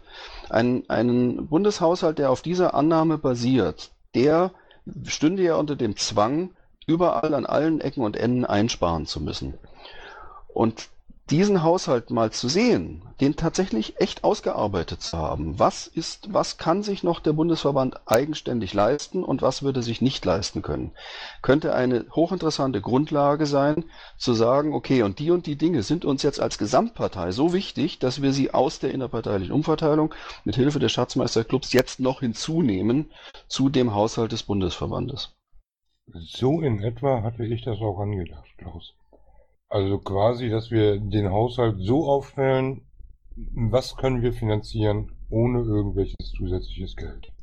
Ein, 0.49 0.84
einen 0.89 1.47
Bundeshaushalt, 1.47 2.20
der 2.20 2.30
auf 2.30 2.43
dieser 2.43 2.76
Annahme 2.76 3.18
basiert, 3.18 3.89
der 4.14 4.51
stünde 5.05 5.41
ja 5.41 5.55
unter 5.55 5.76
dem 5.76 5.97
Zwang, 5.97 6.51
überall 6.86 7.34
an 7.34 7.47
allen 7.47 7.82
Ecken 7.82 8.03
und 8.03 8.16
Enden 8.16 8.45
einsparen 8.45 9.08
zu 9.08 9.20
müssen. 9.20 9.55
Und 10.47 10.88
diesen 11.30 11.61
Haushalt 11.61 12.09
mal 12.09 12.32
zu 12.32 12.47
sehen, 12.47 13.01
den 13.19 13.36
tatsächlich 13.36 13.99
echt 13.99 14.23
ausgearbeitet 14.23 15.01
zu 15.01 15.17
haben. 15.17 15.59
Was 15.59 15.86
ist, 15.88 16.34
was 16.34 16.57
kann 16.57 16.84
sich 16.84 17.03
noch 17.03 17.19
der 17.19 17.34
Bundesverband 17.34 17.99
eigenständig 18.05 18.73
leisten 18.73 19.23
und 19.23 19.41
was 19.41 19.61
würde 19.61 19.84
sich 19.84 20.01
nicht 20.01 20.23
leisten 20.23 20.61
können? 20.61 20.91
Könnte 21.41 21.75
eine 21.75 22.05
hochinteressante 22.11 22.80
Grundlage 22.80 23.45
sein, 23.45 23.84
zu 24.17 24.34
sagen, 24.34 24.73
okay, 24.73 25.03
und 25.03 25.19
die 25.19 25.32
und 25.32 25.45
die 25.47 25.57
Dinge 25.57 25.84
sind 25.84 26.05
uns 26.05 26.23
jetzt 26.23 26.39
als 26.39 26.57
Gesamtpartei 26.57 27.32
so 27.32 27.51
wichtig, 27.53 27.99
dass 27.99 28.21
wir 28.21 28.32
sie 28.32 28.53
aus 28.53 28.80
der 28.80 28.93
innerparteilichen 28.93 29.53
Umverteilung 29.53 30.13
mit 30.45 30.55
Hilfe 30.55 30.80
des 30.80 30.91
Schatzmeisterclubs 30.93 31.73
jetzt 31.73 31.99
noch 31.99 32.21
hinzunehmen 32.21 33.11
zu 33.47 33.69
dem 33.69 33.93
Haushalt 33.93 34.32
des 34.32 34.43
Bundesverbandes. 34.43 35.34
So 36.13 36.61
in 36.61 36.82
etwa 36.82 37.21
hatte 37.21 37.45
ich 37.45 37.63
das 37.63 37.80
auch 37.80 37.99
angedacht, 37.99 38.47
Klaus. 38.57 38.93
Also 39.70 39.99
quasi, 39.99 40.49
dass 40.49 40.72
wir 40.72 40.99
den 40.99 41.30
Haushalt 41.30 41.76
so 41.80 42.05
aufstellen, 42.05 42.88
was 43.36 43.95
können 43.97 44.22
wir 44.22 44.34
finanzieren 44.34 45.11
ohne 45.30 45.59
irgendwelches 45.59 46.32
zusätzliches 46.38 46.95
Geld. 46.95 47.34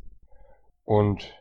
Und 0.84 1.34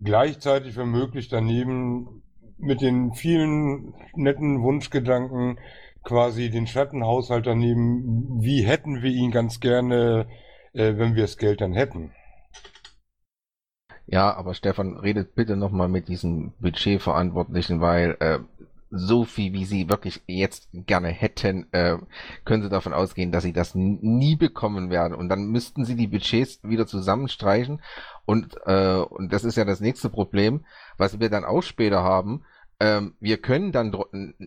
gleichzeitig, 0.00 0.76
wenn 0.76 0.88
möglich, 0.88 1.28
daneben 1.28 2.22
mit 2.58 2.80
den 2.80 3.12
vielen 3.12 3.94
netten 4.14 4.62
Wunschgedanken 4.62 5.58
quasi 6.02 6.50
den 6.50 6.66
Schattenhaushalt 6.66 7.46
daneben, 7.46 8.42
wie 8.42 8.62
hätten 8.62 9.02
wir 9.02 9.10
ihn 9.10 9.30
ganz 9.30 9.60
gerne, 9.60 10.26
äh, 10.72 10.96
wenn 10.96 11.14
wir 11.14 11.22
das 11.22 11.38
Geld 11.38 11.60
dann 11.60 11.72
hätten. 11.72 12.12
Ja, 14.06 14.34
aber 14.34 14.54
Stefan, 14.54 14.96
redet 14.96 15.34
bitte 15.34 15.54
nochmal 15.54 15.88
mit 15.88 16.08
diesen 16.08 16.54
Budgetverantwortlichen, 16.60 17.80
weil 17.80 18.16
äh, 18.20 18.38
so 18.90 19.24
viel, 19.24 19.52
wie 19.52 19.64
sie 19.64 19.88
wirklich 19.88 20.22
jetzt 20.26 20.68
gerne 20.72 21.08
hätten, 21.08 21.66
äh, 21.72 21.98
können 22.44 22.62
sie 22.62 22.68
davon 22.68 22.92
ausgehen, 22.92 23.32
dass 23.32 23.44
sie 23.44 23.52
das 23.52 23.74
nie 23.74 24.36
bekommen 24.36 24.90
werden. 24.90 25.14
Und 25.14 25.28
dann 25.28 25.46
müssten 25.46 25.84
sie 25.84 25.94
die 25.94 26.06
Budgets 26.06 26.60
wieder 26.62 26.86
zusammenstreichen. 26.86 27.82
Und, 28.24 28.56
äh, 28.66 28.96
und 28.98 29.32
das 29.32 29.44
ist 29.44 29.56
ja 29.56 29.64
das 29.64 29.80
nächste 29.80 30.10
Problem, 30.10 30.64
was 30.96 31.20
wir 31.20 31.30
dann 31.30 31.44
auch 31.44 31.62
später 31.62 32.02
haben. 32.02 32.44
Ähm, 32.80 33.14
wir 33.18 33.38
können 33.38 33.72
dann 33.72 33.92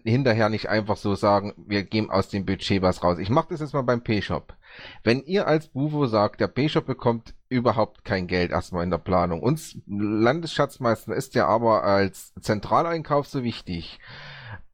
hinterher 0.06 0.48
nicht 0.48 0.70
einfach 0.70 0.96
so 0.96 1.16
sagen, 1.16 1.54
wir 1.58 1.84
geben 1.84 2.10
aus 2.10 2.30
dem 2.30 2.46
Budget 2.46 2.82
was 2.82 3.04
raus. 3.04 3.18
Ich 3.20 3.30
mache 3.30 3.50
das 3.50 3.60
jetzt 3.60 3.74
mal 3.74 3.82
beim 3.82 4.04
P-Shop. 4.04 4.56
Wenn 5.04 5.22
ihr 5.24 5.48
als 5.48 5.68
Buvo 5.68 6.08
sagt, 6.08 6.40
der 6.40 6.48
B-Shop 6.48 6.86
bekommt 6.86 7.34
überhaupt 7.50 8.06
kein 8.06 8.28
Geld 8.28 8.52
erstmal 8.52 8.86
in 8.86 8.90
der 8.90 9.00
Planung. 9.00 9.42
Uns 9.42 9.78
Landesschatzmeister 9.86 11.14
ist 11.14 11.36
ja 11.36 11.48
aber 11.48 11.84
als 11.84 12.34
Zentraleinkauf 12.40 13.28
so 13.28 13.44
wichtig. 13.44 14.00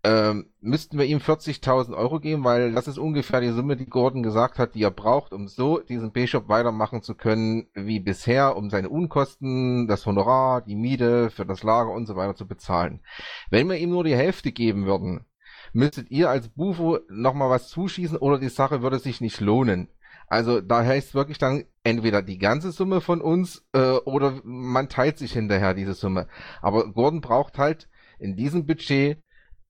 Ähm, 0.04 0.52
müssten 0.62 0.98
wir 0.98 1.06
ihm 1.06 1.18
40.000 1.18 1.96
Euro 1.96 2.20
geben, 2.20 2.44
weil 2.44 2.72
das 2.72 2.88
ist 2.88 3.00
ungefähr 3.00 3.42
die 3.42 3.50
Summe, 3.50 3.76
die 3.76 3.88
Gordon 3.88 4.24
gesagt 4.24 4.60
hat, 4.60 4.76
die 4.76 4.84
er 4.84 4.92
braucht, 4.92 5.34
um 5.34 5.48
so 5.48 5.80
diesen 5.80 6.12
B-Shop 6.12 6.48
weitermachen 6.48 7.02
zu 7.02 7.16
können 7.16 7.68
wie 7.74 8.00
bisher, 8.00 8.56
um 8.56 8.70
seine 8.70 8.90
Unkosten, 8.90 9.88
das 9.88 10.06
Honorar, 10.06 10.62
die 10.62 10.76
Miete 10.76 11.30
für 11.30 11.46
das 11.46 11.64
Lager 11.64 11.92
und 11.92 12.06
so 12.06 12.16
weiter 12.16 12.36
zu 12.36 12.48
bezahlen. 12.48 13.02
Wenn 13.50 13.68
wir 13.70 13.78
ihm 13.78 13.90
nur 13.90 14.04
die 14.04 14.16
Hälfte 14.16 14.52
geben 14.52 14.86
würden, 14.86 15.26
müsstet 15.74 16.12
ihr 16.12 16.30
als 16.30 16.50
Bufo 16.50 17.00
nochmal 17.10 17.50
was 17.50 17.70
zuschießen 17.70 18.18
oder 18.18 18.40
die 18.40 18.50
Sache 18.50 18.82
würde 18.82 19.00
sich 19.00 19.20
nicht 19.20 19.42
lohnen. 19.42 19.90
Also 20.28 20.60
da 20.60 20.84
heißt 20.84 21.16
wirklich 21.16 21.38
dann 21.38 21.64
entweder 21.84 22.22
die 22.22 22.38
ganze 22.38 22.72
Summe 22.72 23.00
von 23.02 23.22
uns 23.22 23.66
äh, 23.74 23.92
oder 23.92 24.42
man 24.44 24.90
teilt 24.90 25.18
sich 25.18 25.34
hinterher 25.34 25.74
diese 25.74 25.94
Summe. 25.94 26.28
Aber 26.62 26.92
Gordon 26.92 27.22
braucht 27.22 27.58
halt 27.58 27.90
in 28.20 28.36
diesem 28.36 28.66
Budget 28.66 29.20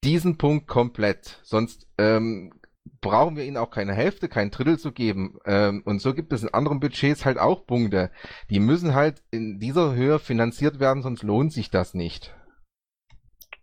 diesen 0.04 0.38
Punkt 0.38 0.68
komplett. 0.68 1.40
Sonst 1.44 1.88
ähm, 1.98 2.54
brauchen 3.02 3.36
wir 3.36 3.46
ihnen 3.46 3.58
auch 3.58 3.70
keine 3.70 3.94
Hälfte, 3.94 4.30
kein 4.30 4.52
Drittel 4.52 4.78
zu 4.78 4.92
geben. 4.92 5.40
Ähm, 5.46 5.82
und 5.86 6.02
so 6.02 6.14
gibt 6.14 6.34
es 6.34 6.44
in 6.44 6.54
anderen 6.54 6.80
Budgets 6.80 7.26
halt 7.26 7.38
auch 7.38 7.66
Punkte. 7.66 8.12
Die 8.50 8.60
müssen 8.60 8.96
halt 8.96 9.24
in 9.32 9.60
dieser 9.60 9.96
Höhe 9.96 10.20
finanziert 10.20 10.80
werden, 10.80 11.04
sonst 11.04 11.24
lohnt 11.24 11.54
sich 11.54 11.70
das 11.70 11.94
nicht. 11.94 12.34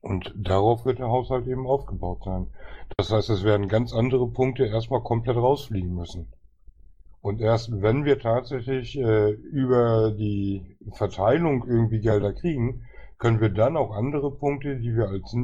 Und 0.01 0.35
darauf 0.37 0.85
wird 0.85 0.99
der 0.99 1.09
Haushalt 1.09 1.47
eben 1.47 1.67
aufgebaut 1.67 2.25
sein. 2.25 2.49
Das 2.97 3.11
heißt, 3.11 3.31
es 3.31 3.43
werden 3.43 3.69
ganz 3.69 3.95
andere 3.95 4.29
Punkte 4.29 4.67
erstmal 4.67 5.03
komplett 5.03 5.37
rausfliegen 5.37 5.95
müssen. 5.95 6.33
Und 7.23 7.41
erst 7.41 7.81
wenn 7.81 8.05
wir 8.05 8.19
tatsächlich 8.19 8.99
äh, 8.99 9.31
über 9.31 10.11
die 10.11 10.77
Verteilung 10.93 11.65
irgendwie 11.67 12.01
Gelder 12.01 12.35
kriegen, 12.35 12.85
können 13.19 13.41
wir 13.41 13.49
dann 13.49 13.79
auch 13.79 13.93
andere 13.93 14.31
Punkte, 14.31 14.77
die 14.77 14.95
wir 14.95 15.09
als 15.09 15.35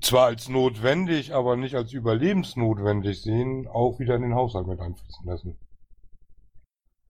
zwar 0.00 0.26
als 0.26 0.48
notwendig, 0.48 1.34
aber 1.34 1.56
nicht 1.56 1.74
als 1.74 1.92
überlebensnotwendig 1.92 3.22
sehen, 3.22 3.66
auch 3.68 3.98
wieder 3.98 4.16
in 4.16 4.22
den 4.22 4.34
Haushalt 4.34 4.66
mit 4.66 4.80
einfließen 4.80 5.26
lassen. 5.26 5.56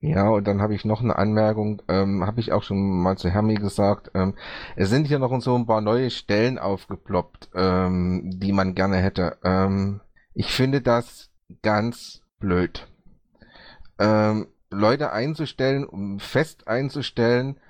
Ja, 0.02 0.30
und 0.30 0.46
dann 0.46 0.62
habe 0.62 0.74
ich 0.74 0.86
noch 0.86 1.02
eine 1.02 1.16
Anmerkung, 1.16 1.82
ähm, 1.88 2.24
habe 2.24 2.40
ich 2.40 2.52
auch 2.52 2.62
schon 2.62 3.02
mal 3.02 3.18
zu 3.18 3.28
Hermi 3.28 3.54
gesagt. 3.54 4.10
Ähm, 4.14 4.34
es 4.74 4.88
sind 4.88 5.06
hier 5.06 5.18
noch 5.18 5.38
so 5.42 5.54
ein 5.54 5.66
paar 5.66 5.82
neue 5.82 6.08
Stellen 6.08 6.58
aufgeploppt, 6.58 7.50
ähm, 7.54 8.30
die 8.40 8.52
man 8.52 8.74
gerne 8.74 8.96
hätte. 8.96 9.36
Ähm, 9.44 10.00
ich 10.32 10.52
finde 10.52 10.80
das 10.80 11.30
ganz 11.62 12.22
blöd. 12.38 12.88
Ähm, 13.98 14.46
Leute 14.70 15.12
einzustellen, 15.12 15.84
um 15.84 16.18
fest 16.18 16.66
einzustellen, 16.66 17.60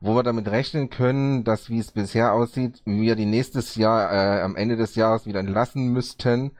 wo 0.00 0.14
wir 0.14 0.22
damit 0.22 0.48
rechnen 0.48 0.90
können, 0.90 1.44
dass 1.44 1.68
wie 1.68 1.78
es 1.78 1.92
bisher 1.92 2.32
aussieht, 2.32 2.82
wir 2.84 3.16
die 3.16 3.26
nächstes 3.26 3.74
Jahr 3.76 4.12
äh, 4.12 4.42
am 4.42 4.56
Ende 4.56 4.76
des 4.76 4.94
Jahres 4.94 5.26
wieder 5.26 5.40
entlassen 5.40 5.92
müssten 5.92 6.52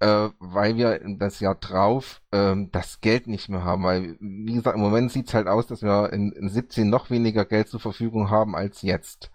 äh, 0.00 0.28
weil 0.38 0.76
wir 0.76 1.00
das 1.18 1.40
Jahr 1.40 1.54
drauf 1.54 2.20
ähm, 2.32 2.70
das 2.70 3.00
Geld 3.00 3.26
nicht 3.26 3.48
mehr 3.48 3.64
haben. 3.64 3.84
Weil, 3.84 4.16
wie 4.20 4.54
gesagt, 4.54 4.76
im 4.76 4.82
Moment 4.82 5.10
sieht's 5.10 5.34
halt 5.34 5.46
aus, 5.46 5.66
dass 5.66 5.82
wir 5.82 6.12
in, 6.12 6.32
in 6.32 6.48
17 6.48 6.88
noch 6.88 7.10
weniger 7.10 7.44
Geld 7.44 7.68
zur 7.68 7.80
Verfügung 7.80 8.30
haben 8.30 8.54
als 8.54 8.82
jetzt. 8.82 9.30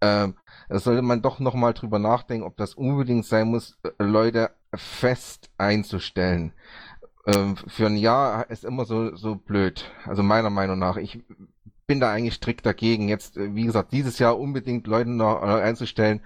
Ähm, 0.00 0.36
da 0.68 0.78
sollte 0.78 1.02
man 1.02 1.20
doch 1.20 1.40
nochmal 1.40 1.74
drüber 1.74 1.98
nachdenken, 1.98 2.46
ob 2.46 2.56
das 2.56 2.74
unbedingt 2.74 3.26
sein 3.26 3.48
muss, 3.48 3.78
äh, 3.82 3.90
Leute 4.02 4.50
fest 4.74 5.50
einzustellen. 5.58 6.54
Ähm, 7.26 7.56
für 7.56 7.86
ein 7.86 7.96
Jahr 7.96 8.48
ist 8.48 8.64
immer 8.64 8.86
so, 8.86 9.14
so 9.16 9.34
blöd. 9.34 9.84
Also 10.06 10.22
meiner 10.22 10.48
Meinung 10.48 10.78
nach. 10.78 10.96
Ich 10.96 11.22
bin 11.90 11.98
da 11.98 12.12
eigentlich 12.12 12.34
strikt 12.34 12.64
dagegen, 12.64 13.08
jetzt, 13.08 13.36
äh, 13.36 13.52
wie 13.56 13.64
gesagt, 13.64 13.92
dieses 13.92 14.20
Jahr 14.20 14.38
unbedingt 14.38 14.86
Leute 14.86 15.10
noch 15.10 15.42
äh, 15.42 15.60
einzustellen, 15.60 16.20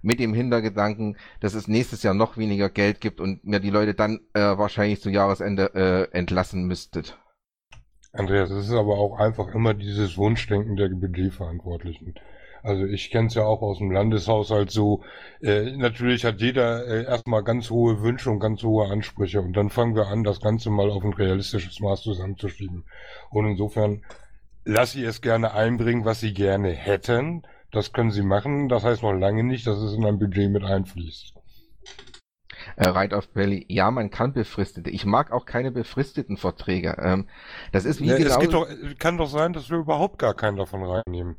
mit 0.00 0.18
dem 0.18 0.32
Hintergedanken, 0.32 1.18
dass 1.40 1.52
es 1.52 1.68
nächstes 1.68 2.02
Jahr 2.02 2.14
noch 2.14 2.38
weniger 2.38 2.70
Geld 2.70 3.02
gibt 3.02 3.20
und 3.20 3.44
mir 3.44 3.60
die 3.60 3.68
Leute 3.68 3.92
dann 3.92 4.20
äh, 4.32 4.40
wahrscheinlich 4.40 5.02
zu 5.02 5.10
Jahresende 5.10 5.74
äh, 5.74 6.16
entlassen 6.16 6.64
müsstet. 6.64 7.18
Andreas, 8.14 8.50
es 8.50 8.68
ist 8.68 8.74
aber 8.74 8.96
auch 8.96 9.18
einfach 9.18 9.54
immer 9.54 9.74
dieses 9.74 10.16
Wunschdenken 10.16 10.76
der 10.76 10.88
Budgetverantwortlichen. 10.88 12.14
Also 12.62 12.86
ich 12.86 13.10
kenne 13.10 13.26
es 13.26 13.34
ja 13.34 13.44
auch 13.44 13.60
aus 13.60 13.78
dem 13.78 13.90
Landeshaushalt 13.90 14.70
so. 14.70 15.02
Äh, 15.42 15.76
natürlich 15.76 16.24
hat 16.24 16.40
jeder 16.40 16.86
äh, 16.86 17.04
erstmal 17.04 17.42
ganz 17.42 17.68
hohe 17.68 18.00
Wünsche 18.00 18.30
und 18.30 18.40
ganz 18.40 18.62
hohe 18.62 18.88
Ansprüche 18.88 19.42
und 19.42 19.52
dann 19.54 19.68
fangen 19.68 19.94
wir 19.94 20.06
an, 20.06 20.24
das 20.24 20.40
Ganze 20.40 20.70
mal 20.70 20.90
auf 20.90 21.04
ein 21.04 21.12
realistisches 21.12 21.80
Maß 21.80 22.02
zusammenzuschieben. 22.02 22.84
Und 23.30 23.46
insofern 23.46 24.02
lasse 24.64 24.98
ich 25.00 25.04
es 25.04 25.20
gerne 25.20 25.52
einbringen, 25.52 26.04
was 26.04 26.20
Sie 26.20 26.34
gerne 26.34 26.70
hätten. 26.70 27.42
Das 27.70 27.92
können 27.92 28.10
Sie 28.10 28.22
machen. 28.22 28.68
Das 28.68 28.84
heißt 28.84 29.02
noch 29.02 29.12
lange 29.12 29.44
nicht, 29.44 29.66
dass 29.66 29.78
es 29.78 29.94
in 29.94 30.04
ein 30.04 30.18
Budget 30.18 30.50
mit 30.50 30.64
einfließt. 30.64 31.34
Äh, 32.76 32.88
Right 32.88 33.12
of 33.12 33.28
Valley, 33.34 33.64
ja, 33.68 33.90
man 33.90 34.10
kann 34.10 34.32
befristete. 34.32 34.90
Ich 34.90 35.04
mag 35.04 35.32
auch 35.32 35.46
keine 35.46 35.72
befristeten 35.72 36.36
Verträge. 36.36 36.96
Ähm, 37.02 37.28
das 37.72 37.84
ist 37.84 38.00
wie 38.00 38.06
Ja, 38.06 38.16
genau. 38.16 38.40
es 38.40 38.48
doch, 38.48 38.98
kann 38.98 39.16
doch 39.16 39.28
sein, 39.28 39.52
dass 39.52 39.70
wir 39.70 39.78
überhaupt 39.78 40.18
gar 40.18 40.34
keinen 40.34 40.56
davon 40.56 40.82
reinnehmen. 40.84 41.36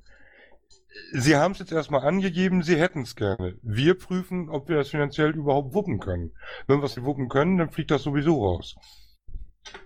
Sie 1.12 1.36
haben 1.36 1.54
es 1.54 1.60
jetzt 1.60 1.72
erstmal 1.72 2.02
angegeben, 2.02 2.62
Sie 2.62 2.80
hätten 2.80 3.02
es 3.02 3.16
gerne. 3.16 3.58
Wir 3.64 3.98
prüfen, 3.98 4.50
ob 4.50 4.70
wir 4.70 4.76
das 4.78 4.90
finanziell 4.90 5.32
überhaupt 5.32 5.74
wuppen 5.74 6.00
können. 6.00 6.34
Wenn 6.68 6.80
wir 6.80 6.86
es 6.86 7.04
wuppen 7.04 7.30
können, 7.30 7.58
dann 7.58 7.72
fliegt 7.72 7.92
das 7.92 8.04
sowieso 8.04 8.44
raus. 8.46 8.76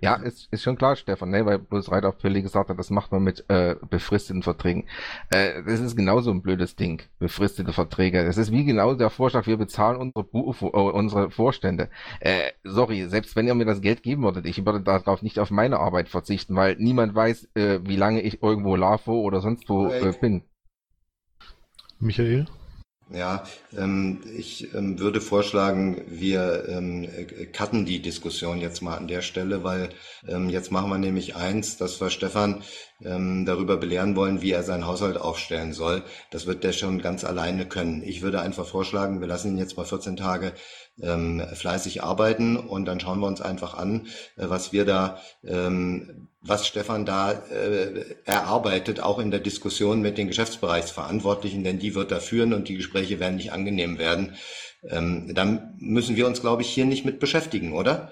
Ja, 0.02 0.16
ist, 0.16 0.52
ist 0.52 0.64
schon 0.64 0.78
klar, 0.78 0.96
Stefan, 0.96 1.30
ne, 1.30 1.46
weil 1.46 1.60
bloß 1.60 1.92
Right 1.92 2.04
of 2.04 2.24
Valley 2.24 2.42
gesagt 2.42 2.70
hat, 2.70 2.80
das 2.80 2.90
macht 2.90 3.12
man 3.12 3.24
mit 3.24 3.46
äh, 3.50 3.76
befristeten 3.90 4.44
Verträgen. 4.44 4.86
Äh, 5.30 5.64
das 5.64 5.80
ist 5.80 5.96
genauso 5.96 6.32
ein 6.32 6.42
blödes 6.42 6.76
Ding, 6.76 7.02
befristete 7.20 7.74
Verträge. 7.74 8.24
Das 8.26 8.38
ist 8.38 8.52
wie 8.52 8.66
genau 8.66 8.94
der 8.94 9.10
Vorschlag, 9.10 9.48
wir 9.48 9.58
bezahlen 9.58 9.98
unsere, 9.98 10.24
Bu 10.24 10.54
äh, 10.62 10.66
unsere 10.66 11.32
Vorstände. 11.32 11.90
Äh, 12.20 12.52
sorry, 12.64 13.08
selbst 13.08 13.36
wenn 13.36 13.48
ihr 13.48 13.56
mir 13.56 13.66
das 13.66 13.82
Geld 13.82 14.04
geben 14.04 14.24
würdet, 14.24 14.46
ich 14.46 14.66
würde 14.66 14.82
darauf 14.82 15.22
nicht 15.22 15.40
auf 15.40 15.52
meine 15.52 15.80
Arbeit 15.80 16.10
verzichten, 16.10 16.56
weil 16.56 16.76
niemand 16.78 17.16
weiß, 17.16 17.50
äh, 17.56 17.80
wie 17.84 17.98
lange 17.98 18.22
ich 18.22 18.42
irgendwo 18.42 18.76
LAFO 18.76 19.22
oder 19.22 19.42
sonst 19.42 19.70
wo 19.70 19.88
äh, 19.88 20.14
bin. 20.20 20.44
Michael? 22.00 22.46
Ja, 23.10 23.46
ähm, 23.78 24.22
ich 24.36 24.74
ähm, 24.74 25.00
würde 25.00 25.22
vorschlagen, 25.22 26.02
wir 26.08 26.68
ähm, 26.68 27.06
äh, 27.06 27.46
cutten 27.46 27.86
die 27.86 28.02
Diskussion 28.02 28.60
jetzt 28.60 28.82
mal 28.82 28.98
an 28.98 29.08
der 29.08 29.22
Stelle, 29.22 29.64
weil 29.64 29.90
ähm, 30.28 30.50
jetzt 30.50 30.74
machen 30.74 30.90
wir 30.90 30.98
nämlich 30.98 31.38
eins, 31.38 31.78
dass 31.78 32.02
wir 32.02 32.10
Stefan 32.10 32.64
ähm, 33.02 33.46
darüber 33.46 33.78
belehren 33.78 34.18
wollen, 34.18 34.42
wie 34.42 34.52
er 34.52 34.64
seinen 34.64 34.86
Haushalt 34.86 35.16
aufstellen 35.16 35.72
soll. 35.72 36.04
Das 36.32 36.48
wird 36.48 36.66
der 36.66 36.74
schon 36.74 37.02
ganz 37.02 37.24
alleine 37.24 37.66
können. 37.66 38.04
Ich 38.04 38.22
würde 38.22 38.42
einfach 38.42 38.66
vorschlagen, 38.66 39.22
wir 39.22 39.28
lassen 39.28 39.52
ihn 39.52 39.58
jetzt 39.58 39.78
mal 39.78 39.86
14 39.86 40.18
Tage 40.18 40.52
ähm, 41.02 41.44
fleißig 41.54 42.04
arbeiten 42.04 42.58
und 42.58 42.86
dann 42.86 43.00
schauen 43.00 43.20
wir 43.20 43.28
uns 43.28 43.42
einfach 43.42 43.76
an, 43.76 44.08
äh, 44.36 44.50
was 44.50 44.74
wir 44.74 44.86
da, 44.86 45.20
ähm, 45.44 46.28
was 46.42 46.66
Stefan 46.66 47.06
da 47.06 47.32
äh, 47.32 48.16
erarbeitet, 48.26 49.00
auch 49.00 49.20
in 49.20 49.32
der 49.32 49.40
Diskussion 49.40 50.02
mit 50.02 50.18
den 50.18 50.28
Geschäftsbereichsverantwortlichen, 50.28 51.64
denn 51.64 51.80
die 51.80 51.96
wird 51.96 52.12
er 52.12 52.22
führen 52.22 52.54
und 52.54 52.68
die 52.68 52.76
Gespräche 52.76 53.20
werden 53.20 53.36
nicht 53.36 53.52
angenehm 53.52 53.98
werden. 53.98 54.36
Ähm, 54.84 55.34
dann 55.34 55.76
müssen 55.80 56.16
wir 56.16 56.28
uns, 56.28 56.42
glaube 56.42 56.62
ich, 56.62 56.70
hier 56.70 56.86
nicht 56.86 57.06
mit 57.06 57.20
beschäftigen, 57.20 57.74
oder? 57.74 58.12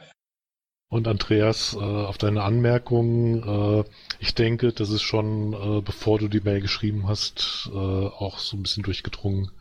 Und 0.90 1.08
Andreas, 1.08 1.74
äh, 1.74 1.80
auf 1.80 2.18
deine 2.18 2.44
Anmerkung, 2.44 3.82
äh, 3.82 3.84
ich 4.20 4.36
denke, 4.36 4.72
das 4.72 4.90
ist 4.90 5.02
schon, 5.02 5.84
bevor 5.84 6.20
du 6.20 6.28
die 6.28 6.42
Mail 6.42 6.62
geschrieben 6.62 7.08
hast, 7.08 7.70
auch 7.74 8.38
so 8.38 8.56
ein 8.56 8.64
bisschen 8.64 8.84
durchgedrungen. 8.84 9.52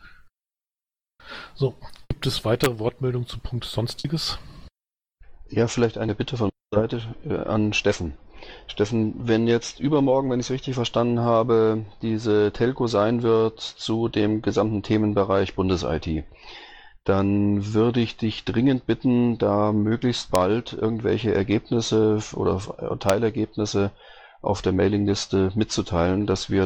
So, 1.55 1.75
gibt 2.25 2.33
es 2.37 2.43
weitere 2.43 2.79
Wortmeldungen 2.79 3.27
zu 3.27 3.37
Punkt 3.37 3.65
Sonstiges? 3.65 4.39
Ja, 5.47 5.67
vielleicht 5.67 5.99
eine 5.99 6.15
Bitte 6.15 6.37
von 6.37 6.49
Seite 6.73 7.03
äh, 7.23 7.35
an 7.35 7.71
Steffen. 7.71 8.17
Steffen, 8.65 9.27
wenn 9.27 9.47
jetzt 9.47 9.79
übermorgen, 9.79 10.31
wenn 10.31 10.39
ich 10.39 10.47
es 10.47 10.51
richtig 10.51 10.73
verstanden 10.73 11.19
habe, 11.19 11.85
diese 12.01 12.51
Telco 12.51 12.87
sein 12.87 13.21
wird 13.21 13.59
zu 13.59 14.07
dem 14.07 14.41
gesamten 14.41 14.81
Themenbereich 14.81 15.53
Bundes-IT, 15.53 16.23
dann 17.03 17.75
würde 17.75 17.99
ich 17.99 18.17
dich 18.17 18.43
dringend 18.43 18.87
bitten, 18.87 19.37
da 19.37 19.71
möglichst 19.71 20.31
bald 20.31 20.73
irgendwelche 20.73 21.31
Ergebnisse 21.31 22.17
oder 22.33 22.59
Teilergebnisse 22.97 23.91
auf 24.41 24.63
der 24.63 24.73
Mailingliste 24.73 25.51
mitzuteilen, 25.53 26.25
dass 26.25 26.49
wir 26.49 26.65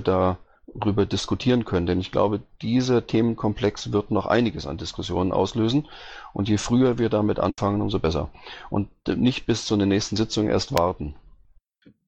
darüber 0.76 1.06
diskutieren 1.06 1.66
können. 1.66 1.86
Denn 1.86 2.00
ich 2.00 2.12
glaube, 2.12 2.42
dieser 2.62 3.06
Themenkomplex 3.06 3.92
wird 3.92 4.12
noch 4.12 4.26
einiges 4.26 4.68
an 4.68 4.78
Diskussionen 4.78 5.32
auslösen. 5.32 5.88
Und 6.34 6.50
je 6.50 6.58
früher 6.58 6.98
wir 6.98 7.10
damit 7.10 7.40
anfangen, 7.40 7.82
umso 7.82 8.00
besser. 8.00 8.30
Und 8.70 8.90
nicht 9.08 9.46
bis 9.46 9.66
zur 9.66 9.78
nächsten 9.78 10.16
Sitzung 10.16 10.48
erst 10.48 10.74
warten. 10.74 11.16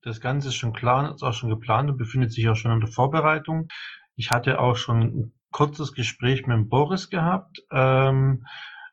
Das 0.03 0.19
Ganze 0.19 0.47
ist 0.47 0.55
schon 0.55 0.73
klar, 0.73 1.13
ist 1.13 1.23
auch 1.23 1.33
schon 1.33 1.49
geplant 1.49 1.89
und 1.89 1.97
befindet 1.97 2.31
sich 2.31 2.49
auch 2.49 2.55
schon 2.55 2.71
in 2.71 2.79
der 2.79 2.89
Vorbereitung. 2.89 3.67
Ich 4.15 4.31
hatte 4.31 4.59
auch 4.59 4.75
schon 4.75 5.01
ein 5.01 5.33
kurzes 5.51 5.93
Gespräch 5.93 6.47
mit 6.47 6.57
dem 6.57 6.69
Boris 6.69 7.09
gehabt, 7.09 7.61
ähm, 7.71 8.45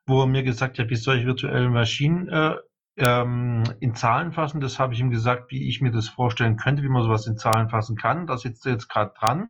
wo 0.07 0.23
er 0.23 0.27
mir 0.27 0.43
gesagt 0.43 0.78
hat, 0.78 0.90
wie 0.90 0.97
solche 0.97 1.27
virtuellen 1.27 1.73
Maschinen 1.73 2.28
äh, 2.28 2.57
ähm, 2.99 3.65
in 3.81 3.95
Zahlen 3.95 4.33
fassen. 4.33 4.61
Das 4.61 4.79
habe 4.79 4.95
ich 4.95 5.01
ihm 5.01 5.11
gesagt, 5.11 5.51
wie 5.51 5.69
ich 5.69 5.81
mir 5.81 5.91
das 5.91 6.09
vorstellen 6.09 6.57
könnte, 6.57 6.83
wie 6.83 6.89
man 6.89 7.03
sowas 7.03 7.27
in 7.27 7.39
Zahlen 7.39 7.69
fassen 7.69 7.97
kann. 7.97 8.27
Da 8.27 8.37
sitzt 8.37 8.66
er 8.66 8.73
jetzt 8.73 8.89
gerade 8.89 9.15
dran. 9.19 9.49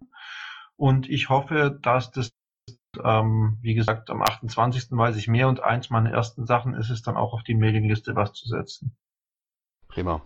Und 0.77 1.09
ich 1.09 1.29
hoffe, 1.29 1.79
dass 1.83 2.11
das, 2.11 2.31
ähm, 3.03 3.59
wie 3.63 3.75
gesagt, 3.75 4.11
am 4.11 4.23
28. 4.23 4.89
weiß 4.91 5.17
ich 5.17 5.29
mehr 5.29 5.49
und 5.49 5.63
eins 5.63 5.91
meiner 5.91 6.11
ersten 6.11 6.47
Sachen 6.47 6.75
ist 6.75 6.91
es 6.91 7.03
dann 7.03 7.17
auch 7.17 7.33
auf 7.33 7.43
die 7.43 7.55
Mailingliste 7.55 8.15
was 8.15 8.33
zu 8.33 8.49
setzen. 8.49 8.97
Prima. 9.89 10.23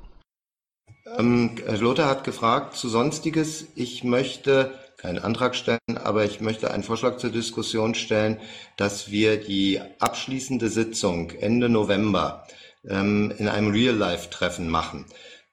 Ähm, 1.18 1.56
Lothar 1.80 2.08
hat 2.08 2.24
gefragt 2.24 2.76
zu 2.76 2.88
Sonstiges. 2.88 3.68
Ich 3.76 4.04
möchte 4.04 4.72
keinen 4.98 5.18
Antrag 5.18 5.56
stellen, 5.56 5.78
aber 5.96 6.24
ich 6.24 6.40
möchte 6.40 6.70
einen 6.70 6.84
Vorschlag 6.84 7.16
zur 7.16 7.30
Diskussion 7.30 7.94
stellen, 7.94 8.38
dass 8.76 9.10
wir 9.10 9.42
die 9.42 9.80
abschließende 9.98 10.68
Sitzung 10.68 11.30
Ende 11.30 11.68
November 11.68 12.46
ähm, 12.88 13.32
in 13.38 13.48
einem 13.48 13.70
Real-Life-Treffen 13.70 14.68
machen. 14.68 15.06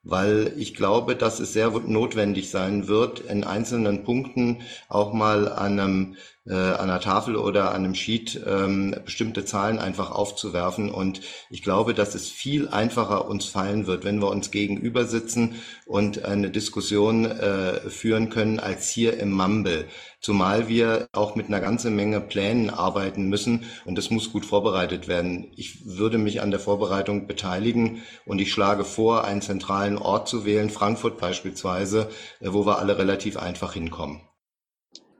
Weil 0.03 0.53
ich 0.57 0.75
glaube, 0.75 1.15
dass 1.15 1.39
es 1.39 1.53
sehr 1.53 1.69
notwendig 1.71 2.49
sein 2.49 2.87
wird, 2.87 3.19
in 3.19 3.43
einzelnen 3.43 4.03
Punkten 4.03 4.61
auch 4.87 5.13
mal 5.13 5.49
an, 5.51 5.79
einem, 5.79 6.15
äh, 6.49 6.53
an 6.53 6.89
einer 6.89 6.99
Tafel 6.99 7.35
oder 7.35 7.69
an 7.69 7.85
einem 7.85 7.95
Sheet 7.95 8.41
ähm, 8.45 8.95
bestimmte 9.05 9.45
Zahlen 9.45 9.79
einfach 9.79 10.11
aufzuwerfen. 10.11 10.89
Und 10.89 11.21
ich 11.49 11.61
glaube, 11.61 11.93
dass 11.93 12.15
es 12.15 12.29
viel 12.29 12.67
einfacher 12.67 13.27
uns 13.27 13.45
fallen 13.45 13.87
wird, 13.87 14.03
wenn 14.03 14.19
wir 14.19 14.29
uns 14.29 14.51
gegenüber 14.51 15.05
sitzen 15.05 15.55
und 15.85 16.25
eine 16.25 16.49
Diskussion 16.49 17.25
äh, 17.25 17.89
führen 17.89 18.29
können, 18.29 18.59
als 18.59 18.89
hier 18.89 19.19
im 19.19 19.31
Mumble. 19.31 19.85
Zumal 20.21 20.67
wir 20.67 21.07
auch 21.13 21.35
mit 21.35 21.47
einer 21.47 21.61
ganzen 21.61 21.95
Menge 21.95 22.19
Plänen 22.19 22.69
arbeiten 22.69 23.29
müssen 23.29 23.63
und 23.85 23.97
das 23.97 24.09
muss 24.09 24.33
gut 24.33 24.45
vorbereitet 24.45 25.07
werden. 25.07 25.51
Ich 25.55 25.85
würde 25.85 26.17
mich 26.17 26.41
an 26.41 26.51
der 26.51 26.59
Vorbereitung 26.59 27.27
beteiligen 27.27 28.01
und 28.25 28.39
ich 28.39 28.51
schlage 28.51 28.83
vor, 28.83 29.23
einen 29.23 29.41
zentralen 29.41 29.97
Ort 29.97 30.27
zu 30.27 30.45
wählen, 30.45 30.69
Frankfurt 30.69 31.19
beispielsweise, 31.19 32.09
äh, 32.41 32.47
wo 32.51 32.65
wir 32.65 32.79
alle 32.79 32.97
relativ 32.97 33.37
einfach 33.37 33.73
hinkommen. 33.73 34.28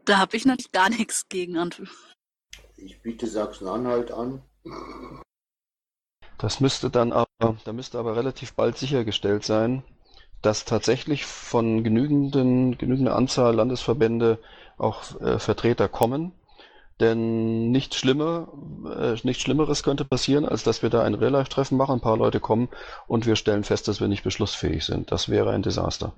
Da 0.10 0.18
habe 0.18 0.36
ich 0.36 0.44
natürlich 0.44 0.72
gar 0.72 0.90
nichts 0.90 1.30
gegen 1.30 1.56
Antwort. 1.56 1.88
Ich 2.78 3.00
biete 3.04 3.28
Sachsen-Anhalt 3.28 4.12
an. 4.12 4.42
Das 6.40 6.60
müsste 6.60 6.90
dann 6.90 7.14
aber, 7.14 7.28
da 7.64 7.74
müsste 7.74 8.00
aber 8.00 8.16
relativ 8.16 8.56
bald 8.56 8.76
sichergestellt 8.76 9.46
sein, 9.46 9.84
dass 10.42 10.66
tatsächlich 10.66 11.28
von 11.28 11.84
genügenden, 11.84 12.76
genügender 12.80 13.16
Anzahl 13.16 13.54
Landesverbände 13.54 14.40
auch 14.80 15.22
äh, 15.22 15.38
Vertreter 15.38 15.88
kommen. 15.88 16.32
Denn 17.00 17.70
nichts 17.70 17.98
schlimmer, 17.98 18.52
äh, 18.92 19.16
nichts 19.22 19.44
Schlimmeres 19.44 19.84
könnte 19.84 20.06
passieren, 20.06 20.44
als 20.44 20.64
dass 20.64 20.82
wir 20.82 20.90
da 20.90 21.04
ein 21.04 21.14
Real-Life-Treffen 21.14 21.78
machen, 21.78 22.00
ein 22.00 22.02
paar 22.02 22.18
Leute 22.18 22.40
kommen 22.40 22.70
und 23.06 23.28
wir 23.28 23.36
stellen 23.36 23.64
fest, 23.64 23.88
dass 23.88 24.02
wir 24.02 24.08
nicht 24.08 24.24
beschlussfähig 24.24 24.84
sind. 24.86 25.12
Das 25.12 25.30
wäre 25.30 25.52
ein 25.52 25.62
Desaster. 25.62 26.14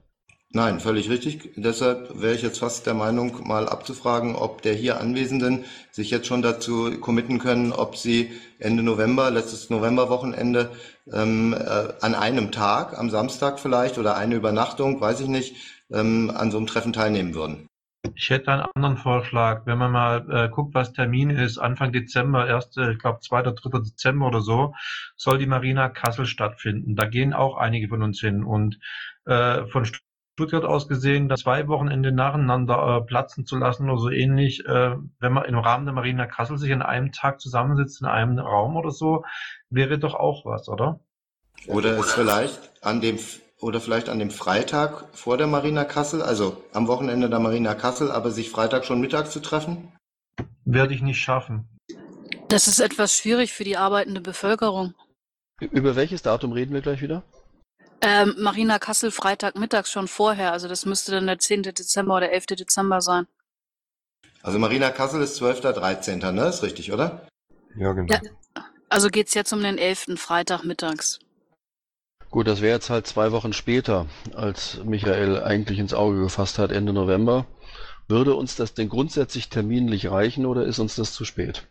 Nein, 0.53 0.81
völlig 0.81 1.09
richtig. 1.09 1.53
Deshalb 1.55 2.21
wäre 2.21 2.35
ich 2.35 2.41
jetzt 2.41 2.59
fast 2.59 2.85
der 2.85 2.93
Meinung, 2.93 3.47
mal 3.47 3.69
abzufragen, 3.69 4.35
ob 4.35 4.61
der 4.61 4.73
hier 4.73 4.99
Anwesenden 4.99 5.63
sich 5.91 6.11
jetzt 6.11 6.27
schon 6.27 6.41
dazu 6.41 6.91
committen 6.99 7.39
können, 7.39 7.71
ob 7.71 7.95
sie 7.95 8.31
Ende 8.59 8.83
November, 8.83 9.31
letztes 9.31 9.69
Novemberwochenende, 9.69 10.71
ähm, 11.13 11.53
äh, 11.53 11.93
an 12.01 12.15
einem 12.15 12.51
Tag, 12.51 12.99
am 12.99 13.09
Samstag 13.09 13.61
vielleicht 13.61 13.97
oder 13.97 14.17
eine 14.17 14.35
Übernachtung, 14.35 14.99
weiß 14.99 15.21
ich 15.21 15.27
nicht, 15.27 15.55
ähm, 15.89 16.29
an 16.35 16.51
so 16.51 16.57
einem 16.57 16.67
Treffen 16.67 16.91
teilnehmen 16.91 17.33
würden. 17.33 17.67
Ich 18.15 18.29
hätte 18.29 18.51
einen 18.51 18.65
anderen 18.75 18.97
Vorschlag. 18.97 19.65
Wenn 19.65 19.77
man 19.77 19.91
mal 19.91 20.25
äh, 20.29 20.49
guckt, 20.49 20.73
was 20.73 20.91
Termin 20.91 21.29
ist, 21.29 21.59
Anfang 21.59 21.93
Dezember, 21.93 22.45
erste, 22.45 22.91
ich 22.91 22.99
glaube 22.99 23.19
2. 23.21 23.39
oder 23.39 23.53
3. 23.53 23.79
Dezember 23.79 24.27
oder 24.27 24.41
so, 24.41 24.73
soll 25.15 25.37
die 25.37 25.45
Marina 25.45 25.87
Kassel 25.87 26.25
stattfinden. 26.25 26.97
Da 26.97 27.05
gehen 27.05 27.33
auch 27.33 27.55
einige 27.55 27.87
von 27.87 28.03
uns 28.03 28.19
hin. 28.19 28.43
Und 28.43 28.79
äh, 29.25 29.65
von 29.67 29.85
Stuttgart 30.33 30.65
aus 30.65 30.87
gesehen, 30.87 31.29
da 31.29 31.35
zwei 31.35 31.67
Wochenende 31.67 32.11
nacheinander 32.11 32.97
äh, 32.97 33.05
platzen 33.05 33.45
zu 33.45 33.57
lassen 33.57 33.89
oder 33.89 33.99
so 33.99 34.09
ähnlich, 34.09 34.65
äh, 34.65 34.95
wenn 35.19 35.33
man 35.33 35.45
im 35.45 35.57
Rahmen 35.57 35.85
der 35.85 35.93
Marina 35.93 36.25
Kassel 36.25 36.57
sich 36.57 36.71
an 36.71 36.81
einem 36.81 37.11
Tag 37.11 37.41
zusammensitzt, 37.41 38.01
in 38.01 38.07
einem 38.07 38.39
Raum 38.39 38.75
oder 38.77 38.91
so, 38.91 39.23
wäre 39.69 39.99
doch 39.99 40.15
auch 40.15 40.45
was, 40.45 40.69
oder? 40.69 40.99
Oder 41.67 41.99
es 41.99 42.13
vielleicht 42.13 42.71
an 42.81 43.01
dem 43.01 43.19
oder 43.59 43.79
vielleicht 43.79 44.09
an 44.09 44.17
dem 44.17 44.31
Freitag 44.31 45.05
vor 45.13 45.37
der 45.37 45.45
Marina 45.45 45.83
Kassel, 45.83 46.23
also 46.23 46.63
am 46.73 46.87
Wochenende 46.87 47.29
der 47.29 47.39
Marina 47.39 47.75
Kassel, 47.75 48.11
aber 48.11 48.31
sich 48.31 48.49
Freitag 48.49 48.85
schon 48.85 48.99
mittags 48.99 49.29
zu 49.29 49.39
treffen? 49.39 49.91
Werde 50.65 50.95
ich 50.95 51.03
nicht 51.03 51.19
schaffen. 51.19 51.69
Das 52.47 52.67
ist 52.67 52.79
etwas 52.79 53.15
schwierig 53.15 53.53
für 53.53 53.63
die 53.63 53.77
arbeitende 53.77 54.21
Bevölkerung. 54.21 54.95
Über 55.59 55.95
welches 55.95 56.23
Datum 56.23 56.53
reden 56.53 56.73
wir 56.73 56.81
gleich 56.81 57.01
wieder? 57.01 57.21
Ähm, 58.01 58.35
Marina 58.39 58.79
Kassel 58.79 59.11
Freitag 59.11 59.55
mittags 59.55 59.91
schon 59.91 60.07
vorher, 60.07 60.51
also 60.51 60.67
das 60.67 60.85
müsste 60.85 61.11
dann 61.11 61.27
der 61.27 61.37
10. 61.37 61.63
Dezember 61.63 62.17
oder 62.17 62.31
11. 62.31 62.47
Dezember 62.47 62.99
sein. 63.01 63.27
Also 64.41 64.57
Marina 64.57 64.89
Kassel 64.89 65.21
ist 65.21 65.35
12. 65.35 65.61
13. 65.61 66.19
Ne? 66.19 66.47
Ist 66.47 66.63
richtig, 66.63 66.91
oder? 66.91 67.27
Ja, 67.75 67.93
genau. 67.93 68.11
Ja. 68.11 68.21
Also 68.89 69.09
geht's 69.09 69.35
jetzt 69.35 69.53
um 69.53 69.61
den 69.61 69.77
11. 69.77 70.17
Freitag 70.17 70.63
mittags. 70.63 71.19
Gut, 72.31 72.47
das 72.47 72.61
wäre 72.61 72.75
jetzt 72.75 72.89
halt 72.89 73.05
zwei 73.07 73.31
Wochen 73.31 73.53
später, 73.53 74.07
als 74.33 74.79
Michael 74.83 75.43
eigentlich 75.43 75.79
ins 75.79 75.93
Auge 75.93 76.21
gefasst 76.21 76.59
hat, 76.59 76.71
Ende 76.71 76.93
November. 76.93 77.45
Würde 78.07 78.35
uns 78.35 78.55
das 78.55 78.73
denn 78.73 78.89
grundsätzlich 78.89 79.49
terminlich 79.49 80.09
reichen 80.09 80.45
oder 80.45 80.65
ist 80.65 80.79
uns 80.79 80.95
das 80.95 81.13
zu 81.13 81.23
spät? 81.23 81.67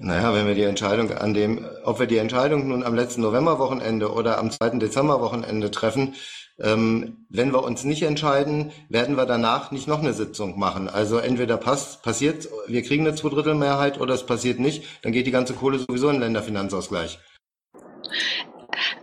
Naja, 0.00 0.32
wenn 0.32 0.46
wir 0.46 0.54
die 0.54 0.62
Entscheidung 0.62 1.10
an 1.10 1.34
dem, 1.34 1.66
ob 1.82 1.98
wir 1.98 2.06
die 2.06 2.18
Entscheidung 2.18 2.68
nun 2.68 2.84
am 2.84 2.94
letzten 2.94 3.22
Novemberwochenende 3.22 4.12
oder 4.12 4.38
am 4.38 4.50
2. 4.50 4.78
Dezemberwochenende 4.78 5.72
treffen, 5.72 6.14
ähm, 6.60 7.26
wenn 7.28 7.52
wir 7.52 7.64
uns 7.64 7.82
nicht 7.82 8.02
entscheiden, 8.02 8.70
werden 8.88 9.16
wir 9.16 9.26
danach 9.26 9.72
nicht 9.72 9.88
noch 9.88 9.98
eine 9.98 10.12
Sitzung 10.12 10.56
machen. 10.56 10.88
Also 10.88 11.18
entweder 11.18 11.56
passt, 11.56 12.02
passiert, 12.02 12.48
wir 12.68 12.82
kriegen 12.82 13.06
eine 13.06 13.16
Zweidrittelmehrheit 13.16 14.00
oder 14.00 14.14
es 14.14 14.24
passiert 14.24 14.60
nicht, 14.60 14.84
dann 15.02 15.12
geht 15.12 15.26
die 15.26 15.32
ganze 15.32 15.54
Kohle 15.54 15.80
sowieso 15.80 16.08
in 16.08 16.16
den 16.16 16.22
Länderfinanzausgleich. 16.22 17.18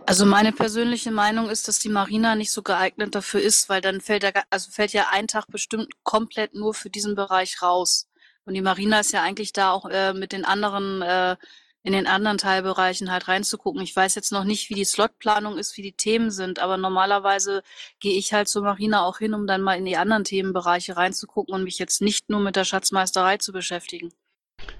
Also 0.06 0.24
meine 0.24 0.52
persönliche 0.52 1.10
Meinung 1.10 1.50
ist, 1.50 1.68
dass 1.68 1.78
die 1.78 1.88
Marina 1.90 2.36
nicht 2.36 2.52
so 2.52 2.62
geeignet 2.62 3.14
dafür 3.14 3.40
ist, 3.40 3.68
weil 3.68 3.82
dann 3.82 4.00
fällt, 4.00 4.22
der, 4.22 4.32
also 4.48 4.70
fällt 4.70 4.92
ja 4.94 5.08
ein 5.12 5.26
Tag 5.26 5.46
bestimmt 5.48 5.88
komplett 6.04 6.54
nur 6.54 6.72
für 6.72 6.88
diesen 6.88 7.14
Bereich 7.14 7.60
raus. 7.60 8.08
Und 8.46 8.54
die 8.54 8.62
Marina 8.62 9.00
ist 9.00 9.12
ja 9.12 9.22
eigentlich 9.22 9.52
da 9.52 9.72
auch 9.72 9.86
äh, 9.86 10.14
mit 10.14 10.32
den 10.32 10.44
anderen, 10.44 11.02
äh, 11.02 11.36
in 11.82 11.92
den 11.92 12.06
anderen 12.06 12.38
Teilbereichen 12.38 13.10
halt 13.12 13.28
reinzugucken. 13.28 13.82
Ich 13.82 13.94
weiß 13.94 14.14
jetzt 14.14 14.32
noch 14.32 14.44
nicht, 14.44 14.70
wie 14.70 14.74
die 14.74 14.84
Slotplanung 14.84 15.58
ist, 15.58 15.76
wie 15.76 15.82
die 15.82 15.92
Themen 15.92 16.30
sind, 16.30 16.60
aber 16.60 16.76
normalerweise 16.76 17.62
gehe 18.00 18.16
ich 18.16 18.32
halt 18.32 18.48
zur 18.48 18.62
Marina 18.62 19.04
auch 19.04 19.18
hin, 19.18 19.34
um 19.34 19.46
dann 19.46 19.62
mal 19.62 19.74
in 19.76 19.84
die 19.84 19.96
anderen 19.96 20.24
Themenbereiche 20.24 20.96
reinzugucken 20.96 21.54
und 21.54 21.64
mich 21.64 21.78
jetzt 21.78 22.00
nicht 22.00 22.30
nur 22.30 22.40
mit 22.40 22.56
der 22.56 22.64
Schatzmeisterei 22.64 23.36
zu 23.36 23.52
beschäftigen. 23.52 24.12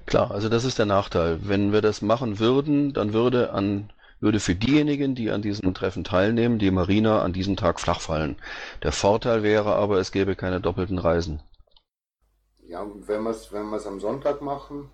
Klar, 0.07 0.31
also 0.31 0.49
das 0.49 0.65
ist 0.65 0.79
der 0.79 0.87
Nachteil. 0.87 1.41
Wenn 1.43 1.73
wir 1.73 1.83
das 1.83 2.03
machen 2.03 2.39
würden, 2.39 2.93
dann 2.93 3.13
würde 3.13 3.53
an 3.53 3.93
würde 4.19 4.41
für 4.41 4.55
diejenigen, 4.55 5.15
die 5.15 5.31
an 5.31 5.43
diesem 5.43 5.75
Treffen 5.75 6.03
teilnehmen, 6.03 6.59
die 6.59 6.71
Marina 6.71 7.21
an 7.21 7.35
diesem 7.35 7.57
Tag 7.57 7.79
flach 7.81 8.01
fallen. 8.01 8.37
Der 8.83 8.93
Vorteil 8.93 9.43
wäre 9.43 9.75
aber, 9.75 9.99
es 9.99 10.11
gäbe 10.11 10.37
keine 10.37 10.61
doppelten 10.61 10.99
Reisen. 10.99 11.41
Ja, 12.69 12.83
und 12.83 13.07
wenn 13.07 13.23
wir 13.23 13.31
es 13.31 13.53
wenn 13.53 13.71
wir's 13.71 13.87
am 13.87 14.01
Sonntag 14.01 14.43
machen, 14.43 14.91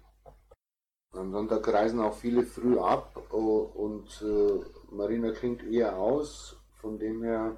am 1.12 1.32
Sonntag 1.32 1.66
reisen 1.69 2.01
auch 2.01 2.15
viele 2.15 2.43
früh 2.43 2.78
ab 2.78 3.16
oh, 3.31 3.70
und 3.74 4.23
äh, 4.23 4.94
Marina 4.94 5.32
klingt 5.32 5.62
eher 5.65 5.97
aus, 5.97 6.57
von 6.74 6.99
dem 6.99 7.23
her, 7.23 7.57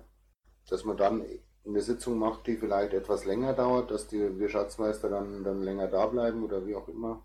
dass 0.68 0.84
man 0.84 0.96
dann 0.96 1.24
eine 1.66 1.80
Sitzung 1.80 2.18
macht, 2.18 2.46
die 2.46 2.56
vielleicht 2.56 2.92
etwas 2.92 3.24
länger 3.24 3.54
dauert, 3.54 3.90
dass 3.90 4.06
die, 4.06 4.38
wir 4.38 4.48
Schatzmeister 4.48 5.08
dann, 5.08 5.42
dann 5.42 5.62
länger 5.62 5.88
da 5.88 6.06
bleiben 6.06 6.44
oder 6.44 6.66
wie 6.66 6.76
auch 6.76 6.88
immer. 6.88 7.24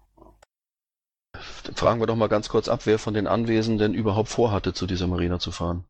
Fragen 1.75 1.99
wir 1.99 2.07
doch 2.07 2.15
mal 2.15 2.29
ganz 2.29 2.49
kurz 2.49 2.67
ab, 2.67 2.85
wer 2.85 2.97
von 2.97 3.13
den 3.13 3.27
Anwesenden 3.27 3.93
überhaupt 3.93 4.29
vorhatte, 4.29 4.73
zu 4.73 4.87
dieser 4.87 5.07
Marina 5.07 5.39
zu 5.39 5.51
fahren. 5.51 5.85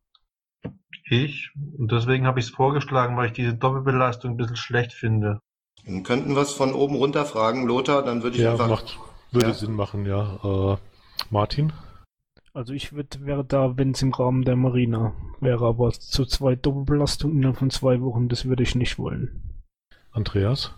Ich. 1.10 1.52
Und 1.78 1.92
deswegen 1.92 2.28
habe 2.28 2.40
ich 2.40 2.48
es 2.48 2.52
vorgeschlagen, 2.52 3.16
weil 3.18 3.28
ich 3.28 3.34
diese 3.34 3.56
Doppelbelastung 3.56 4.32
ein 4.32 4.38
bisschen 4.38 4.58
schlecht 4.58 4.94
finde. 4.94 5.42
Dann 5.86 6.04
könnten 6.04 6.36
wir 6.36 6.42
es 6.42 6.52
von 6.54 6.74
oben 6.74 6.96
runter 6.96 7.26
fragen, 7.26 7.66
Lothar, 7.66 8.04
dann 8.04 8.24
würde 8.24 8.38
ich 8.38 8.44
Ja, 8.44 8.52
einfach. 8.52 8.70
macht, 8.70 9.00
würde 9.32 9.48
Ja. 9.48 9.54
Sinn 9.54 9.74
machen, 9.74 10.06
ja. 10.06 10.74
Äh, 10.74 10.78
Martin? 11.30 11.74
Also 12.54 12.74
ich 12.74 12.94
würd, 12.94 13.26
wäre 13.26 13.46
da, 13.46 13.78
wenn 13.78 13.92
es 13.92 14.02
im 14.02 14.12
Rahmen 14.14 14.44
der 14.44 14.56
Marina 14.56 15.14
wäre, 15.40 15.66
aber 15.68 15.92
zu 15.92 16.26
zwei 16.26 16.56
Doppelbelastungen 16.56 17.38
innerhalb 17.38 17.58
von 17.58 17.70
zwei 17.70 18.02
Wochen, 18.02 18.28
das 18.28 18.46
würde 18.46 18.64
ich 18.64 18.76
nicht 18.76 18.98
wollen. 19.00 19.62
Andreas? 20.12 20.74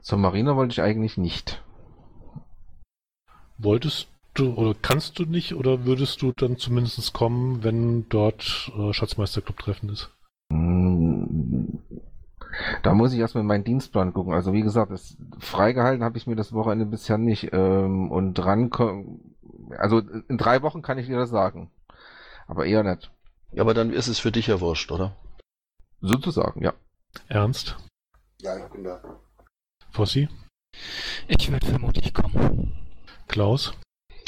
Zur 0.00 0.18
Marina 0.18 0.56
wollte 0.56 0.72
ich 0.72 0.82
eigentlich 0.82 1.16
nicht. 1.18 1.62
Wolltest 3.58 4.08
du 4.34 4.54
oder 4.54 4.74
kannst 4.80 5.18
du 5.18 5.24
nicht 5.24 5.54
oder 5.54 5.84
würdest 5.84 6.22
du 6.22 6.32
dann 6.32 6.56
zumindest 6.56 7.12
kommen, 7.12 7.62
wenn 7.62 8.08
dort 8.08 8.72
äh, 8.76 8.92
Schatzmeisterclub-Treffen 8.92 9.90
ist? 9.90 10.10
Da 12.82 12.94
muss 12.94 13.12
ich 13.12 13.18
erstmal 13.18 13.42
in 13.42 13.48
meinen 13.48 13.64
Dienstplan 13.64 14.12
gucken. 14.12 14.34
Also 14.34 14.52
wie 14.52 14.62
gesagt, 14.62 14.90
das, 14.90 15.16
freigehalten 15.38 16.04
habe 16.04 16.18
ich 16.18 16.26
mir 16.26 16.36
das 16.36 16.52
Wochenende 16.52 16.86
bisher 16.86 17.18
nicht. 17.18 17.52
Ähm, 17.52 18.10
und 18.10 18.34
dran, 18.34 18.70
also 19.78 19.98
in 19.98 20.38
drei 20.38 20.62
Wochen 20.62 20.82
kann 20.82 20.98
ich 20.98 21.06
dir 21.06 21.16
das 21.16 21.30
sagen. 21.30 21.70
Aber 22.46 22.66
eher 22.66 22.82
nicht. 22.82 23.10
Ja, 23.52 23.62
aber 23.62 23.74
dann 23.74 23.92
ist 23.92 24.08
es 24.08 24.18
für 24.18 24.32
dich 24.32 24.46
ja 24.46 24.60
wurscht, 24.60 24.90
oder? 24.92 25.16
Sozusagen, 26.00 26.62
ja. 26.62 26.74
Ernst? 27.28 27.76
Ja, 28.40 28.56
ich 28.56 28.72
bin 28.72 28.84
da. 28.84 29.00
Fossi? 29.90 30.28
Ich 31.28 31.50
würde 31.50 31.66
vermutlich 31.66 32.14
kommen. 32.14 32.72
Klaus? 33.28 33.72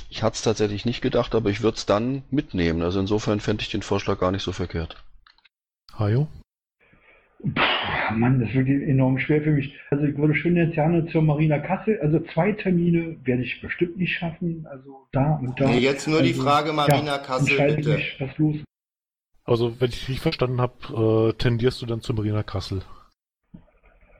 Ich 0.09 0.23
hatte 0.23 0.35
es 0.35 0.43
tatsächlich 0.43 0.85
nicht 0.85 1.01
gedacht, 1.01 1.35
aber 1.35 1.51
ich 1.51 1.63
würde 1.63 1.77
es 1.77 1.87
dann 1.87 2.23
mitnehmen. 2.31 2.83
Also 2.83 3.01
insofern 3.01 3.41
fände 3.41 3.63
ich 3.63 3.71
den 3.71 3.83
Vorschlag 3.83 4.21
gar 4.21 4.31
nicht 4.31 4.45
so 4.45 4.53
verkehrt. 4.53 5.03
Hajo? 5.99 6.29
Puh, 7.45 8.15
Mann, 8.15 8.41
das 8.41 8.55
wirklich 8.55 8.89
enorm 8.89 9.19
schwer 9.19 9.43
für 9.43 9.51
mich. 9.51 9.75
Also 9.91 10.05
ich 10.05 10.16
würde 10.16 10.35
schon 10.35 10.57
jetzt 10.57 10.75
gerne 10.75 11.07
zur 11.07 11.23
Marina 11.23 11.59
Kassel, 11.59 12.01
also 12.01 12.21
zwei 12.33 12.53
Termine 12.53 13.16
werde 13.25 13.43
ich 13.43 13.61
bestimmt 13.61 13.99
nicht 13.99 14.15
schaffen, 14.15 14.66
also 14.71 15.07
da 15.12 15.35
und 15.35 15.61
da. 15.61 15.69
Nee, 15.69 15.79
jetzt 15.79 16.09
nur 16.09 16.23
die 16.23 16.31
also, 16.31 16.43
Frage, 16.43 16.73
Marina 16.73 17.05
ja, 17.05 17.19
Kassel, 17.19 17.51
entscheide 17.51 17.77
bitte. 17.77 17.95
Mich, 17.97 18.16
was 18.19 18.39
los? 18.39 18.57
Also, 19.45 19.79
wenn 19.79 19.91
ich 19.91 20.01
richtig 20.09 20.21
verstanden 20.21 20.61
habe, 20.61 21.31
äh, 21.31 21.33
tendierst 21.35 21.83
du 21.83 21.87
dann 21.87 22.01
zu 22.01 22.15
Marina 22.15 22.43
Kassel. 22.43 22.81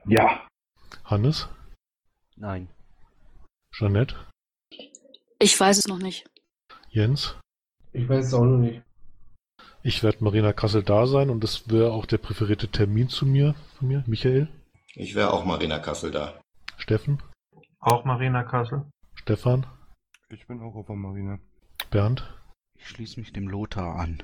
Ja. 0.07 0.45
Hannes? 1.03 1.49
Nein. 2.35 2.67
Jeanette? 3.71 4.15
Ich 5.39 5.59
weiß 5.59 5.79
es 5.79 5.87
noch 5.87 5.97
nicht. 5.97 6.29
Jens? 6.89 7.35
Ich 7.91 8.07
weiß 8.07 8.27
es 8.27 8.33
auch 8.33 8.45
noch 8.45 8.57
nicht. 8.57 8.81
Ich 9.87 10.01
werde 10.01 10.23
Marina 10.23 10.51
Kassel 10.51 10.81
da 10.81 11.05
sein 11.05 11.29
und 11.29 11.43
das 11.43 11.69
wäre 11.69 11.91
auch 11.91 12.07
der 12.07 12.17
präferierte 12.17 12.67
Termin 12.69 13.07
zu 13.07 13.27
mir, 13.27 13.53
von 13.77 13.87
mir. 13.87 14.03
Michael? 14.07 14.47
Ich 14.95 15.13
wäre 15.13 15.31
auch 15.31 15.45
Marina 15.45 15.77
Kassel 15.77 16.09
da. 16.09 16.33
Steffen? 16.77 17.21
Auch 17.79 18.03
Marina 18.03 18.41
Kassel. 18.41 18.85
Stefan? 19.13 19.67
Ich 20.29 20.47
bin 20.47 20.59
auch 20.63 20.73
auf 20.73 20.87
der 20.87 20.95
Marina. 20.95 21.37
Bernd? 21.91 22.23
Ich 22.79 22.87
schließe 22.87 23.19
mich 23.19 23.31
dem 23.31 23.47
Lothar 23.47 23.97
an. 23.97 24.23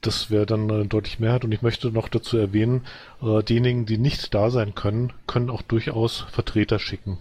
Das 0.00 0.30
wäre 0.30 0.46
dann 0.46 0.70
eine 0.70 0.86
deutlich 0.86 1.18
Mehrheit 1.18 1.44
und 1.44 1.50
ich 1.50 1.62
möchte 1.62 1.90
noch 1.90 2.08
dazu 2.08 2.36
erwähnen, 2.38 2.86
äh, 3.20 3.42
diejenigen, 3.42 3.84
die 3.84 3.98
nicht 3.98 4.32
da 4.32 4.50
sein 4.50 4.76
können, 4.76 5.12
können 5.26 5.50
auch 5.50 5.62
durchaus 5.62 6.20
Vertreter 6.30 6.78
schicken. 6.78 7.18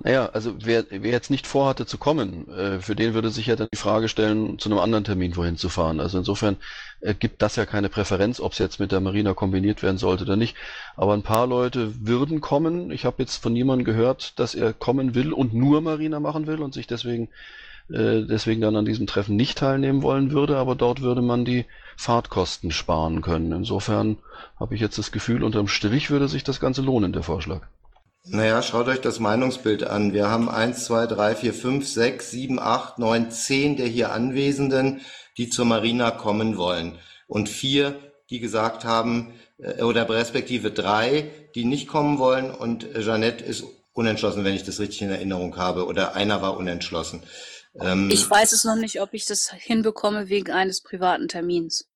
Naja, 0.00 0.26
also 0.26 0.54
wer, 0.60 0.84
wer 0.90 1.10
jetzt 1.10 1.30
nicht 1.30 1.46
vorhatte 1.48 1.84
zu 1.84 1.98
kommen, 1.98 2.48
äh, 2.48 2.80
für 2.80 2.94
den 2.94 3.14
würde 3.14 3.30
sich 3.30 3.46
ja 3.46 3.56
dann 3.56 3.66
die 3.72 3.78
Frage 3.78 4.08
stellen, 4.08 4.58
zu 4.58 4.68
einem 4.68 4.78
anderen 4.78 5.02
Termin 5.02 5.34
wohin 5.36 5.56
zu 5.56 5.68
fahren. 5.68 5.98
Also 5.98 6.18
insofern 6.18 6.56
äh, 7.00 7.14
gibt 7.14 7.42
das 7.42 7.56
ja 7.56 7.66
keine 7.66 7.88
Präferenz, 7.88 8.38
ob 8.40 8.52
es 8.52 8.58
jetzt 8.58 8.78
mit 8.78 8.92
der 8.92 9.00
Marina 9.00 9.34
kombiniert 9.34 9.82
werden 9.82 9.98
sollte 9.98 10.22
oder 10.22 10.36
nicht. 10.36 10.56
Aber 10.96 11.14
ein 11.14 11.24
paar 11.24 11.48
Leute 11.48 12.06
würden 12.06 12.40
kommen. 12.40 12.92
Ich 12.92 13.04
habe 13.04 13.16
jetzt 13.22 13.42
von 13.42 13.52
niemandem 13.52 13.84
gehört, 13.84 14.38
dass 14.38 14.54
er 14.54 14.72
kommen 14.72 15.16
will 15.16 15.32
und 15.32 15.52
nur 15.52 15.80
Marina 15.80 16.20
machen 16.20 16.46
will 16.46 16.62
und 16.62 16.74
sich 16.74 16.86
deswegen 16.86 17.28
äh, 17.90 18.22
deswegen 18.22 18.60
dann 18.60 18.76
an 18.76 18.84
diesem 18.84 19.06
Treffen 19.08 19.34
nicht 19.34 19.58
teilnehmen 19.58 20.02
wollen 20.02 20.30
würde, 20.30 20.58
aber 20.58 20.76
dort 20.76 21.00
würde 21.00 21.22
man 21.22 21.44
die 21.44 21.64
Fahrtkosten 21.96 22.70
sparen 22.70 23.20
können. 23.22 23.50
Insofern 23.50 24.18
habe 24.60 24.74
ich 24.76 24.80
jetzt 24.80 24.98
das 24.98 25.10
Gefühl, 25.10 25.42
unterm 25.42 25.66
Strich 25.68 26.10
würde 26.10 26.28
sich 26.28 26.44
das 26.44 26.60
Ganze 26.60 26.82
lohnen, 26.82 27.12
der 27.12 27.22
Vorschlag. 27.22 27.62
Naja, 28.30 28.62
schaut 28.62 28.88
euch 28.88 29.00
das 29.00 29.20
Meinungsbild 29.20 29.84
an. 29.84 30.12
Wir 30.12 30.28
haben 30.28 30.48
eins, 30.48 30.84
zwei, 30.84 31.06
drei, 31.06 31.34
vier, 31.34 31.54
fünf, 31.54 31.86
sechs, 31.86 32.30
sieben, 32.30 32.58
acht, 32.58 32.98
neun, 32.98 33.30
zehn 33.30 33.76
der 33.76 33.86
hier 33.86 34.12
Anwesenden, 34.12 35.00
die 35.36 35.48
zur 35.48 35.64
Marina 35.64 36.10
kommen 36.10 36.56
wollen. 36.56 36.98
Und 37.26 37.48
vier, 37.48 37.98
die 38.30 38.40
gesagt 38.40 38.84
haben, 38.84 39.34
äh, 39.58 39.82
oder 39.82 40.08
respektive 40.08 40.70
drei, 40.70 41.30
die 41.54 41.64
nicht 41.64 41.88
kommen 41.88 42.18
wollen. 42.18 42.50
Und 42.50 42.86
Jeanette 42.94 43.44
ist 43.44 43.64
unentschlossen, 43.92 44.44
wenn 44.44 44.54
ich 44.54 44.64
das 44.64 44.80
richtig 44.80 45.02
in 45.02 45.10
Erinnerung 45.10 45.56
habe. 45.56 45.86
Oder 45.86 46.14
einer 46.14 46.42
war 46.42 46.56
unentschlossen. 46.56 47.22
Ähm, 47.80 48.10
Ich 48.10 48.28
weiß 48.28 48.52
es 48.52 48.64
noch 48.64 48.76
nicht, 48.76 49.00
ob 49.00 49.14
ich 49.14 49.24
das 49.26 49.50
hinbekomme 49.52 50.28
wegen 50.28 50.52
eines 50.52 50.82
privaten 50.82 51.28
Termins. 51.28 51.88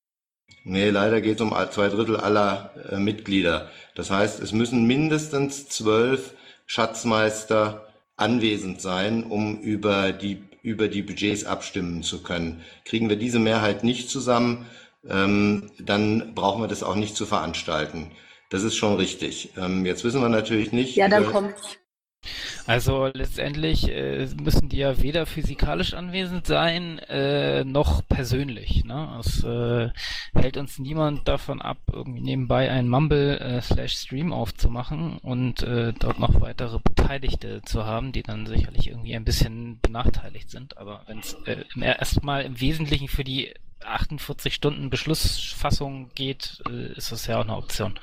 Nee, 0.63 0.89
leider 0.89 1.19
geht 1.21 1.35
es 1.35 1.41
um 1.41 1.53
zwei 1.71 1.89
Drittel 1.89 2.17
aller 2.17 2.71
äh, 2.89 2.97
Mitglieder. 2.97 3.69
Das 3.95 4.09
heißt, 4.09 4.39
es 4.39 4.53
müssen 4.53 4.85
mindestens 4.85 5.67
zwölf 5.67 6.33
Schatzmeister 6.65 7.87
anwesend 8.15 8.79
sein, 8.81 9.23
um 9.23 9.59
über 9.59 10.13
die, 10.13 10.41
über 10.61 10.87
die 10.87 11.01
Budgets 11.01 11.43
abstimmen 11.43 12.03
zu 12.03 12.23
können. 12.23 12.61
Kriegen 12.85 13.09
wir 13.09 13.17
diese 13.17 13.39
Mehrheit 13.39 13.83
nicht 13.83 14.09
zusammen, 14.09 14.65
ähm, 15.09 15.69
dann 15.79 16.33
brauchen 16.33 16.61
wir 16.61 16.67
das 16.67 16.83
auch 16.83 16.95
nicht 16.95 17.15
zu 17.15 17.25
veranstalten. 17.25 18.11
Das 18.49 18.63
ist 18.63 18.75
schon 18.75 18.95
richtig. 18.95 19.49
Ähm, 19.57 19.85
jetzt 19.85 20.03
wissen 20.03 20.21
wir 20.21 20.29
natürlich 20.29 20.71
nicht. 20.71 20.95
Ja, 20.95 21.09
dann 21.09 21.23
äh, 21.23 21.27
kommt. 21.27 21.55
Also 22.65 23.07
letztendlich 23.13 23.89
äh, 23.89 24.27
müssen 24.41 24.69
die 24.69 24.77
ja 24.77 25.01
weder 25.01 25.25
physikalisch 25.25 25.93
anwesend 25.93 26.47
sein, 26.47 26.99
äh, 26.99 27.65
noch 27.65 28.07
persönlich. 28.07 28.85
Ne? 28.85 29.17
Es 29.19 29.43
äh, 29.43 29.89
hält 30.33 30.55
uns 30.55 30.79
niemand 30.79 31.27
davon 31.27 31.61
ab, 31.61 31.77
irgendwie 31.91 32.21
nebenbei 32.21 32.71
einen 32.71 32.87
Mumble 32.87 33.37
äh, 33.39 33.61
slash 33.61 33.97
Stream 33.97 34.31
aufzumachen 34.31 35.17
und 35.17 35.61
äh, 35.63 35.91
dort 35.93 36.19
noch 36.19 36.39
weitere 36.39 36.79
Beteiligte 36.79 37.61
zu 37.65 37.85
haben, 37.85 38.13
die 38.13 38.23
dann 38.23 38.45
sicherlich 38.45 38.87
irgendwie 38.87 39.15
ein 39.15 39.25
bisschen 39.25 39.79
benachteiligt 39.81 40.49
sind. 40.49 40.77
Aber 40.77 41.03
wenn 41.07 41.19
es 41.19 41.35
äh, 41.45 41.65
erstmal 41.81 42.43
im 42.43 42.61
Wesentlichen 42.61 43.09
für 43.09 43.25
die 43.25 43.53
48 43.83 44.53
Stunden 44.53 44.89
Beschlussfassung 44.89 46.11
geht, 46.15 46.63
äh, 46.69 46.93
ist 46.93 47.11
das 47.11 47.27
ja 47.27 47.39
auch 47.39 47.43
eine 47.43 47.57
Option. 47.57 47.99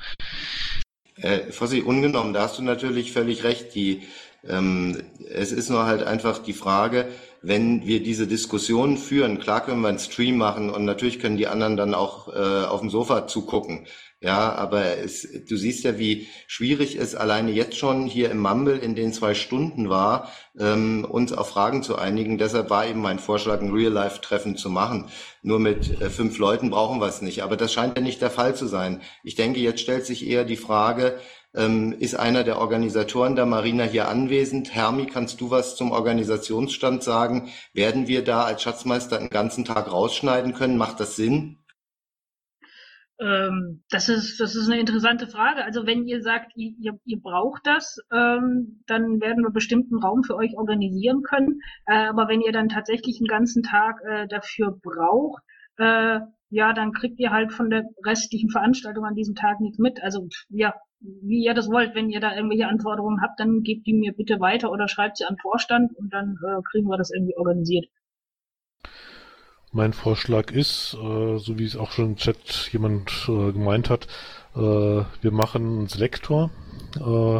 Äh, 1.15 1.51
Fossi, 1.51 1.81
ungenommen, 1.81 2.33
da 2.33 2.43
hast 2.43 2.59
du 2.59 2.63
natürlich 2.63 3.11
völlig 3.11 3.43
recht. 3.43 3.75
Die, 3.75 4.03
es 4.43 5.51
ist 5.51 5.69
nur 5.69 5.85
halt 5.85 6.03
einfach 6.03 6.39
die 6.39 6.53
Frage, 6.53 7.07
wenn 7.43 7.85
wir 7.85 8.03
diese 8.03 8.27
Diskussion 8.27 8.97
führen, 8.97 9.39
klar 9.39 9.63
können 9.63 9.81
wir 9.81 9.89
einen 9.89 9.99
Stream 9.99 10.37
machen 10.37 10.69
und 10.69 10.85
natürlich 10.85 11.19
können 11.19 11.37
die 11.37 11.47
anderen 11.47 11.77
dann 11.77 11.93
auch 11.93 12.27
äh, 12.27 12.65
auf 12.65 12.81
dem 12.81 12.89
Sofa 12.89 13.27
zugucken. 13.27 13.87
Ja, 14.23 14.53
aber 14.53 14.99
es, 14.99 15.27
du 15.49 15.57
siehst 15.57 15.83
ja, 15.83 15.97
wie 15.97 16.27
schwierig 16.45 16.95
es 16.95 17.15
alleine 17.15 17.51
jetzt 17.51 17.75
schon 17.75 18.05
hier 18.05 18.29
im 18.29 18.37
Mumble 18.37 18.77
in 18.77 18.93
den 18.93 19.13
zwei 19.13 19.33
Stunden 19.33 19.89
war, 19.89 20.31
ähm, 20.59 21.05
uns 21.09 21.33
auf 21.33 21.49
Fragen 21.49 21.81
zu 21.81 21.97
einigen. 21.97 22.37
Deshalb 22.37 22.69
war 22.69 22.85
eben 22.85 23.01
mein 23.01 23.17
Vorschlag, 23.17 23.61
ein 23.61 23.71
Real-Life-Treffen 23.71 24.57
zu 24.57 24.69
machen. 24.69 25.09
Nur 25.41 25.57
mit 25.57 25.99
äh, 25.99 26.11
fünf 26.11 26.37
Leuten 26.37 26.69
brauchen 26.69 26.99
wir 27.01 27.07
es 27.07 27.23
nicht. 27.23 27.41
Aber 27.41 27.57
das 27.57 27.73
scheint 27.73 27.97
ja 27.97 28.03
nicht 28.03 28.21
der 28.21 28.29
Fall 28.29 28.55
zu 28.55 28.67
sein. 28.67 29.01
Ich 29.23 29.33
denke, 29.33 29.59
jetzt 29.59 29.81
stellt 29.81 30.05
sich 30.05 30.27
eher 30.27 30.45
die 30.45 30.55
Frage, 30.55 31.17
ähm, 31.53 31.93
ist 31.99 32.15
einer 32.15 32.43
der 32.43 32.59
Organisatoren 32.59 33.35
der 33.35 33.45
Marina 33.45 33.83
hier 33.83 34.07
anwesend? 34.07 34.73
Hermi, 34.73 35.05
kannst 35.05 35.41
du 35.41 35.51
was 35.51 35.75
zum 35.75 35.91
Organisationsstand 35.91 37.03
sagen? 37.03 37.49
Werden 37.73 38.07
wir 38.07 38.23
da 38.23 38.43
als 38.43 38.61
Schatzmeister 38.61 39.19
einen 39.19 39.29
ganzen 39.29 39.65
Tag 39.65 39.91
rausschneiden 39.91 40.53
können? 40.53 40.77
Macht 40.77 40.99
das 40.99 41.15
Sinn? 41.15 41.57
Ähm, 43.21 43.83
das 43.89 44.09
ist, 44.09 44.39
das 44.39 44.55
ist 44.55 44.67
eine 44.67 44.79
interessante 44.79 45.27
Frage. 45.27 45.63
Also 45.63 45.85
wenn 45.85 46.07
ihr 46.07 46.21
sagt, 46.21 46.53
ihr, 46.55 46.99
ihr 47.05 47.21
braucht 47.21 47.61
das, 47.67 47.97
ähm, 48.11 48.83
dann 48.87 49.21
werden 49.21 49.43
wir 49.43 49.51
bestimmt 49.51 49.91
einen 49.91 50.01
Raum 50.01 50.23
für 50.23 50.35
euch 50.35 50.57
organisieren 50.57 51.21
können. 51.21 51.61
Äh, 51.85 52.07
aber 52.07 52.27
wenn 52.27 52.41
ihr 52.41 52.51
dann 52.51 52.69
tatsächlich 52.69 53.19
einen 53.19 53.27
ganzen 53.27 53.61
Tag 53.61 54.01
äh, 54.05 54.27
dafür 54.27 54.75
braucht, 54.81 55.43
äh, 55.77 56.19
ja, 56.49 56.73
dann 56.73 56.93
kriegt 56.93 57.19
ihr 57.19 57.31
halt 57.31 57.53
von 57.53 57.69
der 57.69 57.83
restlichen 58.03 58.49
Veranstaltung 58.49 59.05
an 59.05 59.15
diesem 59.15 59.35
Tag 59.35 59.59
nichts 59.59 59.77
mit. 59.77 60.01
Also 60.01 60.27
ja, 60.49 60.73
wie 61.01 61.43
ihr 61.43 61.53
das 61.53 61.69
wollt. 61.69 61.95
Wenn 61.95 62.09
ihr 62.09 62.19
da 62.19 62.35
irgendwelche 62.35 62.67
Anforderungen 62.67 63.21
habt, 63.21 63.39
dann 63.39 63.63
gebt 63.63 63.87
die 63.87 63.93
mir 63.93 64.13
bitte 64.13 64.39
weiter 64.39 64.71
oder 64.71 64.87
schreibt 64.87 65.17
sie 65.17 65.25
an 65.25 65.37
Vorstand 65.41 65.95
und 65.97 66.13
dann 66.13 66.37
äh, 66.45 66.61
kriegen 66.69 66.87
wir 66.87 66.97
das 66.97 67.11
irgendwie 67.11 67.35
organisiert. 67.35 67.87
Mein 69.73 69.93
Vorschlag 69.93 70.51
ist, 70.51 70.95
äh, 70.95 71.37
so 71.37 71.57
wie 71.57 71.63
es 71.63 71.77
auch 71.77 71.91
schon 71.91 72.05
im 72.05 72.15
Chat 72.17 72.69
jemand 72.71 73.09
äh, 73.29 73.51
gemeint 73.51 73.89
hat, 73.89 74.07
äh, 74.55 74.59
wir 74.59 75.31
machen 75.31 75.79
einen 75.79 75.87
Selektor 75.87 76.51
äh, 76.99 77.39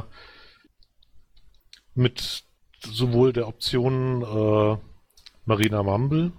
mit 1.93 2.43
sowohl 2.83 3.33
der 3.33 3.47
Option 3.47 4.21
äh, 4.21 4.77
Marina 5.45 5.83
Mumble 5.83 6.31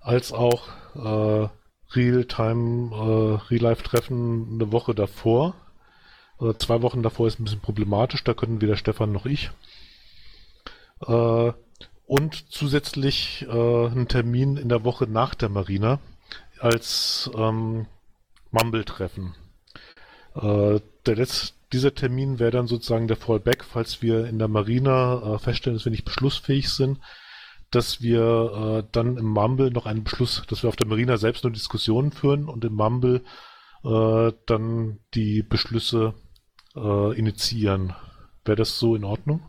als 0.00 0.32
auch 0.32 0.68
Real-Time, 1.94 3.40
Real-Life-Treffen 3.50 4.54
eine 4.54 4.72
Woche 4.72 4.94
davor. 4.94 5.54
Zwei 6.58 6.82
Wochen 6.82 7.02
davor 7.02 7.26
ist 7.28 7.38
ein 7.38 7.44
bisschen 7.44 7.60
problematisch, 7.60 8.24
da 8.24 8.34
können 8.34 8.60
weder 8.60 8.76
Stefan 8.76 9.12
noch 9.12 9.26
ich 9.26 9.50
und 12.12 12.52
zusätzlich 12.52 13.46
äh, 13.48 13.86
einen 13.86 14.06
Termin 14.06 14.58
in 14.58 14.68
der 14.68 14.84
Woche 14.84 15.06
nach 15.06 15.34
der 15.34 15.48
Marina 15.48 15.98
als 16.60 17.30
ähm, 17.34 17.86
Mumble-Treffen. 18.50 19.34
Äh, 20.34 20.80
dieser 21.72 21.94
Termin 21.94 22.38
wäre 22.38 22.50
dann 22.50 22.66
sozusagen 22.66 23.08
der 23.08 23.16
Fallback, 23.16 23.64
falls 23.64 24.02
wir 24.02 24.26
in 24.26 24.38
der 24.38 24.48
Marina 24.48 25.36
äh, 25.36 25.38
feststellen, 25.38 25.78
dass 25.78 25.86
wir 25.86 25.90
nicht 25.90 26.04
beschlussfähig 26.04 26.68
sind, 26.68 26.98
dass 27.70 28.02
wir 28.02 28.82
äh, 28.84 28.88
dann 28.92 29.16
im 29.16 29.28
Mumble 29.28 29.70
noch 29.70 29.86
einen 29.86 30.04
Beschluss, 30.04 30.42
dass 30.48 30.62
wir 30.62 30.68
auf 30.68 30.76
der 30.76 30.88
Marina 30.88 31.16
selbst 31.16 31.44
nur 31.44 31.52
Diskussionen 31.52 32.12
führen 32.12 32.46
und 32.46 32.62
im 32.64 32.74
Mumble 32.74 33.22
äh, 33.84 34.32
dann 34.44 34.98
die 35.14 35.42
Beschlüsse 35.42 36.12
äh, 36.76 37.18
initiieren. 37.18 37.94
Wäre 38.44 38.56
das 38.56 38.78
so 38.78 38.96
in 38.96 39.04
Ordnung? 39.04 39.40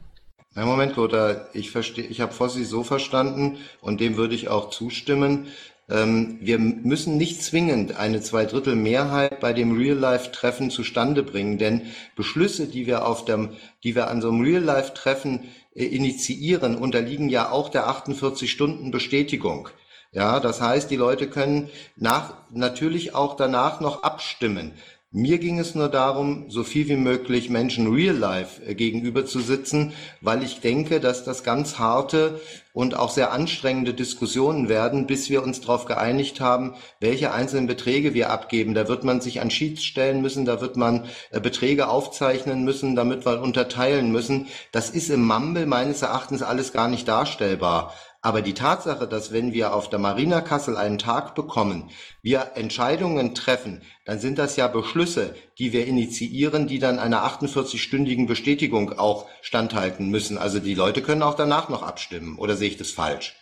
Ein 0.55 0.67
Moment, 0.67 0.95
Lothar, 0.95 1.47
ich 1.53 1.71
verstehe, 1.71 2.05
ich 2.05 2.21
habe 2.21 2.31
Fossi 2.31 2.63
so 2.63 2.83
verstanden 2.83 3.57
und 3.81 3.99
dem 3.99 4.17
würde 4.17 4.35
ich 4.35 4.49
auch 4.49 4.69
zustimmen. 4.69 5.47
Ähm, 5.89 6.37
wir 6.41 6.59
müssen 6.59 7.17
nicht 7.17 7.41
zwingend 7.41 7.97
eine 7.97 8.21
Zweidrittelmehrheit 8.21 9.39
bei 9.39 9.51
dem 9.51 9.75
Real-Life-Treffen 9.75 10.69
zustande 10.69 11.23
bringen, 11.23 11.57
denn 11.57 11.81
Beschlüsse, 12.15 12.67
die 12.67 12.85
wir 12.85 13.07
auf 13.07 13.25
dem, 13.25 13.49
die 13.83 13.95
wir 13.95 14.09
an 14.09 14.21
so 14.21 14.29
einem 14.29 14.41
Real-Life-Treffen 14.41 15.45
äh, 15.75 15.85
initiieren, 15.85 16.75
unterliegen 16.75 17.29
ja 17.29 17.49
auch 17.51 17.69
der 17.69 17.87
48-Stunden-Bestätigung. 17.87 19.69
Ja, 20.13 20.39
das 20.39 20.61
heißt, 20.61 20.91
die 20.91 20.95
Leute 20.95 21.27
können 21.27 21.69
nach, 21.95 22.35
natürlich 22.51 23.15
auch 23.15 23.35
danach 23.35 23.81
noch 23.81 24.03
abstimmen. 24.03 24.73
Mir 25.15 25.38
ging 25.38 25.60
es 25.60 25.76
nur 25.76 25.90
darum, 25.90 26.45
so 26.49 26.64
viel 26.64 26.90
wie 26.90 26.95
möglich 26.95 27.52
Menschen 27.52 27.94
real 27.94 28.15
life 28.15 28.64
äh, 28.65 28.73
gegenüber 28.73 29.27
zu 29.27 29.41
sitzen, 29.41 29.94
weil 30.22 30.41
ich 30.41 30.60
denke, 30.60 30.99
dass 30.99 31.23
das 31.23 31.44
ganz 31.44 31.77
harte 31.77 32.41
und 32.73 32.98
auch 32.98 33.11
sehr 33.11 33.31
anstrengende 33.31 33.94
Diskussionen 33.94 34.69
werden, 34.69 35.06
bis 35.06 35.30
wir 35.30 35.44
uns 35.44 35.61
darauf 35.61 35.85
geeinigt 35.85 36.41
haben, 36.41 36.73
welche 36.99 37.31
einzelnen 37.31 37.68
Beträge 37.68 38.15
wir 38.15 38.31
abgeben. 38.31 38.73
Da 38.73 38.88
wird 38.88 39.03
man 39.03 39.22
sich 39.22 39.40
an 39.40 39.52
Sheets 39.52 39.84
stellen 39.84 40.23
müssen, 40.23 40.45
da 40.45 40.61
wird 40.61 40.77
man 40.77 41.06
äh, 41.30 41.40
Beträge 41.40 41.90
aufzeichnen 41.90 42.64
müssen, 42.64 42.95
damit 42.95 43.23
wir 43.23 43.40
unterteilen 43.44 44.11
müssen. 44.11 44.48
Das 44.72 44.90
ist 44.90 45.11
im 45.11 45.23
Mumble 45.27 45.68
meines 45.68 46.02
Erachtens 46.02 46.41
alles 46.41 46.73
gar 46.73 46.88
nicht 46.88 47.07
darstellbar. 47.07 47.94
Aber 48.25 48.41
die 48.41 48.53
Tatsache, 48.53 49.05
dass 49.05 49.33
wenn 49.33 49.51
wir 49.51 49.75
auf 49.75 49.89
der 49.89 49.99
Marina 49.99 50.39
Kassel 50.39 50.77
einen 50.77 50.97
Tag 50.97 51.35
bekommen, 51.35 51.89
wir 52.21 52.53
Entscheidungen 52.55 53.35
treffen, 53.35 53.81
dann 54.05 54.17
sind 54.17 54.37
das 54.37 54.55
ja 54.55 54.69
Beschlüsse, 54.69 55.35
die 55.59 55.73
wir 55.73 55.85
initiieren, 55.85 56.65
die 56.65 56.79
dann 56.79 56.99
einer 56.99 57.25
48-stündigen 57.25 58.25
Bestätigung 58.25 58.97
auch 58.97 59.27
standhalten 59.41 60.09
müssen. 60.09 60.37
Also 60.37 60.61
die 60.61 60.73
Leute 60.73 61.01
können 61.01 61.21
auch 61.21 61.35
danach 61.35 61.67
noch 61.67 61.83
abstimmen. 61.83 62.37
Oder 62.39 62.55
sehe 62.55 62.69
ich 62.69 62.77
das 62.77 62.91
falsch? 62.91 63.35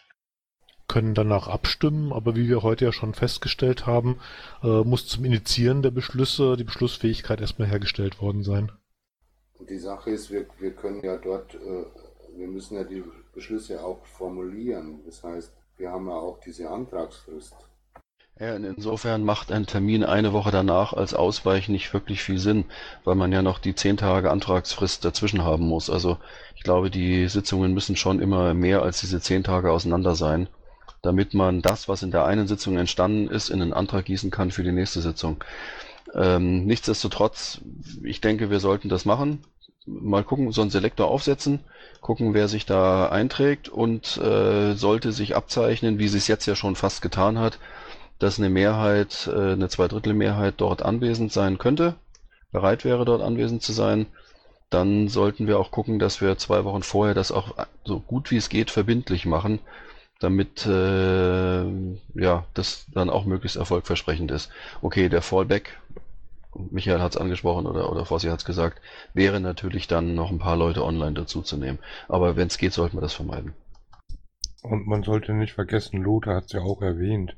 können 0.87 1.13
danach 1.13 1.47
abstimmen, 1.47 2.11
aber 2.11 2.35
wie 2.35 2.49
wir 2.49 2.63
heute 2.63 2.83
ja 2.83 2.91
schon 2.91 3.13
festgestellt 3.13 3.85
haben, 3.85 4.19
äh, 4.61 4.83
muss 4.83 5.07
zum 5.07 5.23
Initiieren 5.23 5.83
der 5.83 5.91
Beschlüsse 5.91 6.57
die 6.57 6.65
Beschlussfähigkeit 6.65 7.39
erstmal 7.39 7.69
hergestellt 7.69 8.21
worden 8.21 8.43
sein. 8.43 8.73
Die 9.69 9.77
Sache 9.77 10.09
ist, 10.09 10.31
wir, 10.31 10.47
wir 10.59 10.73
können 10.73 11.01
ja 11.01 11.15
dort, 11.15 11.55
äh, 11.55 11.85
wir 12.35 12.47
müssen 12.47 12.75
ja 12.75 12.83
die 12.83 13.05
Beschlüsse 13.33 13.83
auch 13.83 14.05
formulieren. 14.05 15.01
Das 15.05 15.23
heißt, 15.23 15.51
wir 15.77 15.91
haben 15.91 16.07
ja 16.07 16.15
auch 16.15 16.39
diese 16.39 16.69
Antragsfrist. 16.69 17.55
Ja, 18.39 18.55
insofern 18.55 19.23
macht 19.23 19.51
ein 19.51 19.67
Termin 19.67 20.03
eine 20.03 20.33
Woche 20.33 20.49
danach 20.49 20.93
als 20.93 21.13
Ausweichen 21.13 21.73
nicht 21.73 21.93
wirklich 21.93 22.23
viel 22.23 22.39
Sinn, 22.39 22.65
weil 23.03 23.13
man 23.13 23.31
ja 23.31 23.43
noch 23.43 23.59
die 23.59 23.75
zehn 23.75 23.97
Tage 23.97 24.31
Antragsfrist 24.31 25.05
dazwischen 25.05 25.43
haben 25.43 25.67
muss. 25.67 25.91
Also 25.91 26.17
ich 26.55 26.63
glaube, 26.63 26.89
die 26.89 27.27
Sitzungen 27.27 27.73
müssen 27.73 27.95
schon 27.95 28.19
immer 28.19 28.55
mehr 28.55 28.81
als 28.81 28.99
diese 29.01 29.21
zehn 29.21 29.43
Tage 29.43 29.71
auseinander 29.71 30.15
sein, 30.15 30.47
damit 31.03 31.35
man 31.35 31.61
das, 31.61 31.87
was 31.87 32.01
in 32.01 32.09
der 32.09 32.25
einen 32.25 32.47
Sitzung 32.47 32.77
entstanden 32.77 33.27
ist, 33.27 33.49
in 33.49 33.61
einen 33.61 33.73
Antrag 33.73 34.05
gießen 34.05 34.31
kann 34.31 34.49
für 34.49 34.63
die 34.63 34.71
nächste 34.71 35.01
Sitzung. 35.01 35.43
Ähm, 36.15 36.65
nichtsdestotrotz, 36.65 37.61
ich 38.03 38.21
denke, 38.21 38.49
wir 38.49 38.59
sollten 38.59 38.89
das 38.89 39.05
machen. 39.05 39.43
Mal 39.85 40.23
gucken, 40.23 40.51
so 40.51 40.61
einen 40.61 40.71
Selektor 40.71 41.09
aufsetzen 41.09 41.59
gucken, 42.01 42.33
wer 42.33 42.47
sich 42.47 42.65
da 42.65 43.09
einträgt 43.09 43.69
und 43.69 44.17
äh, 44.17 44.73
sollte 44.73 45.11
sich 45.11 45.35
abzeichnen, 45.35 45.99
wie 45.99 46.07
sie 46.07 46.17
es 46.17 46.27
jetzt 46.27 46.47
ja 46.47 46.55
schon 46.55 46.75
fast 46.75 47.01
getan 47.01 47.39
hat, 47.39 47.59
dass 48.19 48.39
eine 48.39 48.49
Mehrheit, 48.49 49.29
äh, 49.31 49.53
eine 49.53 49.69
Zweidrittelmehrheit 49.69 50.55
dort 50.57 50.81
anwesend 50.81 51.31
sein 51.31 51.57
könnte, 51.57 51.95
bereit 52.51 52.83
wäre, 52.85 53.05
dort 53.05 53.21
anwesend 53.21 53.61
zu 53.61 53.71
sein, 53.71 54.07
dann 54.69 55.09
sollten 55.09 55.47
wir 55.47 55.59
auch 55.59 55.69
gucken, 55.69 55.99
dass 55.99 56.21
wir 56.21 56.37
zwei 56.37 56.63
Wochen 56.63 56.81
vorher 56.81 57.13
das 57.13 57.31
auch 57.31 57.55
so 57.85 57.99
gut 57.99 58.31
wie 58.31 58.37
es 58.37 58.49
geht 58.49 58.71
verbindlich 58.71 59.25
machen, 59.25 59.59
damit 60.19 60.65
äh, 60.65 61.63
ja 62.15 62.45
das 62.53 62.85
dann 62.93 63.09
auch 63.09 63.25
möglichst 63.25 63.57
erfolgversprechend 63.57 64.31
ist. 64.31 64.49
Okay, 64.81 65.09
der 65.09 65.21
Fallback 65.21 65.77
Michael 66.53 67.01
hat 67.01 67.15
es 67.15 67.21
angesprochen 67.21 67.65
oder, 67.65 67.91
oder 67.91 68.05
Fossi 68.05 68.27
hat 68.27 68.39
es 68.39 68.45
gesagt, 68.45 68.81
wäre 69.13 69.39
natürlich 69.39 69.87
dann 69.87 70.15
noch 70.15 70.31
ein 70.31 70.39
paar 70.39 70.57
Leute 70.57 70.83
online 70.83 71.13
dazuzunehmen. 71.13 71.79
Aber 72.07 72.35
wenn 72.35 72.47
es 72.47 72.57
geht, 72.57 72.73
sollten 72.73 72.97
wir 72.97 73.01
das 73.01 73.13
vermeiden. 73.13 73.53
Und 74.61 74.85
man 74.85 75.03
sollte 75.03 75.33
nicht 75.33 75.53
vergessen, 75.53 76.01
Lothar 76.01 76.35
hat 76.35 76.45
es 76.45 76.51
ja 76.51 76.61
auch 76.61 76.81
erwähnt, 76.81 77.35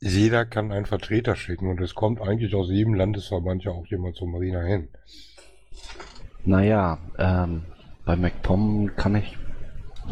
jeder 0.00 0.44
kann 0.44 0.72
einen 0.72 0.84
Vertreter 0.84 1.36
schicken 1.36 1.70
und 1.70 1.80
es 1.80 1.94
kommt 1.94 2.20
eigentlich 2.20 2.54
aus 2.54 2.68
jedem 2.68 2.94
Landesverband 2.94 3.64
ja 3.64 3.72
auch 3.72 3.86
jemand 3.86 4.16
zur 4.16 4.28
Marina 4.28 4.60
hin. 4.62 4.88
Naja, 6.44 6.98
ähm, 7.18 7.64
bei 8.04 8.14
MacPom 8.16 8.94
kann 8.94 9.14
ich, 9.14 9.38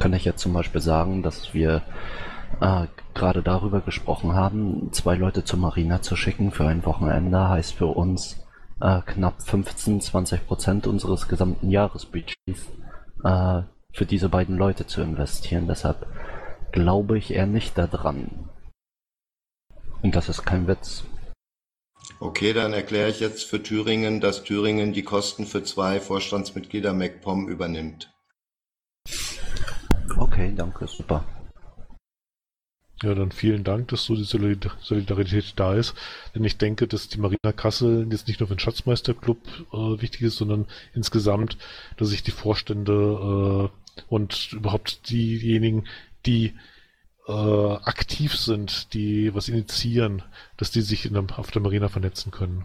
kann 0.00 0.14
ich 0.14 0.24
ja 0.24 0.36
zum 0.36 0.54
Beispiel 0.54 0.80
sagen, 0.80 1.22
dass 1.22 1.52
wir 1.52 1.82
äh, 2.60 2.86
gerade 3.12 3.42
darüber 3.42 3.80
gesprochen 3.80 4.32
haben, 4.32 4.90
zwei 4.92 5.16
Leute 5.16 5.44
zur 5.44 5.58
Marina 5.58 6.00
zu 6.00 6.16
schicken 6.16 6.50
für 6.50 6.66
ein 6.66 6.84
Wochenende 6.86 7.48
heißt 7.48 7.74
für 7.74 7.86
uns 7.86 8.43
äh, 8.80 9.00
knapp 9.02 9.42
15, 9.42 10.00
20 10.00 10.46
Prozent 10.46 10.86
unseres 10.86 11.28
gesamten 11.28 11.70
Jahresbudgets 11.70 12.70
äh, 13.24 13.62
für 13.92 14.06
diese 14.06 14.28
beiden 14.28 14.56
Leute 14.56 14.86
zu 14.86 15.00
investieren. 15.00 15.66
Deshalb 15.68 16.06
glaube 16.72 17.18
ich 17.18 17.32
eher 17.32 17.46
nicht 17.46 17.78
daran. 17.78 18.50
Und 20.02 20.14
das 20.14 20.28
ist 20.28 20.44
kein 20.44 20.66
Witz. 20.66 21.04
Okay, 22.20 22.52
dann 22.52 22.72
erkläre 22.72 23.08
ich 23.08 23.20
jetzt 23.20 23.44
für 23.44 23.62
Thüringen, 23.62 24.20
dass 24.20 24.44
Thüringen 24.44 24.92
die 24.92 25.02
Kosten 25.02 25.46
für 25.46 25.62
zwei 25.62 26.00
Vorstandsmitglieder 26.00 26.92
MacPom 26.92 27.48
übernimmt. 27.48 28.12
Okay, 30.16 30.52
danke, 30.54 30.86
super. 30.86 31.24
Ja, 33.02 33.14
dann 33.14 33.32
vielen 33.32 33.64
Dank, 33.64 33.88
dass 33.88 34.04
so 34.04 34.14
die 34.14 34.24
Solidarität 34.24 35.54
da 35.56 35.74
ist. 35.74 35.94
Denn 36.34 36.44
ich 36.44 36.58
denke, 36.58 36.86
dass 36.86 37.08
die 37.08 37.18
Marina 37.18 37.52
Kassel 37.52 38.06
jetzt 38.10 38.28
nicht 38.28 38.40
nur 38.40 38.48
für 38.48 38.54
den 38.54 38.60
Schatzmeisterclub 38.60 39.38
äh, 39.72 40.00
wichtig 40.00 40.22
ist, 40.22 40.36
sondern 40.36 40.66
insgesamt, 40.94 41.58
dass 41.96 42.08
sich 42.08 42.22
die 42.22 42.30
Vorstände 42.30 43.70
äh, 43.72 44.02
und 44.08 44.52
überhaupt 44.52 45.10
diejenigen, 45.10 45.86
die 46.24 46.54
äh, 47.26 47.32
aktiv 47.32 48.36
sind, 48.36 48.94
die 48.94 49.34
was 49.34 49.48
initiieren, 49.48 50.22
dass 50.56 50.70
die 50.70 50.82
sich 50.82 51.04
in 51.04 51.16
auf 51.16 51.50
der 51.50 51.62
Marina 51.62 51.88
vernetzen 51.88 52.30
können. 52.30 52.64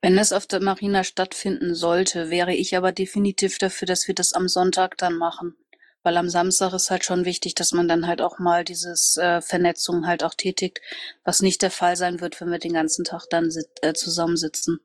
Wenn 0.00 0.16
es 0.16 0.32
auf 0.32 0.46
der 0.46 0.60
Marina 0.62 1.04
stattfinden 1.04 1.74
sollte, 1.74 2.30
wäre 2.30 2.54
ich 2.54 2.76
aber 2.76 2.92
definitiv 2.92 3.58
dafür, 3.58 3.86
dass 3.86 4.06
wir 4.06 4.14
das 4.14 4.32
am 4.32 4.48
Sonntag 4.48 4.96
dann 4.96 5.16
machen. 5.16 5.56
Weil 6.02 6.16
am 6.16 6.28
Samstag 6.28 6.72
ist 6.72 6.90
halt 6.90 7.04
schon 7.04 7.24
wichtig, 7.24 7.54
dass 7.54 7.72
man 7.72 7.88
dann 7.88 8.06
halt 8.06 8.22
auch 8.22 8.38
mal 8.38 8.64
dieses 8.64 9.16
äh, 9.16 9.40
Vernetzung 9.40 10.06
halt 10.06 10.22
auch 10.22 10.34
tätigt, 10.34 10.80
was 11.24 11.42
nicht 11.42 11.62
der 11.62 11.70
Fall 11.70 11.96
sein 11.96 12.20
wird, 12.20 12.40
wenn 12.40 12.50
wir 12.50 12.58
den 12.58 12.72
ganzen 12.72 13.04
Tag 13.04 13.26
dann 13.30 13.50
äh, 13.82 13.92
zusammensitzen. 13.94 14.80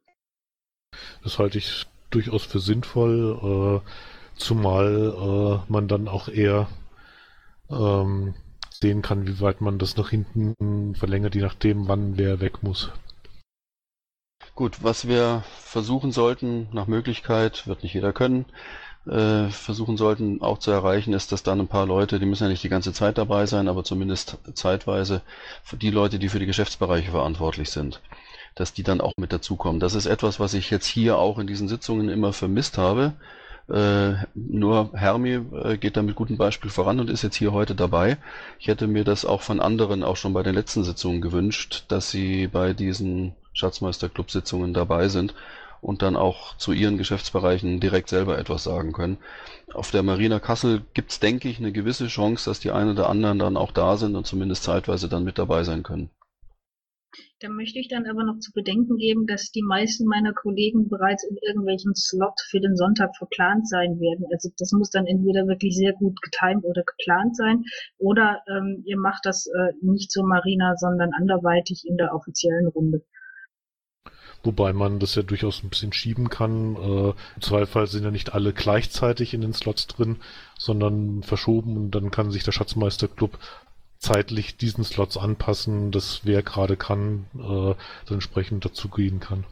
Das 1.24 1.40
halte 1.40 1.58
ich 1.58 1.86
durchaus 2.10 2.44
für 2.44 2.60
sinnvoll, 2.60 3.82
äh, 3.84 4.40
zumal 4.40 5.62
äh, 5.68 5.72
man 5.72 5.88
dann 5.88 6.08
auch 6.08 6.28
eher 6.28 6.68
ähm, 7.70 8.36
sehen 8.70 9.02
kann, 9.02 9.28
wie 9.28 9.40
weit 9.40 9.62
man 9.62 9.80
das 9.80 9.98
nach 9.98 10.10
hinten 10.10 10.96
verlängert, 10.96 11.36
je 11.36 11.42
nachdem, 11.42 11.88
wann 11.88 12.18
wer 12.18 12.40
weg 12.42 12.64
muss. 12.64 12.92
Gut, 14.56 14.84
was 14.84 15.08
wir 15.08 15.44
versuchen 15.62 16.12
sollten, 16.12 16.68
nach 16.74 16.86
Möglichkeit, 16.86 17.66
wird 17.66 17.82
nicht 17.82 17.94
jeder 17.94 18.14
können, 18.14 18.46
äh, 19.06 19.50
versuchen 19.50 19.98
sollten 19.98 20.42
auch 20.42 20.60
zu 20.60 20.72
erreichen, 20.72 21.14
ist, 21.14 21.32
dass 21.32 21.44
dann 21.44 21.60
ein 21.60 21.68
paar 21.68 21.86
Leute, 21.86 22.20
die 22.20 22.26
müssen 22.26 22.44
ja 22.44 22.50
nicht 22.50 22.64
die 22.64 22.70
ganze 22.70 22.94
Zeit 22.94 23.18
dabei 23.18 23.46
sein, 23.46 23.68
aber 23.68 23.84
zumindest 23.84 24.38
zeitweise 24.54 25.22
die 25.74 25.90
Leute, 25.90 26.20
die 26.20 26.30
für 26.30 26.40
die 26.40 26.46
Geschäftsbereiche 26.46 27.12
verantwortlich 27.12 27.70
sind, 27.70 28.02
dass 28.56 28.74
die 28.74 28.84
dann 28.84 29.02
auch 29.02 29.14
mit 29.18 29.34
dazukommen. 29.34 29.80
Das 29.80 29.96
ist 29.96 30.06
etwas, 30.06 30.40
was 30.40 30.54
ich 30.54 30.70
jetzt 30.70 30.86
hier 30.86 31.18
auch 31.18 31.38
in 31.38 31.48
diesen 31.48 31.68
Sitzungen 31.68 32.10
immer 32.10 32.32
vermisst 32.32 32.78
habe. 32.78 33.14
Äh, 33.70 34.14
nur 34.36 34.92
Hermi 34.94 35.40
äh, 35.64 35.78
geht 35.78 35.96
da 35.96 36.02
mit 36.02 36.16
gutem 36.16 36.38
Beispiel 36.38 36.70
voran 36.70 37.00
und 37.00 37.10
ist 37.10 37.24
jetzt 37.24 37.38
hier 37.38 37.54
heute 37.54 37.76
dabei. 37.76 38.18
Ich 38.60 38.68
hätte 38.68 38.88
mir 38.88 39.06
das 39.06 39.26
auch 39.26 39.42
von 39.42 39.62
anderen 39.62 40.04
auch 40.04 40.18
schon 40.18 40.34
bei 40.34 40.44
den 40.44 40.56
letzten 40.56 40.84
Sitzungen 40.84 41.22
gewünscht, 41.22 41.86
dass 41.88 42.10
sie 42.10 42.48
bei 42.48 42.74
diesen 42.74 43.34
Schatzmeister-Club-Sitzungen 43.54 44.74
dabei 44.74 45.08
sind 45.08 45.34
und 45.84 46.02
dann 46.02 46.16
auch 46.16 46.58
zu 46.58 46.72
ihren 46.72 46.98
Geschäftsbereichen 46.98 47.80
direkt 47.80 48.10
selber 48.10 48.38
etwas 48.38 48.64
sagen 48.64 48.94
können. 48.94 49.18
Auf 49.74 49.92
der 49.92 50.02
Marina 50.04 50.40
Kassel 50.40 50.82
gibt's, 50.94 51.20
denke 51.20 51.50
ich, 51.50 51.60
eine 51.60 51.72
gewisse 51.72 52.08
Chance, 52.08 52.50
dass 52.50 52.60
die 52.60 52.72
einen 52.72 52.92
oder 52.92 53.10
anderen 53.10 53.40
dann 53.40 53.58
auch 53.58 53.72
da 53.72 53.98
sind 53.98 54.16
und 54.16 54.26
zumindest 54.26 54.64
zeitweise 54.64 55.10
dann 55.10 55.24
mit 55.24 55.38
dabei 55.38 55.64
sein 55.64 55.84
können. 55.84 56.10
Da 57.42 57.50
möchte 57.50 57.78
ich 57.78 57.90
dann 57.90 58.08
aber 58.08 58.24
noch 58.24 58.40
zu 58.40 58.54
bedenken 58.54 58.96
geben, 58.96 59.28
dass 59.28 59.52
die 59.52 59.62
meisten 59.62 60.06
meiner 60.06 60.34
Kollegen 60.34 60.88
bereits 60.88 61.26
in 61.26 61.38
irgendwelchen 61.46 61.94
Slot 61.94 62.40
für 62.50 62.62
den 62.62 62.78
Sonntag 62.78 63.16
verplant 63.18 63.68
sein 63.68 64.00
werden. 64.00 64.26
Also 64.32 64.50
das 64.58 64.72
muss 64.72 64.90
dann 64.90 65.06
entweder 65.06 65.46
wirklich 65.46 65.76
sehr 65.76 65.92
gut 65.92 66.22
getimt 66.22 66.64
oder 66.64 66.84
geplant 66.84 67.36
sein 67.36 67.66
oder 67.98 68.42
ähm, 68.48 68.84
ihr 68.86 68.98
macht 68.98 69.26
das 69.26 69.48
äh, 69.48 69.74
nicht 69.82 70.10
so 70.12 70.24
Marina, 70.24 70.78
sondern 70.78 71.12
anderweitig 71.12 71.84
in 71.86 71.98
der 71.98 72.16
offiziellen 72.16 72.68
Runde. 72.68 73.04
Wobei 74.44 74.74
man 74.74 75.00
das 75.00 75.16
ja 75.16 75.24
durchaus 75.24 75.64
ein 75.64 75.70
bisschen 75.70 75.94
schieben 75.94 76.30
kann. 76.30 76.76
Äh, 76.76 77.10
Im 77.10 77.42
Zweifel 77.42 77.88
sind 77.88 78.04
ja 78.04 78.12
nicht 78.12 78.34
alle 78.34 78.52
gleichzeitig 78.54 79.34
in 79.34 79.42
den 79.42 79.54
Slots 79.54 79.88
drin, 79.88 80.18
sondern 80.58 81.24
verschoben 81.24 81.78
und 81.78 81.92
dann 81.92 82.12
kann 82.12 82.30
sich 82.30 82.44
der 82.44 82.52
Schatzmeisterclub 82.52 83.40
zeitlich 84.00 84.58
diesen 84.58 84.84
Slots 84.84 85.18
anpassen, 85.18 85.92
dass 85.92 86.26
wer 86.26 86.44
gerade 86.44 86.76
kann, 86.76 87.26
äh, 87.36 87.40
dann 88.06 88.16
entsprechend 88.16 88.66
dazu 88.66 88.90
gehen 88.90 89.22
kann. 89.22 89.46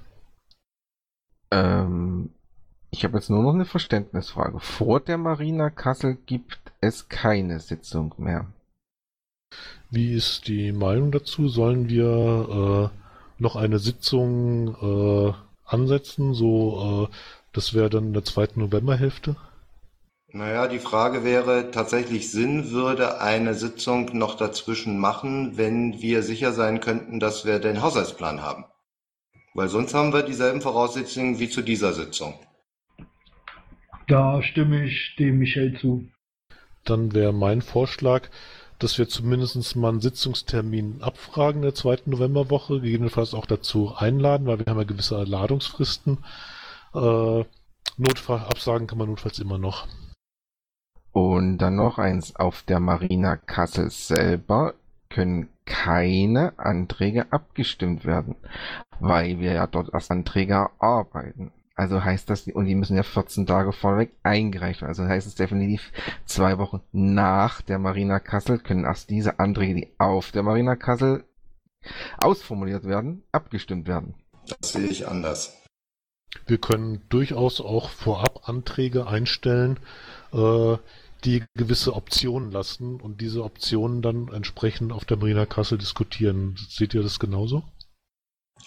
Ähm, 1.51 2.30
ich 2.89 3.05
habe 3.05 3.18
jetzt 3.18 3.30
nur 3.30 3.43
noch 3.43 3.53
eine 3.53 3.65
Verständnisfrage. 3.65 4.59
Vor 4.59 4.99
der 4.99 5.18
Marina 5.18 5.69
Kassel 5.69 6.18
gibt 6.26 6.59
es 6.81 7.07
keine 7.07 7.61
Sitzung 7.61 8.13
mehr. 8.18 8.47
Wie 9.89 10.13
ist 10.13 10.47
die 10.47 10.73
Meinung 10.73 11.11
dazu? 11.11 11.47
Sollen 11.47 11.88
wir 11.88 12.91
äh, 12.91 12.97
noch 13.41 13.55
eine 13.55 13.80
Sitzung 13.80 14.76
äh, 14.81 15.34
ansetzen? 15.65 16.34
So, 16.34 17.09
äh, 17.09 17.15
das 17.53 17.73
wäre 17.73 17.89
dann 17.89 18.07
in 18.07 18.13
der 18.13 18.23
zweiten 18.23 18.61
Novemberhälfte? 18.61 19.35
Naja, 20.34 20.68
die 20.69 20.80
Frage 20.80 21.26
wäre 21.26 21.72
tatsächlich, 21.72 22.31
Sinn 22.31 22.72
würde 22.72 23.19
eine 23.19 23.53
Sitzung 23.53 24.18
noch 24.18 24.38
dazwischen 24.38 24.97
machen, 24.97 25.57
wenn 25.57 26.01
wir 26.01 26.23
sicher 26.23 26.53
sein 26.53 26.80
könnten, 26.80 27.19
dass 27.19 27.43
wir 27.43 27.59
den 27.59 27.81
Haushaltsplan 27.81 28.41
haben. 28.41 28.63
Weil 29.53 29.68
sonst 29.68 29.93
haben 29.93 30.13
wir 30.13 30.23
dieselben 30.23 30.61
Voraussetzungen 30.61 31.39
wie 31.39 31.49
zu 31.49 31.61
dieser 31.61 31.91
Sitzung. 31.91 32.35
Da 34.07 34.41
stimme 34.41 34.85
ich 34.85 35.15
dem 35.19 35.39
Michel 35.39 35.77
zu. 35.77 36.07
Dann 36.85 37.13
wäre 37.13 37.34
mein 37.34 37.61
Vorschlag, 37.61 38.30
dass 38.81 38.97
wir 38.97 39.07
zumindest 39.07 39.75
mal 39.75 39.89
einen 39.89 40.01
Sitzungstermin 40.01 41.01
abfragen 41.01 41.57
in 41.57 41.67
der 41.67 41.75
zweiten 41.75 42.09
Novemberwoche, 42.11 42.81
gegebenenfalls 42.81 43.33
auch 43.33 43.45
dazu 43.45 43.93
einladen, 43.95 44.47
weil 44.47 44.59
wir 44.59 44.65
haben 44.65 44.79
ja 44.79 44.85
gewisse 44.85 45.23
Ladungsfristen. 45.23 46.17
Äh, 46.95 47.43
Notfall 47.97 48.39
absagen 48.39 48.87
kann 48.87 48.97
man 48.97 49.09
notfalls 49.09 49.37
immer 49.39 49.59
noch. 49.59 49.87
Und 51.11 51.59
dann 51.59 51.75
noch 51.75 51.99
eins, 51.99 52.35
auf 52.35 52.63
der 52.63 52.79
Marina 52.79 53.35
Kassel 53.35 53.91
selber 53.91 54.73
können 55.09 55.49
keine 55.65 56.57
Anträge 56.57 57.31
abgestimmt 57.31 58.05
werden, 58.05 58.35
weil 58.99 59.39
wir 59.39 59.53
ja 59.53 59.67
dort 59.67 59.93
als 59.93 60.09
Anträger 60.09 60.71
arbeiten. 60.79 61.51
Also 61.81 62.03
heißt 62.03 62.29
das, 62.29 62.45
und 62.45 62.65
die 62.65 62.75
müssen 62.75 62.95
ja 62.95 63.01
14 63.01 63.47
Tage 63.47 63.73
vorweg 63.73 64.11
eingereicht 64.21 64.81
werden. 64.81 64.91
Also 64.91 65.03
heißt 65.03 65.25
es 65.25 65.33
definitiv 65.33 65.91
zwei 66.27 66.59
Wochen 66.59 66.79
nach 66.91 67.63
der 67.63 67.79
Marina 67.79 68.19
Kassel 68.19 68.59
können 68.59 68.83
erst 68.83 69.09
diese 69.09 69.39
Anträge, 69.39 69.73
die 69.73 69.87
auf 69.97 70.31
der 70.31 70.43
Marina 70.43 70.75
Kassel 70.75 71.23
ausformuliert 72.19 72.83
werden, 72.83 73.23
abgestimmt 73.31 73.87
werden. 73.87 74.13
Das 74.59 74.73
sehe 74.73 74.85
ich 74.85 75.07
anders. 75.07 75.57
Wir 76.45 76.59
können 76.59 77.01
durchaus 77.09 77.59
auch 77.59 77.89
vorab 77.89 78.47
Anträge 78.47 79.07
einstellen, 79.07 79.79
äh, 80.33 80.77
die 81.23 81.43
gewisse 81.55 81.95
Optionen 81.95 82.51
lassen 82.51 83.01
und 83.01 83.21
diese 83.21 83.43
Optionen 83.43 84.03
dann 84.03 84.27
entsprechend 84.27 84.91
auf 84.91 85.05
der 85.05 85.17
Marina 85.17 85.47
Kassel 85.47 85.79
diskutieren. 85.79 86.59
Seht 86.69 86.93
ihr 86.93 87.01
das 87.01 87.17
genauso? 87.17 87.63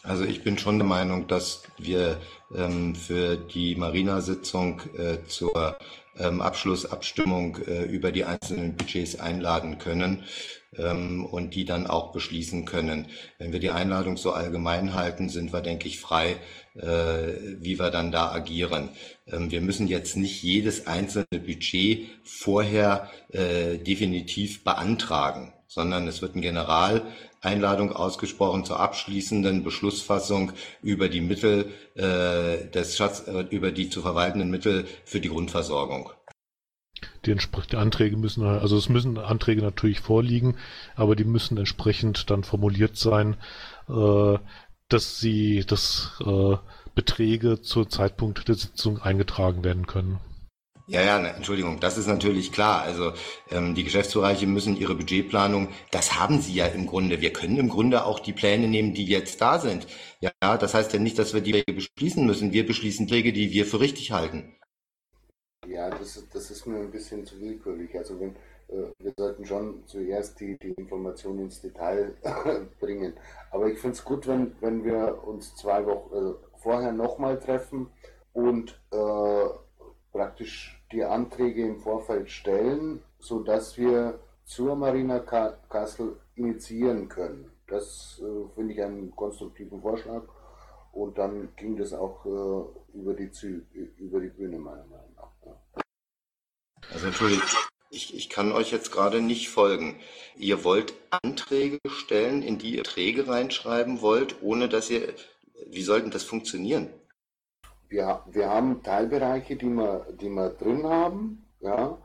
Also 0.02 0.24
ich 0.24 0.42
bin 0.42 0.58
schon 0.58 0.78
der 0.78 0.86
Meinung, 0.86 1.26
dass 1.28 1.62
wir 1.78 2.20
ähm, 2.54 2.94
für 2.94 3.36
die 3.36 3.74
Marina-Sitzung 3.74 4.82
äh, 4.96 5.26
zur 5.26 5.76
ähm, 6.18 6.40
Abschlussabstimmung 6.40 7.58
äh, 7.66 7.84
über 7.84 8.12
die 8.12 8.24
einzelnen 8.24 8.76
Budgets 8.76 9.18
einladen 9.18 9.78
können 9.78 10.24
ähm, 10.76 11.24
und 11.24 11.54
die 11.54 11.64
dann 11.64 11.86
auch 11.86 12.12
beschließen 12.12 12.64
können. 12.64 13.06
Wenn 13.38 13.52
wir 13.52 13.60
die 13.60 13.70
Einladung 13.70 14.16
so 14.16 14.32
allgemein 14.32 14.94
halten, 14.94 15.28
sind 15.28 15.52
wir, 15.52 15.60
denke 15.60 15.88
ich, 15.88 15.98
frei, 16.00 16.36
äh, 16.74 17.56
wie 17.60 17.78
wir 17.78 17.90
dann 17.90 18.12
da 18.12 18.32
agieren. 18.32 18.90
Ähm, 19.26 19.50
wir 19.50 19.60
müssen 19.60 19.88
jetzt 19.88 20.16
nicht 20.16 20.42
jedes 20.42 20.86
einzelne 20.86 21.26
Budget 21.30 22.08
vorher 22.22 23.10
äh, 23.30 23.78
definitiv 23.78 24.64
beantragen, 24.64 25.52
sondern 25.66 26.06
es 26.08 26.22
wird 26.22 26.36
ein 26.36 26.42
Generaleinladung 27.44 27.92
ausgesprochen 27.92 28.64
zur 28.64 28.80
abschließenden 28.80 29.64
Beschlussfassung 29.64 30.52
über 30.82 31.08
die 31.08 31.20
Mittel 31.20 31.70
äh, 31.94 32.70
des 32.70 32.96
Schatz, 32.96 33.26
äh, 33.26 33.44
über 33.50 33.70
die 33.70 33.90
zu 33.90 34.00
verwaltenden 34.00 34.50
Mittel 34.50 34.86
für 35.04 35.20
die 35.20 35.28
Grundversorgung. 35.28 36.10
Die, 37.26 37.34
entspre- 37.34 37.68
die 37.68 37.76
Anträge 37.76 38.16
müssen, 38.16 38.44
also 38.44 38.76
es 38.78 38.88
müssen 38.88 39.18
Anträge 39.18 39.60
natürlich 39.62 40.00
vorliegen, 40.00 40.56
aber 40.96 41.16
die 41.16 41.24
müssen 41.24 41.58
entsprechend 41.58 42.30
dann 42.30 42.44
formuliert 42.44 42.96
sein, 42.96 43.36
äh, 43.88 44.38
dass 44.88 45.18
sie, 45.18 45.64
dass 45.66 46.12
äh, 46.24 46.56
Beträge 46.94 47.60
zur 47.60 47.88
Zeitpunkt 47.88 48.48
der 48.48 48.54
Sitzung 48.54 49.02
eingetragen 49.02 49.64
werden 49.64 49.86
können. 49.86 50.18
Ja, 50.86 51.00
ja, 51.02 51.18
Entschuldigung, 51.28 51.80
das 51.80 51.96
ist 51.98 52.06
natürlich 52.08 52.52
klar. 52.52 52.82
Also 52.82 53.12
ähm, 53.50 53.74
die 53.74 53.84
Geschäftsbereiche 53.84 54.46
müssen 54.46 54.76
ihre 54.76 54.94
Budgetplanung, 54.94 55.68
das 55.90 56.18
haben 56.20 56.40
sie 56.42 56.52
ja 56.54 56.66
im 56.66 56.86
Grunde. 56.86 57.20
Wir 57.22 57.32
können 57.32 57.56
im 57.58 57.68
Grunde 57.70 58.04
auch 58.04 58.18
die 58.20 58.32
Pläne 58.34 58.68
nehmen, 58.68 58.92
die 58.94 59.06
jetzt 59.06 59.40
da 59.40 59.58
sind. 59.58 59.86
Ja, 60.20 60.30
das 60.58 60.74
heißt 60.74 60.92
ja 60.92 60.98
nicht, 60.98 61.18
dass 61.18 61.32
wir 61.34 61.40
die 61.40 61.52
Träge 61.52 61.72
beschließen 61.72 62.24
müssen. 62.26 62.52
Wir 62.52 62.66
beschließen 62.66 63.08
Träge, 63.08 63.32
die 63.32 63.50
wir 63.52 63.64
für 63.66 63.80
richtig 63.80 64.12
halten. 64.12 64.54
Ja, 65.66 65.88
das, 65.90 66.16
ist- 66.16 66.34
das 66.34 66.50
ist 66.50 66.66
mir 66.66 66.78
ein 66.78 66.90
bisschen 66.90 67.24
zu 67.24 67.40
willkürlich. 67.40 67.96
Also 67.96 68.18
wenn, 68.20 68.36
äh, 68.68 68.92
wir 68.98 69.12
sollten 69.16 69.44
schon 69.46 69.86
zuerst 69.86 70.38
die, 70.40 70.58
die 70.58 70.72
Informationen 70.72 71.40
ins 71.40 71.60
Detail 71.60 72.16
bringen. 72.80 73.14
Aber 73.50 73.66
ich 73.68 73.78
finde 73.78 73.96
es 73.96 74.04
gut, 74.04 74.26
wenn, 74.26 74.54
wenn 74.60 74.84
wir 74.84 75.22
uns 75.26 75.54
zwei 75.56 75.84
Wochen 75.86 76.14
äh, 76.14 76.34
vorher 76.58 76.92
nochmal 76.92 77.38
treffen 77.38 77.90
und 78.32 78.80
äh, 78.92 79.48
praktisch 80.14 80.80
die 80.92 81.02
Anträge 81.02 81.66
im 81.66 81.80
Vorfeld 81.80 82.30
stellen, 82.30 83.02
sodass 83.18 83.76
wir 83.76 84.20
zur 84.44 84.76
Marina 84.76 85.18
Ka 85.18 85.58
Kassel 85.68 86.20
initiieren 86.36 87.08
können. 87.08 87.50
Das 87.66 88.22
äh, 88.22 88.54
finde 88.54 88.74
ich 88.74 88.82
einen 88.82 89.10
konstruktiven 89.16 89.80
Vorschlag. 89.82 90.22
Und 90.92 91.18
dann 91.18 91.48
ging 91.56 91.76
das 91.76 91.92
auch 91.92 92.24
äh, 92.24 92.96
über, 92.96 93.14
die 93.14 93.32
Zü 93.32 93.62
über 93.98 94.20
die 94.20 94.28
Bühne, 94.28 94.58
meiner 94.58 94.84
Meinung 94.84 95.14
nach. 95.16 95.32
Ja. 95.44 95.82
Also 96.92 97.06
entschuldigt, 97.06 97.42
ich, 97.90 98.14
ich 98.14 98.30
kann 98.30 98.52
euch 98.52 98.70
jetzt 98.70 98.92
gerade 98.92 99.20
nicht 99.20 99.48
folgen. 99.48 99.98
Ihr 100.36 100.62
wollt 100.62 100.94
Anträge 101.10 101.80
stellen, 101.88 102.42
in 102.42 102.58
die 102.58 102.76
ihr 102.76 102.84
Träge 102.84 103.26
reinschreiben 103.26 104.00
wollt, 104.00 104.36
ohne 104.42 104.68
dass 104.68 104.90
ihr, 104.90 105.12
wie 105.66 105.82
soll 105.82 106.08
das 106.10 106.22
funktionieren? 106.22 106.90
Wir, 107.88 108.20
wir 108.26 108.48
haben 108.48 108.82
Teilbereiche, 108.82 109.56
die 109.56 109.68
wir, 109.68 110.06
die 110.20 110.28
wir 110.28 110.50
drin 110.50 110.84
haben, 110.84 111.44
ja, 111.60 111.96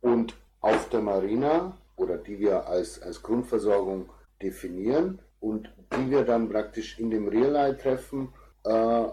und 0.00 0.36
auf 0.60 0.88
der 0.88 1.00
Marina 1.00 1.76
oder 1.96 2.18
die 2.18 2.38
wir 2.38 2.66
als, 2.66 3.00
als 3.02 3.22
Grundversorgung 3.22 4.08
definieren 4.42 5.20
und 5.40 5.70
die 5.92 6.10
wir 6.10 6.24
dann 6.24 6.48
praktisch 6.48 6.98
in 6.98 7.10
dem 7.10 7.28
Real-Treffen 7.28 8.28
äh, 8.64 9.04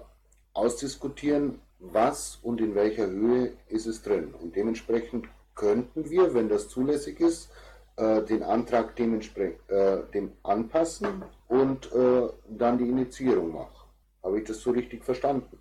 ausdiskutieren, 0.53 1.59
was 1.79 2.39
und 2.41 2.61
in 2.61 2.75
welcher 2.75 3.07
Höhe 3.07 3.53
ist 3.67 3.85
es 3.85 4.01
drin. 4.01 4.33
Und 4.33 4.55
dementsprechend 4.55 5.27
könnten 5.55 6.09
wir, 6.09 6.33
wenn 6.33 6.49
das 6.49 6.69
zulässig 6.69 7.19
ist, 7.19 7.49
äh, 7.97 8.23
den 8.23 8.43
Antrag 8.43 8.95
dementsprechend 8.95 9.69
äh, 9.69 10.03
dem 10.13 10.31
anpassen 10.43 11.23
und 11.47 11.91
äh, 11.93 12.29
dann 12.49 12.77
die 12.77 12.89
Initiierung 12.89 13.53
machen. 13.53 13.89
Habe 14.23 14.39
ich 14.39 14.47
das 14.47 14.61
so 14.61 14.71
richtig 14.71 15.03
verstanden? 15.03 15.59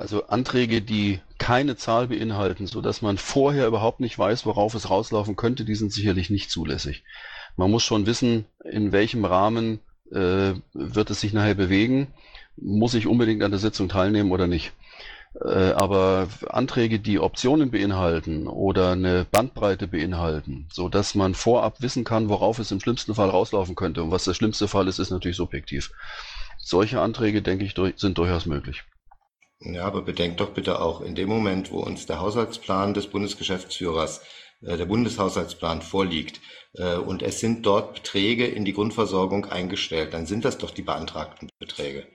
Also 0.00 0.28
Anträge, 0.28 0.80
die 0.80 1.20
keine 1.36 1.76
Zahl 1.76 2.08
beinhalten, 2.08 2.66
so 2.66 2.80
dass 2.80 3.02
man 3.02 3.18
vorher 3.18 3.66
überhaupt 3.66 4.00
nicht 4.00 4.18
weiß, 4.18 4.46
worauf 4.46 4.74
es 4.74 4.88
rauslaufen 4.88 5.36
könnte, 5.36 5.66
die 5.66 5.74
sind 5.74 5.92
sicherlich 5.92 6.30
nicht 6.30 6.50
zulässig. 6.50 7.04
Man 7.58 7.70
muss 7.70 7.82
schon 7.82 8.06
wissen, 8.06 8.46
in 8.64 8.92
welchem 8.92 9.26
Rahmen 9.26 9.80
äh, 10.10 10.54
wird 10.72 11.10
es 11.10 11.20
sich 11.20 11.34
nachher 11.34 11.54
bewegen. 11.54 12.06
Muss 12.56 12.94
ich 12.94 13.06
unbedingt 13.06 13.42
an 13.42 13.50
der 13.50 13.60
Sitzung 13.60 13.90
teilnehmen 13.90 14.32
oder 14.32 14.46
nicht? 14.46 14.72
Äh, 15.34 15.72
aber 15.72 16.28
Anträge, 16.48 16.98
die 16.98 17.20
Optionen 17.20 17.70
beinhalten 17.70 18.46
oder 18.46 18.92
eine 18.92 19.26
Bandbreite 19.30 19.86
beinhalten, 19.86 20.66
so 20.72 20.88
dass 20.88 21.14
man 21.14 21.34
vorab 21.34 21.82
wissen 21.82 22.04
kann, 22.04 22.30
worauf 22.30 22.58
es 22.58 22.70
im 22.70 22.80
schlimmsten 22.80 23.14
Fall 23.14 23.28
rauslaufen 23.28 23.74
könnte. 23.74 24.02
Und 24.02 24.10
was 24.10 24.24
der 24.24 24.32
schlimmste 24.32 24.66
Fall 24.66 24.88
ist, 24.88 24.98
ist 24.98 25.10
natürlich 25.10 25.36
subjektiv. 25.36 25.92
Solche 26.56 27.02
Anträge, 27.02 27.42
denke 27.42 27.66
ich, 27.66 27.74
sind 27.96 28.16
durchaus 28.16 28.46
möglich. 28.46 28.82
Ja, 29.62 29.84
aber 29.84 30.00
bedenkt 30.02 30.40
doch 30.40 30.50
bitte 30.50 30.80
auch, 30.80 31.02
in 31.02 31.14
dem 31.14 31.28
Moment, 31.28 31.70
wo 31.70 31.80
uns 31.80 32.06
der 32.06 32.20
Haushaltsplan 32.20 32.94
des 32.94 33.08
Bundesgeschäftsführers, 33.08 34.22
äh, 34.62 34.78
der 34.78 34.86
Bundeshaushaltsplan 34.86 35.82
vorliegt, 35.82 36.40
äh, 36.74 36.96
und 36.96 37.22
es 37.22 37.40
sind 37.40 37.66
dort 37.66 37.94
Beträge 37.94 38.46
in 38.46 38.64
die 38.64 38.72
Grundversorgung 38.72 39.44
eingestellt, 39.44 40.14
dann 40.14 40.24
sind 40.24 40.46
das 40.46 40.56
doch 40.56 40.70
die 40.70 40.82
beantragten 40.82 41.50
Beträge. 41.58 42.06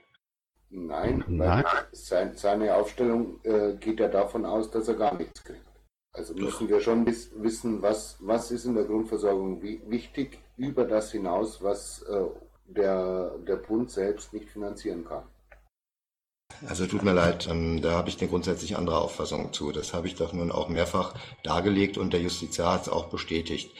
Nein, 0.70 1.24
Nein. 1.28 1.64
weil 1.64 1.86
sein, 1.92 2.36
seine 2.36 2.74
Aufstellung 2.74 3.40
äh, 3.44 3.74
geht 3.74 4.00
ja 4.00 4.08
davon 4.08 4.44
aus, 4.44 4.70
dass 4.72 4.88
er 4.88 4.94
gar 4.94 5.14
nichts 5.14 5.44
kriegt. 5.44 5.66
Also 6.12 6.34
müssen 6.34 6.68
wir 6.68 6.80
schon 6.80 7.06
wiss, 7.06 7.30
wissen, 7.36 7.82
was, 7.82 8.16
was 8.20 8.50
ist 8.50 8.64
in 8.64 8.74
der 8.74 8.84
Grundversorgung 8.84 9.62
wi 9.62 9.82
wichtig 9.86 10.38
über 10.56 10.84
das 10.84 11.12
hinaus, 11.12 11.62
was 11.62 12.02
äh, 12.02 12.24
der, 12.66 13.38
der 13.46 13.56
Bund 13.56 13.90
selbst 13.90 14.32
nicht 14.32 14.48
finanzieren 14.48 15.04
kann. 15.04 15.24
Also 16.66 16.86
tut 16.86 17.02
mir 17.02 17.12
leid, 17.12 17.48
ähm, 17.50 17.82
da 17.82 17.92
habe 17.92 18.08
ich 18.08 18.18
eine 18.18 18.30
grundsätzlich 18.30 18.76
andere 18.76 19.00
Auffassung 19.00 19.52
zu. 19.52 19.72
Das 19.72 19.92
habe 19.92 20.06
ich 20.06 20.14
doch 20.14 20.32
nun 20.32 20.50
auch 20.50 20.68
mehrfach 20.68 21.14
dargelegt 21.42 21.98
und 21.98 22.12
der 22.12 22.20
Justiziar 22.20 22.74
hat 22.74 22.82
es 22.82 22.88
auch 22.88 23.06
bestätigt. 23.06 23.70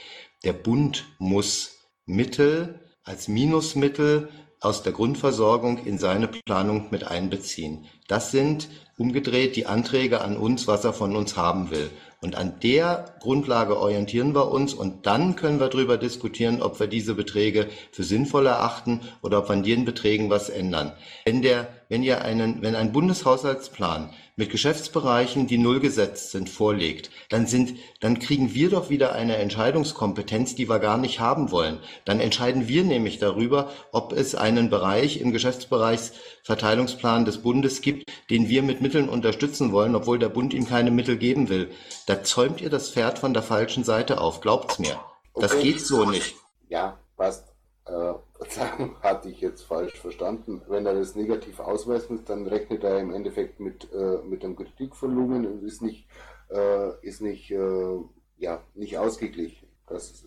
Der 0.45 0.53
Bund 0.53 1.07
muss 1.19 1.79
Mittel 2.05 2.81
als 3.03 3.29
Minusmittel 3.29 4.29
aus 4.61 4.83
der 4.83 4.93
Grundversorgung 4.93 5.85
in 5.85 5.99
seine 5.99 6.29
Planung 6.29 6.89
mit 6.91 7.05
einbeziehen. 7.05 7.87
Das 8.09 8.31
sind 8.31 8.69
umgedreht 8.99 9.57
die 9.57 9.67
Anträge 9.67 10.21
an 10.23 10.37
uns, 10.37 10.67
was 10.67 10.85
er 10.85 10.93
von 10.93 11.15
uns 11.17 11.37
haben 11.37 11.71
will. 11.71 11.91
Und 12.23 12.35
an 12.35 12.59
der 12.63 13.17
Grundlage 13.21 13.79
orientieren 13.79 14.35
wir 14.35 14.51
uns 14.51 14.73
und 14.73 15.07
dann 15.07 15.37
können 15.37 15.61
wir 15.61 15.69
darüber 15.69 15.99
diskutieren, 15.99 16.63
ob 16.63 16.81
wir 16.81 16.87
diese 16.87 17.15
Beträge 17.15 17.69
für 17.93 18.05
sinnvoll 18.05 18.47
erachten 18.47 19.03
oder 19.23 19.39
ob 19.41 19.49
wir 19.49 19.53
an 19.53 19.63
den 19.63 19.85
Beträgen 19.85 20.31
was 20.31 20.49
ändern. 20.49 20.93
Wenn 21.25 21.43
der, 21.43 21.69
wenn 21.89 22.03
ihr 22.03 22.23
einen, 22.23 22.63
wenn 22.63 22.75
ein 22.75 22.93
Bundeshaushaltsplan 22.93 24.11
mit 24.37 24.51
Geschäftsbereichen, 24.51 25.47
die 25.47 25.57
null 25.59 25.81
gesetzt 25.81 26.31
sind, 26.31 26.51
vorlegt, 26.51 27.11
dann 27.31 27.47
sind, 27.47 27.79
dann 28.01 28.19
kriegen 28.19 28.53
wir 28.55 28.69
doch 28.71 28.91
wieder 28.91 29.13
eine 29.13 29.37
Entscheidungskompetenz, 29.37 30.55
die 30.55 30.69
wir 30.69 30.79
gar 30.79 30.99
nicht 30.99 31.21
haben 31.21 31.51
wollen. 31.51 31.79
Dann 32.05 32.21
entscheiden 32.21 32.69
wir 32.69 32.85
nämlich 32.85 33.19
darüber, 33.19 33.71
ob 33.93 34.13
es 34.13 34.35
einen 34.35 34.69
Bereich 34.69 35.21
im 35.21 35.33
Geschäftsbereichsverteilungsplan 35.33 37.25
des 37.25 37.39
Bundes 37.39 37.81
gibt, 37.81 38.11
den 38.31 38.49
wir 38.49 38.63
mit 38.63 38.81
Mitteln 38.83 39.09
unterstützen 39.09 39.73
wollen, 39.73 39.95
obwohl 39.95 40.19
der 40.19 40.29
Bund 40.29 40.53
ihm 40.55 40.67
keine 40.67 40.91
Mittel 40.91 41.17
geben 41.17 41.49
will. 41.49 41.71
Da 42.07 42.23
zäumt 42.23 42.61
ihr 42.61 42.71
das 42.71 42.91
Pferd 42.91 43.19
von 43.19 43.33
der 43.33 43.43
falschen 43.43 43.85
Seite 43.85 44.21
auf. 44.21 44.41
Glaubt's 44.41 44.79
mir. 44.79 45.01
Das 45.35 45.53
Okay. 45.53 45.63
geht 45.73 45.81
so 45.81 46.05
nicht. 46.05 46.35
Ja, 46.69 46.99
passt. 47.17 47.47
Äh, 47.87 48.13
Verzeihung, 48.39 48.97
hatte 49.03 49.29
ich 49.29 49.41
jetzt 49.41 49.63
falsch 49.63 49.99
verstanden. 49.99 50.63
Wenn 50.69 50.87
er 50.87 50.95
das 50.95 51.15
negativ 51.15 51.61
ausweist, 51.61 52.09
dann 52.27 52.47
rechnet 52.47 52.85
er 52.85 52.99
im 53.01 53.13
Endeffekt 53.13 53.61
mit, 53.61 53.93
äh, 53.93 54.19
mit 54.25 54.43
dem 54.43 54.57
Kritikvolumen 54.57 55.47
und 55.47 55.63
ist 55.63 55.83
nicht, 55.83 56.07
äh, 56.51 57.07
ist 57.07 57.21
nicht, 57.21 57.51
äh, 57.51 57.99
ja, 58.39 58.63
nicht 58.75 58.99
ausgeglichen. 58.99 59.69
Das 59.87 60.27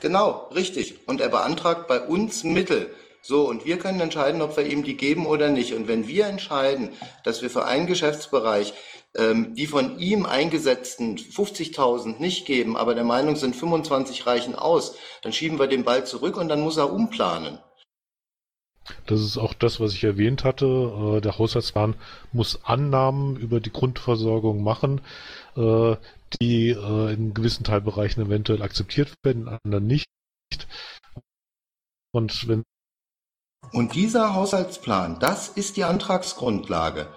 Genau, 0.00 0.48
richtig. 0.54 1.06
Und 1.06 1.20
er 1.20 1.28
beantragt 1.28 1.86
bei 1.86 2.00
uns 2.00 2.42
Mittel. 2.42 2.90
So, 3.22 3.46
und 3.46 3.66
wir 3.66 3.78
können 3.78 4.00
entscheiden, 4.00 4.40
ob 4.40 4.56
wir 4.56 4.64
ihm 4.64 4.82
die 4.82 4.96
geben 4.96 5.26
oder 5.26 5.50
nicht. 5.50 5.74
Und 5.74 5.88
wenn 5.88 6.08
wir 6.08 6.26
entscheiden, 6.26 6.90
dass 7.22 7.42
wir 7.42 7.50
für 7.50 7.66
einen 7.66 7.86
Geschäftsbereich 7.86 8.72
ähm, 9.16 9.54
die 9.54 9.66
von 9.66 9.98
ihm 9.98 10.26
eingesetzten 10.26 11.16
50.000 11.16 12.18
nicht 12.20 12.46
geben, 12.46 12.76
aber 12.76 12.94
der 12.94 13.04
Meinung 13.04 13.36
sind 13.36 13.56
25 13.56 14.26
reichen 14.26 14.54
aus, 14.54 14.96
dann 15.22 15.32
schieben 15.32 15.58
wir 15.58 15.66
den 15.66 15.84
Ball 15.84 16.06
zurück 16.06 16.36
und 16.36 16.48
dann 16.48 16.60
muss 16.60 16.76
er 16.76 16.92
umplanen. 16.92 17.58
Das 19.06 19.20
ist 19.20 19.36
auch 19.36 19.54
das, 19.54 19.80
was 19.80 19.92
ich 19.92 20.04
erwähnt 20.04 20.44
hatte. 20.44 20.66
Äh, 20.66 21.20
Der 21.20 21.38
Haushaltsplan 21.38 21.94
muss 22.32 22.64
Annahmen 22.64 23.36
über 23.36 23.60
die 23.60 23.72
Grundversorgung 23.72 24.62
machen, 24.62 25.00
äh, 25.56 25.96
die 26.40 26.70
äh, 26.70 27.12
in 27.12 27.34
gewissen 27.34 27.64
Teilbereichen 27.64 28.24
eventuell 28.24 28.62
akzeptiert 28.62 29.14
werden, 29.22 29.42
in 29.42 29.48
anderen 29.48 29.86
nicht. 29.86 30.06
Und 32.12 32.48
wenn 32.48 32.64
Und 33.72 33.94
dieser 33.94 34.34
Haushaltsplan, 34.34 35.20
das 35.20 35.48
ist 35.48 35.76
die 35.76 35.84
Antragsgrundlage. 35.84 37.08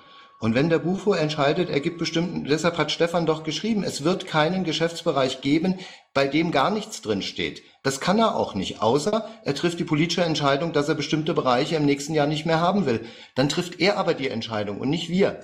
Und 0.44 0.56
wenn 0.56 0.70
der 0.70 0.80
Bufo 0.80 1.14
entscheidet, 1.14 1.70
er 1.70 1.80
gibt 1.80 1.98
bestimmten, 1.98 2.44
deshalb 2.44 2.78
hat 2.78 2.92
Stefan 2.92 3.26
doch 3.26 3.46
geschrieben, 3.46 3.82
es 3.86 4.04
wird 4.04 4.28
keinen 4.28 4.66
Geschäftsbereich 4.66 5.40
geben, 5.40 5.80
bei 6.14 6.28
dem 6.28 6.52
gar 6.52 6.70
nichts 6.70 7.02
drin 7.02 7.22
steht. 7.22 7.64
Das 7.82 8.02
kann 8.02 8.20
er 8.20 8.36
auch 8.36 8.54
nicht, 8.54 8.82
außer 8.82 9.26
er 9.46 9.56
trifft 9.56 9.80
die 9.80 9.86
politische 9.86 10.26
Entscheidung, 10.26 10.74
dass 10.74 10.90
er 10.90 10.96
bestimmte 10.96 11.34
Bereiche 11.34 11.78
im 11.78 11.86
nächsten 11.86 12.14
Jahr 12.14 12.28
nicht 12.28 12.46
mehr 12.46 12.60
haben 12.60 12.86
will. 12.86 13.06
Dann 13.36 13.48
trifft 13.48 13.80
er 13.80 13.98
aber 13.98 14.16
die 14.16 14.28
Entscheidung 14.28 14.82
und 14.82 14.90
nicht 14.90 15.08
wir. 15.08 15.40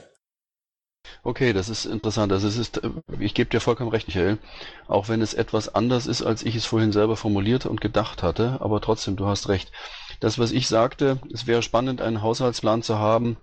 Okay, 1.23 1.53
das 1.53 1.69
ist 1.69 1.85
interessant. 1.85 2.33
Also 2.33 2.49
es 2.49 2.57
ist, 2.57 2.83
äh, 2.83 2.89
ich 3.19 3.33
gebe 3.33 3.49
dir 3.49 3.61
vollkommen 3.61 3.91
recht, 3.91 4.07
Michael. 4.07 4.37
Auch 4.89 5.07
wenn 5.07 5.21
es 5.21 5.33
etwas 5.33 5.73
anders 5.73 6.07
ist, 6.07 6.23
als 6.23 6.43
ich 6.43 6.55
es 6.55 6.65
vorhin 6.65 6.91
selber 6.91 7.15
formuliert 7.15 7.65
und 7.65 7.79
gedacht 7.79 8.21
hatte, 8.21 8.57
aber 8.59 8.81
trotzdem, 8.81 9.15
du 9.15 9.27
hast 9.27 9.47
recht. 9.47 9.71
Das, 10.19 10.39
was 10.39 10.51
ich 10.51 10.67
sagte, 10.67 11.19
es 11.33 11.47
wäre 11.47 11.61
spannend, 11.61 12.01
einen 12.01 12.21
Haushaltsplan 12.21 12.83
zu 12.83 12.99
haben, 12.99 13.37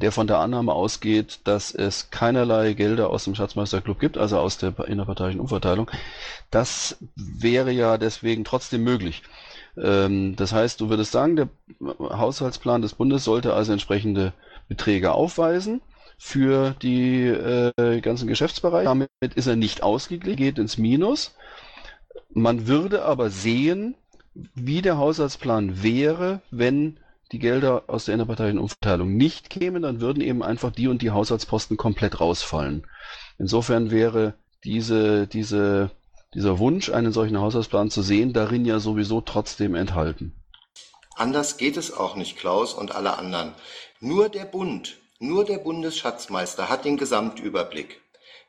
der 0.00 0.12
von 0.12 0.26
der 0.26 0.38
Annahme 0.38 0.72
ausgeht, 0.72 1.40
dass 1.44 1.74
es 1.74 2.10
keinerlei 2.10 2.74
Gelder 2.74 3.10
aus 3.10 3.24
dem 3.24 3.34
Schatzmeisterclub 3.34 3.98
gibt, 3.98 4.18
also 4.18 4.38
aus 4.38 4.58
der 4.58 4.78
innerparteiischen 4.86 5.40
Umverteilung. 5.40 5.90
Das 6.50 6.98
wäre 7.14 7.70
ja 7.70 7.98
deswegen 7.98 8.44
trotzdem 8.44 8.84
möglich. 8.84 9.22
Ähm, 9.76 10.36
das 10.36 10.52
heißt, 10.52 10.80
du 10.80 10.88
würdest 10.88 11.12
sagen, 11.12 11.36
der 11.36 11.48
Haushaltsplan 11.98 12.82
des 12.82 12.94
Bundes 12.94 13.24
sollte 13.24 13.54
also 13.54 13.72
entsprechende 13.72 14.32
Beträge 14.68 15.12
aufweisen 15.12 15.80
für 16.18 16.74
die 16.82 17.26
äh, 17.26 18.00
ganzen 18.00 18.26
Geschäftsbereiche. 18.26 18.84
Damit 18.86 19.34
ist 19.34 19.46
er 19.46 19.56
nicht 19.56 19.82
ausgeglichen, 19.82 20.36
geht 20.36 20.58
ins 20.58 20.78
Minus. 20.78 21.34
Man 22.32 22.66
würde 22.66 23.04
aber 23.04 23.30
sehen, 23.30 23.94
wie 24.54 24.82
der 24.82 24.98
Haushaltsplan 24.98 25.82
wäre, 25.82 26.40
wenn 26.50 26.98
die 27.32 27.38
Gelder 27.38 27.84
aus 27.88 28.04
der 28.04 28.14
innerparteilichen 28.14 28.60
Umverteilung 28.60 29.16
nicht 29.16 29.50
kämen, 29.50 29.82
dann 29.82 30.00
würden 30.00 30.22
eben 30.22 30.42
einfach 30.42 30.70
die 30.70 30.88
und 30.88 31.02
die 31.02 31.10
Haushaltsposten 31.10 31.76
komplett 31.76 32.20
rausfallen. 32.20 32.86
Insofern 33.38 33.90
wäre 33.90 34.34
diese, 34.64 35.26
diese, 35.26 35.90
dieser 36.34 36.58
Wunsch, 36.58 36.90
einen 36.90 37.12
solchen 37.12 37.40
Haushaltsplan 37.40 37.90
zu 37.90 38.02
sehen, 38.02 38.32
darin 38.32 38.64
ja 38.64 38.78
sowieso 38.78 39.20
trotzdem 39.20 39.74
enthalten. 39.74 40.34
Anders 41.16 41.56
geht 41.56 41.76
es 41.76 41.92
auch 41.92 42.14
nicht, 42.14 42.36
Klaus 42.36 42.74
und 42.74 42.94
alle 42.94 43.18
anderen. 43.18 43.54
Nur 44.00 44.28
der 44.28 44.44
Bund, 44.44 44.98
nur 45.18 45.44
der 45.44 45.58
Bundesschatzmeister 45.58 46.68
hat 46.68 46.84
den 46.84 46.96
Gesamtüberblick. 46.96 48.02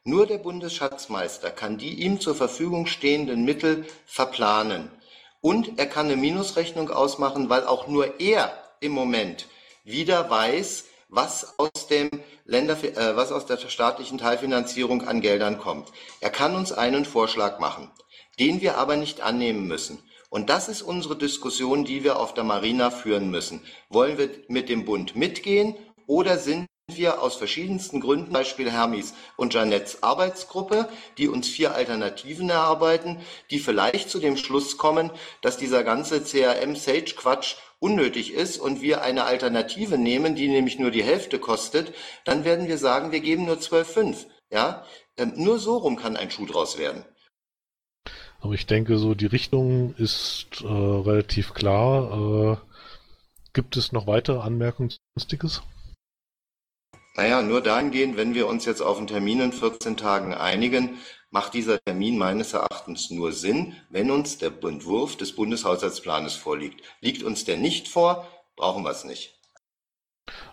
Nur 0.03 0.25
der 0.25 0.37
Bundesschatzmeister 0.37 1.49
kann 1.49 1.77
die 1.77 2.01
ihm 2.01 2.19
zur 2.19 2.35
Verfügung 2.35 2.85
stehenden 2.85 3.45
Mittel 3.45 3.85
verplanen. 4.05 4.91
Und 5.41 5.79
er 5.79 5.85
kann 5.85 6.07
eine 6.07 6.17
Minusrechnung 6.17 6.89
ausmachen, 6.89 7.49
weil 7.49 7.65
auch 7.65 7.87
nur 7.87 8.19
er 8.19 8.51
im 8.79 8.91
Moment 8.91 9.47
wieder 9.83 10.29
weiß, 10.29 10.85
was 11.09 11.57
aus 11.57 11.87
dem 11.87 12.09
Länder, 12.45 12.77
äh, 12.83 13.15
was 13.15 13.31
aus 13.31 13.45
der 13.45 13.57
staatlichen 13.57 14.17
Teilfinanzierung 14.17 15.07
an 15.07 15.21
Geldern 15.21 15.57
kommt. 15.57 15.91
Er 16.19 16.29
kann 16.29 16.55
uns 16.55 16.71
einen 16.71 17.05
Vorschlag 17.05 17.59
machen, 17.59 17.89
den 18.39 18.61
wir 18.61 18.77
aber 18.77 18.95
nicht 18.95 19.21
annehmen 19.21 19.67
müssen. 19.67 19.99
Und 20.29 20.49
das 20.49 20.67
ist 20.67 20.81
unsere 20.81 21.15
Diskussion, 21.15 21.85
die 21.85 22.03
wir 22.03 22.19
auf 22.19 22.33
der 22.33 22.43
Marina 22.43 22.91
führen 22.91 23.31
müssen. 23.31 23.61
Wollen 23.89 24.17
wir 24.17 24.29
mit 24.49 24.67
dem 24.67 24.83
Bund 24.83 25.15
mitgehen 25.15 25.75
oder 26.05 26.37
sind 26.37 26.67
wir 26.89 27.21
aus 27.21 27.35
verschiedensten 27.35 27.99
Gründen, 27.99 28.31
Beispiel 28.31 28.71
Hermis 28.71 29.13
und 29.35 29.53
Janettes 29.53 30.03
Arbeitsgruppe, 30.03 30.87
die 31.17 31.27
uns 31.27 31.49
vier 31.49 31.75
Alternativen 31.75 32.49
erarbeiten, 32.49 33.19
die 33.51 33.59
vielleicht 33.59 34.09
zu 34.09 34.19
dem 34.19 34.37
Schluss 34.37 34.77
kommen, 34.77 35.11
dass 35.41 35.57
dieser 35.57 35.83
ganze 35.83 36.23
CRM-Sage-Quatsch 36.23 37.55
unnötig 37.79 38.33
ist 38.33 38.57
und 38.57 38.81
wir 38.81 39.01
eine 39.01 39.25
Alternative 39.25 39.97
nehmen, 39.97 40.35
die 40.35 40.47
nämlich 40.47 40.79
nur 40.79 40.91
die 40.91 41.03
Hälfte 41.03 41.39
kostet, 41.39 41.93
dann 42.25 42.43
werden 42.43 42.67
wir 42.67 42.77
sagen, 42.77 43.11
wir 43.11 43.19
geben 43.19 43.45
nur 43.45 43.57
12,5. 43.57 44.25
Ja? 44.49 44.83
Ähm, 45.17 45.33
nur 45.35 45.59
so 45.59 45.77
rum 45.77 45.95
kann 45.95 46.17
ein 46.17 46.31
Schuh 46.31 46.45
draus 46.45 46.77
werden. 46.77 47.05
Aber 48.39 48.53
ich 48.53 48.65
denke, 48.65 48.97
so 48.97 49.15
die 49.15 49.25
Richtung 49.25 49.95
ist 49.97 50.61
äh, 50.61 50.67
relativ 50.67 51.53
klar. 51.53 52.57
Äh, 52.61 52.67
gibt 53.53 53.77
es 53.77 53.91
noch 53.91 54.07
weitere 54.07 54.39
Anmerkungen 54.39 54.91
zu 54.91 54.97
Sonstiges? 55.15 55.63
Naja, 57.15 57.41
nur 57.41 57.61
dahingehend, 57.61 58.15
wenn 58.15 58.35
wir 58.35 58.45
uns 58.45 58.65
jetzt 58.65 58.81
auf 58.81 58.99
einen 58.99 59.07
Termin 59.07 59.41
in 59.41 59.51
14 59.51 59.97
Tagen 59.97 60.35
einigen, 60.35 60.99
macht 61.29 61.53
dieser 61.53 61.79
Termin 61.83 62.17
meines 62.17 62.53
Erachtens 62.53 63.09
nur 63.09 63.31
Sinn, 63.33 63.75
wenn 63.89 64.11
uns 64.11 64.37
der 64.37 64.51
Entwurf 64.63 65.17
des 65.17 65.35
Bundeshaushaltsplanes 65.35 66.35
vorliegt. 66.35 66.81
Liegt 67.01 67.23
uns 67.23 67.45
der 67.45 67.57
nicht 67.57 67.87
vor, 67.87 68.27
brauchen 68.55 68.83
wir 68.83 68.91
es 68.91 69.03
nicht. 69.03 69.33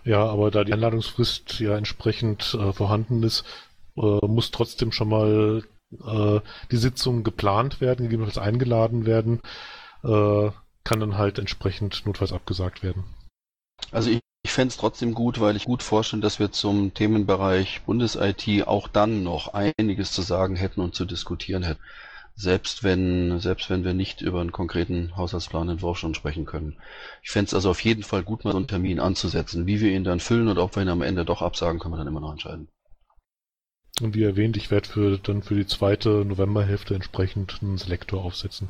Ja, 0.05 0.27
aber 0.27 0.51
da 0.51 0.65
die 0.65 0.73
Einladungsfrist 0.73 1.61
ja 1.61 1.77
entsprechend 1.77 2.55
äh, 2.55 2.73
vorhanden 2.73 3.23
ist, 3.23 3.45
äh, 3.97 4.27
muss 4.27 4.51
trotzdem 4.51 4.93
schon 4.93 5.09
mal 5.09 5.65
äh, 5.93 6.41
die 6.71 6.77
Sitzung 6.77 7.25
geplant 7.25 7.81
werden, 7.81 8.05
gegebenenfalls 8.05 8.45
eingeladen 8.45 9.07
werden, 9.07 9.41
äh, 10.03 10.51
kann 10.85 11.01
dann 11.01 11.17
halt 11.17 11.39
entsprechend 11.39 12.05
notfalls 12.07 12.33
abgesagt 12.33 12.83
werden. 12.83 13.05
Also 13.91 14.11
ich 14.11 14.21
ich 14.45 14.53
fände 14.53 14.69
es 14.69 14.77
trotzdem 14.77 15.15
gut, 15.15 15.41
weil 15.41 15.57
ich 15.57 15.65
gut 15.65 15.83
vorstelle, 15.83 16.21
dass 16.21 16.39
wir 16.39 16.53
zum 16.53 16.93
Themenbereich 16.93 17.81
Bundes-IT 17.87 18.69
auch 18.69 18.89
dann 18.89 19.23
noch 19.23 19.55
einiges 19.55 20.13
zu 20.13 20.21
sagen 20.21 20.55
hätten 20.55 20.83
und 20.83 20.95
zu 20.95 21.07
diskutieren 21.07 21.63
hätten. 21.63 21.81
Selbst 22.37 22.85
wenn, 22.85 23.41
selbst 23.41 23.71
wenn 23.71 23.85
wir 23.85 23.95
nicht 23.95 24.21
über 24.21 24.43
einen 24.43 24.53
konkreten 24.53 25.17
Haushaltsplanentwurf 25.17 25.97
schon 25.97 26.15
sprechen 26.15 26.45
können. 26.45 26.77
Ich 27.23 27.31
fände 27.31 27.47
es 27.47 27.55
also 27.55 27.71
auf 27.71 27.83
jeden 27.83 28.03
Fall 28.03 28.23
gut, 28.23 28.45
mal 28.45 28.51
so 28.51 28.59
einen 28.59 28.67
Termin 28.67 29.01
anzusetzen. 29.01 29.67
Wie 29.67 29.81
wir 29.81 29.93
ihn 29.93 30.05
dann 30.05 30.21
füllen 30.21 30.49
und 30.49 30.59
ob 30.59 30.77
wir 30.77 30.83
ihn 30.83 30.89
am 30.91 31.03
Ende 31.03 31.25
doch 31.25 31.41
absagen, 31.41 31.81
können 31.81 31.95
wir 31.95 31.99
dann 31.99 32.09
immer 32.09 32.21
noch 32.21 32.33
entscheiden. 32.33 32.69
Und 34.03 34.15
wie 34.15 34.25
erwähnt, 34.25 34.59
ich 34.59 34.71
werde 34.71 34.89
für, 34.89 35.19
dann 35.19 35.43
für 35.43 35.55
die 35.55 35.67
zweite 35.67 36.25
Novemberhälfte 36.25 36.95
entsprechend 36.95 37.61
einen 37.63 37.79
Selektor 37.79 38.23
aufsetzen. 38.23 38.69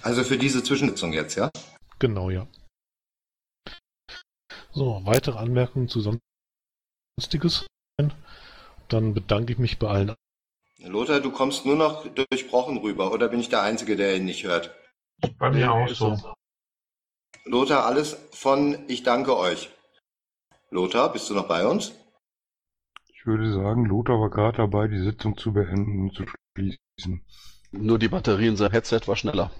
Also 0.00 0.24
für 0.24 0.38
diese 0.38 0.62
Zwischensitzung 0.62 1.12
jetzt, 1.12 1.34
ja? 1.34 1.50
Genau, 1.98 2.30
ja. 2.30 2.46
So, 4.74 5.02
weitere 5.04 5.38
Anmerkungen 5.38 5.88
zu 5.88 6.00
Sonstiges? 6.00 7.66
Dann 8.88 9.14
bedanke 9.14 9.52
ich 9.52 9.58
mich 9.58 9.78
bei 9.78 9.88
allen. 9.88 10.14
Lothar, 10.78 11.20
du 11.20 11.30
kommst 11.30 11.66
nur 11.66 11.76
noch 11.76 12.06
durchbrochen 12.08 12.78
rüber, 12.78 13.12
oder 13.12 13.28
bin 13.28 13.40
ich 13.40 13.50
der 13.50 13.62
Einzige, 13.62 13.96
der 13.96 14.16
ihn 14.16 14.24
nicht 14.24 14.44
hört? 14.44 14.74
Bei 15.38 15.50
mir 15.50 15.72
auch 15.72 15.88
so. 15.88 16.18
Lothar, 17.44 17.84
alles 17.86 18.16
von 18.32 18.88
Ich 18.88 19.02
danke 19.02 19.36
euch. 19.36 19.70
Lothar, 20.70 21.12
bist 21.12 21.28
du 21.28 21.34
noch 21.34 21.48
bei 21.48 21.66
uns? 21.66 21.92
Ich 23.08 23.26
würde 23.26 23.52
sagen, 23.52 23.84
Lothar 23.84 24.18
war 24.20 24.30
gerade 24.30 24.56
dabei, 24.56 24.88
die 24.88 24.98
Sitzung 24.98 25.36
zu 25.36 25.52
beenden 25.52 26.08
und 26.08 26.14
zu 26.14 26.24
schließen. 26.56 27.24
Nur 27.70 27.98
die 27.98 28.08
Batterie 28.08 28.48
in 28.48 28.56
seinem 28.56 28.72
Headset 28.72 29.02
war 29.06 29.16
schneller. 29.16 29.50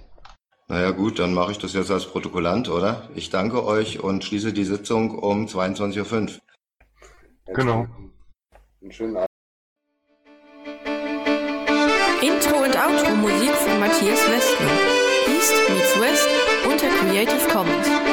Naja 0.67 0.91
gut, 0.91 1.19
dann 1.19 1.33
mache 1.33 1.51
ich 1.51 1.57
das 1.57 1.73
jetzt 1.73 1.91
als 1.91 2.05
Protokollant, 2.05 2.69
oder? 2.69 3.09
Ich 3.15 3.29
danke 3.29 3.65
euch 3.65 3.99
und 4.01 4.23
schließe 4.23 4.53
die 4.53 4.63
Sitzung 4.63 5.17
um 5.17 5.45
22.05 5.45 6.37
Uhr. 6.37 7.53
Genau. 7.53 7.87
Einen 8.81 8.91
schönen 8.91 9.17
Abend. 9.17 9.27
Intro 12.21 12.63
und 12.63 12.75
Outro 12.75 13.15
Musik 13.17 13.51
von 13.51 13.79
Matthias 13.79 14.19
Westner. 14.29 14.71
East 15.27 15.53
meets 15.69 15.99
West 15.99 16.27
unter 16.65 16.87
Creative 16.87 17.49
Commons. 17.49 18.12